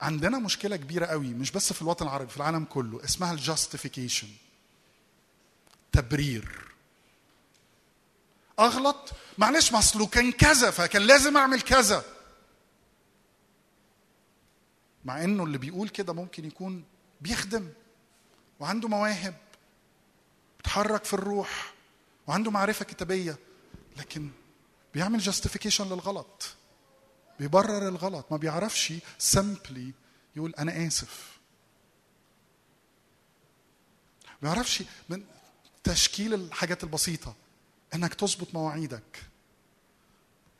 عندنا 0.00 0.38
مشكلة 0.38 0.76
كبيرة 0.76 1.06
قوي 1.06 1.26
مش 1.26 1.50
بس 1.50 1.72
في 1.72 1.82
الوطن 1.82 2.04
العربي 2.04 2.30
في 2.30 2.36
العالم 2.36 2.64
كله 2.64 3.04
اسمها 3.04 3.32
الجاستيفيكيشن 3.32 4.28
تبرير. 5.92 6.70
أغلط؟ 8.58 9.12
معلش 9.38 9.72
ما 9.72 9.78
أصله 9.78 10.06
كان 10.06 10.32
كذا 10.32 10.70
فكان 10.70 11.02
لازم 11.02 11.36
أعمل 11.36 11.60
كذا. 11.60 12.04
مع 15.04 15.24
إنه 15.24 15.44
اللي 15.44 15.58
بيقول 15.58 15.88
كده 15.88 16.12
ممكن 16.12 16.44
يكون 16.44 16.84
بيخدم 17.20 17.68
وعنده 18.60 18.88
مواهب 18.88 19.34
بيتحرك 20.56 21.04
في 21.04 21.14
الروح 21.14 21.72
وعنده 22.26 22.50
معرفة 22.50 22.84
كتابية 22.84 23.38
لكن 23.96 24.30
بيعمل 24.94 25.18
جاستيفيكيشن 25.18 25.86
للغلط. 25.86 26.54
بيبرر 27.40 27.88
الغلط 27.88 28.26
ما 28.30 28.36
بيعرفش 28.36 28.92
سمبلي 29.18 29.92
يقول 30.36 30.54
أنا 30.58 30.86
آسف. 30.86 31.38
ما 34.26 34.36
بيعرفش 34.42 34.82
من 35.08 35.24
تشكيل 35.84 36.34
الحاجات 36.34 36.84
البسيطة. 36.84 37.34
إنك 37.94 38.14
تظبط 38.14 38.54
مواعيدك. 38.54 39.22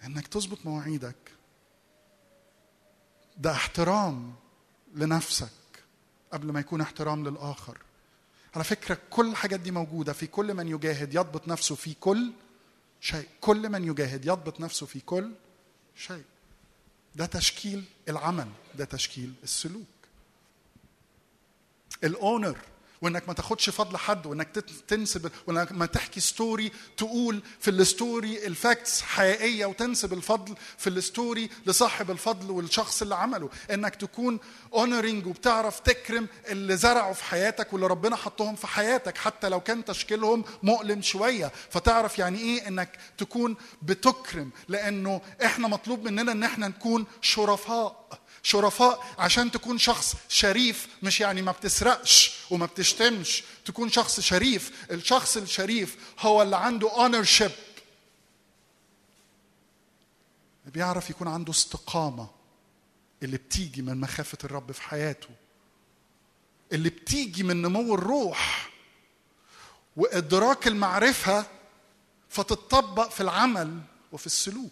إنك 0.05 0.27
تظبط 0.27 0.59
مواعيدك. 0.67 1.33
ده 3.37 3.53
احترام 3.53 4.35
لنفسك 4.95 5.51
قبل 6.33 6.53
ما 6.53 6.61
يكون 6.61 6.81
احترام 6.81 7.29
للآخر. 7.29 7.79
على 8.55 8.65
فكرة 8.65 8.99
كل 9.11 9.31
الحاجات 9.31 9.61
دي 9.61 9.71
موجودة. 9.71 10.13
في 10.13 10.27
كل 10.27 10.55
من 10.55 10.69
يجاهد 10.69 11.15
يضبط 11.15 11.49
نفسه 11.49 11.75
في 11.75 11.95
كل 11.95 12.33
شيء. 13.01 13.29
كل 13.41 13.69
من 13.69 13.85
يجاهد 13.85 14.25
يضبط 14.25 14.61
نفسه 14.61 14.87
في 14.87 15.01
كل 15.01 15.33
شيء. 15.97 16.25
ده 17.15 17.27
تشكيل 17.27 17.85
العمل 18.09 18.49
ده 18.75 18.85
تشكيل 18.85 19.33
السلوك. 19.43 19.87
ال 22.05 22.14
honor 22.14 22.59
وإنك 23.03 23.29
ما 23.29 23.35
تاخدش 23.35 23.71
فضل 23.71 23.97
حد 23.97 24.27
وإنك 24.27 24.49
تنسب 24.89 25.31
وإنك 25.47 25.73
ما 25.73 25.87
تحكي 25.87 26.21
story 26.21 26.73
تقول 26.97 27.43
في 27.61 27.71
ال 27.71 27.84
story 27.84 28.47
ال 28.47 28.56
facts 28.56 29.03
حقيقية 29.03 29.67
وتنسب 29.67 30.13
الفضل 30.13 30.55
في 30.79 30.87
ال 30.87 30.97
story 30.97 31.51
لصاحب 31.67 32.11
الفضل 32.11 32.51
والشخص 32.51 33.03
اللي 33.03 33.15
عمله. 33.15 33.49
إنك 33.71 33.95
تكون 33.95 34.41
honoring 34.75 35.27
وبتعرف 35.27 35.81
تكرم 35.81 36.29
اللي 36.49 36.77
زرعوا 36.77 37.13
في 37.15 37.25
حياتك 37.25 37.73
واللي 37.73 37.87
ربنا 37.87 38.17
حطهم 38.17 38.57
في 38.57 38.67
حياتك 38.67 39.19
حتى 39.19 39.49
لو 39.49 39.61
كان 39.61 39.85
تشكيلهم 39.85 40.45
مؤلم 40.63 41.03
شوية. 41.03 41.53
فتعرف 41.71 42.19
يعني 42.19 42.39
إيه 42.39 42.69
إنك 42.69 42.99
تكون 43.19 43.57
بتكرم؟ 43.83 44.51
لأنه 44.69 45.21
إحنا 45.45 45.69
مطلوب 45.69 46.05
مننا 46.05 46.33
إن 46.33 46.43
إحنا 46.43 46.69
نكون 46.69 47.05
شرفاء. 47.21 48.20
شرفاء 48.43 49.07
عشان 49.19 49.51
تكون 49.51 49.79
شخص 49.79 50.17
شريف 50.29 50.89
مش 51.03 51.21
يعني 51.21 51.43
ما 51.43 51.53
بتسرقش 51.53 52.33
وما 52.51 52.67
بتشتمش. 52.67 53.43
تكون 53.65 53.91
شخص 53.91 54.21
شريف 54.21 54.87
الشخص 54.91 55.37
الشريف 55.37 55.97
هو 56.19 56.43
اللي 56.43 56.57
عنده 56.57 56.93
ownership 56.93 57.51
بيعرف 60.67 61.11
يكون 61.11 61.29
عنده 61.29 61.51
استقامة 61.53 62.29
اللي 63.23 63.37
بتيجي 63.37 63.83
من 63.83 64.01
مخافة 64.01 64.39
الرب 64.45 64.73
في 64.73 64.83
حياته 64.83 65.29
اللي 66.73 66.89
بتيجي 66.91 67.43
من 67.43 67.63
نمو 67.63 67.95
الروح. 67.95 68.71
وإدراك 69.97 70.69
المعرفة 70.69 71.47
فتطبق 72.29 73.11
في 73.11 73.21
العمل 73.21 73.81
وفي 74.13 74.27
السلوك. 74.27 74.71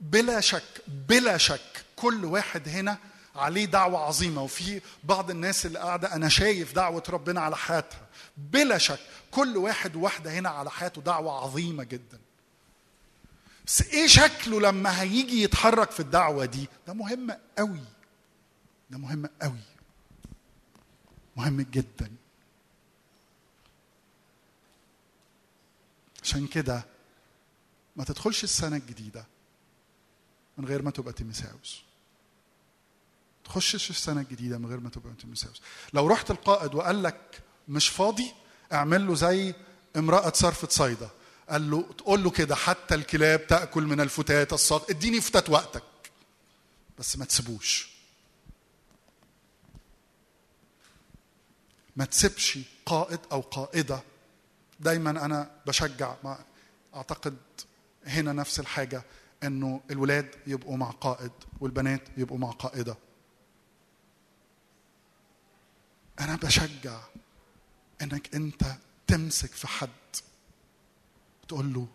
بلا 0.00 0.40
شك 0.40 0.82
بلا 0.88 1.36
شك 1.36 1.84
كل 1.96 2.24
واحد 2.24 2.68
هنا 2.68 2.98
عليه 3.36 3.64
دعوة 3.64 3.98
عظيمة. 3.98 4.42
وفي 4.42 4.80
بعض 5.04 5.30
الناس 5.30 5.66
اللي 5.66 5.78
قاعدة 5.78 6.14
أنا 6.14 6.28
شايف 6.28 6.72
دعوة 6.74 7.02
ربنا 7.08 7.40
على 7.40 7.56
حياتها. 7.56 8.06
بلا 8.36 8.78
شك 8.78 9.00
كل 9.30 9.56
واحد 9.56 9.96
وواحدة 9.96 10.32
هنا 10.32 10.48
على 10.48 10.70
حياته 10.70 11.02
دعوة 11.02 11.32
عظيمة 11.44 11.84
جدا. 11.84 12.18
بس 13.66 13.82
إيه 13.82 14.06
شكله 14.06 14.60
لما 14.60 15.02
هيجي 15.02 15.42
يتحرك 15.42 15.90
في 15.90 16.00
الدعوة 16.00 16.44
دي؟ 16.44 16.68
ده 16.86 16.92
مهم 16.92 17.30
قوي. 17.58 17.84
ده 18.90 18.98
مهم 18.98 19.26
قوي. 19.42 19.60
مهم 21.36 21.60
جدا. 21.60 22.10
عشان 26.22 26.46
كده 26.46 26.84
ما 27.96 28.04
تدخلش 28.04 28.44
السنة 28.44 28.76
الجديدة. 28.76 29.24
من 30.60 30.66
غير 30.66 30.82
ما 30.82 30.90
تبقى 30.90 31.12
تيمساوس 31.12 31.82
تخشش 33.44 33.90
السنة 33.90 34.20
الجديدة 34.20 34.58
من 34.58 34.66
غير 34.66 34.80
ما 34.80 34.90
تبقى 34.90 35.12
تيمساوس 35.20 35.62
لو 35.92 36.06
رحت 36.06 36.30
القائد 36.30 36.74
وقال 36.74 37.02
لك 37.02 37.42
مش 37.68 37.88
فاضي 37.88 38.32
اعمل 38.72 39.06
له 39.06 39.14
زي 39.14 39.54
امرأة 39.96 40.32
صرفة 40.34 40.68
صيدا. 40.68 41.10
قال 41.48 41.70
له 41.70 41.82
تقول 41.98 42.22
له 42.24 42.30
كده 42.30 42.54
حتى 42.54 42.94
الكلاب 42.94 43.46
تأكل 43.46 43.82
من 43.82 44.00
الفتات 44.00 44.52
الصاد. 44.52 44.82
اديني 44.90 45.20
فتات 45.20 45.50
وقتك. 45.50 45.82
بس 46.98 47.16
ما 47.16 47.24
تسيبوش. 47.24 47.90
ما 51.96 52.04
تسيبش 52.04 52.58
قائد 52.86 53.20
أو 53.32 53.40
قائدة. 53.40 54.02
دايما 54.80 55.10
أنا 55.10 55.50
بشجع 55.66 56.14
ما 56.24 56.44
أعتقد 56.94 57.36
هنا 58.06 58.32
نفس 58.32 58.60
الحاجة. 58.60 59.02
انه 59.44 59.80
الولاد 59.90 60.34
يبقوا 60.46 60.76
مع 60.76 60.90
قائد 60.90 61.32
والبنات 61.60 62.08
يبقوا 62.16 62.38
مع 62.38 62.50
قائدة. 62.50 62.96
أنا 66.20 66.36
بشجع 66.36 67.00
انك 68.02 68.34
انت 68.34 68.76
تمسك 69.06 69.50
في 69.50 69.68
حد 69.68 69.88
تقول 71.48 71.74
له 71.74 71.88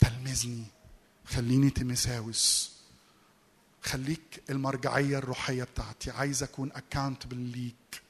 تلمذني 0.00 0.64
خليني 1.24 1.70
تمساوس 1.70 2.76
خليك 3.82 4.42
المرجعية 4.50 5.18
الروحية 5.18 5.64
بتاعتي 5.64 6.10
عايز 6.10 6.42
أكون 6.42 6.72
اكاونتبل 6.72 7.36
ليك. 7.36 8.02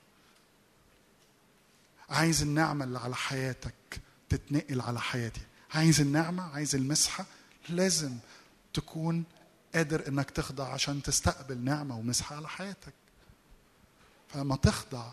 عايز 2.11 2.43
النعمة 2.43 2.85
اللي 2.85 2.99
على 2.99 3.17
حياتك 3.17 4.01
تتنقل 4.29 4.81
على 4.81 5.01
حياتي. 5.01 5.41
عايز 5.75 6.01
النعمة 6.01 6.43
عايز 6.43 6.75
المسحة 6.75 7.27
لازم 7.70 8.16
تكون 8.74 9.24
قادر 9.74 10.09
إنك 10.09 10.30
تخضع 10.30 10.72
عشان 10.72 11.02
تستقبل 11.02 11.59
نعمة 11.59 11.98
ومسحة 11.98 12.36
على 12.36 12.48
حياتك 12.48 12.94
فلما 14.28 14.56
تخضع 14.56 15.12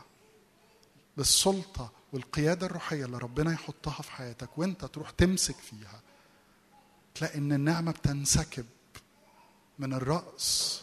بالسلطة 1.18 1.92
والقيادة 2.14 2.66
الروحية 2.66 3.06
اللي 3.06 3.18
ربنا 3.18 3.54
يحطها 3.54 4.02
في 4.02 4.12
حياتك 4.12 4.58
وانت 4.58 4.86
تروح 4.86 5.10
تمسك 5.10 5.56
فيها 5.56 6.02
تلاقي 7.16 7.38
إن 7.38 7.52
النعمة 7.54 7.92
بتنسكب 7.92 8.66
من 9.80 9.94
الرأس 9.94 10.82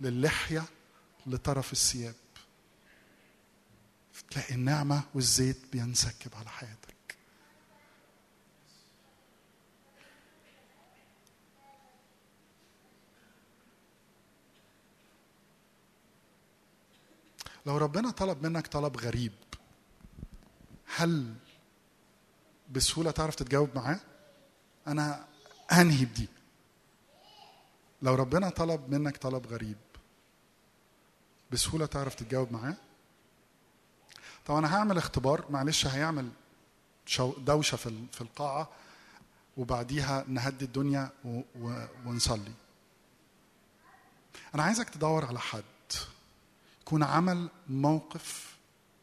للحية 0.00 0.64
لطرف 1.26 1.72
الثياب. 1.72 2.14
تلاقي 4.30 4.54
النعمة 4.54 5.02
والزيت 5.14 5.58
بينسكب 5.72 6.34
على 6.34 6.48
حياتك. 6.48 6.87
لو 17.68 17.76
ربنا 17.76 18.10
طلب 18.10 18.46
منك 18.46 18.66
طلب 18.66 18.96
غريب 18.96 19.32
هل 20.96 21.34
بسهولة 22.70 23.10
تعرف 23.10 23.34
تتجاوب 23.34 23.70
معاه؟ 23.74 24.00
أنا 24.86 25.24
أنهي 25.72 26.04
بدي؟ 26.04 26.28
لو 28.02 28.14
ربنا 28.14 28.48
طلب 28.50 28.90
منك 28.94 29.16
طلب 29.16 29.46
غريب 29.46 29.76
بسهولة 31.50 31.86
تعرف 31.86 32.14
تتجاوب 32.14 32.52
معاه؟ 32.52 32.76
طب 34.46 34.54
أنا 34.54 34.76
هعمل 34.76 34.98
اختبار 34.98 35.44
معلش 35.50 35.86
هيعمل 35.86 36.28
دوشة 37.38 37.76
في 37.76 37.86
ال- 37.86 38.06
في 38.12 38.20
القاعة 38.20 38.68
وبعديها 39.56 40.24
نهدي 40.28 40.64
الدنيا 40.64 41.10
ونصلي. 42.06 42.52
أنا 44.54 44.62
عايزك 44.62 44.88
تدور 44.90 45.24
على 45.24 45.40
حد 45.40 45.64
يكون 46.88 47.02
عمل 47.02 47.48
موقف 47.68 48.56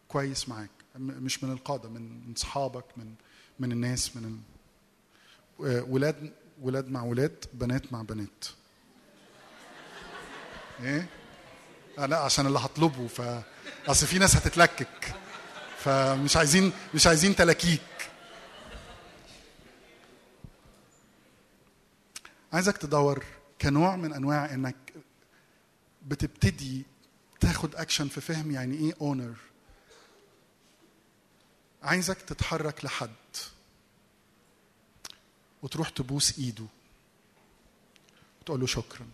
كويس 0.07 0.49
معاك. 0.49 0.70
مش 0.95 1.44
من 1.44 1.52
القادة 1.52 1.90
من 1.90 2.34
أصحابك 2.38 2.86
من 2.98 3.14
من 3.60 3.72
الناس 3.72 4.16
من 4.16 4.26
ال... 4.26 5.84
ولاد 5.90 6.34
ولاد 6.62 6.90
مع 6.90 7.03
ولاد 7.03 7.45
بنات 7.53 7.94
مع 7.94 8.02
بنات. 8.02 8.45
إيه؟ 10.80 11.10
آه 11.99 12.06
لا 12.06 12.18
عشان 12.18 12.48
اللي 12.48 12.60
هطلبه 12.60 13.07
ف 13.07 13.22
أصل 13.88 14.07
في 14.07 14.20
ناس 14.20 14.36
هتتلكك. 14.36 15.14
فمش 15.78 16.38
عايزين 16.38 16.72
مش 16.95 17.07
عايزين 17.07 17.36
تلاكيك. 17.36 18.10
عايزك 22.53 22.78
تدور 22.78 23.24
كنوع 23.62 23.95
من 23.95 24.14
أنواع 24.14 24.53
إنك 24.53 24.94
بتبتدي 26.07 26.95
تاخد 27.40 27.76
اكشن 27.76 28.07
في 28.07 28.22
فهم 28.22 28.52
يعني 28.52 28.78
إيه 28.78 28.94
honor 29.02 29.36
عايزك 31.84 32.22
تتحرك 32.22 32.86
لحد 32.86 33.10
وتروح 35.64 35.90
تبوس 35.90 36.40
إيده. 36.40 36.66
وتقول 38.41 38.60
له 38.60 38.68
شكرا. 38.68 39.07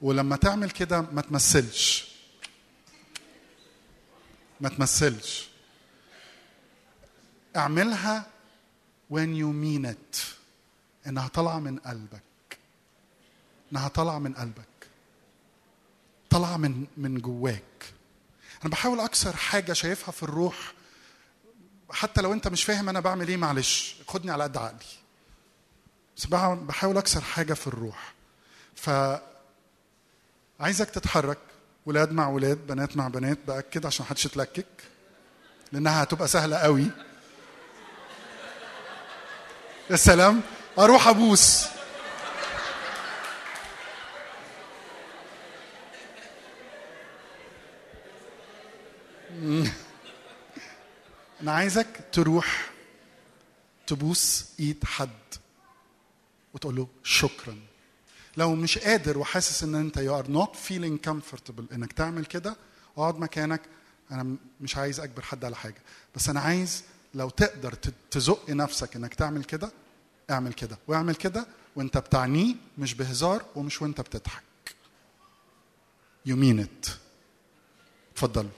ولما 0.00 0.36
تعمل 0.36 0.70
كده 0.70 1.00
ما 1.00 1.22
تمثلش. 1.22 2.08
ما 4.60 4.68
تمثلش. 4.68 5.48
اعملها 7.56 8.26
when 9.12 9.28
you 9.40 9.52
mean 9.64 9.92
it. 9.94 10.18
إنها 11.06 11.28
طالعة 11.28 11.58
من 11.58 11.78
قلبك. 11.78 12.58
إنها 13.72 13.88
طالعة 13.88 14.18
من 14.18 14.34
قلبك. 14.34 14.75
طالعه 16.30 16.56
من 16.56 16.86
من 16.96 17.18
جواك. 17.18 17.62
أنا 18.62 18.70
بحاول 18.70 19.00
أكسر 19.00 19.36
حاجة 19.36 19.72
شايفها 19.72 20.12
في 20.12 20.22
الروح. 20.22 20.72
حتى 21.90 22.22
لو 22.22 22.32
أنت 22.32 22.48
مش 22.48 22.64
فاهم 22.64 22.88
أنا 22.88 23.00
بعمل 23.00 23.28
إيه 23.28 23.36
معلش 23.36 23.96
خدني 24.08 24.30
على 24.30 24.44
قد 24.44 24.56
عقلي. 24.56 24.78
بس 26.16 26.26
بح- 26.26 26.52
بحاول 26.54 26.98
أكسر 26.98 27.20
حاجة 27.20 27.54
في 27.54 27.66
الروح. 27.66 28.14
ف 28.74 28.90
عايزك 30.60 30.90
تتحرك. 30.90 31.38
ولاد 31.86 32.12
مع 32.12 32.28
ولاد 32.28 32.66
بنات 32.66 32.96
مع 32.96 33.08
بنات 33.08 33.38
بأكد 33.46 33.86
عشان 33.86 34.04
محدش 34.06 34.24
يتلكك. 34.24 34.66
لأنها 35.72 36.02
هتبقى 36.02 36.28
سهلة 36.28 36.56
قوي. 36.56 36.86
يا 39.90 39.96
سلام. 39.96 40.40
أروح 40.78 41.08
أبوس. 41.08 41.66
أنا 51.42 51.52
عايزك 51.52 52.04
تروح 52.12 52.70
تبوس 53.86 54.46
إيد 54.60 54.84
حد 54.84 55.10
وتقول 56.54 56.76
له 56.76 56.88
شكرا. 57.04 57.58
لو 58.36 58.54
مش 58.54 58.78
قادر 58.78 59.18
وحاسس 59.18 59.62
إن 59.62 59.74
أنت 59.74 59.98
you 59.98 60.24
are 60.24 60.28
not 60.28 60.56
feeling 60.68 61.10
comfortable 61.10 61.72
إنك 61.72 61.92
تعمل 61.92 62.24
كده 62.24 62.56
اقعد 62.96 63.18
مكانك. 63.18 63.62
أنا 64.10 64.36
مش 64.60 64.76
عايز 64.76 65.00
أجبر 65.00 65.22
حد 65.22 65.44
على 65.44 65.56
حاجة. 65.56 65.82
بس 66.14 66.28
أنا 66.28 66.40
عايز 66.40 66.84
لو 67.14 67.28
تقدر 67.28 67.72
تزق 68.10 68.50
نفسك 68.50 68.96
إنك 68.96 69.14
تعمل 69.14 69.44
كده 69.44 69.72
اعمل 70.30 70.52
كده. 70.52 70.78
واعمل 70.88 71.14
كده 71.14 71.46
وأنت 71.76 71.98
بتعنيه 71.98 72.54
مش 72.78 72.94
بهزار 72.94 73.44
ومش 73.54 73.82
وأنت 73.82 74.00
بتضحك. 74.00 74.42
You 76.28 76.32
mean 76.32 76.60
it. 76.60 76.90
اتفضلوا 78.12 78.50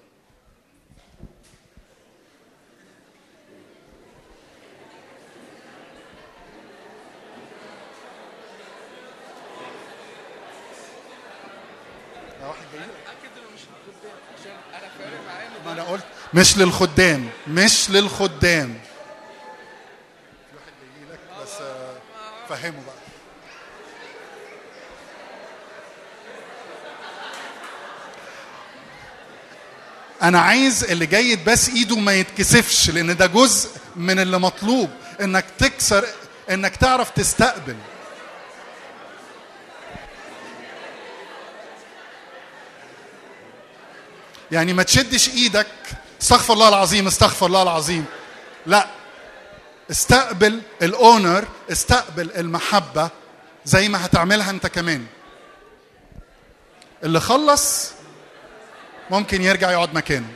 ما 15.65 15.73
أنا 15.73 15.83
قلت 15.83 16.05
مش 16.35 16.59
للخدام 16.59 17.29
مش 17.49 17.91
للخدام. 17.91 18.79
واحد 20.55 20.73
جاي 20.81 21.13
لك 21.13 21.21
بس 21.43 21.53
فهمه 22.49 22.83
بقى. 22.87 22.95
أنا 30.23 30.41
عايز 30.41 30.85
اللي 30.85 31.07
جاي 31.07 31.31
يتباس 31.31 31.69
إيده 31.69 31.97
ما 31.97 32.15
يتكسفش 32.15 32.91
لأن 32.91 33.17
ده 33.17 33.27
جزء 33.27 33.71
من 33.97 34.19
اللي 34.19 34.39
مطلوب 34.39 34.91
إنك 35.21 35.45
تكسر 35.59 36.05
إنك 36.51 36.77
تعرف 36.77 37.11
تستقبل. 37.11 37.77
يعني 44.53 44.73
ما 44.73 44.83
تشدش 44.83 45.29
إيدك 45.29 45.67
استغفر 46.21 46.53
الله 46.55 46.69
العظيم 46.69 47.07
استغفر 47.07 47.47
الله 47.47 47.63
العظيم. 47.63 48.05
لا 48.67 48.87
استقبل 49.91 50.63
الأونر 50.83 51.45
استقبل 51.73 52.31
المحبة 52.37 53.11
زي 53.65 53.89
ما 53.89 54.07
هتعملها 54.07 54.51
انت 54.51 54.67
كمان. 54.67 55.07
اللي 57.05 57.21
خلص 57.21 57.93
ممكن 59.11 59.43
يرجع 59.43 59.71
يقعد 59.71 59.95
مكانه. 59.95 60.29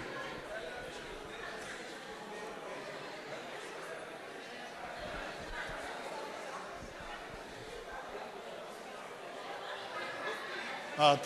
آه 10.99 11.19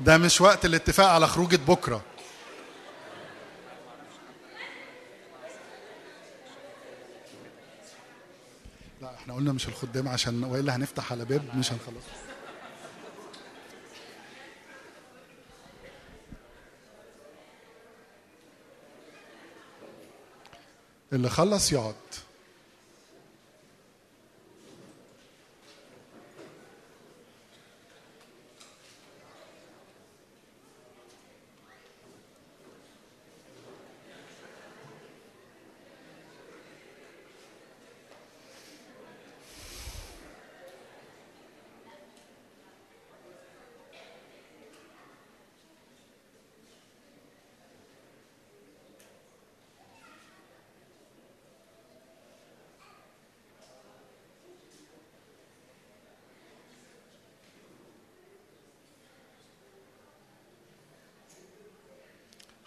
ده 0.00 0.18
مش 0.18 0.40
وقت 0.40 0.64
الاتفاق 0.64 1.06
على 1.08 1.26
خروجة 1.26 1.56
بكرة. 1.68 2.02
لا 9.02 9.14
إحنا 9.14 9.34
قلنا 9.34 9.52
مش 9.52 9.68
الخدام 9.68 10.08
عشان 10.08 10.44
والا 10.44 10.76
هنفتح 10.76 11.12
على 11.12 11.24
باب 11.24 11.56
مش 11.56 11.72
هنخلص. 11.72 12.04
اللي 21.12 21.30
خلص 21.30 21.72
يقعد. 21.72 21.94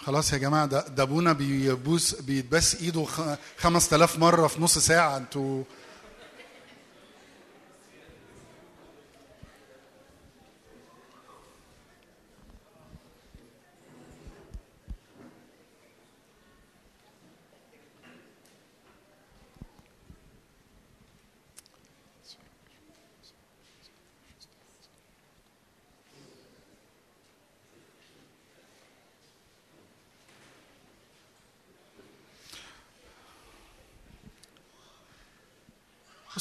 خلاص 0.07 0.33
يا 0.33 0.37
جماعة 0.37 0.65
ده 0.65 1.03
ابونا 1.03 1.33
بيبوس 1.33 2.15
بيتباس 2.15 2.75
إيده 2.75 3.05
خ- 3.05 3.35
5000 3.57 4.19
مرة 4.19 4.47
في 4.47 4.61
نص 4.61 4.77
ساعة 4.77 5.17
أنتوا 5.17 5.63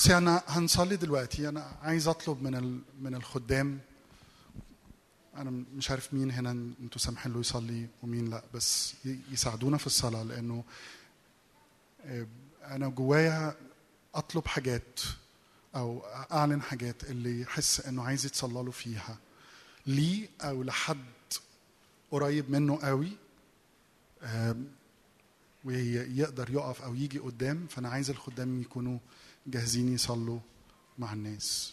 بصي 0.06 0.16
أنا 0.18 0.42
هنصلي 0.46 0.96
دلوقتي. 0.96 1.48
أنا 1.48 1.60
عايز 1.82 2.08
أطلب 2.08 2.42
من. 2.42 2.80
من 3.00 3.14
الخدام. 3.14 3.78
أنا 5.36 5.64
مش 5.74 5.90
عارف 5.90 6.14
مين 6.14 6.30
هنا 6.30 6.50
أنتوا 6.50 7.00
سامحين 7.00 7.32
له 7.32 7.40
يصلي 7.40 7.86
ومين 8.02 8.30
لأ 8.30 8.42
بس 8.54 8.94
يساعدونا 9.32 9.76
في 9.76 9.86
الصلاة 9.86 10.22
لأنه 10.22 10.64
آه، 12.04 12.26
أنا 12.64 12.88
جوايا 12.88 13.56
أطلب 14.14 14.46
حاجات 14.46 15.00
أو 15.76 16.02
أعلن 16.32 16.62
حاجات 16.62 17.04
اللي 17.04 17.40
يحس 17.40 17.80
إنه 17.80 18.02
عايز 18.02 18.26
يتصلى 18.26 18.62
له 18.64 18.70
فيها. 18.70 19.18
ليه 19.86 20.28
أو 20.40 20.62
لحد 20.62 21.04
قريب 22.10 22.50
منه 22.50 22.78
قوي 22.82 23.12
آم، 24.22 24.66
ويقدر 25.64 26.50
يقف 26.50 26.82
أو 26.82 26.94
يجي 26.94 27.18
قدام. 27.18 27.66
فأنا 27.70 27.88
عايز 27.88 28.10
الخدام 28.10 28.60
يكونوا 28.60 28.98
جاهزين 29.46 29.94
يصلوا 29.94 30.38
مع 30.98 31.12
الناس. 31.12 31.72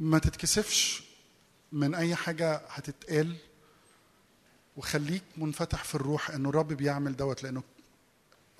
ما 0.00 0.18
تتكسفش 0.18 1.02
من 1.72 1.94
أي 1.94 2.14
حاجة 2.14 2.56
هتتقال 2.68 3.36
وخليك 4.76 5.22
منفتح 5.36 5.84
في 5.84 5.94
الروح 5.94 6.30
إنه 6.30 6.48
الرب 6.48 6.68
بيعمل 6.72 7.16
دوت 7.16 7.42
لأنه 7.42 7.62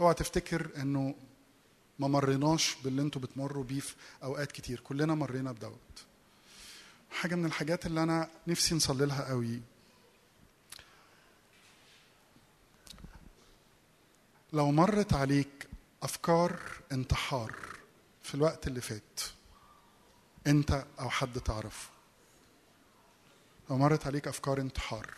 اوعى 0.01 0.15
تفتكر 0.15 0.71
إنه 0.77 1.15
ما 1.99 2.09
مريناش 2.09 2.77
باللي 2.85 3.03
أنتوا 3.03 3.21
بتمروا 3.23 3.65
بيه 3.65 3.81
في 3.81 3.95
أوقات 4.23 4.53
كتير. 4.53 4.81
كلنا 4.81 5.15
مرينا 5.15 5.53
بدوت. 5.53 6.05
حاجة 7.11 7.35
من 7.35 7.47
الحاجات 7.47 7.87
اللي 7.87 8.03
أنا 8.03 8.29
نفسي 8.47 8.75
نصلي 8.75 9.07
لها 9.07 9.29
قوي. 9.29 9.61
لو 14.53 14.71
مرت 14.71 15.13
عليك 15.15 15.69
أفكار 16.03 16.61
انتحار 16.93 17.57
في 18.23 18.35
الوقت 18.35 18.67
اللي 18.67 18.81
فات 18.81 19.21
أنت 20.47 20.87
أو 21.01 21.11
حد 21.11 21.41
تعرفه. 21.41 21.89
لو 23.71 23.79
مرت 23.79 24.07
عليك 24.07 24.29
أفكار 24.29 24.61
انتحار 24.61 25.15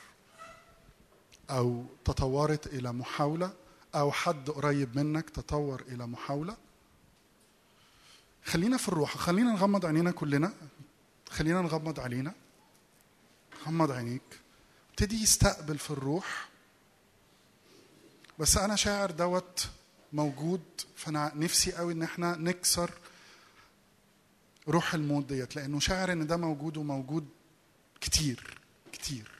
أو 1.50 1.84
تطورت 2.04 2.66
إلى 2.66 2.92
محاولة 2.92 3.52
أو 3.94 4.12
حد 4.12 4.50
قريب 4.50 4.96
منك 4.98 5.30
تطور 5.30 5.82
إلى 5.88 6.06
محاولة 6.06 6.56
خلينا 8.44 8.76
في 8.76 8.88
الروح 8.88 9.16
خلينا 9.16 9.52
نغمض 9.52 9.86
عينينا 9.86 10.10
كلنا 10.10 10.52
خلينا 11.32 11.62
نغمض 11.62 12.00
علينا. 12.00 12.34
غمض 13.66 13.90
عينيك. 13.90 14.40
ابتدي 14.90 15.22
يستقبل 15.22 15.78
في 15.78 15.90
الروح. 15.90 16.48
بس 18.38 18.56
أنا 18.56 18.76
شاعر 18.76 19.10
دوت 19.10 19.68
موجود 20.12 20.62
فأنا 20.96 21.32
نفسي 21.34 21.72
قوي 21.72 21.92
إن 21.92 22.02
إحنا 22.02 22.36
نكسر 22.36 22.90
روح 24.68 24.94
الموت 24.94 25.24
ديت 25.24 25.56
لأنه 25.56 25.80
شاعر 25.80 26.12
إن 26.12 26.26
ده 26.26 26.36
موجود 26.36 26.76
وموجود 26.76 27.28
كتير 28.00 28.58
كتير. 28.92 29.30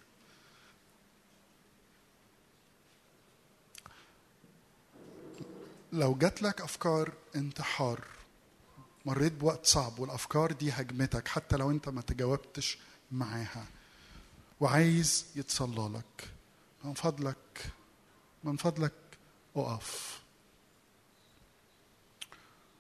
لو 5.93 6.15
جات 6.15 6.43
لك 6.43 6.61
أفكار 6.61 7.13
انتحار 7.37 8.05
مريت 9.07 9.33
بوقت 9.33 9.67
صعب 9.67 9.99
والأفكار 9.99 10.53
دي 10.53 10.71
هجمتك 10.73 11.29
حتى 11.29 11.57
لو 11.57 11.71
أنت 11.71 11.89
ما 11.89 12.01
تجاوبتش 12.01 12.79
معاها. 13.13 13.67
وعايز 14.61 15.27
يتصلى 15.37 15.99
لك. 15.99 16.31
من 16.85 16.95
فضلك 16.95 17.73
من 18.45 18.57
فضلك 18.57 18.93
أقف. 19.57 20.23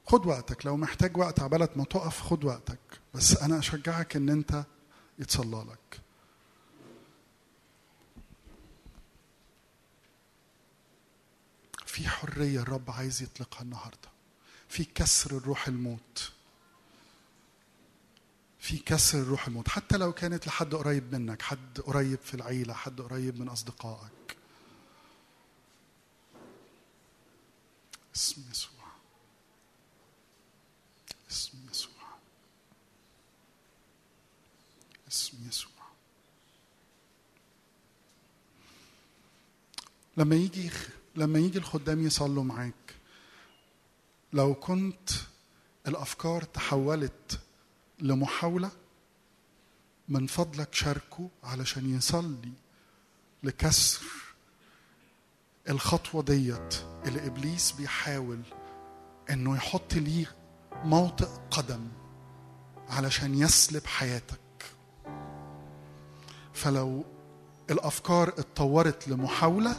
خد 0.07 0.27
وقتك. 0.27 0.67
لو 0.67 0.77
محتاج 0.77 1.17
وقت 1.17 1.41
عبالة 1.41 1.69
ما 1.77 1.85
تقف 1.85 2.21
خد 2.21 2.45
وقتك. 2.45 2.79
بس 3.15 3.37
أنا 3.37 3.59
أشجعك 3.59 4.17
إن 4.17 4.29
أنت 4.29 4.65
يتصلى 5.19 5.67
لك. 5.71 6.01
في 11.87 12.09
حرية 12.09 12.61
الرب 12.61 12.91
عايز 12.91 13.23
يطلقها 13.23 13.63
النهارده. 13.63 14.12
في 14.73 14.85
كسر 14.85 15.37
الروح 15.37 15.69
الموت. 15.69 16.33
في 18.59 18.79
كسر 18.79 19.19
الروح 19.19 19.47
الموت. 19.47 19.69
حتى 19.69 19.97
لو 19.97 20.13
كانت 20.13 20.47
لحد 20.47 20.75
قريب 20.75 21.15
منك 21.15 21.43
حد 21.43 21.81
قريب 21.81 22.19
في 22.19 22.35
العيلة 22.35 22.75
حد 22.75 23.01
قريب 23.01 23.41
من 23.41 23.49
أصدقائك. 23.49 24.37
اسم 28.15 28.43
يسوع. 28.51 28.85
اسم 31.31 31.59
يسوع. 31.71 31.93
اسم 35.09 35.49
يسوع. 35.49 35.73
لما 40.17 40.37
يجي 40.37 40.71
لما 41.17 41.39
يجي 41.39 41.59
الخدام 41.59 42.07
يصلوا 42.07 42.45
معاك 42.45 42.82
لو 44.33 44.55
كنت 44.55 45.11
الأفكار 45.89 46.43
تحولت 46.43 47.41
لمحاولة 47.99 48.71
من 50.09 50.27
فضلك 50.27 50.75
شاركه 50.75 51.29
علشان 51.45 51.97
يصلي 51.97 52.53
لكسر 53.43 54.03
الخطوة 55.69 56.23
ديت 56.23 56.75
اللي 57.07 57.27
إبليس 57.27 57.73
بيحاول 57.73 58.41
إنه 59.31 59.57
يحط 59.57 59.95
ليه 59.95 60.27
موطئ 60.85 61.29
قدم 61.51 61.89
علشان 62.89 63.35
يسلب 63.35 63.87
حياتك. 63.87 64.41
فلو 66.53 67.05
الأفكار 67.71 68.29
اتطورت 68.29 69.09
لمحاولة 69.09 69.75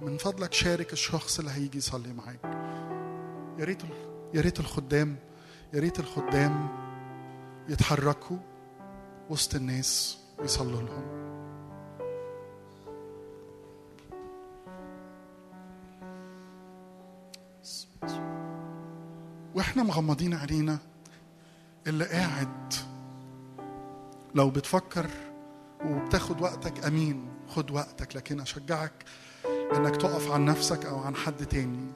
من 0.00 0.18
فضلك 0.18 0.52
شارك 0.52 0.92
الشخص 0.92 1.38
اللي 1.38 1.50
هيجي 1.50 1.78
يصلي 1.78 2.12
معاك. 2.12 2.63
يا 3.58 3.64
ريت 3.64 3.82
يا 4.34 4.40
ريت 4.40 4.60
الخدام 4.60 5.16
يا 5.72 5.80
ريت 5.80 6.00
الخدام 6.00 6.68
يتحركوا 7.68 8.36
وسط 9.30 9.54
الناس 9.54 10.18
ويصلوا 10.38 10.82
لهم. 10.82 11.24
وإحنا 19.54 19.82
مغمضين 19.82 20.34
عينينا 20.34 20.78
اللي 21.86 22.04
قاعد. 22.04 22.74
لو 24.34 24.50
بتفكر 24.50 25.06
وبتاخد 25.84 26.40
وقتك 26.42 26.84
أمين 26.86 27.28
خد 27.48 27.70
وقتك 27.70 28.16
لكن 28.16 28.40
أشجعك 28.40 29.04
إنك 29.76 29.96
تقف 29.96 30.30
عن 30.30 30.44
نفسك 30.44 30.86
أو 30.86 30.98
عن 30.98 31.16
حد 31.16 31.46
تاني. 31.46 31.92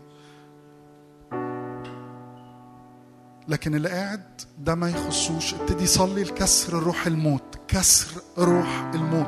لكن 3.49 3.75
اللي 3.75 3.89
قاعد 3.89 4.23
ده 4.59 4.75
ما 4.75 4.91
يخصوش. 4.91 5.55
ابتدي 5.55 5.87
صلي 5.87 6.23
لكسر 6.23 6.73
روح 6.73 7.07
الموت. 7.07 7.59
كسر 7.69 8.07
روح 8.39 8.91
الموت. 8.95 9.27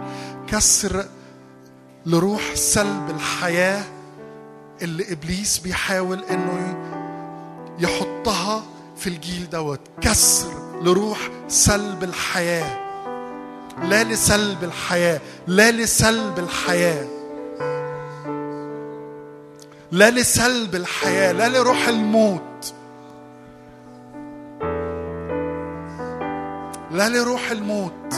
كسر 0.49 1.05
لروح 2.07 2.55
سلب 2.55 3.11
الحياة 3.11 3.85
اللي 4.83 5.13
إبليس 5.13 5.59
بيحاول 5.59 6.25
إنه 6.25 6.77
يحطها 7.79 8.63
في 8.97 9.07
الجيل 9.07 9.51
دوت. 9.51 9.81
كسر 10.01 10.81
لروح 10.83 11.19
سلب 11.49 12.05
الحياة. 12.05 12.91
لا 13.83 14.05
لسلب 14.05 14.65
الحياة. 14.65 15.21
لا 15.47 15.71
لسلب 15.71 16.39
الحياة. 16.39 17.07
لا 19.93 20.11
لسلب 20.11 20.75
الحياة. 20.75 21.33
لا 21.33 21.49
لروح 21.49 21.89
الموت. 21.89 22.43
لا 27.01 27.09
لروح 27.09 27.51
الموت. 27.51 28.15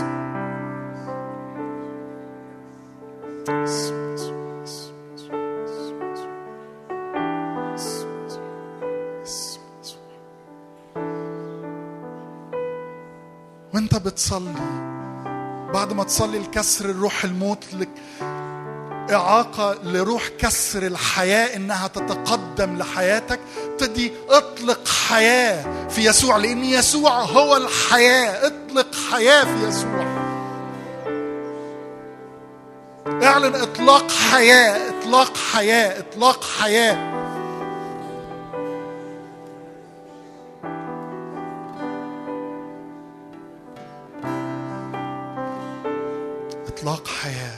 وانت 13.75 13.97
بتصلي 13.97 14.55
بعد 15.75 15.93
ما 15.93 16.05
تصلي 16.05 16.39
لكسر 16.39 16.91
الروح 16.91 17.25
الموت 17.25 17.75
لك 17.75 17.89
إعاقة 19.13 19.75
لروح 19.85 20.29
كسر 20.39 20.83
الحياة 20.87 21.57
إنها 21.57 21.89
تتقدم 21.89 22.79
لحياتك. 22.79 23.41
ابتدي 23.65 24.13
اطلق 24.29 24.89
حياة 25.09 25.89
في 25.89 26.05
يسوع 26.05 26.37
لأن 26.37 26.65
يسوع 26.65 27.23
هو 27.23 27.57
الحياة. 27.57 28.47
اطلق 28.47 28.95
حياة 29.13 29.45
في 29.45 29.69
يسوع. 29.69 30.23
اعلن 33.23 33.55
إطلاق 33.55 34.11
حياة 34.11 34.79
إطلاق 34.89 35.37
حياة 35.37 35.99
إطلاق 35.99 36.45
حياة. 36.45 37.13
إطلاق 46.69 47.07
حياة. 47.23 47.52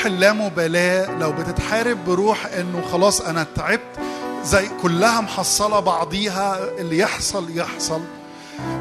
بروح 0.00 0.12
اللامبالاة 0.12 1.18
لو 1.18 1.32
بتتحارب 1.32 2.04
بروح 2.04 2.46
إنه 2.46 2.82
خلاص 2.92 3.20
أنا 3.20 3.46
تعبت 3.56 3.98
زي 4.44 4.68
كلها 4.82 5.20
محصلة 5.20 5.80
بعضيها 5.80 6.58
اللي 6.78 6.98
يحصل 6.98 7.56
يحصل. 7.58 8.00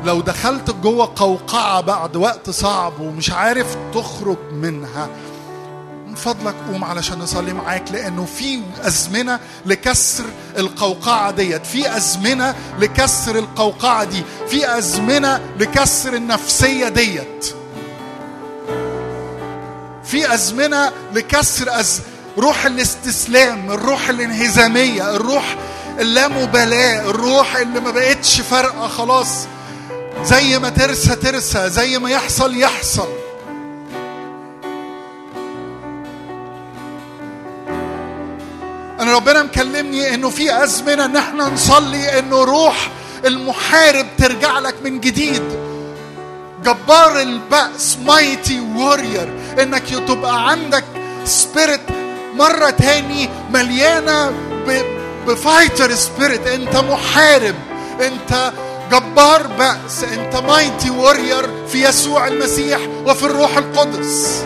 لو 0.03 0.21
دخلت 0.21 0.71
جوه 0.71 1.13
قوقعة 1.15 1.81
بعد 1.81 2.15
وقت 2.15 2.49
صعب 2.49 2.99
ومش 2.99 3.31
عارف 3.31 3.77
تخرج 3.93 4.37
منها 4.51 5.09
من 6.07 6.15
فضلك 6.15 6.55
قوم 6.71 6.83
علشان 6.83 7.19
نصلي 7.19 7.53
معاك 7.53 7.91
لأنه 7.91 8.25
في 8.25 8.61
أزمنة 8.81 9.39
لكسر 9.65 10.25
القوقعة 10.57 11.31
ديت. 11.31 11.65
في 11.65 11.97
أزمنة 11.97 12.55
لكسر 12.79 13.39
القوقعة 13.39 14.03
دي. 14.03 14.23
في 14.47 14.77
أزمنة 14.77 15.41
لكسر 15.59 16.13
النفسية 16.13 16.87
ديت. 16.89 17.55
في 20.11 20.33
أزمنة 20.33 20.91
لكسر 21.13 21.79
أز... 21.79 22.01
روح 22.37 22.65
الاستسلام 22.65 23.71
الروح 23.71 24.09
الانهزامية 24.09 25.15
الروح 25.15 25.55
اللامبالاة 25.99 27.09
الروح 27.09 27.55
اللي 27.55 27.79
ما 27.79 27.91
بقتش 27.91 28.41
فارقة 28.41 28.87
خلاص. 28.87 29.47
زي 30.23 30.59
ما 30.59 30.69
ترسى 30.69 31.15
ترسى 31.15 31.69
زي 31.69 31.99
ما 31.99 32.09
يحصل 32.09 32.57
يحصل. 32.57 33.07
أنا 38.99 39.13
ربنا 39.15 39.43
مكلمني 39.43 40.13
إنه 40.13 40.29
في 40.29 40.63
أزمنة 40.63 41.05
إن 41.05 41.15
إحنا 41.15 41.49
نصلي 41.49 42.19
إنه 42.19 42.43
روح 42.43 42.89
المحارب 43.25 44.05
ترجع 44.17 44.59
لك 44.59 44.75
من 44.83 44.99
جديد. 44.99 45.43
جبار 46.63 47.21
البأس 47.21 47.97
mighty 48.05 48.59
warrior 48.59 49.38
انك 49.59 49.89
تبقى 50.07 50.49
عندك 50.49 50.83
spirit 51.25 51.81
مرة 52.35 52.69
تاني 52.69 53.29
مليانة 53.53 54.31
ب 55.27 55.36
fighter 55.36 55.95
spirit 55.95 56.47
انت 56.47 56.75
محارب 56.77 57.55
انت 58.01 58.51
جبار 58.91 59.47
بأس 59.47 60.03
انت 60.03 60.35
mighty 60.35 60.89
warrior 60.89 61.67
في 61.67 61.83
يسوع 61.89 62.27
المسيح 62.27 62.79
وفي 63.05 63.23
الروح 63.25 63.57
القدس. 63.57 64.43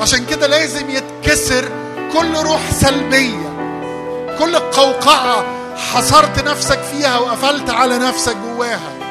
عشان 0.00 0.26
كده 0.26 0.46
لازم 0.46 0.90
يتكسر 0.90 1.68
كل 2.12 2.34
روح 2.36 2.60
سلبية 2.80 3.52
كل 4.38 4.56
قوقعة 4.56 5.44
حصرت 5.76 6.44
نفسك 6.44 6.78
فيها 6.92 7.18
وقفلت 7.18 7.70
على 7.70 7.98
نفسك 7.98 8.36
جواها. 8.36 9.01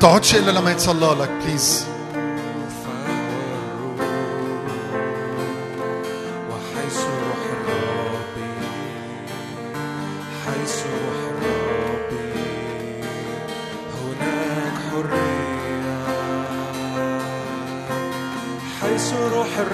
تقعدش 0.00 0.34
إلا 0.34 0.50
لما 0.50 0.70
يتصلى 0.70 1.16
لك 1.20 1.30
بليز 1.44 1.86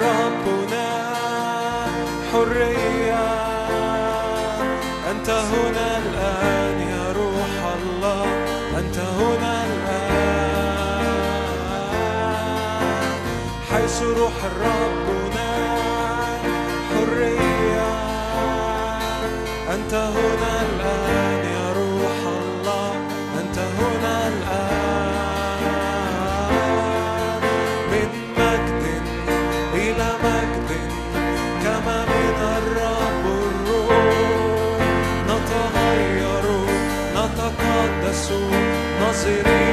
ربنا 0.03 0.87
حرية. 2.33 3.27
أنت 5.11 5.31
هنا. 5.31 5.96
يصرخ 13.97 14.39
ربنا 14.45 15.51
حرية. 16.89 17.93
أنت 19.75 19.93
هنا 19.95 20.53
الآن 20.69 21.43
يا 21.57 21.67
روح 21.79 22.19
الله 22.41 22.93
أنت 23.41 23.59
هنا 23.79 24.17
الآن. 24.29 25.61
من 27.91 28.11
مجد 28.39 28.85
إلى 29.75 30.09
مجد 30.25 30.71
كما 31.65 31.99
من 32.13 32.39
الرب 32.59 33.25
الروح. 33.49 34.79
نتغير 35.29 36.45
نتقدس 37.17 38.27
نصيرين 39.03 39.66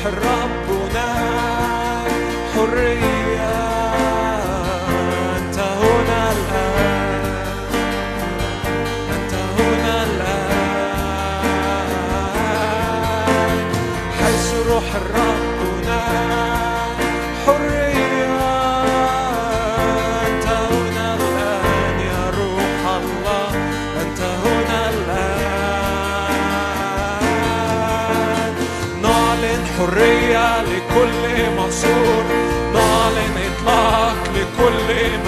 الحرام. 0.00 0.49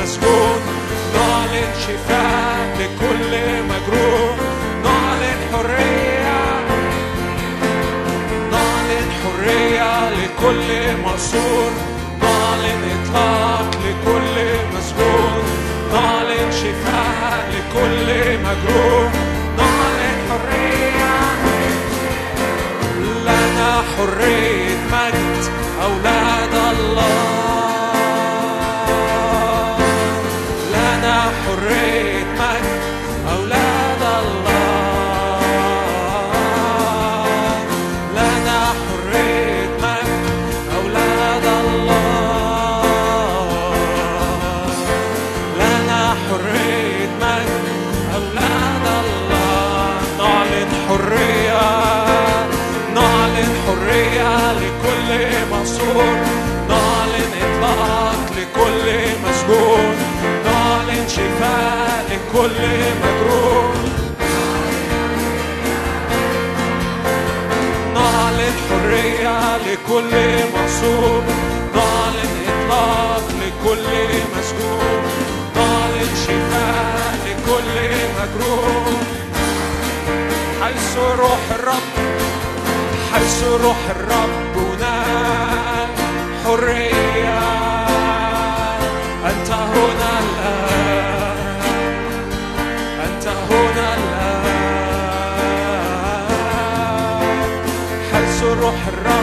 مسجون 0.02 0.60
نعلن 1.14 1.72
شفاء 1.86 2.76
لكل 2.78 3.32
مجروح. 3.62 4.36
نعلن 4.84 5.38
حرية. 5.52 6.42
نعلن 8.52 9.08
حرية 9.22 10.10
لكل 10.10 10.96
مقصور 11.04 11.70
نعلن 12.22 12.82
إطلاق 12.94 13.70
لكل 13.84 14.36
مسجون 14.76 15.42
نعلن 15.92 16.52
شفاء 16.52 17.50
لكل 17.52 18.38
مجروح. 18.38 19.12
نعلن 19.58 20.18
حرية. 20.30 21.14
لنا 23.24 23.82
حرية 23.96 24.78
مجد 24.92 25.44
أولاد 25.82 26.54
الله. 26.78 27.41
لكل 69.72 70.16
مقصود 70.54 71.24
نعلن 71.74 72.30
إطلاق 72.48 73.22
لكل 73.28 73.86
مسجون 74.36 75.02
نعلن 75.56 76.08
شفاء 76.26 77.14
لكل 77.26 77.90
مجروح 78.18 79.00
حيث 80.62 80.96
روح 81.18 81.40
الرب 81.54 81.92
حيث 83.12 83.44
روح 83.44 83.76
الرب 83.90 84.56
هناك 84.56 85.88
حريه 86.44 87.61
الروح 98.62 98.86
الرب 98.88 99.21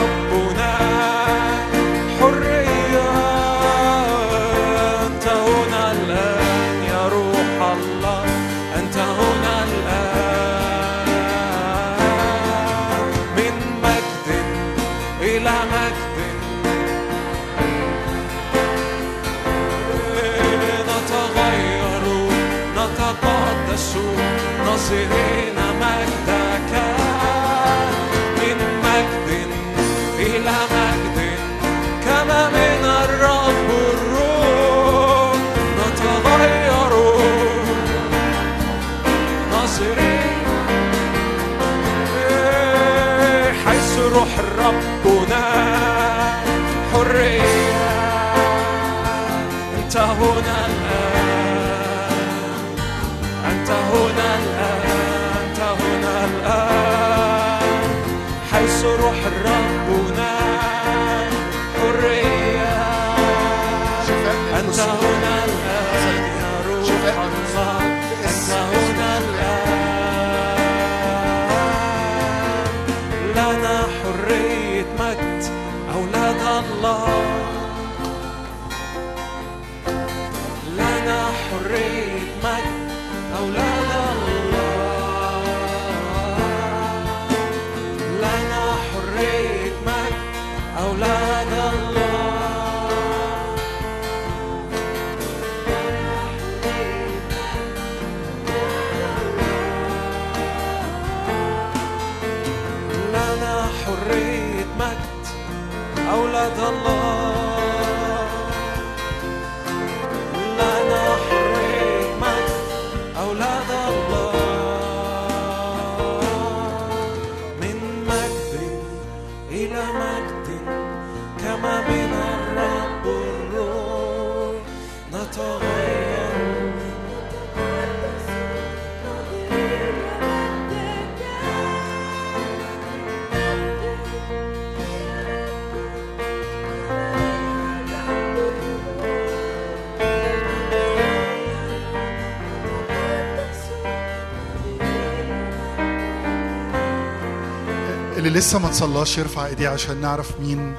لسه 148.40 148.58
ما 148.58 148.68
تصلاش 148.68 149.18
يرفع 149.18 149.46
ايديه 149.46 149.68
عشان 149.68 150.00
نعرف 150.00 150.40
مين 150.40 150.74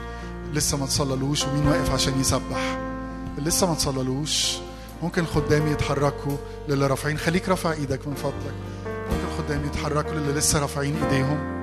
لسه 0.54 0.78
ما 0.78 0.86
تصللوش 0.86 1.44
ومين 1.44 1.68
واقف 1.68 1.92
عشان 1.92 2.20
يسبح. 2.20 2.80
لسه 3.38 3.68
ما 3.68 3.76
تصللوش 3.76 4.58
ممكن 5.04 5.22
الخدام 5.22 5.68
يتحركوا 5.68 6.38
للي 6.70 6.88
رافعين. 6.88 7.18
خليك 7.18 7.50
رافع 7.50 7.72
إيدك 7.72 8.08
من 8.08 8.14
فضلك. 8.14 8.54
ممكن 8.86 9.26
الخدام 9.32 9.66
يتحركوا 9.66 10.12
للي 10.12 10.34
لسه 10.34 10.60
رافعين 10.60 11.04
ايديهم. 11.04 11.61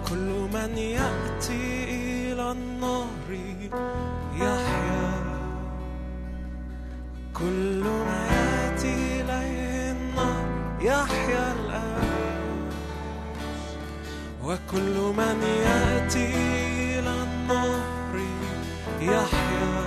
كل 0.10 0.30
من 0.54 0.78
يأتي 0.78 1.84
إلى 2.32 2.52
النار 2.52 3.30
يحيا. 4.36 5.10
كل 7.34 7.84
ما 7.84 8.28
يأتي 8.32 9.22
إليه 9.22 9.92
النار 9.92 10.48
يحيا 10.82 11.54
الآب 11.54 12.72
وكل 14.44 14.96
من 15.18 15.38
يأتي 15.66 16.28
إلى 17.00 17.14
النار 17.24 18.16
يحيا. 19.02 19.79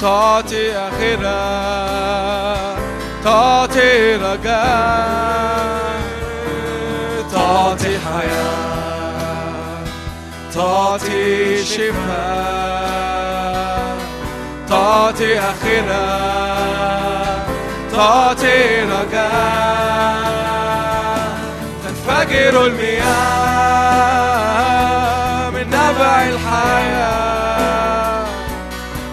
تعطي 0.00 0.72
آخرة. 0.76 1.32
تعطي 3.24 4.16
رجاء. 4.16 6.00
تعطي 7.32 7.98
حياة. 7.98 9.84
تعطي 10.54 11.64
شفاء. 11.64 12.76
تعطي 14.68 15.38
آخرة. 15.38 16.18
تعطي 17.92 18.82
رجاء. 18.82 20.41
تنفجر 22.32 22.66
المياه 22.66 23.10
من 25.50 25.66
نبع 25.68 26.22
الحياة 26.22 27.46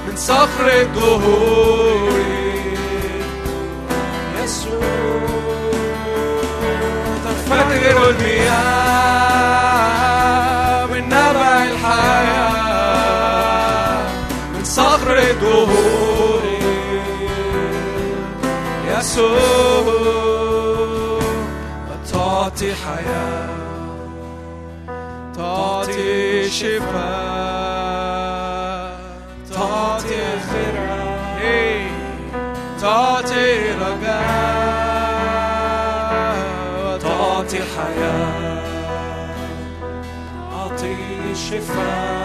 من 0.07 0.15
صخر 0.15 0.67
الدهور 0.81 2.19
تنفجر 7.25 8.09
المياه 8.09 8.55
من 10.85 11.05
نبع 11.05 11.63
الحياة 11.63 12.49
من 14.55 14.63
صخر 14.63 15.17
الدهور 15.17 16.41
يسوع 18.87 19.98
تعطي 22.89 23.05
حياة. 23.05 23.49
تعطي 25.35 26.49
شفاء. 26.49 26.99
تعطي 29.53 30.15
آخرة 30.37 31.01
إيه. 31.41 31.91
تعطي 32.81 33.71
رجاء. 33.71 34.19
تعطي 36.99 37.57
حياة. 37.57 38.63
تعطي 40.51 40.95
شفاء. 41.35 42.18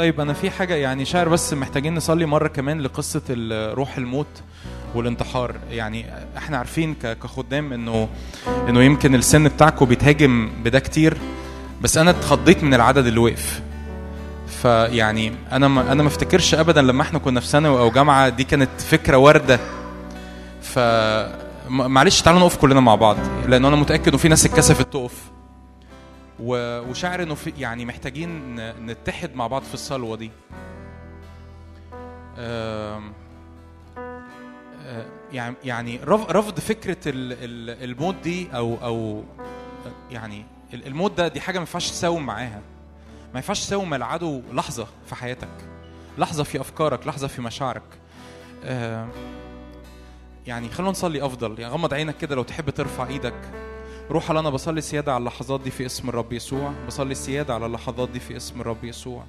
طيب 0.00 0.20
أنا 0.20 0.32
في 0.32 0.50
حاجة 0.50 0.74
يعني 0.74 1.04
شاعر 1.04 1.28
بس 1.28 1.52
محتاجين 1.54 1.94
نصلي 1.94 2.26
مرة 2.26 2.48
كمان 2.48 2.80
لقصة 2.80 3.22
روح 3.74 3.96
الموت 3.96 4.42
والانتحار. 4.94 5.54
يعني 5.70 6.06
إحنا 6.36 6.56
عارفين 6.58 6.94
كخدام 6.94 7.72
إنه 7.72 8.08
إنه 8.68 8.82
يمكن 8.82 9.14
السن 9.14 9.48
بتاعكم 9.48 9.86
بيتهاجم 9.86 10.50
بده 10.64 10.78
كتير 10.78 11.16
بس 11.82 11.98
أنا 11.98 12.10
اتخضيت 12.10 12.64
من 12.64 12.74
العدد 12.74 13.06
اللي 13.06 13.20
وقف. 13.20 13.62
فيعني 14.62 15.32
أنا 15.52 15.68
ما 15.68 15.92
أنا 15.92 16.02
ما 16.02 16.08
افتكرش 16.08 16.54
ابدا 16.54 16.82
لما 16.82 17.02
إحنا 17.02 17.18
كنا 17.18 17.40
في 17.40 17.46
ثانوي 17.46 17.80
أو 17.80 17.90
جامعة 17.90 18.28
دي 18.28 18.44
كانت 18.44 18.80
فكرة 18.80 19.16
واردة. 19.16 19.60
ف 20.62 20.78
معلش 21.68 22.20
تعالوا 22.20 22.40
نقف 22.40 22.56
كلنا 22.56 22.80
مع 22.80 22.94
بعض 22.94 23.16
لأن 23.48 23.64
أنا 23.64 23.76
متأكد 23.76 24.08
إنه 24.08 24.18
في 24.18 24.28
ناس 24.28 24.46
اتكسفت 24.46 24.92
تقف. 24.92 25.30
وشاعر 26.42 27.22
إنه 27.22 27.36
يعني 27.58 27.84
محتاجين 27.84 28.56
نتحد 28.86 29.34
مع 29.34 29.46
بعض 29.46 29.62
في 29.62 29.74
الصلوة 29.74 30.16
دي. 30.16 30.30
يعني 35.32 35.54
يعني 35.64 36.00
رف- 36.04 36.30
رفض 36.30 36.60
فكرة 36.60 36.96
ال- 37.08 37.32
ال- 37.32 37.90
الموت 37.90 38.14
دي 38.14 38.48
أو 38.54 38.78
أو 38.82 39.24
يعني 40.10 40.44
ال- 40.74 40.86
الموت 40.86 41.12
ده 41.18 41.28
دي 41.28 41.40
حاجة 41.40 41.54
ما 41.58 41.60
ينفعش 41.60 41.90
تساوم 41.90 42.26
معاها. 42.26 42.60
ما 43.34 43.36
ينفعش 43.40 43.60
تساوم 43.60 43.94
العدو 43.94 44.42
لحظة 44.52 44.86
في 45.06 45.14
حياتك. 45.14 45.48
لحظة 46.18 46.44
في 46.44 46.60
أفكارك 46.60 47.06
لحظة 47.06 47.26
في 47.28 47.42
مشاعرك. 47.42 47.82
يعني 50.46 50.68
خلونا 50.68 50.90
نصلي 50.90 51.26
أفضل. 51.26 51.60
يعني 51.60 51.74
غمض 51.74 51.94
عينك 51.94 52.16
كده 52.16 52.34
لو 52.34 52.42
تحب 52.42 52.70
ترفع 52.70 53.06
إيدك. 53.06 53.34
روح 54.10 54.30
الله 54.30 54.40
أنا 54.40 54.50
بصلي 54.50 54.80
سياده 54.80 55.12
على 55.14 55.20
اللحظات 55.20 55.60
دي 55.60 55.70
في 55.70 55.86
اسم 55.86 56.08
الرب 56.08 56.32
يسوع 56.32 56.72
بصلي 56.86 57.14
سياده 57.14 57.54
على 57.54 57.66
اللحظات 57.66 58.08
دي 58.08 58.20
في 58.20 58.36
اسم 58.36 58.60
الرب 58.60 58.84
يسوع 58.84 59.24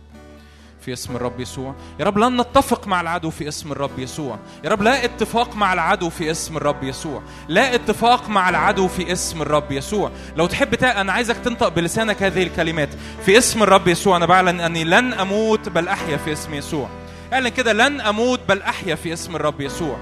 في 0.85 0.93
اسم 0.93 1.15
الرب 1.15 1.39
يسوع 1.39 1.75
يا 1.99 2.05
رب 2.05 2.17
لن 2.17 2.41
نتفق 2.41 2.87
مع 2.87 3.01
العدو 3.01 3.29
في 3.29 3.47
اسم 3.47 3.71
الرب 3.71 3.99
يسوع 3.99 4.37
يا 4.63 4.69
رب 4.69 4.81
لا 4.81 5.05
اتفاق 5.05 5.55
مع 5.55 5.73
العدو 5.73 6.09
في 6.09 6.31
اسم 6.31 6.57
الرب 6.57 6.83
يسوع 6.83 7.21
لا 7.47 7.75
اتفاق 7.75 8.29
مع 8.29 8.49
العدو 8.49 8.87
في 8.87 9.11
اسم 9.11 9.41
الرب 9.41 9.71
يسوع 9.71 10.11
لو 10.35 10.47
تحب 10.47 10.75
تا... 10.75 11.01
أنا 11.01 11.11
عايزك 11.13 11.37
تنطق 11.37 11.67
بلسانك 11.67 12.23
هذه 12.23 12.43
الكلمات 12.43 12.89
في 13.25 13.37
اسم 13.37 13.63
الرب 13.63 13.87
يسوع 13.87 14.17
أنا 14.17 14.25
بعلن 14.25 14.59
اني 14.59 14.83
لن 14.83 15.13
أموت 15.13 15.69
بل 15.69 15.87
احيا 15.87 16.17
في 16.17 16.31
اسم 16.33 16.53
يسوع 16.53 16.89
اعلن 17.33 17.49
كده 17.49 17.73
لن 17.73 18.01
أموت 18.01 18.39
بل 18.49 18.61
احيا 18.61 18.95
في 18.95 19.13
اسم 19.13 19.35
الرب 19.35 19.61
يسوع 19.61 19.97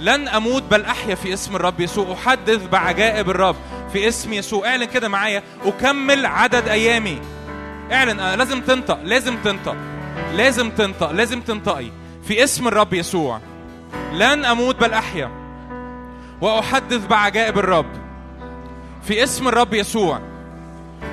لن 0.00 0.28
أموت 0.28 0.62
بل 0.62 0.84
احيا 0.84 1.14
في 1.14 1.34
اسم 1.34 1.56
الرب 1.56 1.80
يسوع 1.80 2.12
احدث 2.12 2.66
بعجائب 2.66 3.30
الرب 3.30 3.56
في 3.94 4.08
اسم 4.08 4.32
يسوع. 4.32 4.68
اعلن 4.68 4.84
كده 4.84 5.08
معايا 5.08 5.42
اكمل 5.64 6.26
عدد 6.26 6.68
أيامي. 6.68 7.20
اعلن 7.92 8.20
آه، 8.20 8.34
لازم 8.34 8.60
تنطق 8.60 9.02
لازم 9.02 9.36
تنطق 9.36 9.76
لازم 10.32 10.70
تنطق 10.70 11.10
لازم 11.10 11.40
تنطقي. 11.40 11.90
في 12.28 12.44
اسم 12.44 12.68
الرب 12.68 12.94
يسوع. 12.94 13.40
لن 14.12 14.44
أموت 14.44 14.80
بل 14.80 14.92
أحيا 14.92 15.30
وأحدث 16.40 17.06
بعجائب 17.06 17.58
الرب. 17.58 17.86
في 19.02 19.24
اسم 19.24 19.48
الرب 19.48 19.74
يسوع. 19.74 20.20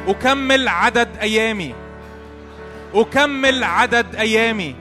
أكمل 0.08 0.68
عدد 0.68 1.18
أيامي. 1.22 1.76
أكمل 2.93 3.64
عدد 3.64 4.16
أيامي. 4.16 4.76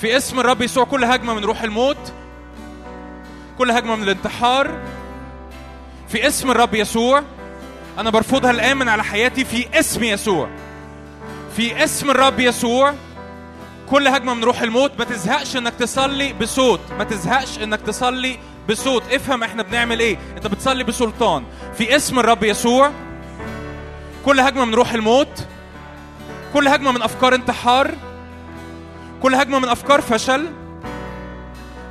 في 0.00 0.16
اسم 0.16 0.40
الرب 0.40 0.62
يسوع. 0.62 0.84
كل 0.84 1.04
هجمة 1.04 1.34
من 1.34 1.44
روح 1.44 1.62
الموت 1.62 2.12
كل 3.58 3.70
هجمة 3.70 3.96
من 3.96 4.02
الانتحار 4.02 4.70
في 6.08 6.26
اسم 6.26 6.50
الرب 6.50 6.74
يسوع. 6.74 7.22
أنا 7.98 8.10
برفضها 8.10 8.50
الآن 8.50 8.76
من 8.76 8.88
على 8.88 9.04
حياتي 9.04 9.44
في 9.44 9.78
اسم 9.78 10.04
يسوع. 10.04 10.48
في 11.56 11.84
اسم 11.84 12.10
الرب 12.10 12.40
يسوع. 12.40 12.94
كل 13.90 14.08
هجمة 14.08 14.34
من 14.34 14.44
روح 14.44 14.62
الموت 14.62 14.92
ما 14.98 15.04
تزهقش 15.04 15.56
إنك 15.56 15.74
تصلي 15.74 16.32
بصوت. 16.32 16.80
ما 16.98 17.04
تزهقش 17.04 17.58
إنك 17.58 17.80
تصلي 17.80 18.38
بصوت. 18.68 19.02
افهم 19.12 19.42
إحنا 19.42 19.62
بنعمل 19.62 20.00
إيه. 20.00 20.18
أنت 20.36 20.46
بتصلي 20.46 20.84
بسلطان. 20.84 21.44
في 21.78 21.96
اسم 21.96 22.18
الرب 22.18 22.44
يسوع. 22.44 22.90
كل 24.24 24.40
هجمة 24.40 24.64
من 24.64 24.74
روح 24.74 24.92
الموت. 24.92 25.46
كل 26.54 26.68
هجمة 26.68 26.92
من 26.92 27.02
أفكار 27.02 27.34
انتحار. 27.34 27.90
كل 29.22 29.34
هجمة 29.34 29.58
من 29.58 29.68
أفكار 29.68 30.00
فشل. 30.00 30.46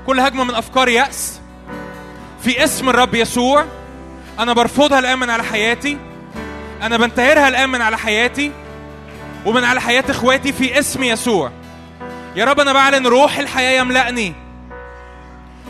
كل 0.08 0.20
هجمة 0.20 0.44
من 0.44 0.56
أفكار 0.56 0.90
يأس. 0.90 1.40
في 2.44 2.64
اسم 2.64 2.90
الرب 2.90 3.16
يسوع. 3.16 3.66
أنا 4.40 4.54
برفضها 4.54 5.00
الان 5.00 5.20
من 5.20 5.30
على 5.30 5.44
حياتي. 5.44 5.98
أنا 6.82 6.98
بنتهرها 6.98 7.48
الان 7.48 7.70
من 7.70 7.82
على 7.82 7.98
حياتي. 7.98 8.52
ومن 9.46 9.64
على 9.64 9.82
حياة 9.82 10.04
إخواتي 10.10 10.54
في 10.54 10.80
اسم 10.80 11.04
يسوع. 11.04 11.52
يا 12.36 12.46
رب 12.46 12.60
أنا 12.60 12.74
بعلن 12.74 13.08
روح 13.08 13.38
الحياة 13.38 13.80
يملأني. 13.80 14.34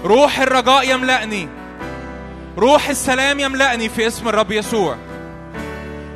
روح 0.04 0.40
الرجاء 0.40 0.90
يملأني. 0.90 1.50
روح 2.58 2.90
السلام 2.90 3.40
يملأني 3.40 3.90
في 3.90 4.08
اسم 4.08 4.28
الرب 4.28 4.52
يسوع. 4.52 4.98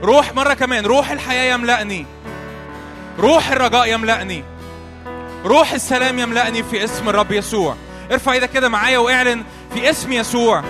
روح 0.04 0.34
مرة 0.34 0.54
كمان 0.54 0.86
روح 0.86 1.12
الحياة 1.12 1.54
يملأني. 1.54 2.06
روح 3.20 3.52
الرجاء 3.52 3.94
يملأني. 3.94 4.44
روح 5.46 5.72
السلام 5.72 6.20
يملأني 6.20 6.64
في 6.64 6.84
اسم 6.84 7.10
الرب 7.10 7.32
يسوع. 7.32 7.76
ارفع 8.12 8.32
إيدك 8.32 8.50
كده 8.50 8.70
معايا 8.70 8.98
وإعلن 8.98 9.44
في 9.74 9.90
اسم 9.90 10.12
يسوع. 10.12 10.64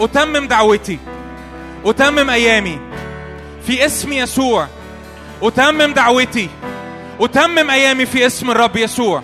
أتمم 0.00 0.46
دعوتي. 0.46 0.98
أتمم 1.84 2.30
أيامي. 2.30 2.80
في 3.66 3.86
اسم 3.86 4.12
يسوع. 4.12 4.66
أتمم 5.42 5.92
دعوتي. 5.92 6.48
أتمم 7.20 7.70
أيامي 7.70 8.06
في 8.06 8.26
اسم 8.26 8.50
الرب 8.50 8.76
يسوع. 8.76 9.22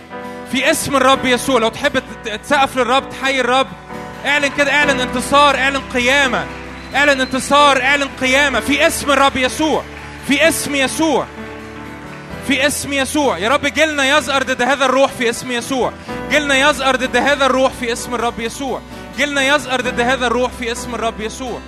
في 0.52 0.70
اسم 0.70 0.97
الرب 0.97 1.24
يسوع. 1.24 1.60
لو 1.60 1.68
تحب 1.68 2.02
تسقف 2.42 2.76
للرب 2.76 3.10
تحيي 3.10 3.40
الرب. 3.40 3.66
اعلن 4.26 4.50
كده 4.58 4.72
اعلن 4.72 5.00
انتصار 5.00 5.56
اعلن 5.56 5.82
قيامة. 5.94 6.47
اعلن 6.94 7.20
انتصار 7.20 7.82
اعلن 7.82 8.08
قيامة. 8.20 8.60
في 8.60 8.86
اسم 8.86 9.10
الرب 9.10 9.36
يسوع. 9.36 9.82
في 10.28 10.48
اسم 10.48 10.74
يسوع. 10.74 11.26
في 12.48 12.66
اسم 12.66 12.92
يسوع. 12.92 13.38
يا 13.38 13.48
رب 13.48 13.66
جيلنا 13.66 14.18
يزأر 14.18 14.42
ضد 14.42 14.62
هذا 14.62 14.84
الروح 14.84 15.12
في 15.12 15.30
اسم 15.30 15.52
يسوع. 15.52 15.92
جيلنا 16.30 16.70
يزأر 16.70 16.97
ضد 16.97 17.16
هذا 17.16 17.47
الروح 17.47 17.72
في 17.80 17.92
اسم 17.92 18.14
الرب 18.14 18.40
يسوع. 18.40 18.80
جيلنا 19.18 19.56
يزأر 19.56 19.80
ضد 19.80 20.00
هذا 20.00 20.26
الروح 20.26 20.52
في 20.52 20.72
اسم 20.72 20.94
الرب 20.94 21.20
يسوع. 21.20 21.60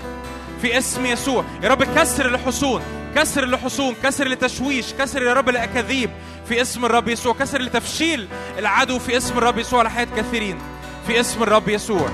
في 0.62 0.78
اسم 0.78 1.06
يسوع. 1.06 1.44
يا 1.62 1.68
رب 1.68 1.84
كسر 1.84 2.26
الحصون. 2.26 2.82
كسر 3.16 3.44
الحصون. 3.44 3.94
كسر 4.02 4.26
التشويش 4.26 4.92
كسر 4.92 5.22
يا 5.22 5.32
رب 5.32 5.48
الاكاذيب 5.48 6.10
في 6.48 6.62
اسم 6.62 6.84
الرب 6.84 7.08
يسوع. 7.08 7.34
كسر 7.34 7.62
لتفشيل 7.62 8.28
العدو 8.58 8.98
في 8.98 9.16
اسم 9.16 9.38
الرب 9.38 9.58
يسوع 9.58 9.78
على 9.78 9.90
حياه 9.90 10.08
كثيرين 10.16 10.58
في 11.06 11.20
اسم 11.20 11.42
الرب 11.42 11.68
يسوع. 11.68 12.10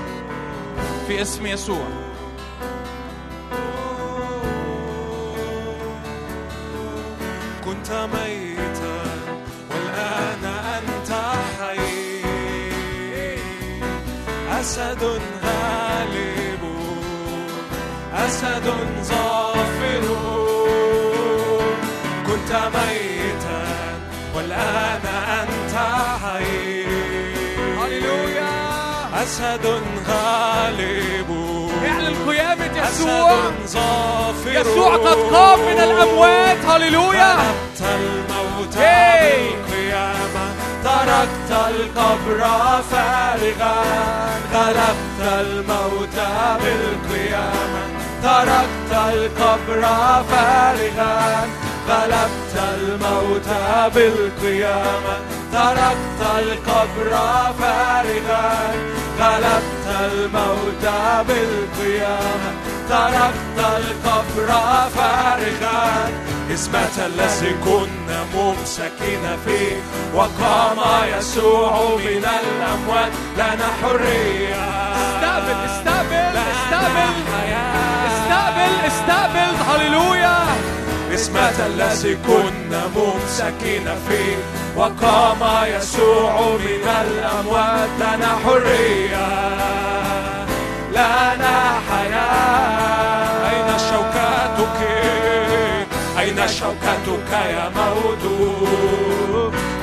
في 1.07 1.21
اسم 1.21 1.45
يسوع. 1.45 1.87
كنت 7.65 7.91
ميتا 7.91 8.36
أسد 14.67 15.03
غالب 15.43 16.63
أسد 18.13 18.73
ظافر. 19.01 20.03
كنت 22.27 22.51
ميتا 22.75 23.63
والآن 24.35 25.05
أنت 25.39 25.75
حي 26.23 26.85
هللويا. 27.79 28.55
أسد 29.23 29.65
غالب 30.07 31.29
اعلن 31.87 32.15
قيامة 32.29 32.87
يسوع. 32.87 33.31
أسد 33.31 33.67
ظافر. 33.67 34.51
يسوع 34.51 34.95
قد 34.95 35.17
قام 35.33 35.59
من 35.59 35.79
الأموات. 35.79 36.65
هللويا. 36.65 37.35
تركت 37.79 37.91
الموت 37.95 38.77
هي. 38.77 39.33
بالقيامة. 39.37 40.56
تركت 40.87 41.51
القبر 41.69 42.41
فارغا 42.91 43.75
غلبت 44.53 45.19
الموت 45.41 46.17
بالقيامة 46.61 47.83
تركت 48.23 48.91
القبر 49.13 49.81
فارغا 50.29 51.47
غلبت 51.89 52.55
الموت 52.73 53.49
بالقيامة 53.95 55.15
تركت 55.53 56.21
القبر 56.39 57.11
فارغا 57.59 58.71
غلبت 59.19 59.87
الموت 60.01 60.85
بالقيامة 61.27 62.51
تركت 62.89 63.59
القبر 63.77 64.49
فارغا. 64.95 66.11
اسمة 66.53 67.05
الذي 67.05 67.55
كنا 67.65 68.25
ممسكين 68.35 69.37
فيه 69.45 69.75
وقام 70.15 70.79
يسوع 71.17 71.95
من 71.95 72.25
الأموات. 72.41 73.11
لنا 73.37 73.67
حرية 73.81 74.65
استقبل 74.95 75.59
استقبل 75.65 76.37
استقبل. 76.53 77.13
استقبل 78.07 78.73
استقبل. 78.87 79.51
هللويا. 79.69 80.37
اسمة 81.13 81.65
الذي 81.65 82.17
كنا 82.27 82.81
ممسكين 82.95 83.95
فيه 84.09 84.37
وقام 84.75 85.65
يسوع 85.65 86.41
من 86.41 86.87
الأموات. 87.01 87.89
لنا 87.99 88.37
حرية 88.45 89.27
لنا 90.91 91.79
حياة 91.89 92.86
شوكتك 96.47 97.31
يا 97.31 97.69
موت 97.75 98.25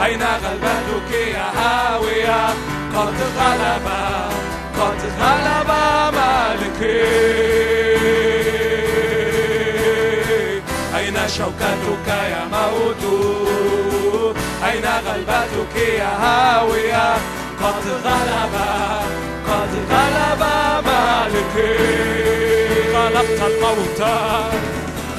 أين 0.04 0.22
غلبتك 0.22 1.10
يا 1.34 1.46
هاوية 1.58 2.46
قد 2.96 3.18
غلب 3.38 3.86
قد 4.80 5.00
غلب 5.20 5.70
مالكي. 6.14 7.04
أين 10.96 11.16
شوكتك 11.28 12.08
يا 12.08 12.44
موت 12.52 13.04
أين 14.64 14.84
غلبتك 15.06 15.76
يا 15.98 16.12
هاوية 16.22 17.14
قد 17.62 17.86
غلب 18.04 18.54
قد 19.48 19.72
غلب 19.90 20.42
مالكي. 20.86 21.74
غلبت 22.94 23.40
الموت 23.46 24.00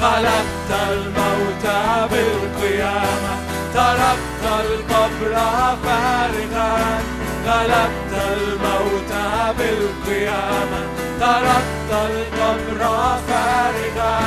غلبت 0.06 0.72
الموت 0.92 1.66
بالقيامة 2.12 3.34
تركت 3.74 4.44
القبر 4.60 5.36
فارغا 5.84 7.00
غلبت 7.48 8.14
الموت 8.38 9.12
بالقيامة 9.58 10.82
تركت 11.20 11.92
القبر 11.92 12.82
فارغا 13.28 14.20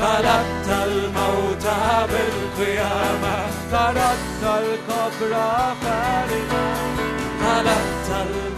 غلبت 0.00 0.68
الموت 0.86 1.66
بالقيامة 2.10 3.36
تركت 3.72 4.42
القبر 4.42 5.34
فارغا 5.82 6.66
غلبت 7.44 8.08
الموت 8.10 8.55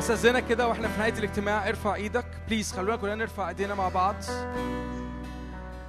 استاذنك 0.00 0.46
كده 0.46 0.68
وإحنا 0.68 0.88
في 0.88 0.98
نهاية 0.98 1.12
الاجتماع 1.12 1.68
ارفع 1.68 1.94
إيدك. 1.94 2.24
بليز 2.48 2.72
خلونا 2.72 2.96
كلنا 2.96 3.14
نرفع 3.14 3.48
إيدينا 3.48 3.74
مع 3.74 3.88
بعض. 3.88 4.16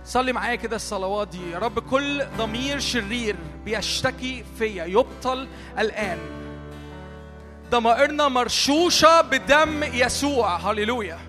صلي 0.05 0.33
معايا 0.33 0.55
كده 0.55 0.75
الصلوات 0.75 1.27
دي. 1.27 1.51
يا 1.51 1.59
رب 1.59 1.79
كل 1.79 2.25
ضمير 2.37 2.79
شرير 2.79 3.35
بيشتكي 3.65 4.45
فيا. 4.59 4.85
يبطل 4.85 5.47
الآن. 5.79 6.17
ضمائرنا 7.69 8.27
مرشوشة 8.27 9.21
بدم 9.21 9.83
يسوع. 9.83 10.55
هللويا. 10.55 11.19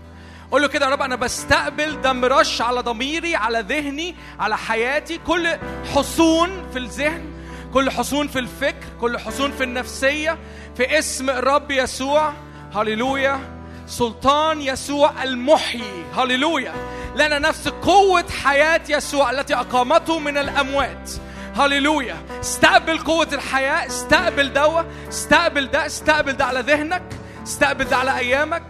قول 0.51 0.63
له 0.63 0.69
كده 0.69 0.87
يا 0.87 0.91
رب 0.91 1.03
أنا 1.03 1.17
بستقبل 1.17 2.01
دم 2.01 2.25
رش 2.25 2.63
على 2.63 2.81
ضميري 2.81 3.37
على 3.37 3.61
ذهني 3.61 4.15
على 4.39 4.57
حياتي. 4.57 5.19
كل 5.19 5.49
حصون 5.95 6.71
في 6.73 6.79
الذهن 6.79 7.33
كل 7.75 7.91
حصون 7.91 8.29
في 8.29 8.39
الفكر 8.39 8.87
كل 9.01 9.19
حصون 9.19 9.51
في 9.53 9.65
النفسية 9.65 10.39
في 10.77 10.99
اسم 10.99 11.31
الرب 11.31 11.71
يسوع. 11.71 12.33
هللويا. 12.75 13.41
سلطان 13.87 14.61
يسوع 14.63 15.23
المحيي. 15.23 16.05
هللويا. 16.17 16.73
لنا 17.17 17.39
نفس 17.39 17.69
قوة 17.69 18.25
حياة 18.45 18.81
يسوع 18.89 19.31
التي 19.31 19.55
أقامته 19.55 20.19
من 20.19 20.39
الأموات. 20.39 21.11
هللويا. 21.57 22.17
استقبل 22.41 22.99
قوة 22.99 23.29
الحياة. 23.33 23.87
استقبل 23.87 24.53
دوا 24.53 24.83
استقبل 25.09 25.71
ده. 25.71 25.87
استقبل 25.87 26.33
ده 26.33 26.45
على 26.45 26.61
ذهنك. 26.61 27.03
استقبل 27.43 27.85
ده 27.85 27.97
على 27.97 28.19
أيامك. 28.19 28.67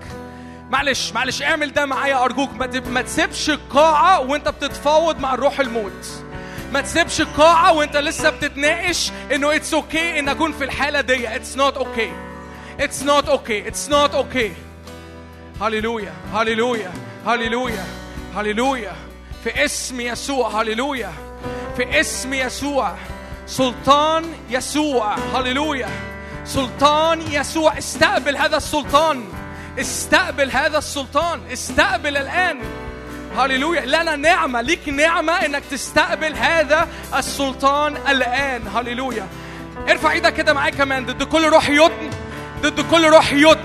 معلش 0.70 1.12
معلش 1.12 1.42
اعمل 1.42 1.72
ده 1.72 1.86
معايا 1.86 2.24
أرجوك. 2.24 2.50
ما 2.86 3.02
تسيبش 3.02 3.50
القاعة 3.50 4.20
وأنت 4.20 4.48
بتتفاوض 4.48 5.18
مع 5.18 5.34
الروح 5.34 5.60
الموت. 5.60 6.06
ما 6.72 6.80
تسيبش 6.80 7.20
القاعة 7.20 7.72
وأنت 7.72 7.96
لسه 7.96 8.30
بتتناقش 8.30 9.10
إنه 9.34 9.56
it's 9.56 10.14
okay 10.14 10.16
okay 10.16 10.18
إن 10.18 10.28
أكون 10.28 10.52
في 10.52 10.64
الحالة 10.64 11.00
دي. 11.00 11.36
it's 11.36 11.56
not 11.56 11.76
okay 11.76 12.12
it's 12.80 13.02
not 13.02 13.28
okay 13.28 13.68
it's 13.68 13.88
not 13.88 14.14
okay 14.14 14.52
هللويا 15.60 16.12
هللويا 16.34 16.92
هللويا 17.26 17.84
هللويا 18.36 18.92
في 19.44 19.64
اسم 19.64 20.00
يسوع 20.00 20.62
هللويا 20.62 21.12
في 21.76 22.00
اسم 22.00 22.34
يسوع. 22.34 22.94
سلطان 23.46 24.24
يسوع 24.50 25.14
هللويا 25.14 25.88
سلطان 26.44 27.20
يسوع. 27.20 27.78
استقبل 27.78 28.36
هذا 28.36 28.56
السلطان. 28.56 29.24
استقبل 29.78 30.50
هذا 30.50 30.78
السلطان. 30.78 31.40
استقبل 31.52 32.16
الآن. 32.16 32.58
هللويا 33.36 33.86
لنا 33.86 34.16
نعمة. 34.16 34.60
ليك 34.60 34.88
نعمة 34.88 35.32
إنك 35.32 35.62
تستقبل 35.70 36.34
هذا 36.36 36.88
السلطان 37.16 37.96
الآن. 37.96 38.68
هللويا 38.74 39.26
ارفع 39.90 40.12
إيدك 40.12 40.34
كده 40.34 40.52
معايا 40.52 40.74
كمان. 40.74 41.06
ضد 41.06 41.22
كل 41.22 41.48
روح 41.48 41.68
يتم 41.68 42.10
ضد 42.62 42.80
كل 42.90 43.04
روح 43.04 43.32
يتم 43.32 43.60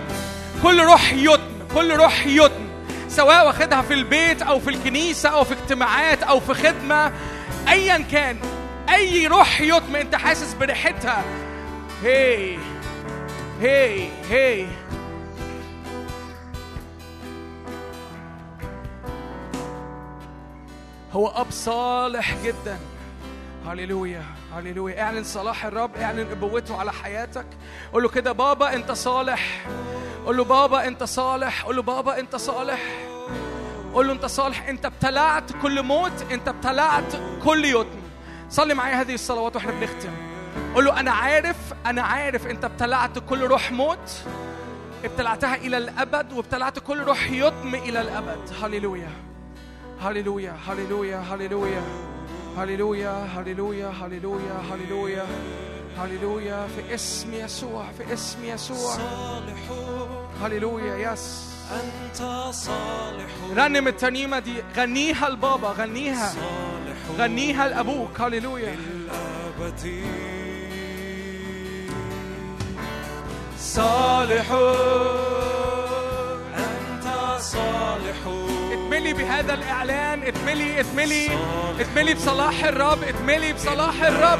كل 0.64 0.82
روح 0.82 1.14
يتم 1.14 1.68
كل 1.74 1.94
روح 1.94 2.26
يتم 2.26 2.68
سواء 3.10 3.48
واخدها 3.48 3.82
في 3.82 3.94
البيت 3.94 4.42
أو 4.42 4.60
في 4.60 4.70
الكنيسة 4.70 5.30
أو 5.30 5.44
في 5.44 5.54
اجتماعات 5.54 6.24
أو 6.24 6.40
في 6.40 6.54
خدمة. 6.54 7.12
ايا 7.68 7.98
كان. 7.98 8.38
أي 8.90 9.28
روح 9.28 9.62
يتم 9.62 9.96
أنت 9.96 10.16
حاسس 10.16 10.54
بريحتها. 10.54 11.24
هي. 12.04 12.58
هي. 13.62 14.08
هي. 14.30 14.66
هو 21.14 21.28
أب 21.28 21.52
صالح 21.52 22.36
جدا. 22.44 22.80
هللويا. 23.68 24.37
هللويا. 24.58 25.02
اعلن 25.02 25.24
صلاح 25.24 25.66
الرب 25.66 25.98
اعلن 25.98 26.32
ابوته 26.32 26.80
على 26.80 26.94
حياتك. 26.94 27.46
قول 27.94 28.04
له 28.04 28.10
كده 28.10 28.32
بابا 28.32 28.74
انت 28.74 28.92
صالح. 28.92 29.68
قول 30.26 30.38
له 30.38 30.44
بابا 30.44 30.88
انت 30.88 31.04
صالح. 31.04 31.66
قول 31.66 31.76
له 31.76 31.82
بابا 31.82 32.20
انت 32.20 32.36
صالح. 32.36 32.80
قول 33.94 34.08
له 34.08 34.14
انت 34.14 34.26
صالح. 34.26 34.68
انت 34.68 34.86
ابتلعت 34.86 35.52
كل 35.62 35.84
موت 35.84 36.32
انت 36.32 36.48
ابتلعت 36.48 37.16
كل 37.44 37.66
يتم 37.66 38.02
صلي 38.50 38.74
معايا 38.74 39.02
هذه 39.02 39.14
الصلوات 39.14 39.56
وإحنا 39.56 39.72
بنختم. 39.72 40.12
قول 40.76 40.86
له 40.86 41.00
أنا 41.00 41.12
عارف 41.12 41.58
أنا 41.86 42.02
عارف 42.02 42.48
انت 42.48 42.66
ابتلعت 42.66 43.20
كل 43.20 43.44
روح 43.44 43.72
موت 43.72 44.24
ابتلعتها 45.06 45.56
إلى 45.56 45.78
الأبد 45.78 46.34
وابتلعت 46.34 46.80
كل 46.80 47.04
روح 47.04 47.32
يتم 47.32 47.76
إلى 47.76 48.02
الأبد. 48.02 48.54
هللويا. 48.64 49.12
هللويا 50.02 50.56
هللويا 50.68 51.18
هللويا. 51.18 51.82
هللويا 52.58 53.12
هللويا 53.12 53.88
هللويا 53.88 54.62
هللويا 54.72 55.26
هللويا 55.98 56.68
في 56.68 56.96
اسم 56.96 57.34
يسوع 57.34 57.86
في 57.98 58.14
اسم 58.14 58.46
يسوع 58.46 58.96
هللويا 60.42 61.12
يس 61.14 61.48
أنت 61.72 62.18
صالح 62.54 63.30
رنم 63.58 63.88
الترنيمة 63.88 64.40
دي 64.40 64.64
غنيها 64.78 65.30
لبابا 65.30 65.68
غنيها 65.68 66.34
غنيها 67.18 67.68
لأبوك 67.68 68.22
هللويا 68.22 68.76
صالح 73.60 74.52
أنت 76.58 77.38
صالح 77.40 78.18
اتملي 78.98 79.14
بهذا 79.14 79.54
الإعلان 79.54 80.24
اتملي 80.24 80.80
اتملي 80.80 81.30
اتملي 81.80 82.14
بصلاح 82.14 82.64
الرب 82.64 83.04
اتملي 83.04 83.54
بصلاح 83.54 84.04
الرب. 84.04 84.40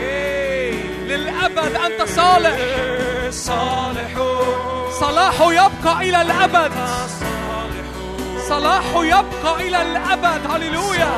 إيه، 0.00 0.72
للأبد 1.02 1.74
أنت 1.74 2.08
صالح. 2.08 2.56
صالح 3.30 4.10
صلاحه 5.00 5.52
يبقى 5.52 6.00
إلى 6.00 6.22
الأبد. 6.22 6.72
صلاحه 8.48 9.04
يبقى 9.04 9.68
إلى 9.68 9.82
الأبد. 9.82 10.46
هللويا. 10.50 11.12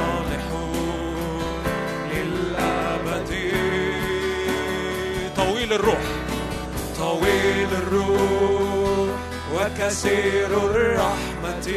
للأبد 2.12 3.31
طويل 5.36 5.73
الروح. 5.73 6.05
طويل 6.99 7.68
الروح. 7.73 8.85
وكثير 9.55 10.47
الرحمة. 10.47 11.68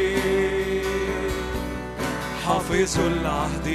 حافظ 2.46 2.98
العهد 2.98 3.68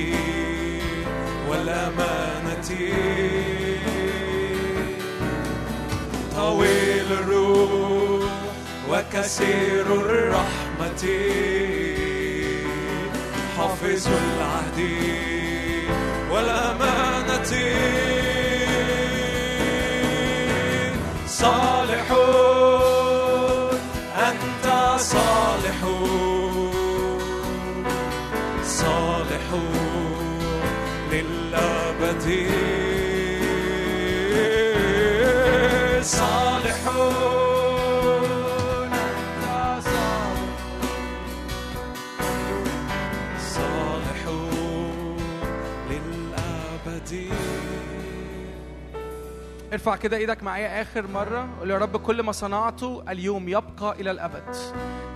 والأمانة. 1.50 2.70
طويل 6.36 7.10
الروح 7.12 8.32
وكثير 8.90 9.86
الرحمة. 9.86 11.04
حافظ 13.58 14.08
العهد 14.08 14.80
والأمانة. 16.32 17.52
صالحون 21.28 22.85
صالحون 25.06 26.72
للأبد. 31.12 32.28
صالحون. 36.04 37.45
ارفع 49.76 49.96
كده 49.96 50.18
إيدك 50.18 50.44
معايا. 50.44 50.82
آخر 50.82 51.08
مرة 51.08 51.50
قول 51.60 51.72
يا 51.72 51.78
رب 51.78 51.98
كل 51.98 52.24
ما 52.24 52.32
صنعته 52.32 53.04
اليوم 53.10 53.50
يبقى 53.50 53.96
إلى 54.00 54.12
الأبد. 54.12 54.56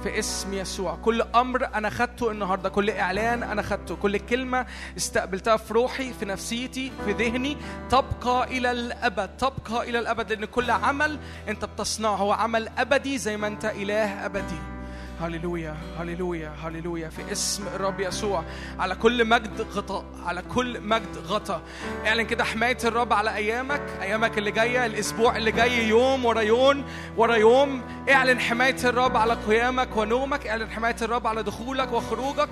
في 0.03 0.19
اسم 0.19 0.53
يسوع. 0.53 0.95
كل 0.95 1.21
أمر 1.21 1.65
أنا 1.75 1.89
خدته 1.89 2.31
النهارده. 2.31 2.69
كل 2.69 2.89
إعلان 2.89 3.43
أنا 3.43 3.61
خدته. 3.61 3.95
كل 3.95 4.17
كلمة 4.17 4.65
استقبلتها 4.97 5.57
في 5.57 5.73
روحي 5.73 6.13
في 6.13 6.25
نفسيتي 6.25 6.91
في 7.05 7.11
ذهني. 7.11 7.57
تبقى 7.89 8.43
إلى 8.57 8.71
الأبد. 8.71 9.29
تبقى 9.38 9.89
إلى 9.89 9.99
الأبد 9.99 10.31
لأن 10.33 10.45
كل 10.45 10.71
عمل 10.71 11.19
أنت 11.47 11.65
بتصنعه 11.65 12.15
هو 12.15 12.31
عمل 12.31 12.69
أبدي 12.77 13.17
زي 13.17 13.38
ما 13.38 13.47
أنت 13.47 13.65
إله 13.65 14.25
أبدي. 14.25 14.78
هللويا 15.22 15.75
هللويا 15.99 16.53
هللويا 16.64 17.09
في 17.09 17.31
اسم 17.31 17.67
الرب 17.67 17.99
يسوع 17.99 18.43
على 18.80 18.95
كل 18.95 19.25
مجد 19.25 19.61
غطاء 19.61 20.06
على 20.25 20.41
كل 20.41 20.81
مجد 20.81 21.17
غطاء. 21.27 21.61
اعلن 22.07 22.22
كده 22.22 22.43
حماية 22.43 22.77
الرب 22.83 23.14
على 23.14 23.35
أيامك 23.35 23.81
أيامك 24.01 24.38
اللي 24.38 24.51
جاية 24.51 24.85
الأسبوع 24.85 25.38
اللي 25.38 25.51
جاي 25.51 25.88
يوم 25.88 26.25
ورا 26.25 26.41
يوم 26.41 26.83
ورا 27.17 27.35
يوم. 27.35 27.81
اعلن 28.09 28.39
حماية 28.39 28.75
الرب 28.83 29.17
على 29.17 29.33
قيامك 29.33 29.98
ونومك 29.98 30.48
اعلن 30.48 30.72
حماية 30.72 30.95
الرب 31.01 31.27
على 31.27 31.43
دخولك 31.43 31.91
وخروجك. 31.91 32.49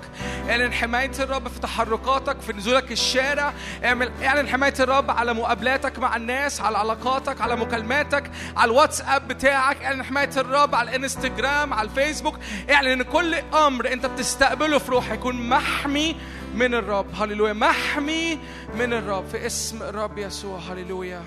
اعلن 0.50 0.72
حماية 0.72 1.12
الرب 1.18 1.48
في 1.48 1.60
تحركاتك 1.60 2.40
في 2.40 2.52
نزولك 2.52 2.92
الشارع. 2.92 3.52
اعمل 3.84 4.12
اعلن 4.24 4.48
حماية 4.48 4.74
الرب 4.80 5.10
على 5.10 5.34
مقابلاتك 5.34 5.98
مع 5.98 6.16
الناس 6.16 6.60
على 6.60 6.78
علاقاتك 6.78 7.40
على 7.40 7.56
مكالماتك 7.56 8.30
على 8.56 8.70
الواتساب 8.70 9.28
بتاعك. 9.28 9.82
اعلن 9.82 10.04
حماية 10.04 10.30
الرب 10.36 10.74
على 10.74 10.90
الانستجرام 10.90 11.74
على 11.74 11.88
الفيسبوك. 11.88 12.38
اعلن 12.70 12.88
إن 12.88 13.02
كل 13.02 13.34
أمر 13.34 13.92
أنت 13.92 14.06
بتستقبله 14.06 14.78
في 14.78 14.90
روحك 14.90 15.14
يكون 15.14 15.48
محمي 15.48 16.16
من 16.54 16.74
الرب. 16.74 17.06
هللويا. 17.14 17.52
محمي 17.52 18.38
من 18.74 18.92
الرب. 18.92 19.28
في 19.28 19.46
اسم 19.46 19.82
الرب 19.82 20.18
يسوع. 20.18 20.58
هللويا. 20.58 21.22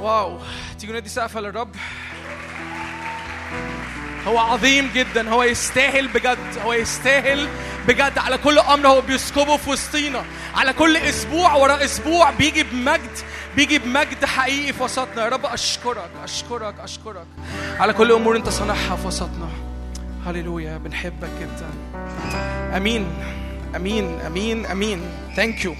واو. 0.00 0.38
تيجوا 0.78 1.00
ندي 1.00 1.08
سقفه 1.08 1.40
للرب. 1.40 1.76
هو 4.26 4.38
عظيم 4.38 4.90
جدا. 4.94 5.30
هو 5.30 5.42
يستاهل 5.42 6.08
بجد. 6.08 6.58
هو 6.64 6.72
يستاهل 6.72 7.48
بجد. 7.88 8.18
على 8.18 8.38
كل 8.38 8.58
أمر 8.58 8.88
هو 8.88 9.00
بيسكبه 9.00 9.56
في 9.56 9.70
وسطينا. 9.70 10.24
على 10.54 10.72
كل 10.72 10.96
أسبوع 10.96 11.54
ورا 11.54 11.84
أسبوع 11.84 12.30
بيجي 12.30 12.62
بمجد. 12.62 13.18
بيجي 13.56 13.78
بمجد 13.78 14.24
حقيقي 14.24 14.72
في 14.72 14.82
وسطنا. 14.82 15.24
يا 15.24 15.28
رب 15.28 15.46
أشكرك. 15.46 16.10
أشكرك. 16.24 16.74
أشكرك. 16.80 17.26
على 17.78 17.92
كل 17.92 18.12
أمور 18.12 18.36
أنت 18.36 18.48
صانعها 18.48 18.96
في 18.96 19.06
وسطنا. 19.06 19.65
هللويا 20.26 20.78
بنحبك 20.78 21.28
جدا. 21.40 21.70
آمين. 22.76 23.06
آمين. 23.76 24.20
آمين. 24.20 24.66
آمين. 24.66 25.00
ثانك 25.36 25.64
يو 25.64 25.74